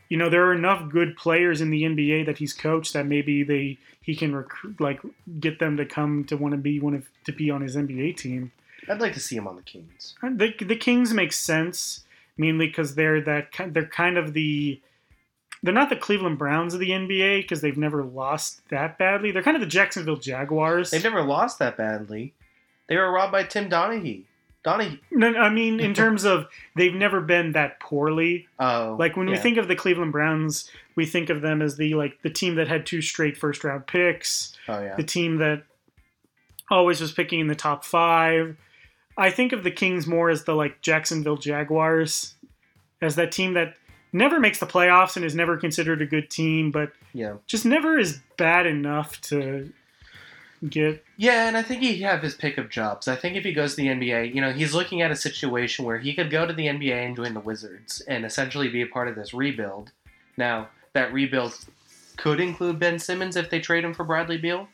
You 0.08 0.16
know, 0.16 0.28
there 0.28 0.46
are 0.46 0.54
enough 0.54 0.90
good 0.90 1.16
players 1.16 1.60
in 1.60 1.70
the 1.70 1.82
NBA 1.82 2.26
that 2.26 2.38
he's 2.38 2.52
coached 2.52 2.92
that 2.92 3.06
maybe 3.06 3.42
they 3.42 3.78
he 4.00 4.14
can 4.14 4.34
recruit 4.34 4.80
like 4.80 5.00
get 5.40 5.58
them 5.58 5.76
to 5.76 5.84
come 5.84 6.24
to 6.24 6.36
want 6.36 6.52
to 6.52 6.58
be 6.58 6.78
one 6.78 6.94
of 6.94 7.08
to 7.24 7.32
be 7.32 7.50
on 7.50 7.60
his 7.60 7.76
NBA 7.76 8.16
team. 8.16 8.52
I'd 8.88 9.00
like 9.00 9.14
to 9.14 9.20
see 9.20 9.36
him 9.36 9.48
on 9.48 9.56
the 9.56 9.62
Kings. 9.62 10.14
Uh, 10.22 10.30
the 10.32 10.54
the 10.64 10.76
Kings 10.76 11.12
make 11.12 11.32
sense 11.32 12.04
mainly 12.36 12.66
because 12.66 12.94
they're 12.94 13.20
that 13.22 13.48
they're 13.68 13.86
kind 13.86 14.16
of 14.16 14.32
the 14.32 14.80
they're 15.62 15.74
not 15.74 15.90
the 15.90 15.96
Cleveland 15.96 16.38
Browns 16.38 16.74
of 16.74 16.80
the 16.80 16.90
NBA 16.90 17.42
because 17.42 17.60
they've 17.60 17.76
never 17.76 18.04
lost 18.04 18.60
that 18.68 18.98
badly. 18.98 19.32
They're 19.32 19.42
kind 19.42 19.56
of 19.56 19.60
the 19.60 19.66
Jacksonville 19.66 20.16
Jaguars. 20.16 20.90
They've 20.90 21.02
never 21.02 21.22
lost 21.22 21.58
that 21.58 21.76
badly. 21.76 22.34
They 22.88 22.96
were 22.96 23.10
robbed 23.10 23.32
by 23.32 23.42
Tim 23.42 23.68
Donaghy. 23.68 24.24
Donnie. 24.66 25.00
No, 25.12 25.32
I 25.34 25.48
mean 25.48 25.80
in 25.80 25.94
terms 26.02 26.24
of 26.24 26.46
they've 26.74 26.92
never 26.94 27.20
been 27.22 27.52
that 27.52 27.80
poorly. 27.80 28.48
Oh, 28.58 28.96
Like 28.98 29.16
when 29.16 29.28
we 29.28 29.36
think 29.38 29.56
of 29.58 29.68
the 29.68 29.76
Cleveland 29.76 30.12
Browns, 30.12 30.68
we 30.96 31.06
think 31.06 31.30
of 31.30 31.40
them 31.40 31.62
as 31.62 31.76
the 31.76 31.94
like 31.94 32.20
the 32.22 32.30
team 32.30 32.56
that 32.56 32.66
had 32.68 32.84
two 32.84 33.00
straight 33.00 33.36
first 33.36 33.62
round 33.64 33.86
picks, 33.86 34.56
Oh 34.68 34.82
yeah. 34.82 34.96
the 34.96 35.04
team 35.04 35.36
that 35.38 35.62
always 36.70 37.00
was 37.00 37.12
picking 37.12 37.40
in 37.40 37.46
the 37.46 37.54
top 37.54 37.84
five. 37.84 38.56
I 39.16 39.30
think 39.30 39.52
of 39.52 39.62
the 39.64 39.70
Kings 39.70 40.06
more 40.06 40.28
as 40.30 40.44
the 40.44 40.54
like 40.54 40.82
Jacksonville 40.82 41.36
Jaguars, 41.38 42.34
as 43.00 43.14
that 43.16 43.32
team 43.32 43.54
that 43.54 43.74
never 44.12 44.40
makes 44.40 44.58
the 44.58 44.66
playoffs 44.66 45.16
and 45.16 45.24
is 45.24 45.34
never 45.34 45.56
considered 45.56 46.02
a 46.02 46.06
good 46.06 46.28
team, 46.28 46.70
but 46.70 46.90
Yeah. 47.14 47.34
just 47.46 47.64
never 47.64 47.98
is 47.98 48.20
bad 48.36 48.66
enough 48.66 49.20
to 49.22 49.72
get 50.68 51.04
Yeah, 51.16 51.48
and 51.48 51.56
I 51.56 51.62
think 51.62 51.82
he'd 51.82 52.00
have 52.02 52.22
his 52.22 52.34
pick 52.34 52.58
of 52.58 52.70
jobs. 52.70 53.08
I 53.08 53.16
think 53.16 53.36
if 53.36 53.44
he 53.44 53.52
goes 53.52 53.74
to 53.74 53.82
the 53.82 53.88
NBA, 53.88 54.34
you 54.34 54.40
know, 54.40 54.52
he's 54.52 54.74
looking 54.74 55.02
at 55.02 55.10
a 55.10 55.16
situation 55.16 55.84
where 55.84 55.98
he 55.98 56.14
could 56.14 56.30
go 56.30 56.46
to 56.46 56.52
the 56.52 56.66
NBA 56.66 57.06
and 57.06 57.16
join 57.16 57.34
the 57.34 57.40
Wizards 57.40 58.00
and 58.08 58.24
essentially 58.24 58.68
be 58.68 58.82
a 58.82 58.86
part 58.86 59.08
of 59.08 59.14
this 59.14 59.34
rebuild. 59.34 59.92
Now, 60.36 60.68
that 60.92 61.12
rebuild 61.12 61.58
could 62.16 62.40
include 62.40 62.78
Ben 62.78 62.98
Simmons 62.98 63.36
if 63.36 63.50
they 63.50 63.60
trade 63.60 63.84
him 63.84 63.94
for 63.94 64.04
Bradley 64.04 64.38
Beal. 64.38 64.68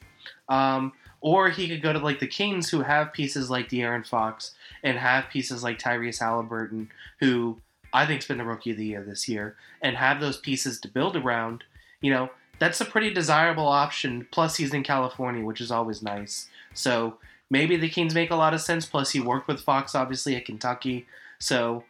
Um, 0.48 0.92
or 1.20 1.50
he 1.50 1.68
could 1.68 1.82
go 1.82 1.92
to 1.92 1.98
like 1.98 2.20
the 2.20 2.26
Kings 2.26 2.68
who 2.68 2.82
have 2.82 3.12
pieces 3.12 3.48
like 3.48 3.68
De'Aaron 3.68 4.06
Fox 4.06 4.54
and 4.82 4.98
have 4.98 5.30
pieces 5.30 5.62
like 5.62 5.78
Tyrese 5.78 6.20
Halliburton, 6.20 6.90
who 7.20 7.58
I 7.92 8.06
think's 8.06 8.26
been 8.26 8.38
the 8.38 8.44
rookie 8.44 8.72
of 8.72 8.76
the 8.76 8.86
year 8.86 9.04
this 9.04 9.28
year, 9.28 9.56
and 9.80 9.96
have 9.96 10.20
those 10.20 10.36
pieces 10.36 10.80
to 10.80 10.88
build 10.88 11.16
around. 11.16 11.64
You 12.00 12.12
know, 12.12 12.30
that's 12.62 12.80
a 12.80 12.84
pretty 12.84 13.12
desirable 13.12 13.66
option. 13.66 14.28
Plus, 14.30 14.56
he's 14.56 14.72
in 14.72 14.84
California, 14.84 15.44
which 15.44 15.60
is 15.60 15.72
always 15.72 16.00
nice. 16.00 16.48
So 16.74 17.18
maybe 17.50 17.76
the 17.76 17.88
Kings 17.88 18.14
make 18.14 18.30
a 18.30 18.36
lot 18.36 18.54
of 18.54 18.60
sense. 18.60 18.86
Plus, 18.86 19.10
he 19.10 19.18
worked 19.18 19.48
with 19.48 19.60
Fox 19.60 19.96
obviously 19.96 20.36
at 20.36 20.44
Kentucky, 20.44 21.06
so 21.40 21.82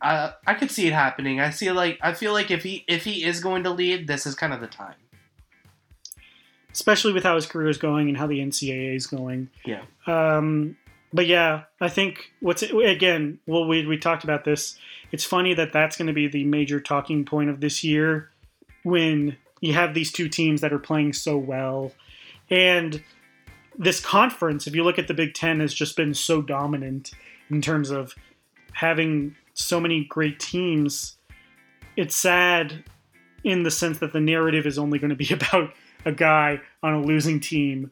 uh, 0.00 0.30
I 0.46 0.54
could 0.54 0.70
see 0.70 0.86
it 0.86 0.94
happening. 0.94 1.40
I 1.40 1.50
see 1.50 1.70
like 1.72 1.98
I 2.00 2.14
feel 2.14 2.32
like 2.32 2.50
if 2.50 2.62
he 2.62 2.86
if 2.88 3.04
he 3.04 3.22
is 3.22 3.40
going 3.40 3.64
to 3.64 3.70
lead, 3.70 4.06
this 4.06 4.24
is 4.24 4.34
kind 4.34 4.54
of 4.54 4.62
the 4.62 4.66
time. 4.66 4.94
especially 6.72 7.12
with 7.12 7.24
how 7.24 7.34
his 7.34 7.46
career 7.46 7.68
is 7.68 7.78
going 7.78 8.08
and 8.08 8.16
how 8.16 8.26
the 8.26 8.38
NCAA 8.38 8.94
is 8.94 9.06
going. 9.06 9.50
Yeah. 9.64 9.82
Um, 10.06 10.76
but 11.12 11.26
yeah, 11.26 11.64
I 11.80 11.88
think 11.88 12.32
what's 12.40 12.62
again. 12.62 13.40
Well, 13.46 13.66
we 13.66 13.86
we 13.86 13.98
talked 13.98 14.24
about 14.24 14.44
this. 14.44 14.78
It's 15.10 15.24
funny 15.24 15.54
that 15.54 15.72
that's 15.72 15.96
going 15.96 16.06
to 16.06 16.12
be 16.12 16.28
the 16.28 16.44
major 16.44 16.80
talking 16.80 17.24
point 17.24 17.50
of 17.50 17.60
this 17.60 17.82
year 17.82 18.30
when 18.84 19.36
you 19.60 19.74
have 19.74 19.94
these 19.94 20.12
two 20.12 20.28
teams 20.28 20.60
that 20.60 20.72
are 20.72 20.78
playing 20.78 21.12
so 21.12 21.36
well, 21.36 21.92
and 22.50 23.02
this 23.78 24.00
conference. 24.00 24.66
If 24.66 24.74
you 24.74 24.84
look 24.84 24.98
at 24.98 25.08
the 25.08 25.14
Big 25.14 25.34
Ten, 25.34 25.60
has 25.60 25.72
just 25.72 25.96
been 25.96 26.14
so 26.14 26.42
dominant 26.42 27.12
in 27.50 27.62
terms 27.62 27.90
of 27.90 28.14
having 28.72 29.36
so 29.54 29.80
many 29.80 30.04
great 30.04 30.38
teams. 30.38 31.16
It's 31.96 32.16
sad 32.16 32.84
in 33.44 33.62
the 33.62 33.70
sense 33.70 33.98
that 33.98 34.12
the 34.12 34.20
narrative 34.20 34.66
is 34.66 34.78
only 34.78 34.98
going 34.98 35.10
to 35.10 35.16
be 35.16 35.32
about 35.32 35.72
a 36.04 36.12
guy 36.12 36.60
on 36.82 36.94
a 36.94 37.02
losing 37.02 37.40
team 37.40 37.90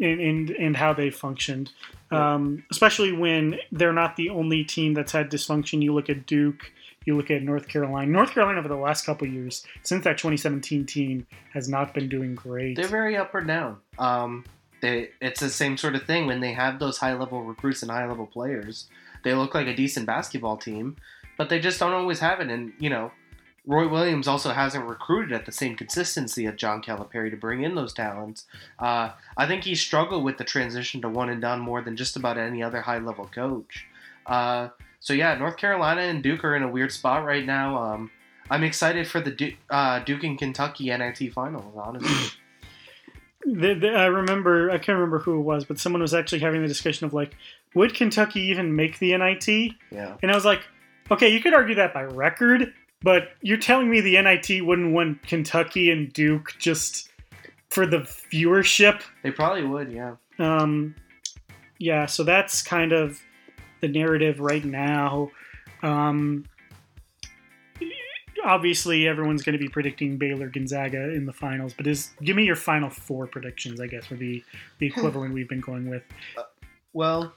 and 0.00 0.20
and, 0.20 0.50
and 0.50 0.76
how 0.76 0.92
they 0.92 1.10
functioned. 1.10 1.72
Um, 2.12 2.64
especially 2.72 3.12
when 3.12 3.56
they're 3.70 3.92
not 3.92 4.16
the 4.16 4.30
only 4.30 4.64
team 4.64 4.94
that's 4.94 5.12
had 5.12 5.30
dysfunction. 5.30 5.80
You 5.80 5.94
look 5.94 6.10
at 6.10 6.26
Duke, 6.26 6.72
you 7.10 7.16
look 7.16 7.30
at 7.30 7.42
North 7.42 7.68
Carolina. 7.68 8.10
North 8.10 8.30
Carolina 8.30 8.58
over 8.58 8.68
the 8.68 8.76
last 8.76 9.04
couple 9.04 9.26
years, 9.26 9.66
since 9.82 10.04
that 10.04 10.16
2017 10.18 10.86
team, 10.86 11.26
has 11.52 11.68
not 11.68 11.92
been 11.92 12.08
doing 12.08 12.34
great. 12.34 12.76
They're 12.76 12.86
very 12.86 13.16
up 13.16 13.34
or 13.34 13.40
down. 13.40 13.78
Um, 13.98 14.44
they, 14.80 15.10
it's 15.20 15.40
the 15.40 15.50
same 15.50 15.76
sort 15.76 15.94
of 15.94 16.04
thing 16.04 16.26
when 16.26 16.40
they 16.40 16.52
have 16.52 16.78
those 16.78 16.98
high 16.98 17.14
level 17.14 17.42
recruits 17.42 17.82
and 17.82 17.90
high 17.90 18.06
level 18.06 18.26
players. 18.26 18.86
They 19.24 19.34
look 19.34 19.54
like 19.54 19.66
a 19.66 19.74
decent 19.74 20.06
basketball 20.06 20.56
team, 20.56 20.96
but 21.36 21.48
they 21.48 21.58
just 21.58 21.80
don't 21.80 21.92
always 21.92 22.20
have 22.20 22.40
it. 22.40 22.48
And 22.48 22.72
you 22.78 22.88
know, 22.88 23.10
Roy 23.66 23.88
Williams 23.88 24.26
also 24.26 24.50
hasn't 24.50 24.88
recruited 24.88 25.32
at 25.32 25.44
the 25.44 25.52
same 25.52 25.76
consistency 25.76 26.46
of 26.46 26.56
John 26.56 26.82
Calipari 26.82 27.30
to 27.30 27.36
bring 27.36 27.62
in 27.62 27.74
those 27.74 27.92
talents. 27.92 28.46
Uh, 28.78 29.10
I 29.36 29.46
think 29.46 29.64
he 29.64 29.74
struggled 29.74 30.24
with 30.24 30.38
the 30.38 30.44
transition 30.44 31.02
to 31.02 31.08
one 31.08 31.28
and 31.28 31.40
done 31.40 31.60
more 31.60 31.82
than 31.82 31.96
just 31.96 32.16
about 32.16 32.38
any 32.38 32.62
other 32.62 32.80
high 32.80 32.98
level 32.98 33.26
coach. 33.26 33.86
Uh, 34.26 34.68
so 35.00 35.12
yeah, 35.12 35.34
North 35.34 35.56
Carolina 35.56 36.02
and 36.02 36.22
Duke 36.22 36.44
are 36.44 36.54
in 36.54 36.62
a 36.62 36.68
weird 36.68 36.92
spot 36.92 37.24
right 37.24 37.44
now. 37.44 37.76
Um, 37.76 38.10
I'm 38.50 38.62
excited 38.62 39.06
for 39.08 39.20
the 39.20 39.30
Du- 39.30 39.56
uh, 39.68 40.00
Duke 40.00 40.24
and 40.24 40.38
Kentucky 40.38 40.86
NIT 40.86 41.32
finals. 41.32 41.74
Honestly, 41.76 42.08
The, 43.42 43.72
the, 43.74 43.88
I 43.88 44.06
remember, 44.06 44.70
I 44.70 44.76
can't 44.76 44.96
remember 44.98 45.18
who 45.18 45.38
it 45.38 45.42
was, 45.42 45.64
but 45.64 45.78
someone 45.78 46.02
was 46.02 46.12
actually 46.12 46.40
having 46.40 46.60
the 46.60 46.68
discussion 46.68 47.06
of 47.06 47.14
like, 47.14 47.34
would 47.74 47.94
Kentucky 47.94 48.40
even 48.40 48.76
make 48.76 48.98
the 48.98 49.16
NIT? 49.16 49.48
yeah. 49.90 50.16
And 50.22 50.30
I 50.30 50.34
was 50.34 50.44
like, 50.44 50.60
okay, 51.10 51.28
you 51.32 51.40
could 51.40 51.54
argue 51.54 51.74
that 51.76 51.94
by 51.94 52.02
record, 52.02 52.74
but 53.02 53.30
you're 53.40 53.56
telling 53.56 53.90
me 53.90 54.02
the 54.02 54.20
NIT 54.20 54.64
wouldn't 54.64 54.92
want 54.92 55.22
Kentucky 55.22 55.90
and 55.90 56.12
Duke 56.12 56.54
just 56.58 57.08
for 57.70 57.86
the 57.86 58.00
viewership? 58.30 59.00
They 59.22 59.30
probably 59.30 59.64
would, 59.64 59.90
yeah. 59.90 60.16
Um, 60.38 60.94
yeah, 61.78 62.04
so 62.06 62.24
that's 62.24 62.60
kind 62.62 62.92
of 62.92 63.22
the 63.80 63.88
narrative 63.88 64.40
right 64.40 64.64
now. 64.64 65.30
Um, 65.82 66.44
obviously, 68.44 69.06
everyone's 69.08 69.42
going 69.42 69.54
to 69.54 69.62
be 69.62 69.68
predicting 69.68 70.16
Baylor 70.16 70.48
Gonzaga 70.48 71.10
in 71.10 71.26
the 71.26 71.32
finals, 71.32 71.74
but 71.74 71.86
is 71.86 72.10
give 72.22 72.36
me 72.36 72.44
your 72.44 72.56
final 72.56 72.90
four 72.90 73.26
predictions. 73.26 73.80
I 73.80 73.86
guess 73.86 74.10
would 74.10 74.18
be 74.18 74.44
the 74.78 74.86
equivalent 74.86 75.34
we've 75.34 75.48
been 75.48 75.60
going 75.60 75.88
with. 75.88 76.02
Well, 76.92 77.32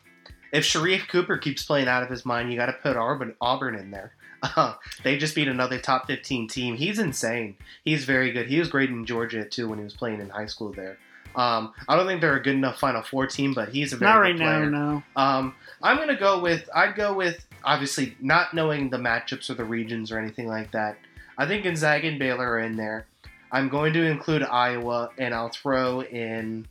if 0.52 0.64
Sharife 0.64 1.08
Cooper 1.08 1.38
keeps 1.38 1.64
playing 1.64 1.88
out 1.88 2.04
of 2.04 2.10
his 2.10 2.26
mind, 2.26 2.52
you 2.52 2.58
got 2.58 2.68
to 2.68 2.74
put 2.74 2.96
Auburn, 2.96 3.36
Auburn 3.42 3.76
in 3.76 3.92
there. 3.92 4.14
Uh, 4.44 4.76
they 5.04 5.18
just 5.18 5.36
beat 5.36 5.48
another 5.48 5.80
top 5.80 6.06
15 6.06 6.50
team. 6.50 6.76
He's 6.76 7.00
insane. 7.00 7.56
He's 7.86 8.04
very 8.04 8.32
good. 8.34 8.48
He 8.48 8.60
was 8.60 8.68
great 8.68 8.90
in 8.90 9.06
Georgia, 9.06 9.46
too, 9.46 9.70
when 9.70 9.78
he 9.78 9.86
was 9.86 9.94
playing 9.94 10.20
in 10.20 10.30
high 10.30 10.48
school 10.48 10.74
there. 10.74 10.98
Um, 11.36 11.74
I 11.88 11.96
don't 11.96 12.06
think 12.06 12.22
they're 12.22 12.36
a 12.36 12.44
good 12.44 12.56
enough 12.56 12.80
Final 12.80 13.02
Four 13.02 13.28
team, 13.28 13.54
but 13.54 13.70
he's 13.70 13.94
a 13.94 13.98
very 13.98 14.34
Not 14.34 14.40
good 14.40 14.46
right 14.46 14.70
now, 14.70 14.94
no. 14.94 15.04
Um, 15.16 15.56
I'm 15.82 15.98
gonna 15.98 16.18
go 16.18 16.40
with 16.40 16.70
I'd 16.74 16.96
go 16.96 17.14
with 17.14 17.46
obviously 17.64 18.16
not 18.20 18.54
knowing 18.54 18.90
the 18.90 18.98
matchups 18.98 19.50
or 19.50 19.56
the 19.56 19.66
regions 19.66 20.12
or 20.12 20.20
anything 20.20 20.48
like 20.48 20.72
that. 20.72 20.98
I 21.38 21.46
think 21.48 21.64
Gonzaga 21.64 22.08
and 22.08 22.20
Baylor 22.20 22.48
are 22.48 22.60
in 22.60 22.76
there. 22.76 23.08
I'm 23.52 23.70
going 23.70 23.94
to 23.94 24.04
include 24.04 24.44
Iowa 24.44 25.10
and 25.18 25.34
I'll 25.34 25.50
throw 25.50 26.02
in 26.02 26.68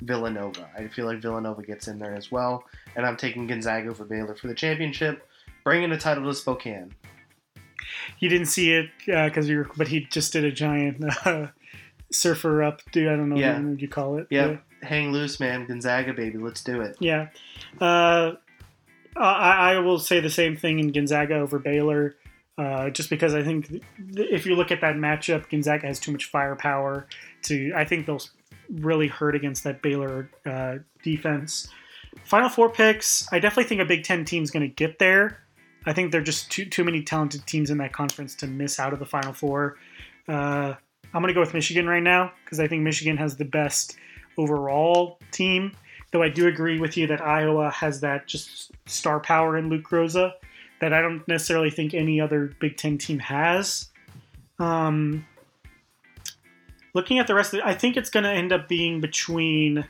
Villanova. 0.00 0.68
I 0.76 0.88
feel 0.88 1.06
like 1.06 1.20
Villanova 1.20 1.62
gets 1.62 1.88
in 1.88 1.98
there 1.98 2.14
as 2.14 2.30
well, 2.30 2.64
and 2.94 3.06
I'm 3.06 3.16
taking 3.16 3.46
Gonzaga 3.46 3.88
over 3.88 4.04
Baylor 4.04 4.34
for 4.34 4.48
the 4.48 4.54
championship, 4.54 5.26
bringing 5.64 5.90
the 5.90 5.96
title 5.96 6.24
to 6.24 6.34
Spokane. 6.34 6.94
He 8.16 8.28
didn't 8.28 8.46
see 8.46 8.72
it 8.72 8.90
because 9.06 9.48
you 9.48 9.58
were, 9.58 9.70
but 9.76 9.88
he 9.88 10.00
just 10.00 10.32
did 10.32 10.44
a 10.44 10.52
giant 10.52 11.04
uh, 11.26 11.48
surfer 12.16 12.62
up, 12.62 12.82
dude. 12.92 13.08
I 13.08 13.16
don't 13.16 13.28
know 13.28 13.36
Yeah. 13.36 13.60
what 13.60 13.80
you 13.80 13.88
call 13.88 14.18
it. 14.18 14.26
Yeah, 14.30 14.56
Hang 14.82 15.10
loose, 15.12 15.40
man. 15.40 15.66
Gonzaga, 15.66 16.12
baby. 16.12 16.38
Let's 16.38 16.62
do 16.62 16.80
it. 16.80 16.96
Yeah. 17.00 17.28
Uh, 17.80 18.32
I, 19.16 19.72
I 19.74 19.78
will 19.78 19.98
say 19.98 20.20
the 20.20 20.30
same 20.30 20.56
thing 20.56 20.78
in 20.78 20.92
Gonzaga 20.92 21.36
over 21.36 21.58
Baylor, 21.58 22.16
uh, 22.58 22.90
just 22.90 23.08
because 23.08 23.34
I 23.34 23.42
think 23.42 23.68
th- 23.68 23.82
if 24.30 24.44
you 24.46 24.54
look 24.54 24.70
at 24.70 24.80
that 24.82 24.96
matchup, 24.96 25.48
Gonzaga 25.50 25.86
has 25.86 25.98
too 25.98 26.12
much 26.12 26.26
firepower. 26.26 27.06
To 27.44 27.72
I 27.74 27.84
think 27.84 28.06
they'll 28.06 28.20
really 28.70 29.08
hurt 29.08 29.34
against 29.34 29.64
that 29.64 29.80
Baylor 29.80 30.28
uh, 30.44 30.76
defense. 31.02 31.68
Final 32.24 32.48
four 32.48 32.68
picks. 32.70 33.26
I 33.32 33.38
definitely 33.38 33.68
think 33.68 33.80
a 33.80 33.84
Big 33.86 34.04
Ten 34.04 34.24
team's 34.24 34.50
going 34.50 34.68
to 34.68 34.74
get 34.74 34.98
there. 34.98 35.38
I 35.86 35.92
think 35.92 36.12
there 36.12 36.20
are 36.20 36.24
just 36.24 36.50
too 36.50 36.66
too 36.66 36.84
many 36.84 37.02
talented 37.02 37.46
teams 37.46 37.70
in 37.70 37.78
that 37.78 37.92
conference 37.92 38.34
to 38.36 38.46
miss 38.46 38.78
out 38.78 38.92
of 38.92 38.98
the 38.98 39.06
Final 39.06 39.32
Four. 39.32 39.76
Uh, 40.28 40.74
I'm 41.14 41.22
going 41.22 41.28
to 41.28 41.34
go 41.34 41.40
with 41.40 41.54
Michigan 41.54 41.88
right 41.88 42.02
now 42.02 42.32
because 42.44 42.60
I 42.60 42.66
think 42.66 42.82
Michigan 42.82 43.16
has 43.16 43.36
the 43.36 43.44
best 43.44 43.96
overall 44.38 45.18
team. 45.30 45.72
Though 46.12 46.22
I 46.22 46.28
do 46.28 46.46
agree 46.46 46.78
with 46.78 46.96
you 46.96 47.06
that 47.08 47.20
Iowa 47.20 47.70
has 47.70 48.00
that 48.00 48.26
just 48.26 48.72
star 48.86 49.20
power 49.20 49.56
in 49.56 49.68
Luka 49.68 49.88
Garza 49.90 50.34
that 50.80 50.92
I 50.92 51.00
don't 51.00 51.26
necessarily 51.26 51.70
think 51.70 51.94
any 51.94 52.20
other 52.20 52.54
Big 52.60 52.76
Ten 52.76 52.98
team 52.98 53.18
has. 53.18 53.90
Um, 54.58 55.26
looking 56.94 57.18
at 57.18 57.26
the 57.26 57.34
rest 57.34 57.52
of 57.52 57.60
it, 57.60 57.66
I 57.66 57.74
think 57.74 57.96
it's 57.96 58.10
going 58.10 58.24
to 58.24 58.30
end 58.30 58.52
up 58.52 58.68
being 58.68 59.00
between 59.00 59.84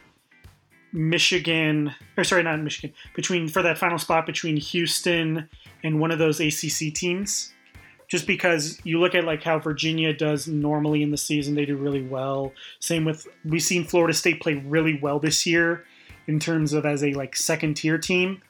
Michigan, 0.93 1.95
or 2.17 2.25
sorry, 2.25 2.43
not 2.43 2.61
Michigan, 2.61 2.95
between 3.14 3.49
for 3.49 3.62
that 3.62 3.79
final 3.79 3.99
spot 3.99 4.27
between 4.27 4.57
Houston 4.57 5.49
and 5.83 6.01
one 6.01 6.11
of 6.11 6.19
those 6.19 6.41
ACC 6.41 6.95
teams. 6.95 7.53
Just 8.09 8.26
because 8.26 8.78
you 8.84 9.00
look 9.00 9.14
at 9.14 9.24
like 9.24 9.42
how 9.42 9.59
Virginia 9.59 10.12
does 10.12 10.46
normally 10.46 11.02
in 11.02 11.11
the 11.11 11.16
season, 11.16 11.54
they 11.54 11.66
do 11.66 11.76
really 11.76 12.02
well. 12.02 12.52
Same 12.78 13.04
with 13.04 13.26
we've 13.44 13.62
seen 13.62 13.84
Florida 13.84 14.14
State 14.14 14.40
play 14.40 14.54
really 14.54 14.98
well 15.00 15.18
this 15.18 15.44
year 15.44 15.84
in 16.26 16.38
terms 16.38 16.72
of 16.72 16.86
as 16.86 17.02
a 17.02 17.12
like 17.14 17.36
second 17.36 17.74
tier 17.74 17.98
team. 17.98 18.42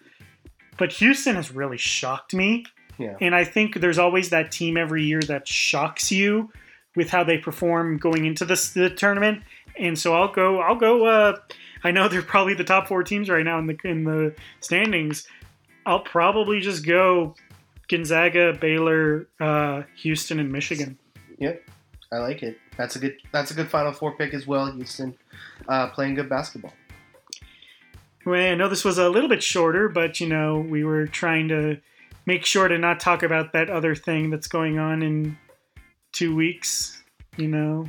But 0.78 0.92
Houston 0.92 1.36
has 1.36 1.52
really 1.52 1.78
shocked 1.78 2.34
me. 2.34 2.66
Yeah. 2.98 3.16
And 3.20 3.34
I 3.34 3.44
think 3.44 3.80
there's 3.80 3.98
always 3.98 4.30
that 4.30 4.50
team 4.50 4.76
every 4.76 5.04
year 5.04 5.20
that 5.22 5.46
shocks 5.48 6.10
you 6.10 6.50
with 6.94 7.10
how 7.10 7.24
they 7.24 7.38
perform 7.38 7.98
going 7.98 8.24
into 8.24 8.44
this 8.44 8.70
the 8.70 8.90
tournament. 8.90 9.42
And 9.78 9.98
so 9.98 10.14
I'll 10.14 10.32
go. 10.32 10.60
I'll 10.60 10.76
go. 10.76 11.06
Uh, 11.06 11.36
I 11.84 11.90
know 11.90 12.08
they're 12.10 12.22
probably 12.22 12.54
the 12.54 12.64
top 12.64 12.88
four 12.88 13.02
teams 13.02 13.28
right 13.28 13.44
now 13.44 13.58
in 13.58 13.66
the 13.66 13.78
in 13.84 14.04
the 14.04 14.34
standings. 14.60 15.26
I'll 15.84 16.00
probably 16.00 16.60
just 16.60 16.84
go 16.84 17.36
Gonzaga, 17.88 18.52
Baylor, 18.52 19.28
uh, 19.40 19.82
Houston, 19.96 20.40
and 20.40 20.50
Michigan. 20.50 20.98
Yep, 21.38 21.62
I 22.12 22.18
like 22.18 22.42
it. 22.42 22.58
That's 22.76 22.96
a 22.96 22.98
good. 22.98 23.16
That's 23.32 23.50
a 23.50 23.54
good 23.54 23.68
Final 23.68 23.92
Four 23.92 24.16
pick 24.16 24.34
as 24.34 24.46
well. 24.46 24.70
Houston 24.72 25.16
uh, 25.68 25.88
playing 25.88 26.14
good 26.14 26.28
basketball. 26.28 26.72
Well, 28.24 28.52
I 28.52 28.54
know 28.56 28.68
this 28.68 28.84
was 28.84 28.98
a 28.98 29.08
little 29.08 29.28
bit 29.28 29.42
shorter, 29.42 29.88
but 29.88 30.20
you 30.20 30.28
know 30.28 30.58
we 30.58 30.84
were 30.84 31.06
trying 31.06 31.48
to 31.48 31.78
make 32.26 32.44
sure 32.44 32.66
to 32.66 32.76
not 32.76 32.98
talk 32.98 33.22
about 33.22 33.52
that 33.52 33.70
other 33.70 33.94
thing 33.94 34.30
that's 34.30 34.48
going 34.48 34.78
on 34.78 35.02
in 35.02 35.38
two 36.12 36.34
weeks. 36.34 37.02
You 37.36 37.48
know. 37.48 37.86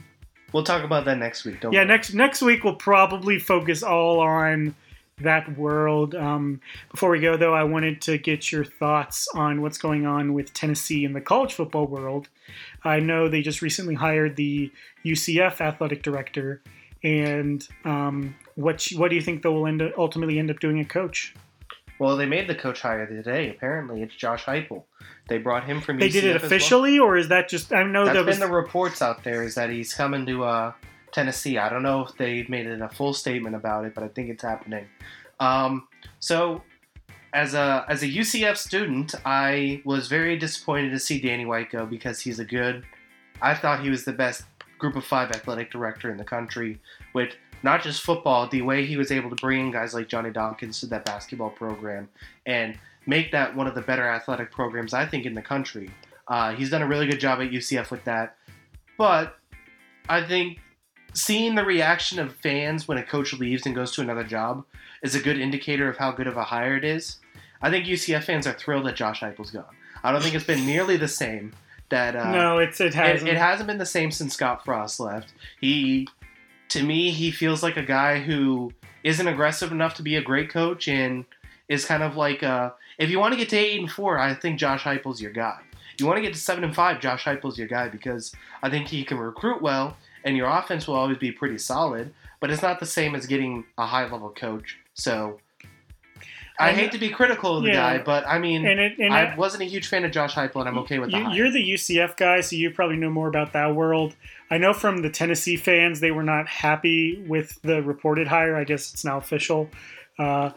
We'll 0.53 0.63
talk 0.63 0.83
about 0.83 1.05
that 1.05 1.17
next 1.17 1.43
week. 1.43 1.59
Don't 1.59 1.73
yeah, 1.73 1.79
worry. 1.79 1.87
next 1.87 2.13
next 2.13 2.41
week 2.41 2.63
we'll 2.63 2.75
probably 2.75 3.39
focus 3.39 3.83
all 3.83 4.19
on 4.19 4.75
that 5.21 5.57
world. 5.57 6.15
Um, 6.15 6.61
before 6.91 7.09
we 7.09 7.19
go, 7.19 7.37
though, 7.37 7.53
I 7.53 7.63
wanted 7.63 8.01
to 8.03 8.17
get 8.17 8.51
your 8.51 8.63
thoughts 8.63 9.27
on 9.33 9.61
what's 9.61 9.77
going 9.77 10.05
on 10.05 10.33
with 10.33 10.53
Tennessee 10.53 11.03
in 11.03 11.13
the 11.13 11.21
college 11.21 11.53
football 11.53 11.87
world. 11.87 12.29
I 12.83 12.99
know 12.99 13.27
they 13.27 13.41
just 13.41 13.61
recently 13.61 13.95
hired 13.95 14.35
the 14.35 14.71
UCF 15.05 15.59
athletic 15.59 16.03
director, 16.03 16.61
and 17.03 17.67
um, 17.83 18.35
what 18.55 18.87
what 18.95 19.09
do 19.09 19.15
you 19.15 19.21
think 19.21 19.41
they 19.41 19.49
will 19.49 19.67
end 19.67 19.81
up, 19.81 19.93
ultimately 19.97 20.39
end 20.39 20.51
up 20.51 20.59
doing 20.59 20.79
at 20.79 20.89
coach? 20.89 21.33
Well, 21.99 22.15
they 22.15 22.27
made 22.27 22.47
the 22.47 22.55
coach 22.55 22.81
hire 22.81 23.07
today. 23.07 23.49
Apparently, 23.49 24.03
it's 24.03 24.15
Josh 24.15 24.45
Heupel. 24.45 24.83
They 25.29 25.39
brought 25.39 25.63
him 25.65 25.81
from. 25.81 25.97
They 25.99 26.09
UCF 26.09 26.11
did 26.11 26.23
it 26.23 26.35
as 26.35 26.41
well. 26.41 26.45
officially, 26.45 26.99
or 26.99 27.17
is 27.17 27.29
that 27.29 27.49
just? 27.49 27.73
I 27.73 27.83
know 27.83 28.05
That's 28.05 28.17
that 28.17 28.25
was. 28.25 28.37
been 28.37 28.47
the 28.47 28.53
reports 28.53 29.01
out 29.01 29.23
there 29.23 29.41
is 29.41 29.55
that 29.55 29.71
he's 29.71 29.95
coming 29.95 30.27
to 30.27 30.43
uh, 30.43 30.73
Tennessee. 31.17 31.57
I 31.57 31.67
don't 31.67 31.81
know 31.81 32.05
if 32.05 32.15
they 32.15 32.45
made 32.47 32.67
it 32.67 32.79
a 32.79 32.89
full 32.89 33.11
statement 33.11 33.55
about 33.55 33.85
it, 33.85 33.95
but 33.95 34.03
I 34.03 34.07
think 34.07 34.29
it's 34.29 34.43
happening. 34.43 34.85
Um, 35.39 35.87
so, 36.19 36.61
as 37.33 37.55
a 37.55 37.85
as 37.89 38.03
a 38.03 38.07
UCF 38.07 38.55
student, 38.55 39.15
I 39.25 39.81
was 39.83 40.07
very 40.09 40.37
disappointed 40.37 40.91
to 40.91 40.99
see 40.99 41.19
Danny 41.19 41.45
White 41.45 41.71
go 41.71 41.87
because 41.87 42.19
he's 42.19 42.37
a 42.37 42.45
good. 42.45 42.85
I 43.41 43.55
thought 43.55 43.81
he 43.81 43.89
was 43.89 44.05
the 44.05 44.13
best 44.13 44.43
Group 44.77 44.95
of 44.95 45.05
Five 45.05 45.31
athletic 45.31 45.71
director 45.71 46.11
in 46.11 46.17
the 46.17 46.23
country 46.23 46.79
with 47.15 47.33
not 47.63 47.81
just 47.81 48.03
football, 48.03 48.47
the 48.47 48.61
way 48.61 48.85
he 48.85 48.95
was 48.95 49.11
able 49.11 49.31
to 49.31 49.35
bring 49.37 49.59
in 49.59 49.71
guys 49.71 49.95
like 49.95 50.07
Johnny 50.07 50.29
Dawkins 50.29 50.79
to 50.81 50.85
that 50.87 51.03
basketball 51.03 51.49
program 51.49 52.07
and 52.45 52.77
make 53.07 53.31
that 53.31 53.55
one 53.55 53.65
of 53.65 53.73
the 53.73 53.81
better 53.81 54.07
athletic 54.07 54.51
programs 54.51 54.93
I 54.93 55.07
think 55.07 55.25
in 55.25 55.33
the 55.33 55.41
country. 55.41 55.89
Uh, 56.27 56.53
he's 56.53 56.69
done 56.69 56.83
a 56.83 56.87
really 56.87 57.07
good 57.07 57.19
job 57.19 57.39
at 57.39 57.49
UCF 57.49 57.89
with 57.89 58.03
that. 58.03 58.35
But 58.99 59.37
I 60.07 60.21
think 60.21 60.59
seeing 61.17 61.55
the 61.55 61.65
reaction 61.65 62.19
of 62.19 62.35
fans 62.35 62.87
when 62.87 62.99
a 62.99 63.03
coach 63.03 63.33
leaves 63.33 63.65
and 63.65 63.73
goes 63.73 63.91
to 63.91 64.01
another 64.01 64.23
job 64.23 64.63
is 65.01 65.15
a 65.15 65.19
good 65.19 65.39
indicator 65.39 65.89
of 65.89 65.97
how 65.97 66.11
good 66.11 66.27
of 66.27 66.37
a 66.37 66.43
hire 66.43 66.77
it 66.77 66.85
is. 66.85 67.17
I 67.59 67.71
think 67.71 67.85
UCF 67.85 68.23
fans 68.23 68.45
are 68.45 68.53
thrilled 68.53 68.85
that 68.85 68.95
Josh 68.95 69.21
Heupel's 69.21 69.49
gone. 69.49 69.65
I 70.03 70.11
don't 70.11 70.21
think 70.21 70.35
it's 70.35 70.45
been 70.45 70.67
nearly 70.67 70.95
the 70.95 71.07
same 71.07 71.53
that 71.89 72.15
uh, 72.15 72.31
no, 72.31 72.59
it's 72.59 72.79
it 72.79 72.87
it, 72.87 72.93
hasn't. 72.93 73.29
it 73.29 73.37
hasn't 73.37 73.65
been 73.65 73.79
the 73.79 73.85
same 73.85 74.11
since 74.11 74.35
Scott 74.35 74.63
Frost 74.63 74.99
left. 74.99 75.33
He, 75.59 76.07
to 76.69 76.83
me, 76.83 77.09
he 77.09 77.31
feels 77.31 77.63
like 77.63 77.77
a 77.77 77.83
guy 77.83 78.19
who 78.19 78.71
isn't 79.03 79.27
aggressive 79.27 79.71
enough 79.71 79.95
to 79.95 80.03
be 80.03 80.17
a 80.17 80.21
great 80.21 80.51
coach 80.51 80.87
and 80.87 81.25
is 81.67 81.85
kind 81.85 82.03
of 82.03 82.15
like 82.15 82.43
uh, 82.43 82.71
if 82.99 83.09
you 83.09 83.17
want 83.17 83.33
to 83.33 83.39
get 83.39 83.49
to 83.49 83.57
eight 83.57 83.79
and 83.79 83.91
four, 83.91 84.19
I 84.19 84.35
think 84.35 84.59
Josh 84.59 84.83
Heupel's 84.83 85.19
your 85.19 85.31
guy. 85.31 85.59
You 85.99 86.05
want 86.05 86.17
to 86.17 86.21
get 86.21 86.35
to 86.35 86.39
seven 86.39 86.63
and 86.63 86.75
five, 86.75 86.99
Josh 86.99 87.23
Heupel's 87.23 87.57
your 87.57 87.67
guy 87.67 87.89
because 87.89 88.31
I 88.61 88.69
think 88.69 88.87
he 88.87 89.03
can 89.03 89.17
recruit 89.17 89.63
well 89.63 89.97
and 90.27 90.35
your 90.37 90.47
offense 90.47 90.87
will 90.87 90.95
always 90.95 91.17
be 91.17 91.31
pretty 91.31 91.57
solid. 91.57 92.13
But 92.39 92.51
it's 92.51 92.61
not 92.61 92.79
the 92.79 92.85
same 92.85 93.15
as 93.15 93.25
getting 93.25 93.65
a 93.77 93.85
high 93.87 94.03
level 94.03 94.29
coach. 94.29 94.77
So. 94.93 95.39
I 96.59 96.69
And- 96.69 96.77
hate 96.79 96.91
to 96.93 96.97
be 96.97 97.09
critical 97.09 97.57
of 97.57 97.63
the 97.63 97.69
yeah. 97.69 97.97
guy, 97.97 98.03
but 98.03 98.27
I 98.27 98.39
mean, 98.39 98.65
and 98.65 98.79
it, 98.79 98.97
and 98.97 99.13
I 99.13 99.35
wasn't 99.35 99.61
a 99.61 99.65
huge 99.67 99.87
fan 99.87 100.03
of 100.05 100.11
Josh 100.11 100.33
Heupel, 100.33 100.59
and 100.61 100.67
I'm 100.67 100.79
okay 100.79 100.97
with 100.97 101.11
you, 101.11 101.23
hire. 101.23 101.35
you're 101.35 101.51
the 101.51 101.61
UCF 101.61 102.17
guy, 102.17 102.41
so 102.41 102.55
you 102.55 102.71
probably 102.71 102.95
know 102.97 103.11
more 103.11 103.27
about 103.27 103.53
that 103.53 103.75
world. 103.75 104.15
I 104.49 104.57
know 104.57 104.73
from 104.73 105.03
the 105.03 105.09
Tennessee 105.11 105.55
fans, 105.55 105.99
they 105.99 106.09
were 106.09 106.23
not 106.23 106.47
happy 106.47 107.23
with 107.27 107.59
the 107.61 107.83
reported 107.83 108.27
hire. 108.27 108.55
I 108.55 108.63
guess 108.63 108.91
it's 108.91 109.05
now 109.05 109.17
official, 109.17 109.69
uh, 110.17 110.49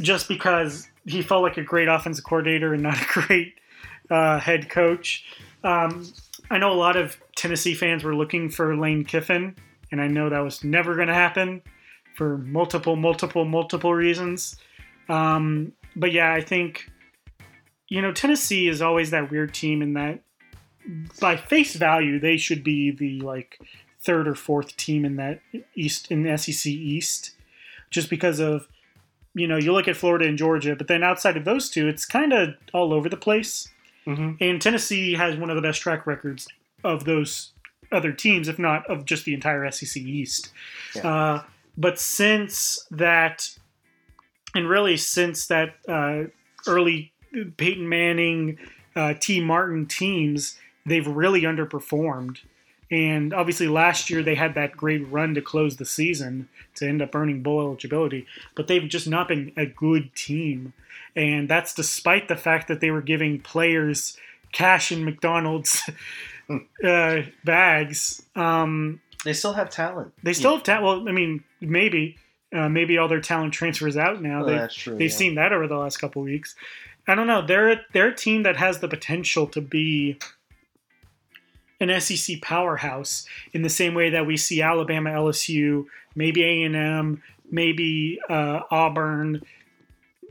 just 0.00 0.26
because 0.26 0.88
he 1.06 1.22
felt 1.22 1.44
like 1.44 1.56
a 1.58 1.62
great 1.62 1.86
offensive 1.86 2.24
coordinator 2.24 2.74
and 2.74 2.82
not 2.82 3.00
a 3.00 3.06
great 3.08 3.54
uh, 4.10 4.40
head 4.40 4.68
coach. 4.68 5.24
Um, 5.62 6.10
I 6.50 6.58
know 6.58 6.72
a 6.72 6.74
lot 6.74 6.96
of 6.96 7.16
Tennessee 7.36 7.74
fans 7.74 8.04
were 8.04 8.14
looking 8.14 8.48
for 8.48 8.76
Lane 8.76 9.04
Kiffin, 9.04 9.56
and 9.90 10.00
I 10.00 10.06
know 10.06 10.28
that 10.28 10.40
was 10.40 10.62
never 10.62 10.94
going 10.94 11.08
to 11.08 11.14
happen 11.14 11.62
for 12.14 12.38
multiple, 12.38 12.96
multiple, 12.96 13.44
multiple 13.44 13.92
reasons. 13.92 14.56
Um, 15.08 15.72
but 15.94 16.12
yeah, 16.12 16.32
I 16.32 16.40
think 16.40 16.90
you 17.88 18.02
know 18.02 18.12
Tennessee 18.12 18.68
is 18.68 18.82
always 18.82 19.10
that 19.10 19.30
weird 19.30 19.54
team 19.54 19.82
in 19.82 19.94
that 19.94 20.20
by 21.20 21.36
face 21.36 21.74
value 21.74 22.20
they 22.20 22.36
should 22.36 22.62
be 22.62 22.90
the 22.90 23.20
like 23.20 23.58
third 24.00 24.28
or 24.28 24.34
fourth 24.34 24.76
team 24.76 25.04
in 25.04 25.16
that 25.16 25.40
East 25.74 26.10
in 26.10 26.22
the 26.22 26.36
SEC 26.36 26.66
East, 26.66 27.32
just 27.90 28.08
because 28.08 28.40
of 28.40 28.68
you 29.34 29.46
know 29.46 29.56
you 29.56 29.72
look 29.72 29.88
at 29.88 29.96
Florida 29.96 30.26
and 30.26 30.38
Georgia, 30.38 30.76
but 30.76 30.88
then 30.88 31.02
outside 31.02 31.36
of 31.36 31.44
those 31.44 31.68
two, 31.70 31.88
it's 31.88 32.06
kind 32.06 32.32
of 32.32 32.54
all 32.72 32.92
over 32.92 33.08
the 33.08 33.16
place. 33.16 33.68
Hmm 34.06 34.32
And 34.40 34.62
Tennessee 34.62 35.14
has 35.14 35.36
one 35.36 35.50
of 35.50 35.56
the 35.56 35.62
best 35.62 35.80
track 35.80 36.06
records 36.06 36.48
of 36.84 37.04
those 37.04 37.52
other 37.92 38.12
teams, 38.12 38.48
if 38.48 38.58
not 38.58 38.88
of 38.90 39.04
just 39.04 39.24
the 39.24 39.34
entire 39.34 39.70
SEC 39.70 40.02
East. 40.02 40.52
Yeah. 40.94 41.08
Uh, 41.08 41.42
but 41.76 42.00
since 42.00 42.86
that, 42.90 43.50
and 44.54 44.68
really 44.68 44.96
since 44.96 45.46
that 45.48 45.74
uh, 45.88 46.24
early 46.66 47.12
Peyton 47.56 47.88
Manning, 47.88 48.58
uh, 48.94 49.14
Tee 49.20 49.40
Martin 49.40 49.86
teams, 49.86 50.58
they've 50.86 51.06
really 51.06 51.42
underperformed. 51.42 52.38
And 52.90 53.34
obviously, 53.34 53.66
last 53.68 54.10
year 54.10 54.22
they 54.22 54.36
had 54.36 54.54
that 54.54 54.76
great 54.76 55.06
run 55.10 55.34
to 55.34 55.42
close 55.42 55.76
the 55.76 55.84
season 55.84 56.48
to 56.76 56.86
end 56.88 57.02
up 57.02 57.14
earning 57.14 57.42
bowl 57.42 57.60
eligibility, 57.60 58.26
but 58.54 58.68
they've 58.68 58.88
just 58.88 59.08
not 59.08 59.26
been 59.28 59.52
a 59.56 59.66
good 59.66 60.14
team. 60.14 60.72
And 61.16 61.48
that's 61.48 61.74
despite 61.74 62.28
the 62.28 62.36
fact 62.36 62.68
that 62.68 62.80
they 62.80 62.90
were 62.90 63.00
giving 63.02 63.40
players 63.40 64.16
cash 64.52 64.92
in 64.92 65.04
McDonald's 65.04 65.82
uh, 66.84 67.22
bags. 67.44 68.22
Um, 68.36 69.00
They 69.24 69.32
still 69.32 69.54
have 69.54 69.70
talent. 69.70 70.12
they 70.22 70.32
still 70.32 70.54
have 70.54 70.62
talent. 70.62 70.84
Well, 70.84 71.08
I 71.08 71.12
mean, 71.12 71.42
maybe. 71.60 72.16
Uh, 72.54 72.68
maybe 72.68 72.96
all 72.96 73.08
their 73.08 73.20
talent 73.20 73.52
transfers 73.52 73.96
out 73.96 74.22
now. 74.22 74.38
Well, 74.38 74.46
They- 74.46 74.54
that's 74.58 74.74
true. 74.74 74.96
They've 74.96 75.10
yeah. 75.10 75.16
seen 75.16 75.34
that 75.34 75.52
over 75.52 75.66
the 75.66 75.76
last 75.76 75.96
couple 75.96 76.22
of 76.22 76.26
weeks. 76.26 76.54
I 77.08 77.14
don't 77.16 77.26
know. 77.26 77.44
They're 77.44 77.80
they're 77.92 78.08
a 78.08 78.14
team 78.14 78.44
that 78.44 78.56
has 78.56 78.78
the 78.78 78.88
potential 78.88 79.46
to 79.48 79.60
be 79.60 80.18
an 81.80 82.00
SEC 82.00 82.40
powerhouse 82.40 83.26
in 83.52 83.62
the 83.62 83.68
same 83.68 83.94
way 83.94 84.10
that 84.10 84.26
we 84.26 84.36
see 84.36 84.62
Alabama, 84.62 85.10
LSU, 85.10 85.86
maybe 86.14 86.42
A 86.42 86.62
and 86.62 86.76
M, 86.76 87.22
maybe 87.50 88.18
uh, 88.28 88.60
Auburn, 88.70 89.42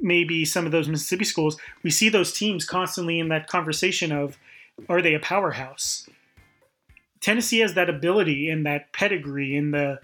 maybe 0.02 0.46
some 0.46 0.66
of 0.66 0.72
those 0.72 0.88
Mississippi 0.88 1.26
schools. 1.26 1.58
We 1.84 1.90
see 1.90 2.10
those 2.10 2.34
teams 2.34 2.66
constantly 2.66 3.20
in 3.20 3.30
that 3.30 3.48
conversation 3.48 4.12
of 4.12 4.38
are 4.90 5.02
they 5.02 5.14
a 5.14 5.20
powerhouse? 5.20 6.10
Tennessee 7.22 7.60
has 7.60 7.74
that 7.76 7.90
ability 7.90 8.50
and 8.50 8.66
that 8.66 8.92
pedigree 8.92 9.56
and 9.56 9.74
the 9.74 10.00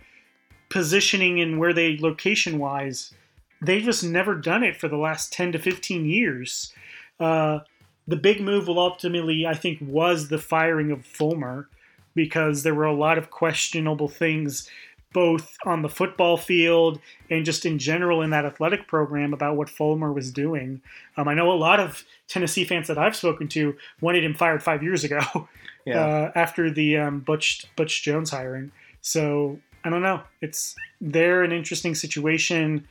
positioning 0.69 1.41
and 1.41 1.59
where 1.59 1.73
they 1.73 1.97
location 1.97 2.57
wise 2.57 3.13
they've 3.61 3.83
just 3.83 4.03
never 4.03 4.35
done 4.35 4.63
it 4.63 4.75
for 4.75 4.87
the 4.87 4.97
last 4.97 5.31
10 5.31 5.53
to 5.53 5.59
15 5.59 6.05
years. 6.05 6.73
Uh, 7.19 7.59
the 8.07 8.15
big 8.15 8.41
move 8.41 8.67
will 8.67 8.79
ultimately, 8.79 9.45
I 9.45 9.53
think, 9.53 9.79
was 9.81 10.27
the 10.27 10.37
firing 10.39 10.91
of 10.91 11.05
Fulmer 11.05 11.67
because 12.15 12.63
there 12.63 12.75
were 12.75 12.85
a 12.85 12.93
lot 12.93 13.17
of 13.17 13.29
questionable 13.31 14.09
things 14.09 14.69
both 15.13 15.57
on 15.65 15.81
the 15.81 15.89
football 15.89 16.37
field 16.37 16.99
and 17.29 17.43
just 17.43 17.65
in 17.65 17.77
general 17.77 18.21
in 18.21 18.29
that 18.29 18.45
athletic 18.45 18.87
program 18.87 19.33
about 19.33 19.57
what 19.57 19.69
Fulmer 19.69 20.11
was 20.13 20.31
doing. 20.31 20.81
Um, 21.17 21.27
I 21.27 21.33
know 21.33 21.51
a 21.51 21.53
lot 21.53 21.79
of 21.81 22.05
Tennessee 22.29 22.63
fans 22.63 22.87
that 22.87 22.97
I've 22.97 23.15
spoken 23.15 23.47
to 23.49 23.75
wanted 23.99 24.23
him 24.23 24.33
fired 24.33 24.63
five 24.63 24.81
years 24.83 25.03
ago 25.03 25.19
Yeah. 25.85 25.99
uh, 25.99 26.31
after 26.35 26.69
the 26.69 26.97
um, 26.97 27.19
Butch 27.21 27.65
Butch 27.75 28.03
Jones 28.03 28.29
hiring. 28.29 28.71
So 29.01 29.59
I 29.83 29.89
don't 29.89 30.03
know. 30.03 30.21
It's 30.39 30.75
they're 31.01 31.43
an 31.43 31.51
interesting 31.51 31.95
situation. 31.95 32.87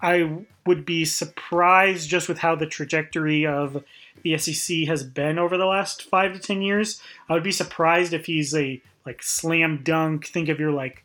I 0.00 0.38
would 0.66 0.86
be 0.86 1.04
surprised 1.04 2.08
just 2.08 2.28
with 2.28 2.38
how 2.38 2.54
the 2.54 2.66
trajectory 2.66 3.44
of 3.44 3.82
the 4.22 4.36
SEC 4.38 4.86
has 4.86 5.02
been 5.02 5.38
over 5.38 5.56
the 5.56 5.66
last 5.66 6.02
five 6.02 6.32
to 6.32 6.38
ten 6.38 6.62
years. 6.62 7.00
I 7.28 7.34
would 7.34 7.42
be 7.42 7.52
surprised 7.52 8.12
if 8.12 8.26
he's 8.26 8.54
a 8.54 8.80
like 9.06 9.22
slam 9.22 9.82
dunk. 9.82 10.26
Think 10.26 10.48
of 10.48 10.60
your 10.60 10.72
like 10.72 11.04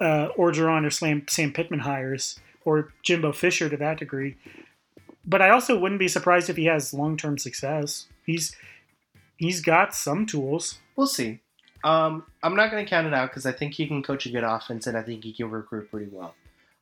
uh, 0.00 0.28
Orgeron 0.36 0.86
or 0.86 0.90
Slam 0.90 1.24
Sam 1.28 1.52
Pittman 1.52 1.80
hires 1.80 2.38
or 2.64 2.92
Jimbo 3.02 3.32
Fisher 3.32 3.68
to 3.68 3.76
that 3.76 3.98
degree. 3.98 4.36
But 5.24 5.42
I 5.42 5.50
also 5.50 5.78
wouldn't 5.78 6.00
be 6.00 6.08
surprised 6.08 6.50
if 6.50 6.56
he 6.56 6.66
has 6.66 6.94
long 6.94 7.16
term 7.16 7.38
success. 7.38 8.06
He's 8.24 8.54
he's 9.36 9.60
got 9.60 9.94
some 9.94 10.26
tools. 10.26 10.78
We'll 10.96 11.06
see. 11.06 11.40
Um, 11.82 12.24
I'm 12.42 12.56
not 12.56 12.70
going 12.70 12.84
to 12.84 12.88
count 12.88 13.06
it 13.06 13.14
out 13.14 13.30
because 13.30 13.46
I 13.46 13.52
think 13.52 13.74
he 13.74 13.86
can 13.86 14.02
coach 14.02 14.26
a 14.26 14.30
good 14.30 14.44
offense 14.44 14.86
and 14.86 14.98
I 14.98 15.02
think 15.02 15.24
he 15.24 15.32
can 15.32 15.50
recruit 15.50 15.90
pretty 15.90 16.10
well. 16.12 16.34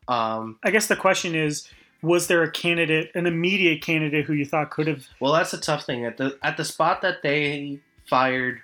Um, 0.08 0.58
I 0.64 0.70
guess 0.70 0.88
the 0.88 0.96
question 0.96 1.36
is, 1.36 1.68
was 2.02 2.26
there 2.28 2.42
a 2.42 2.50
candidate, 2.50 3.10
an 3.14 3.26
immediate 3.26 3.82
candidate 3.82 4.24
who 4.26 4.32
you 4.32 4.44
thought 4.44 4.70
could 4.70 4.86
have 4.86 5.06
well, 5.20 5.32
that's 5.32 5.52
a 5.52 5.60
tough 5.60 5.84
thing 5.84 6.04
at 6.04 6.16
the 6.16 6.38
at 6.42 6.56
the 6.56 6.64
spot 6.64 7.02
that 7.02 7.22
they 7.22 7.80
fired 8.06 8.60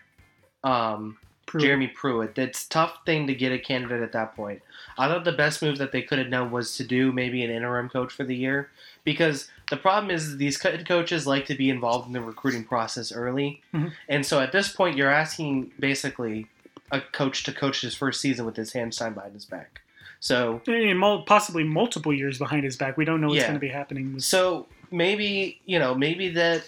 um, 0.62 1.16
proved? 1.47 1.65
Jeremy 1.65 1.89
Pruitt. 1.89 2.39
It's 2.39 2.65
a 2.66 2.69
tough 2.69 2.98
thing 3.05 3.27
to 3.27 3.35
get 3.35 3.52
a 3.52 3.59
candidate 3.59 4.02
at 4.02 4.12
that 4.12 4.35
point. 4.36 4.62
I 4.97 5.09
thought 5.09 5.24
the 5.24 5.32
best 5.32 5.62
move 5.62 5.78
that 5.78 5.93
they 5.93 6.02
could 6.02 6.19
have 6.19 6.31
done 6.31 6.51
was 6.51 6.77
to 6.77 6.85
do 6.85 7.12
maybe 7.12 7.43
an 7.44 7.51
interim 7.51 7.89
coach 7.89 8.12
for 8.12 8.24
the 8.24 8.36
year 8.36 8.70
because 9.05 9.51
the 9.70 9.77
problem 9.77 10.11
is 10.11 10.36
these 10.36 10.56
coaches 10.56 11.27
like 11.27 11.47
to 11.47 11.55
be 11.55 11.69
involved 11.70 12.06
in 12.06 12.12
the 12.12 12.20
recruiting 12.20 12.65
process 12.65 13.12
early, 13.12 13.61
Mhm. 13.74 13.93
and 14.09 14.24
so 14.24 14.40
at 14.40 14.52
this 14.52 14.69
point 14.73 14.97
you're 14.97 15.11
asking 15.11 15.73
basically 15.78 16.47
a 16.93 17.01
coach 17.01 17.43
to 17.44 17.52
coach 17.52 17.81
his 17.81 17.94
first 17.94 18.20
season 18.20 18.47
with 18.47 18.56
his 18.56 18.73
hands 18.73 18.97
tied 18.97 19.15
behind 19.15 19.35
his 19.35 19.44
back. 19.47 19.81
So 20.25 20.63
eh, 20.67 20.95
possibly 21.27 21.65
multiple 21.65 22.11
years 22.11 22.39
behind 22.39 22.65
his 22.65 22.79
back. 22.79 22.97
We 22.97 23.05
don't 23.05 23.21
know 23.21 23.27
what's 23.29 23.41
Yeah. 23.41 23.49
going 23.49 23.57
to 23.57 23.61
be 23.61 23.69
happening. 23.69 24.19
So 24.21 24.67
maybe 24.91 25.61
you 25.67 25.79
know 25.79 25.95
maybe 25.95 26.31
that 26.31 26.63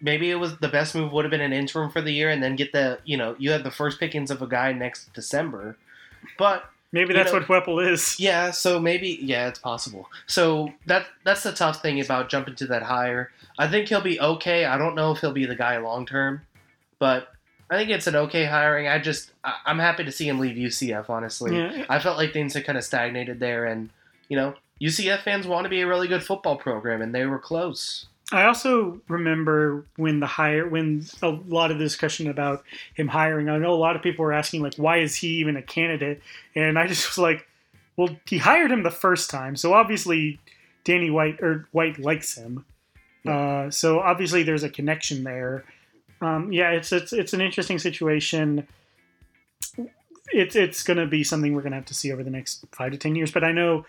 maybe 0.00 0.30
it 0.30 0.36
was 0.36 0.58
the 0.58 0.68
best 0.68 0.94
move 0.94 1.10
would 1.12 1.24
have 1.24 1.30
been 1.32 1.40
an 1.40 1.52
interim 1.52 1.90
for 1.90 2.00
the 2.00 2.12
year 2.12 2.30
and 2.30 2.40
then 2.40 2.54
get 2.54 2.70
the 2.70 3.00
you 3.04 3.16
know 3.16 3.34
you 3.36 3.50
have 3.50 3.64
the 3.64 3.72
first 3.72 3.98
pickings 3.98 4.30
of 4.30 4.42
a 4.42 4.46
guy 4.46 4.70
next 4.72 5.12
December, 5.12 5.76
but 6.38 6.70
maybe 6.92 7.12
that's 7.12 7.32
know- 7.32 7.40
what 7.40 7.48
Heupel 7.48 7.84
is. 7.84 8.14
yeah 8.20 8.52
so 8.52 8.78
maybe 8.78 9.18
yeah 9.22 9.48
it's 9.48 9.58
possible. 9.58 10.08
So 10.28 10.72
that 10.86 11.06
that's 11.24 11.42
the 11.42 11.50
tough 11.52 11.82
thing 11.82 12.00
about 12.00 12.28
jumping 12.28 12.54
to 12.54 12.66
that 12.68 12.84
higher. 12.84 13.32
I 13.58 13.66
think 13.66 13.88
he'll 13.88 14.00
be 14.02 14.20
okay. 14.20 14.66
I 14.66 14.78
don't 14.78 14.94
know 14.94 15.10
if 15.10 15.18
he'll 15.18 15.32
be 15.32 15.46
the 15.46 15.56
guy 15.56 15.78
long 15.78 16.06
term, 16.06 16.42
but 17.00 17.32
I 17.70 17.76
think 17.76 17.90
it's 17.90 18.06
an 18.06 18.16
okay 18.16 18.44
hiring. 18.44 18.88
I 18.88 18.98
just 18.98 19.32
I, 19.44 19.54
I'm 19.66 19.78
happy 19.78 20.04
to 20.04 20.12
see 20.12 20.28
him 20.28 20.38
leave 20.38 20.56
UCF. 20.56 21.10
Honestly, 21.10 21.56
Yeah. 21.56 21.84
I 21.88 21.98
felt 21.98 22.16
like 22.16 22.32
things 22.32 22.54
had 22.54 22.64
kind 22.64 22.78
of 22.78 22.84
stagnated 22.84 23.40
there, 23.40 23.64
and 23.64 23.90
you 24.28 24.36
know 24.36 24.54
UCF 24.80 25.22
fans 25.22 25.46
want 25.46 25.64
to 25.64 25.68
be 25.68 25.80
a 25.80 25.86
really 25.86 26.08
good 26.08 26.22
football 26.22 26.56
program, 26.56 27.02
and 27.02 27.14
they 27.14 27.26
were 27.26 27.38
close. 27.38 28.06
I 28.30 28.44
also 28.44 29.00
remember 29.08 29.86
when 29.96 30.20
the 30.20 30.26
hire, 30.26 30.68
when 30.68 31.06
a 31.22 31.28
lot 31.28 31.70
of 31.70 31.78
the 31.78 31.84
discussion 31.84 32.28
about 32.28 32.62
him 32.94 33.08
hiring. 33.08 33.48
I 33.48 33.56
know 33.56 33.72
a 33.72 33.74
lot 33.74 33.96
of 33.96 34.02
people 34.02 34.22
were 34.22 34.34
asking 34.34 34.62
like, 34.62 34.74
why 34.74 34.98
is 34.98 35.14
he 35.16 35.28
even 35.38 35.56
a 35.56 35.62
candidate? 35.62 36.20
And 36.54 36.78
I 36.78 36.86
just 36.92 37.08
was 37.08 37.18
like, 37.18 37.46
well, 37.96 38.10
he 38.26 38.36
hired 38.36 38.70
him 38.70 38.82
the 38.82 38.90
first 38.90 39.30
time, 39.30 39.56
so 39.56 39.72
obviously 39.72 40.38
Danny 40.84 41.10
White 41.10 41.40
or 41.40 41.68
White 41.72 41.98
likes 41.98 42.34
him. 42.36 42.64
Uh, 43.26 43.70
so 43.70 44.00
obviously 44.00 44.42
there's 44.42 44.62
a 44.62 44.70
connection 44.70 45.24
there. 45.24 45.64
Um, 46.20 46.52
yeah, 46.52 46.70
it's 46.70 46.92
it's 46.92 47.12
it's 47.12 47.32
an 47.32 47.40
interesting 47.40 47.78
situation. 47.78 48.66
It's 50.30 50.56
it's 50.56 50.82
going 50.82 50.98
to 50.98 51.06
be 51.06 51.24
something 51.24 51.54
we're 51.54 51.62
going 51.62 51.72
to 51.72 51.78
have 51.78 51.86
to 51.86 51.94
see 51.94 52.12
over 52.12 52.22
the 52.22 52.30
next 52.30 52.64
five 52.72 52.92
to 52.92 52.98
ten 52.98 53.16
years. 53.16 53.30
But 53.32 53.44
I 53.44 53.52
know, 53.52 53.86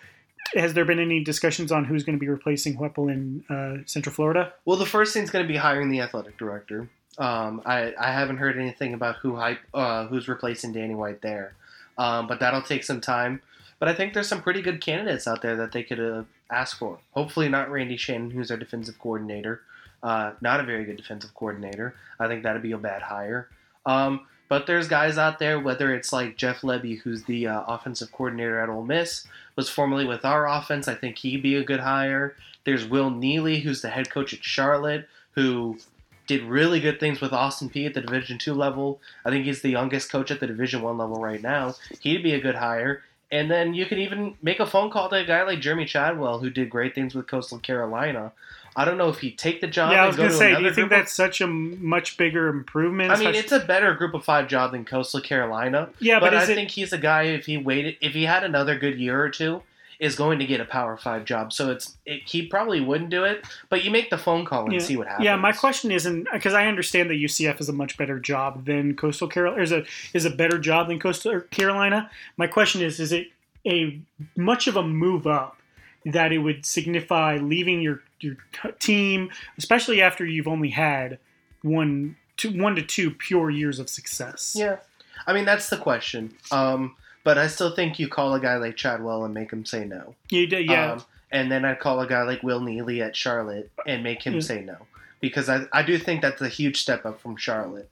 has 0.54 0.74
there 0.74 0.84
been 0.84 0.98
any 0.98 1.22
discussions 1.22 1.70
on 1.72 1.84
who's 1.84 2.04
going 2.04 2.16
to 2.16 2.20
be 2.20 2.28
replacing 2.28 2.76
Heupel 2.76 3.10
in 3.12 3.44
uh, 3.54 3.82
Central 3.86 4.14
Florida? 4.14 4.52
Well, 4.64 4.76
the 4.76 4.86
first 4.86 5.12
thing's 5.12 5.30
going 5.30 5.44
to 5.44 5.52
be 5.52 5.58
hiring 5.58 5.90
the 5.90 6.00
athletic 6.00 6.38
director. 6.38 6.88
Um, 7.18 7.60
I, 7.66 7.92
I 7.98 8.12
haven't 8.12 8.38
heard 8.38 8.56
anything 8.56 8.94
about 8.94 9.16
who 9.16 9.36
hype, 9.36 9.58
uh, 9.74 10.06
who's 10.06 10.28
replacing 10.28 10.72
Danny 10.72 10.94
White 10.94 11.20
there, 11.20 11.54
um, 11.98 12.26
but 12.26 12.40
that'll 12.40 12.62
take 12.62 12.84
some 12.84 13.00
time. 13.00 13.42
But 13.78 13.88
I 13.88 13.94
think 13.94 14.14
there's 14.14 14.28
some 14.28 14.42
pretty 14.42 14.62
good 14.62 14.80
candidates 14.80 15.26
out 15.26 15.42
there 15.42 15.56
that 15.56 15.72
they 15.72 15.82
could 15.82 16.00
uh, 16.00 16.22
ask 16.50 16.78
for. 16.78 16.98
Hopefully, 17.12 17.48
not 17.48 17.70
Randy 17.70 17.96
Shannon, 17.96 18.30
who's 18.30 18.50
our 18.50 18.56
defensive 18.56 18.98
coordinator. 18.98 19.62
Uh, 20.02 20.32
not 20.40 20.60
a 20.60 20.64
very 20.64 20.84
good 20.84 20.96
defensive 20.96 21.34
coordinator. 21.34 21.94
I 22.18 22.26
think 22.28 22.42
that'd 22.42 22.62
be 22.62 22.72
a 22.72 22.78
bad 22.78 23.02
hire. 23.02 23.48
Um, 23.86 24.26
but 24.48 24.66
there's 24.66 24.88
guys 24.88 25.16
out 25.18 25.38
there, 25.38 25.60
whether 25.60 25.94
it's 25.94 26.12
like 26.12 26.36
Jeff 26.36 26.62
Lebby, 26.62 26.98
who's 27.00 27.22
the 27.24 27.46
uh, 27.46 27.62
offensive 27.68 28.10
coordinator 28.10 28.58
at 28.58 28.68
Ole 28.68 28.84
Miss, 28.84 29.26
was 29.56 29.68
formerly 29.68 30.06
with 30.06 30.24
our 30.24 30.48
offense. 30.48 30.88
I 30.88 30.94
think 30.94 31.18
he'd 31.18 31.42
be 31.42 31.54
a 31.54 31.64
good 31.64 31.80
hire. 31.80 32.34
There's 32.64 32.86
Will 32.86 33.10
Healy, 33.20 33.60
who's 33.60 33.82
the 33.82 33.90
head 33.90 34.10
coach 34.10 34.34
at 34.34 34.42
Charlotte, 34.42 35.08
who 35.32 35.78
did 36.26 36.42
really 36.42 36.80
good 36.80 37.00
things 37.00 37.20
with 37.20 37.32
Austin 37.32 37.68
Peay 37.70 37.86
at 37.86 37.94
the 37.94 38.00
Division 38.00 38.38
two 38.38 38.54
level. 38.54 39.00
I 39.24 39.30
think 39.30 39.44
he's 39.44 39.62
the 39.62 39.70
youngest 39.70 40.10
coach 40.10 40.30
at 40.30 40.40
the 40.40 40.46
Division 40.46 40.82
one 40.82 40.98
level 40.98 41.20
right 41.20 41.42
now. 41.42 41.74
He'd 42.00 42.22
be 42.22 42.34
a 42.34 42.40
good 42.40 42.54
hire. 42.56 43.02
And 43.32 43.48
then 43.48 43.74
you 43.74 43.86
could 43.86 43.98
even 43.98 44.36
make 44.42 44.58
a 44.58 44.66
phone 44.66 44.90
call 44.90 45.08
to 45.08 45.16
a 45.16 45.24
guy 45.24 45.42
like 45.44 45.60
Jeremy 45.60 45.84
Chadwell, 45.84 46.40
who 46.40 46.50
did 46.50 46.68
great 46.68 46.94
things 46.94 47.14
with 47.14 47.28
Coastal 47.28 47.60
Carolina. 47.60 48.32
I 48.80 48.84
don't 48.84 48.98
know 48.98 49.08
if 49.08 49.18
he'd 49.20 49.38
take 49.38 49.60
the 49.60 49.66
job. 49.66 49.92
yeah, 49.92 50.04
I 50.04 50.06
was 50.06 50.16
go 50.16 50.22
going 50.22 50.30
to 50.30 50.34
to 50.34 50.38
say, 50.38 50.54
do 50.56 50.62
you 50.62 50.66
think 50.68 50.74
group 50.74 50.84
of- 50.86 50.90
that's 50.90 51.12
such 51.12 51.40
a 51.40 51.46
much 51.46 52.16
bigger 52.16 52.48
improvement? 52.48 53.10
I 53.12 53.18
mean, 53.18 53.34
it's 53.34 53.52
a 53.52 53.60
better 53.60 53.94
Group 53.94 54.14
of 54.14 54.24
Five 54.24 54.48
job 54.48 54.72
than 54.72 54.84
Coastal 54.84 55.20
Carolina. 55.20 55.90
yeah, 55.98 56.18
but 56.18 56.32
but, 56.32 56.34
I 56.38 56.42
it? 56.44 56.46
think 56.46 56.70
he's 56.70 56.92
a 56.92 56.98
guy. 56.98 57.22
If 57.24 57.46
he 57.46 57.56
waited, 57.56 57.96
if 58.00 58.12
he 58.14 58.24
had 58.24 58.44
another 58.44 58.78
good 58.78 58.98
year 58.98 59.22
or 59.22 59.28
two, 59.30 59.62
is 59.98 60.16
going 60.16 60.38
to 60.38 60.46
get 60.46 60.60
a 60.62 60.64
Power 60.64 60.96
Five 60.96 61.26
job. 61.26 61.52
So 61.52 61.70
it's 61.70 61.96
it, 62.06 62.22
he 62.26 62.46
probably 62.46 62.80
wouldn't 62.80 63.10
do 63.10 63.24
it. 63.24 63.44
But 63.68 63.84
you 63.84 63.90
make 63.90 64.08
the 64.08 64.16
phone 64.16 64.46
call 64.46 64.64
and 64.64 64.72
Yeah. 64.72 64.78
see 64.78 64.96
what 64.96 65.06
happens. 65.08 65.26
Yeah, 65.26 65.36
my 65.36 65.52
question 65.52 65.90
isn't 65.92 66.26
because 66.32 66.54
I 66.54 66.66
understand 66.66 67.10
that 67.10 67.16
UCF 67.16 67.60
is 67.60 67.68
a 67.68 67.72
much 67.74 67.98
better 67.98 68.18
job 68.18 68.64
than 68.64 68.96
Coastal 68.96 69.28
Carolina. 69.28 69.62
Is 69.62 69.72
a 69.72 69.84
is 70.14 70.24
a 70.24 70.30
better 70.30 70.58
job 70.58 70.88
than 70.88 70.98
Coastal 70.98 71.40
Carolina. 71.50 72.10
My 72.38 72.46
question 72.46 72.80
is: 72.80 72.98
Is 72.98 73.12
it 73.12 73.26
a 73.66 74.00
much 74.36 74.66
of 74.68 74.76
a 74.76 74.82
move 74.82 75.26
up 75.26 75.58
that 76.06 76.32
it 76.32 76.38
would 76.38 76.64
signify 76.64 77.36
leaving 77.36 77.82
your 77.82 78.00
your 78.20 78.36
team, 78.78 79.30
especially 79.58 80.00
after 80.02 80.24
you've 80.26 80.48
only 80.48 80.70
had 80.70 81.18
one 81.62 82.16
two 82.36 82.50
one 82.60 82.74
to 82.76 82.82
two 82.82 83.10
pure 83.10 83.50
years 83.50 83.78
of 83.78 83.88
success? 83.88 84.54
Yeah, 84.56 84.76
I 85.26 85.32
mean 85.32 85.44
that's 85.44 85.68
the 85.70 85.76
question. 85.76 86.34
Um, 86.50 86.96
but 87.24 87.36
I 87.38 87.46
still 87.48 87.74
think 87.74 87.98
you 87.98 88.08
call 88.08 88.34
a 88.34 88.40
guy 88.40 88.56
like 88.56 88.76
Chadwell 88.76 89.24
and 89.24 89.34
make 89.34 89.50
him 89.52 89.64
say 89.64 89.84
no. 89.84 90.14
you 90.30 90.46
d- 90.46 90.60
yeah. 90.60 90.92
Um, 90.92 91.04
and 91.32 91.52
then 91.52 91.64
I'd 91.64 91.78
call 91.78 92.00
a 92.00 92.06
guy 92.08 92.22
like 92.22 92.42
Will 92.42 92.64
Healy 92.64 93.02
at 93.02 93.14
Charlotte 93.14 93.70
and 93.86 94.02
make 94.02 94.22
him 94.22 94.34
Yeah. 94.34 94.40
say 94.40 94.62
no 94.64 94.76
because 95.20 95.48
I, 95.48 95.66
I 95.72 95.82
do 95.82 95.96
think 95.98 96.22
that's 96.22 96.40
a 96.40 96.48
huge 96.48 96.80
step 96.80 97.04
up 97.06 97.20
from 97.20 97.36
Charlotte. 97.36 97.90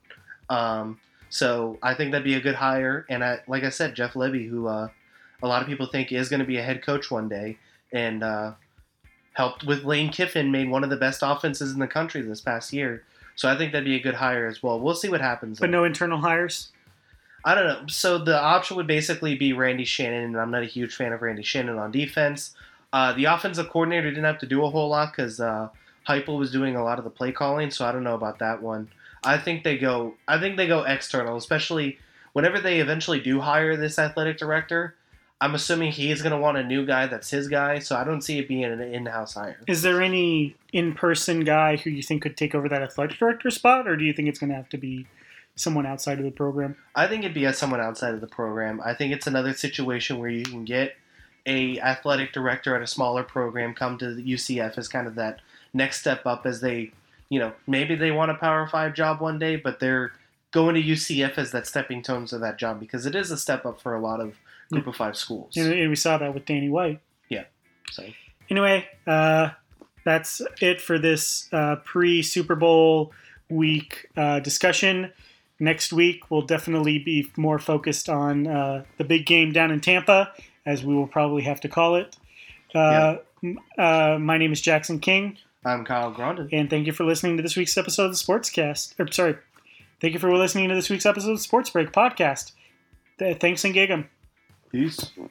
Um, 0.49 0.99
so 1.31 1.79
I 1.83 1.95
think 1.95 2.11
that'd 2.13 2.25
be 2.25 2.35
a 2.35 2.41
good 2.41 2.55
hire. 2.57 3.05
And 3.11 3.23
I, 3.23 3.41
like 3.47 3.63
I 3.65 3.69
said, 3.69 3.95
Jeff 3.95 4.15
Lebby, 4.15 4.49
who 4.49 4.67
uh, 4.67 4.89
a 5.43 5.47
lot 5.47 5.61
of 5.63 5.69
people 5.69 5.87
think 5.87 6.11
is 6.11 6.29
going 6.31 6.41
to 6.41 6.47
be 6.47 6.57
a 6.57 6.63
head 6.63 6.83
coach 6.83 7.11
one 7.11 7.29
day, 7.29 7.59
and 7.93 8.25
uh, 8.25 8.53
helped 9.39 9.63
with 9.63 9.85
Lane 9.85 10.11
Kiffin, 10.11 10.51
made 10.51 10.69
one 10.69 10.83
of 10.83 10.91
the 10.91 10.97
best 10.97 11.21
offenses 11.23 11.73
in 11.73 11.79
the 11.79 11.87
country 11.87 12.21
this 12.21 12.41
past 12.41 12.73
year. 12.73 13.05
So 13.37 13.49
I 13.49 13.57
think 13.57 13.71
that'd 13.71 13.87
be 13.87 13.95
a 13.95 14.01
good 14.01 14.17
hire 14.17 14.49
as 14.49 14.65
well. 14.65 14.81
We'll 14.81 14.97
see 14.97 15.09
what 15.09 15.21
happens. 15.21 15.61
but 15.61 15.71
no 15.71 15.85
internal 15.85 16.19
hires. 16.19 16.73
I 17.45 17.55
don't 17.55 17.67
know. 17.69 17.87
So 17.87 18.19
the 18.19 18.37
option 18.37 18.77
would 18.77 18.89
basically 18.89 19.37
be 19.37 19.53
Randy 19.53 19.85
Shannon, 19.85 20.25
and 20.25 20.37
I'm 20.37 20.51
not 20.51 20.65
a 20.65 20.67
huge 20.67 20.97
fan 20.97 21.13
of 21.13 21.23
Randy 21.23 21.45
Shannon 21.45 21.79
on 21.79 21.93
defense. 21.93 22.57
Uh, 22.93 23.13
the 23.13 23.27
offensive 23.27 23.71
coordinator 23.71 24.11
didn't 24.11 24.25
have 24.25 24.41
to 24.41 24.47
do 24.47 24.65
a 24.65 24.71
whole 24.71 24.89
lot 24.89 25.13
because 25.13 25.39
uh, 25.39 25.69
Heupel 26.09 26.37
was 26.37 26.51
doing 26.51 26.75
a 26.75 26.83
lot 26.83 26.99
of 26.99 27.05
the 27.05 27.11
play 27.11 27.31
calling, 27.31 27.71
so 27.71 27.87
I 27.87 27.93
don't 27.93 28.03
know 28.03 28.17
about 28.17 28.41
that 28.41 28.61
one. 28.61 28.89
I 29.23 29.39
think 29.39 29.63
they 29.63 29.79
go. 29.79 30.15
I 30.27 30.41
think 30.41 30.57
they 30.57 30.67
go 30.67 30.83
external, 30.83 31.37
especially 31.37 32.01
whenever 32.33 32.59
they 32.59 32.81
eventually 32.81 33.21
do 33.21 33.39
hire 33.41 33.77
this 33.77 34.01
athletic 34.01 34.37
director. 34.37 34.97
I'm 35.41 35.55
assuming 35.55 35.93
he's 35.93 36.21
going 36.21 36.33
to 36.33 36.39
want 36.39 36.59
a 36.59 36.65
new 36.65 36.85
guy 36.85 37.07
that's 37.07 37.31
his 37.31 37.47
guy, 37.47 37.79
so 37.79 37.95
I 37.95 38.03
don't 38.03 38.23
see 38.23 38.39
it 38.39 38.49
being 38.49 38.65
an 38.65 38.81
in-house 38.81 39.35
hire. 39.35 39.61
Is 39.69 39.83
there 39.83 40.03
any 40.03 40.57
in-person 40.73 41.45
guy 41.45 41.77
who 41.77 41.91
you 41.91 42.03
think 42.03 42.23
could 42.23 42.37
take 42.37 42.57
over 42.57 42.69
that 42.69 42.83
athletic 42.83 43.19
director 43.19 43.51
spot, 43.51 43.87
or 43.87 43.97
do 43.97 44.05
you 44.05 44.13
think 44.13 44.29
it's 44.29 44.41
going 44.41 44.51
to 44.51 44.57
have 44.57 44.69
to 44.71 44.79
be 44.79 45.07
someone 45.55 45.87
outside 45.87 46.19
of 46.19 46.25
the 46.25 46.33
program? 46.33 46.77
I 46.97 47.07
think 47.07 47.23
it'd 47.23 47.35
be 47.35 47.47
as 47.47 47.57
someone 47.57 47.81
outside 47.81 48.15
of 48.15 48.21
the 48.21 48.27
program. 48.27 48.81
I 48.85 48.95
think 48.95 49.13
it's 49.13 49.29
another 49.29 49.53
situation 49.53 50.19
where 50.19 50.31
you 50.31 50.43
can 50.43 50.65
get 50.65 50.97
a 51.47 51.79
athletic 51.81 52.33
director 52.33 52.75
at 52.75 52.83
a 52.83 52.87
smaller 52.87 53.23
program 53.23 53.75
come 53.75 53.97
to 53.99 54.15
the 54.15 54.23
UCF 54.23 54.77
as 54.77 54.89
kind 54.89 55.07
of 55.07 55.15
that 55.15 55.41
next 55.73 56.01
step 56.01 56.27
up 56.27 56.47
as 56.47 56.61
they, 56.61 56.91
you 57.29 57.39
know, 57.39 57.53
maybe 57.67 57.95
they 57.95 58.11
want 58.11 58.33
a 58.33 58.35
Power 58.35 58.67
Five 58.67 58.95
job 58.95 59.21
one 59.21 59.39
day, 59.39 59.55
but 59.55 59.79
they're 59.79 60.13
going 60.51 60.75
to 60.75 60.83
UCF 60.83 61.39
as 61.39 61.53
that 61.53 61.67
stepping 61.67 62.03
stone 62.03 62.27
to 62.27 62.39
that 62.39 62.59
job 62.59 62.81
because 62.81 63.07
it 63.07 63.15
is 63.15 63.31
a 63.31 63.37
step 63.37 63.65
up 63.65 63.81
for 63.81 63.95
a 63.95 64.01
lot 64.01 64.21
of 64.21 64.35
Group 64.71 64.87
of 64.87 64.97
Five 64.97 65.17
schools. 65.17 65.57
And 65.57 65.89
we 65.91 65.97
saw 65.97 66.19
that 66.19 66.35
with 66.35 66.45
Danny 66.45 66.69
White. 66.69 67.01
Yeah. 67.29 67.45
So 67.91 68.05
Anyway, 68.51 68.87
uh, 69.07 69.51
that's 70.05 70.41
it 70.61 70.81
for 70.81 70.99
this 70.99 71.49
uh, 71.53 71.77
pre 71.85 72.23
Super 72.23 72.55
Bowl 72.55 73.13
week 73.51 74.09
uh, 74.17 74.41
discussion. 74.41 75.13
Next 75.61 75.93
week, 75.93 76.31
we'll 76.31 76.43
definitely 76.43 76.99
be 77.01 77.31
more 77.37 77.59
focused 77.59 78.09
on 78.09 78.47
uh, 78.47 78.85
the 78.97 79.05
big 79.05 79.27
game 79.27 79.53
down 79.53 79.71
in 79.71 79.81
Tampa, 79.81 80.33
as 80.65 80.85
we 80.85 80.95
will 80.95 81.09
probably 81.09 81.43
have 81.43 81.61
to 81.63 81.69
call 81.69 81.97
it. 81.97 82.17
Uh, 82.75 83.17
m- 83.43 83.59
uh, 83.77 84.19
my 84.21 84.39
name 84.39 84.53
is 84.53 84.61
Jackson 84.61 85.01
King, 85.01 85.37
I'm 85.65 85.85
Kyle 85.85 86.13
Grondin. 86.15 86.49
and 86.53 86.71
thank 86.71 86.87
you 86.87 86.93
for 86.93 87.05
listening 87.05 87.37
to 87.39 87.43
this 87.43 87.57
week's 87.57 87.77
episode 87.77 88.05
of 88.05 88.11
the 88.13 88.17
Sportscast. 88.19 88.95
Or, 89.01 89.11
sorry, 89.11 89.37
thank 90.01 90.13
you 90.15 90.21
for 90.21 90.33
listening 90.37 90.69
to 90.69 90.75
this 90.77 90.89
week's 90.91 91.07
episode 91.07 91.31
of 91.33 91.37
the 91.39 91.43
Sports 91.43 91.71
Break 91.71 91.91
podcast. 91.93 92.53
Th- 93.19 93.37
Thanks 93.39 93.65
and 93.65 93.75
gig 93.75 93.91
'em. 93.91 94.09
Isso. 94.73 95.31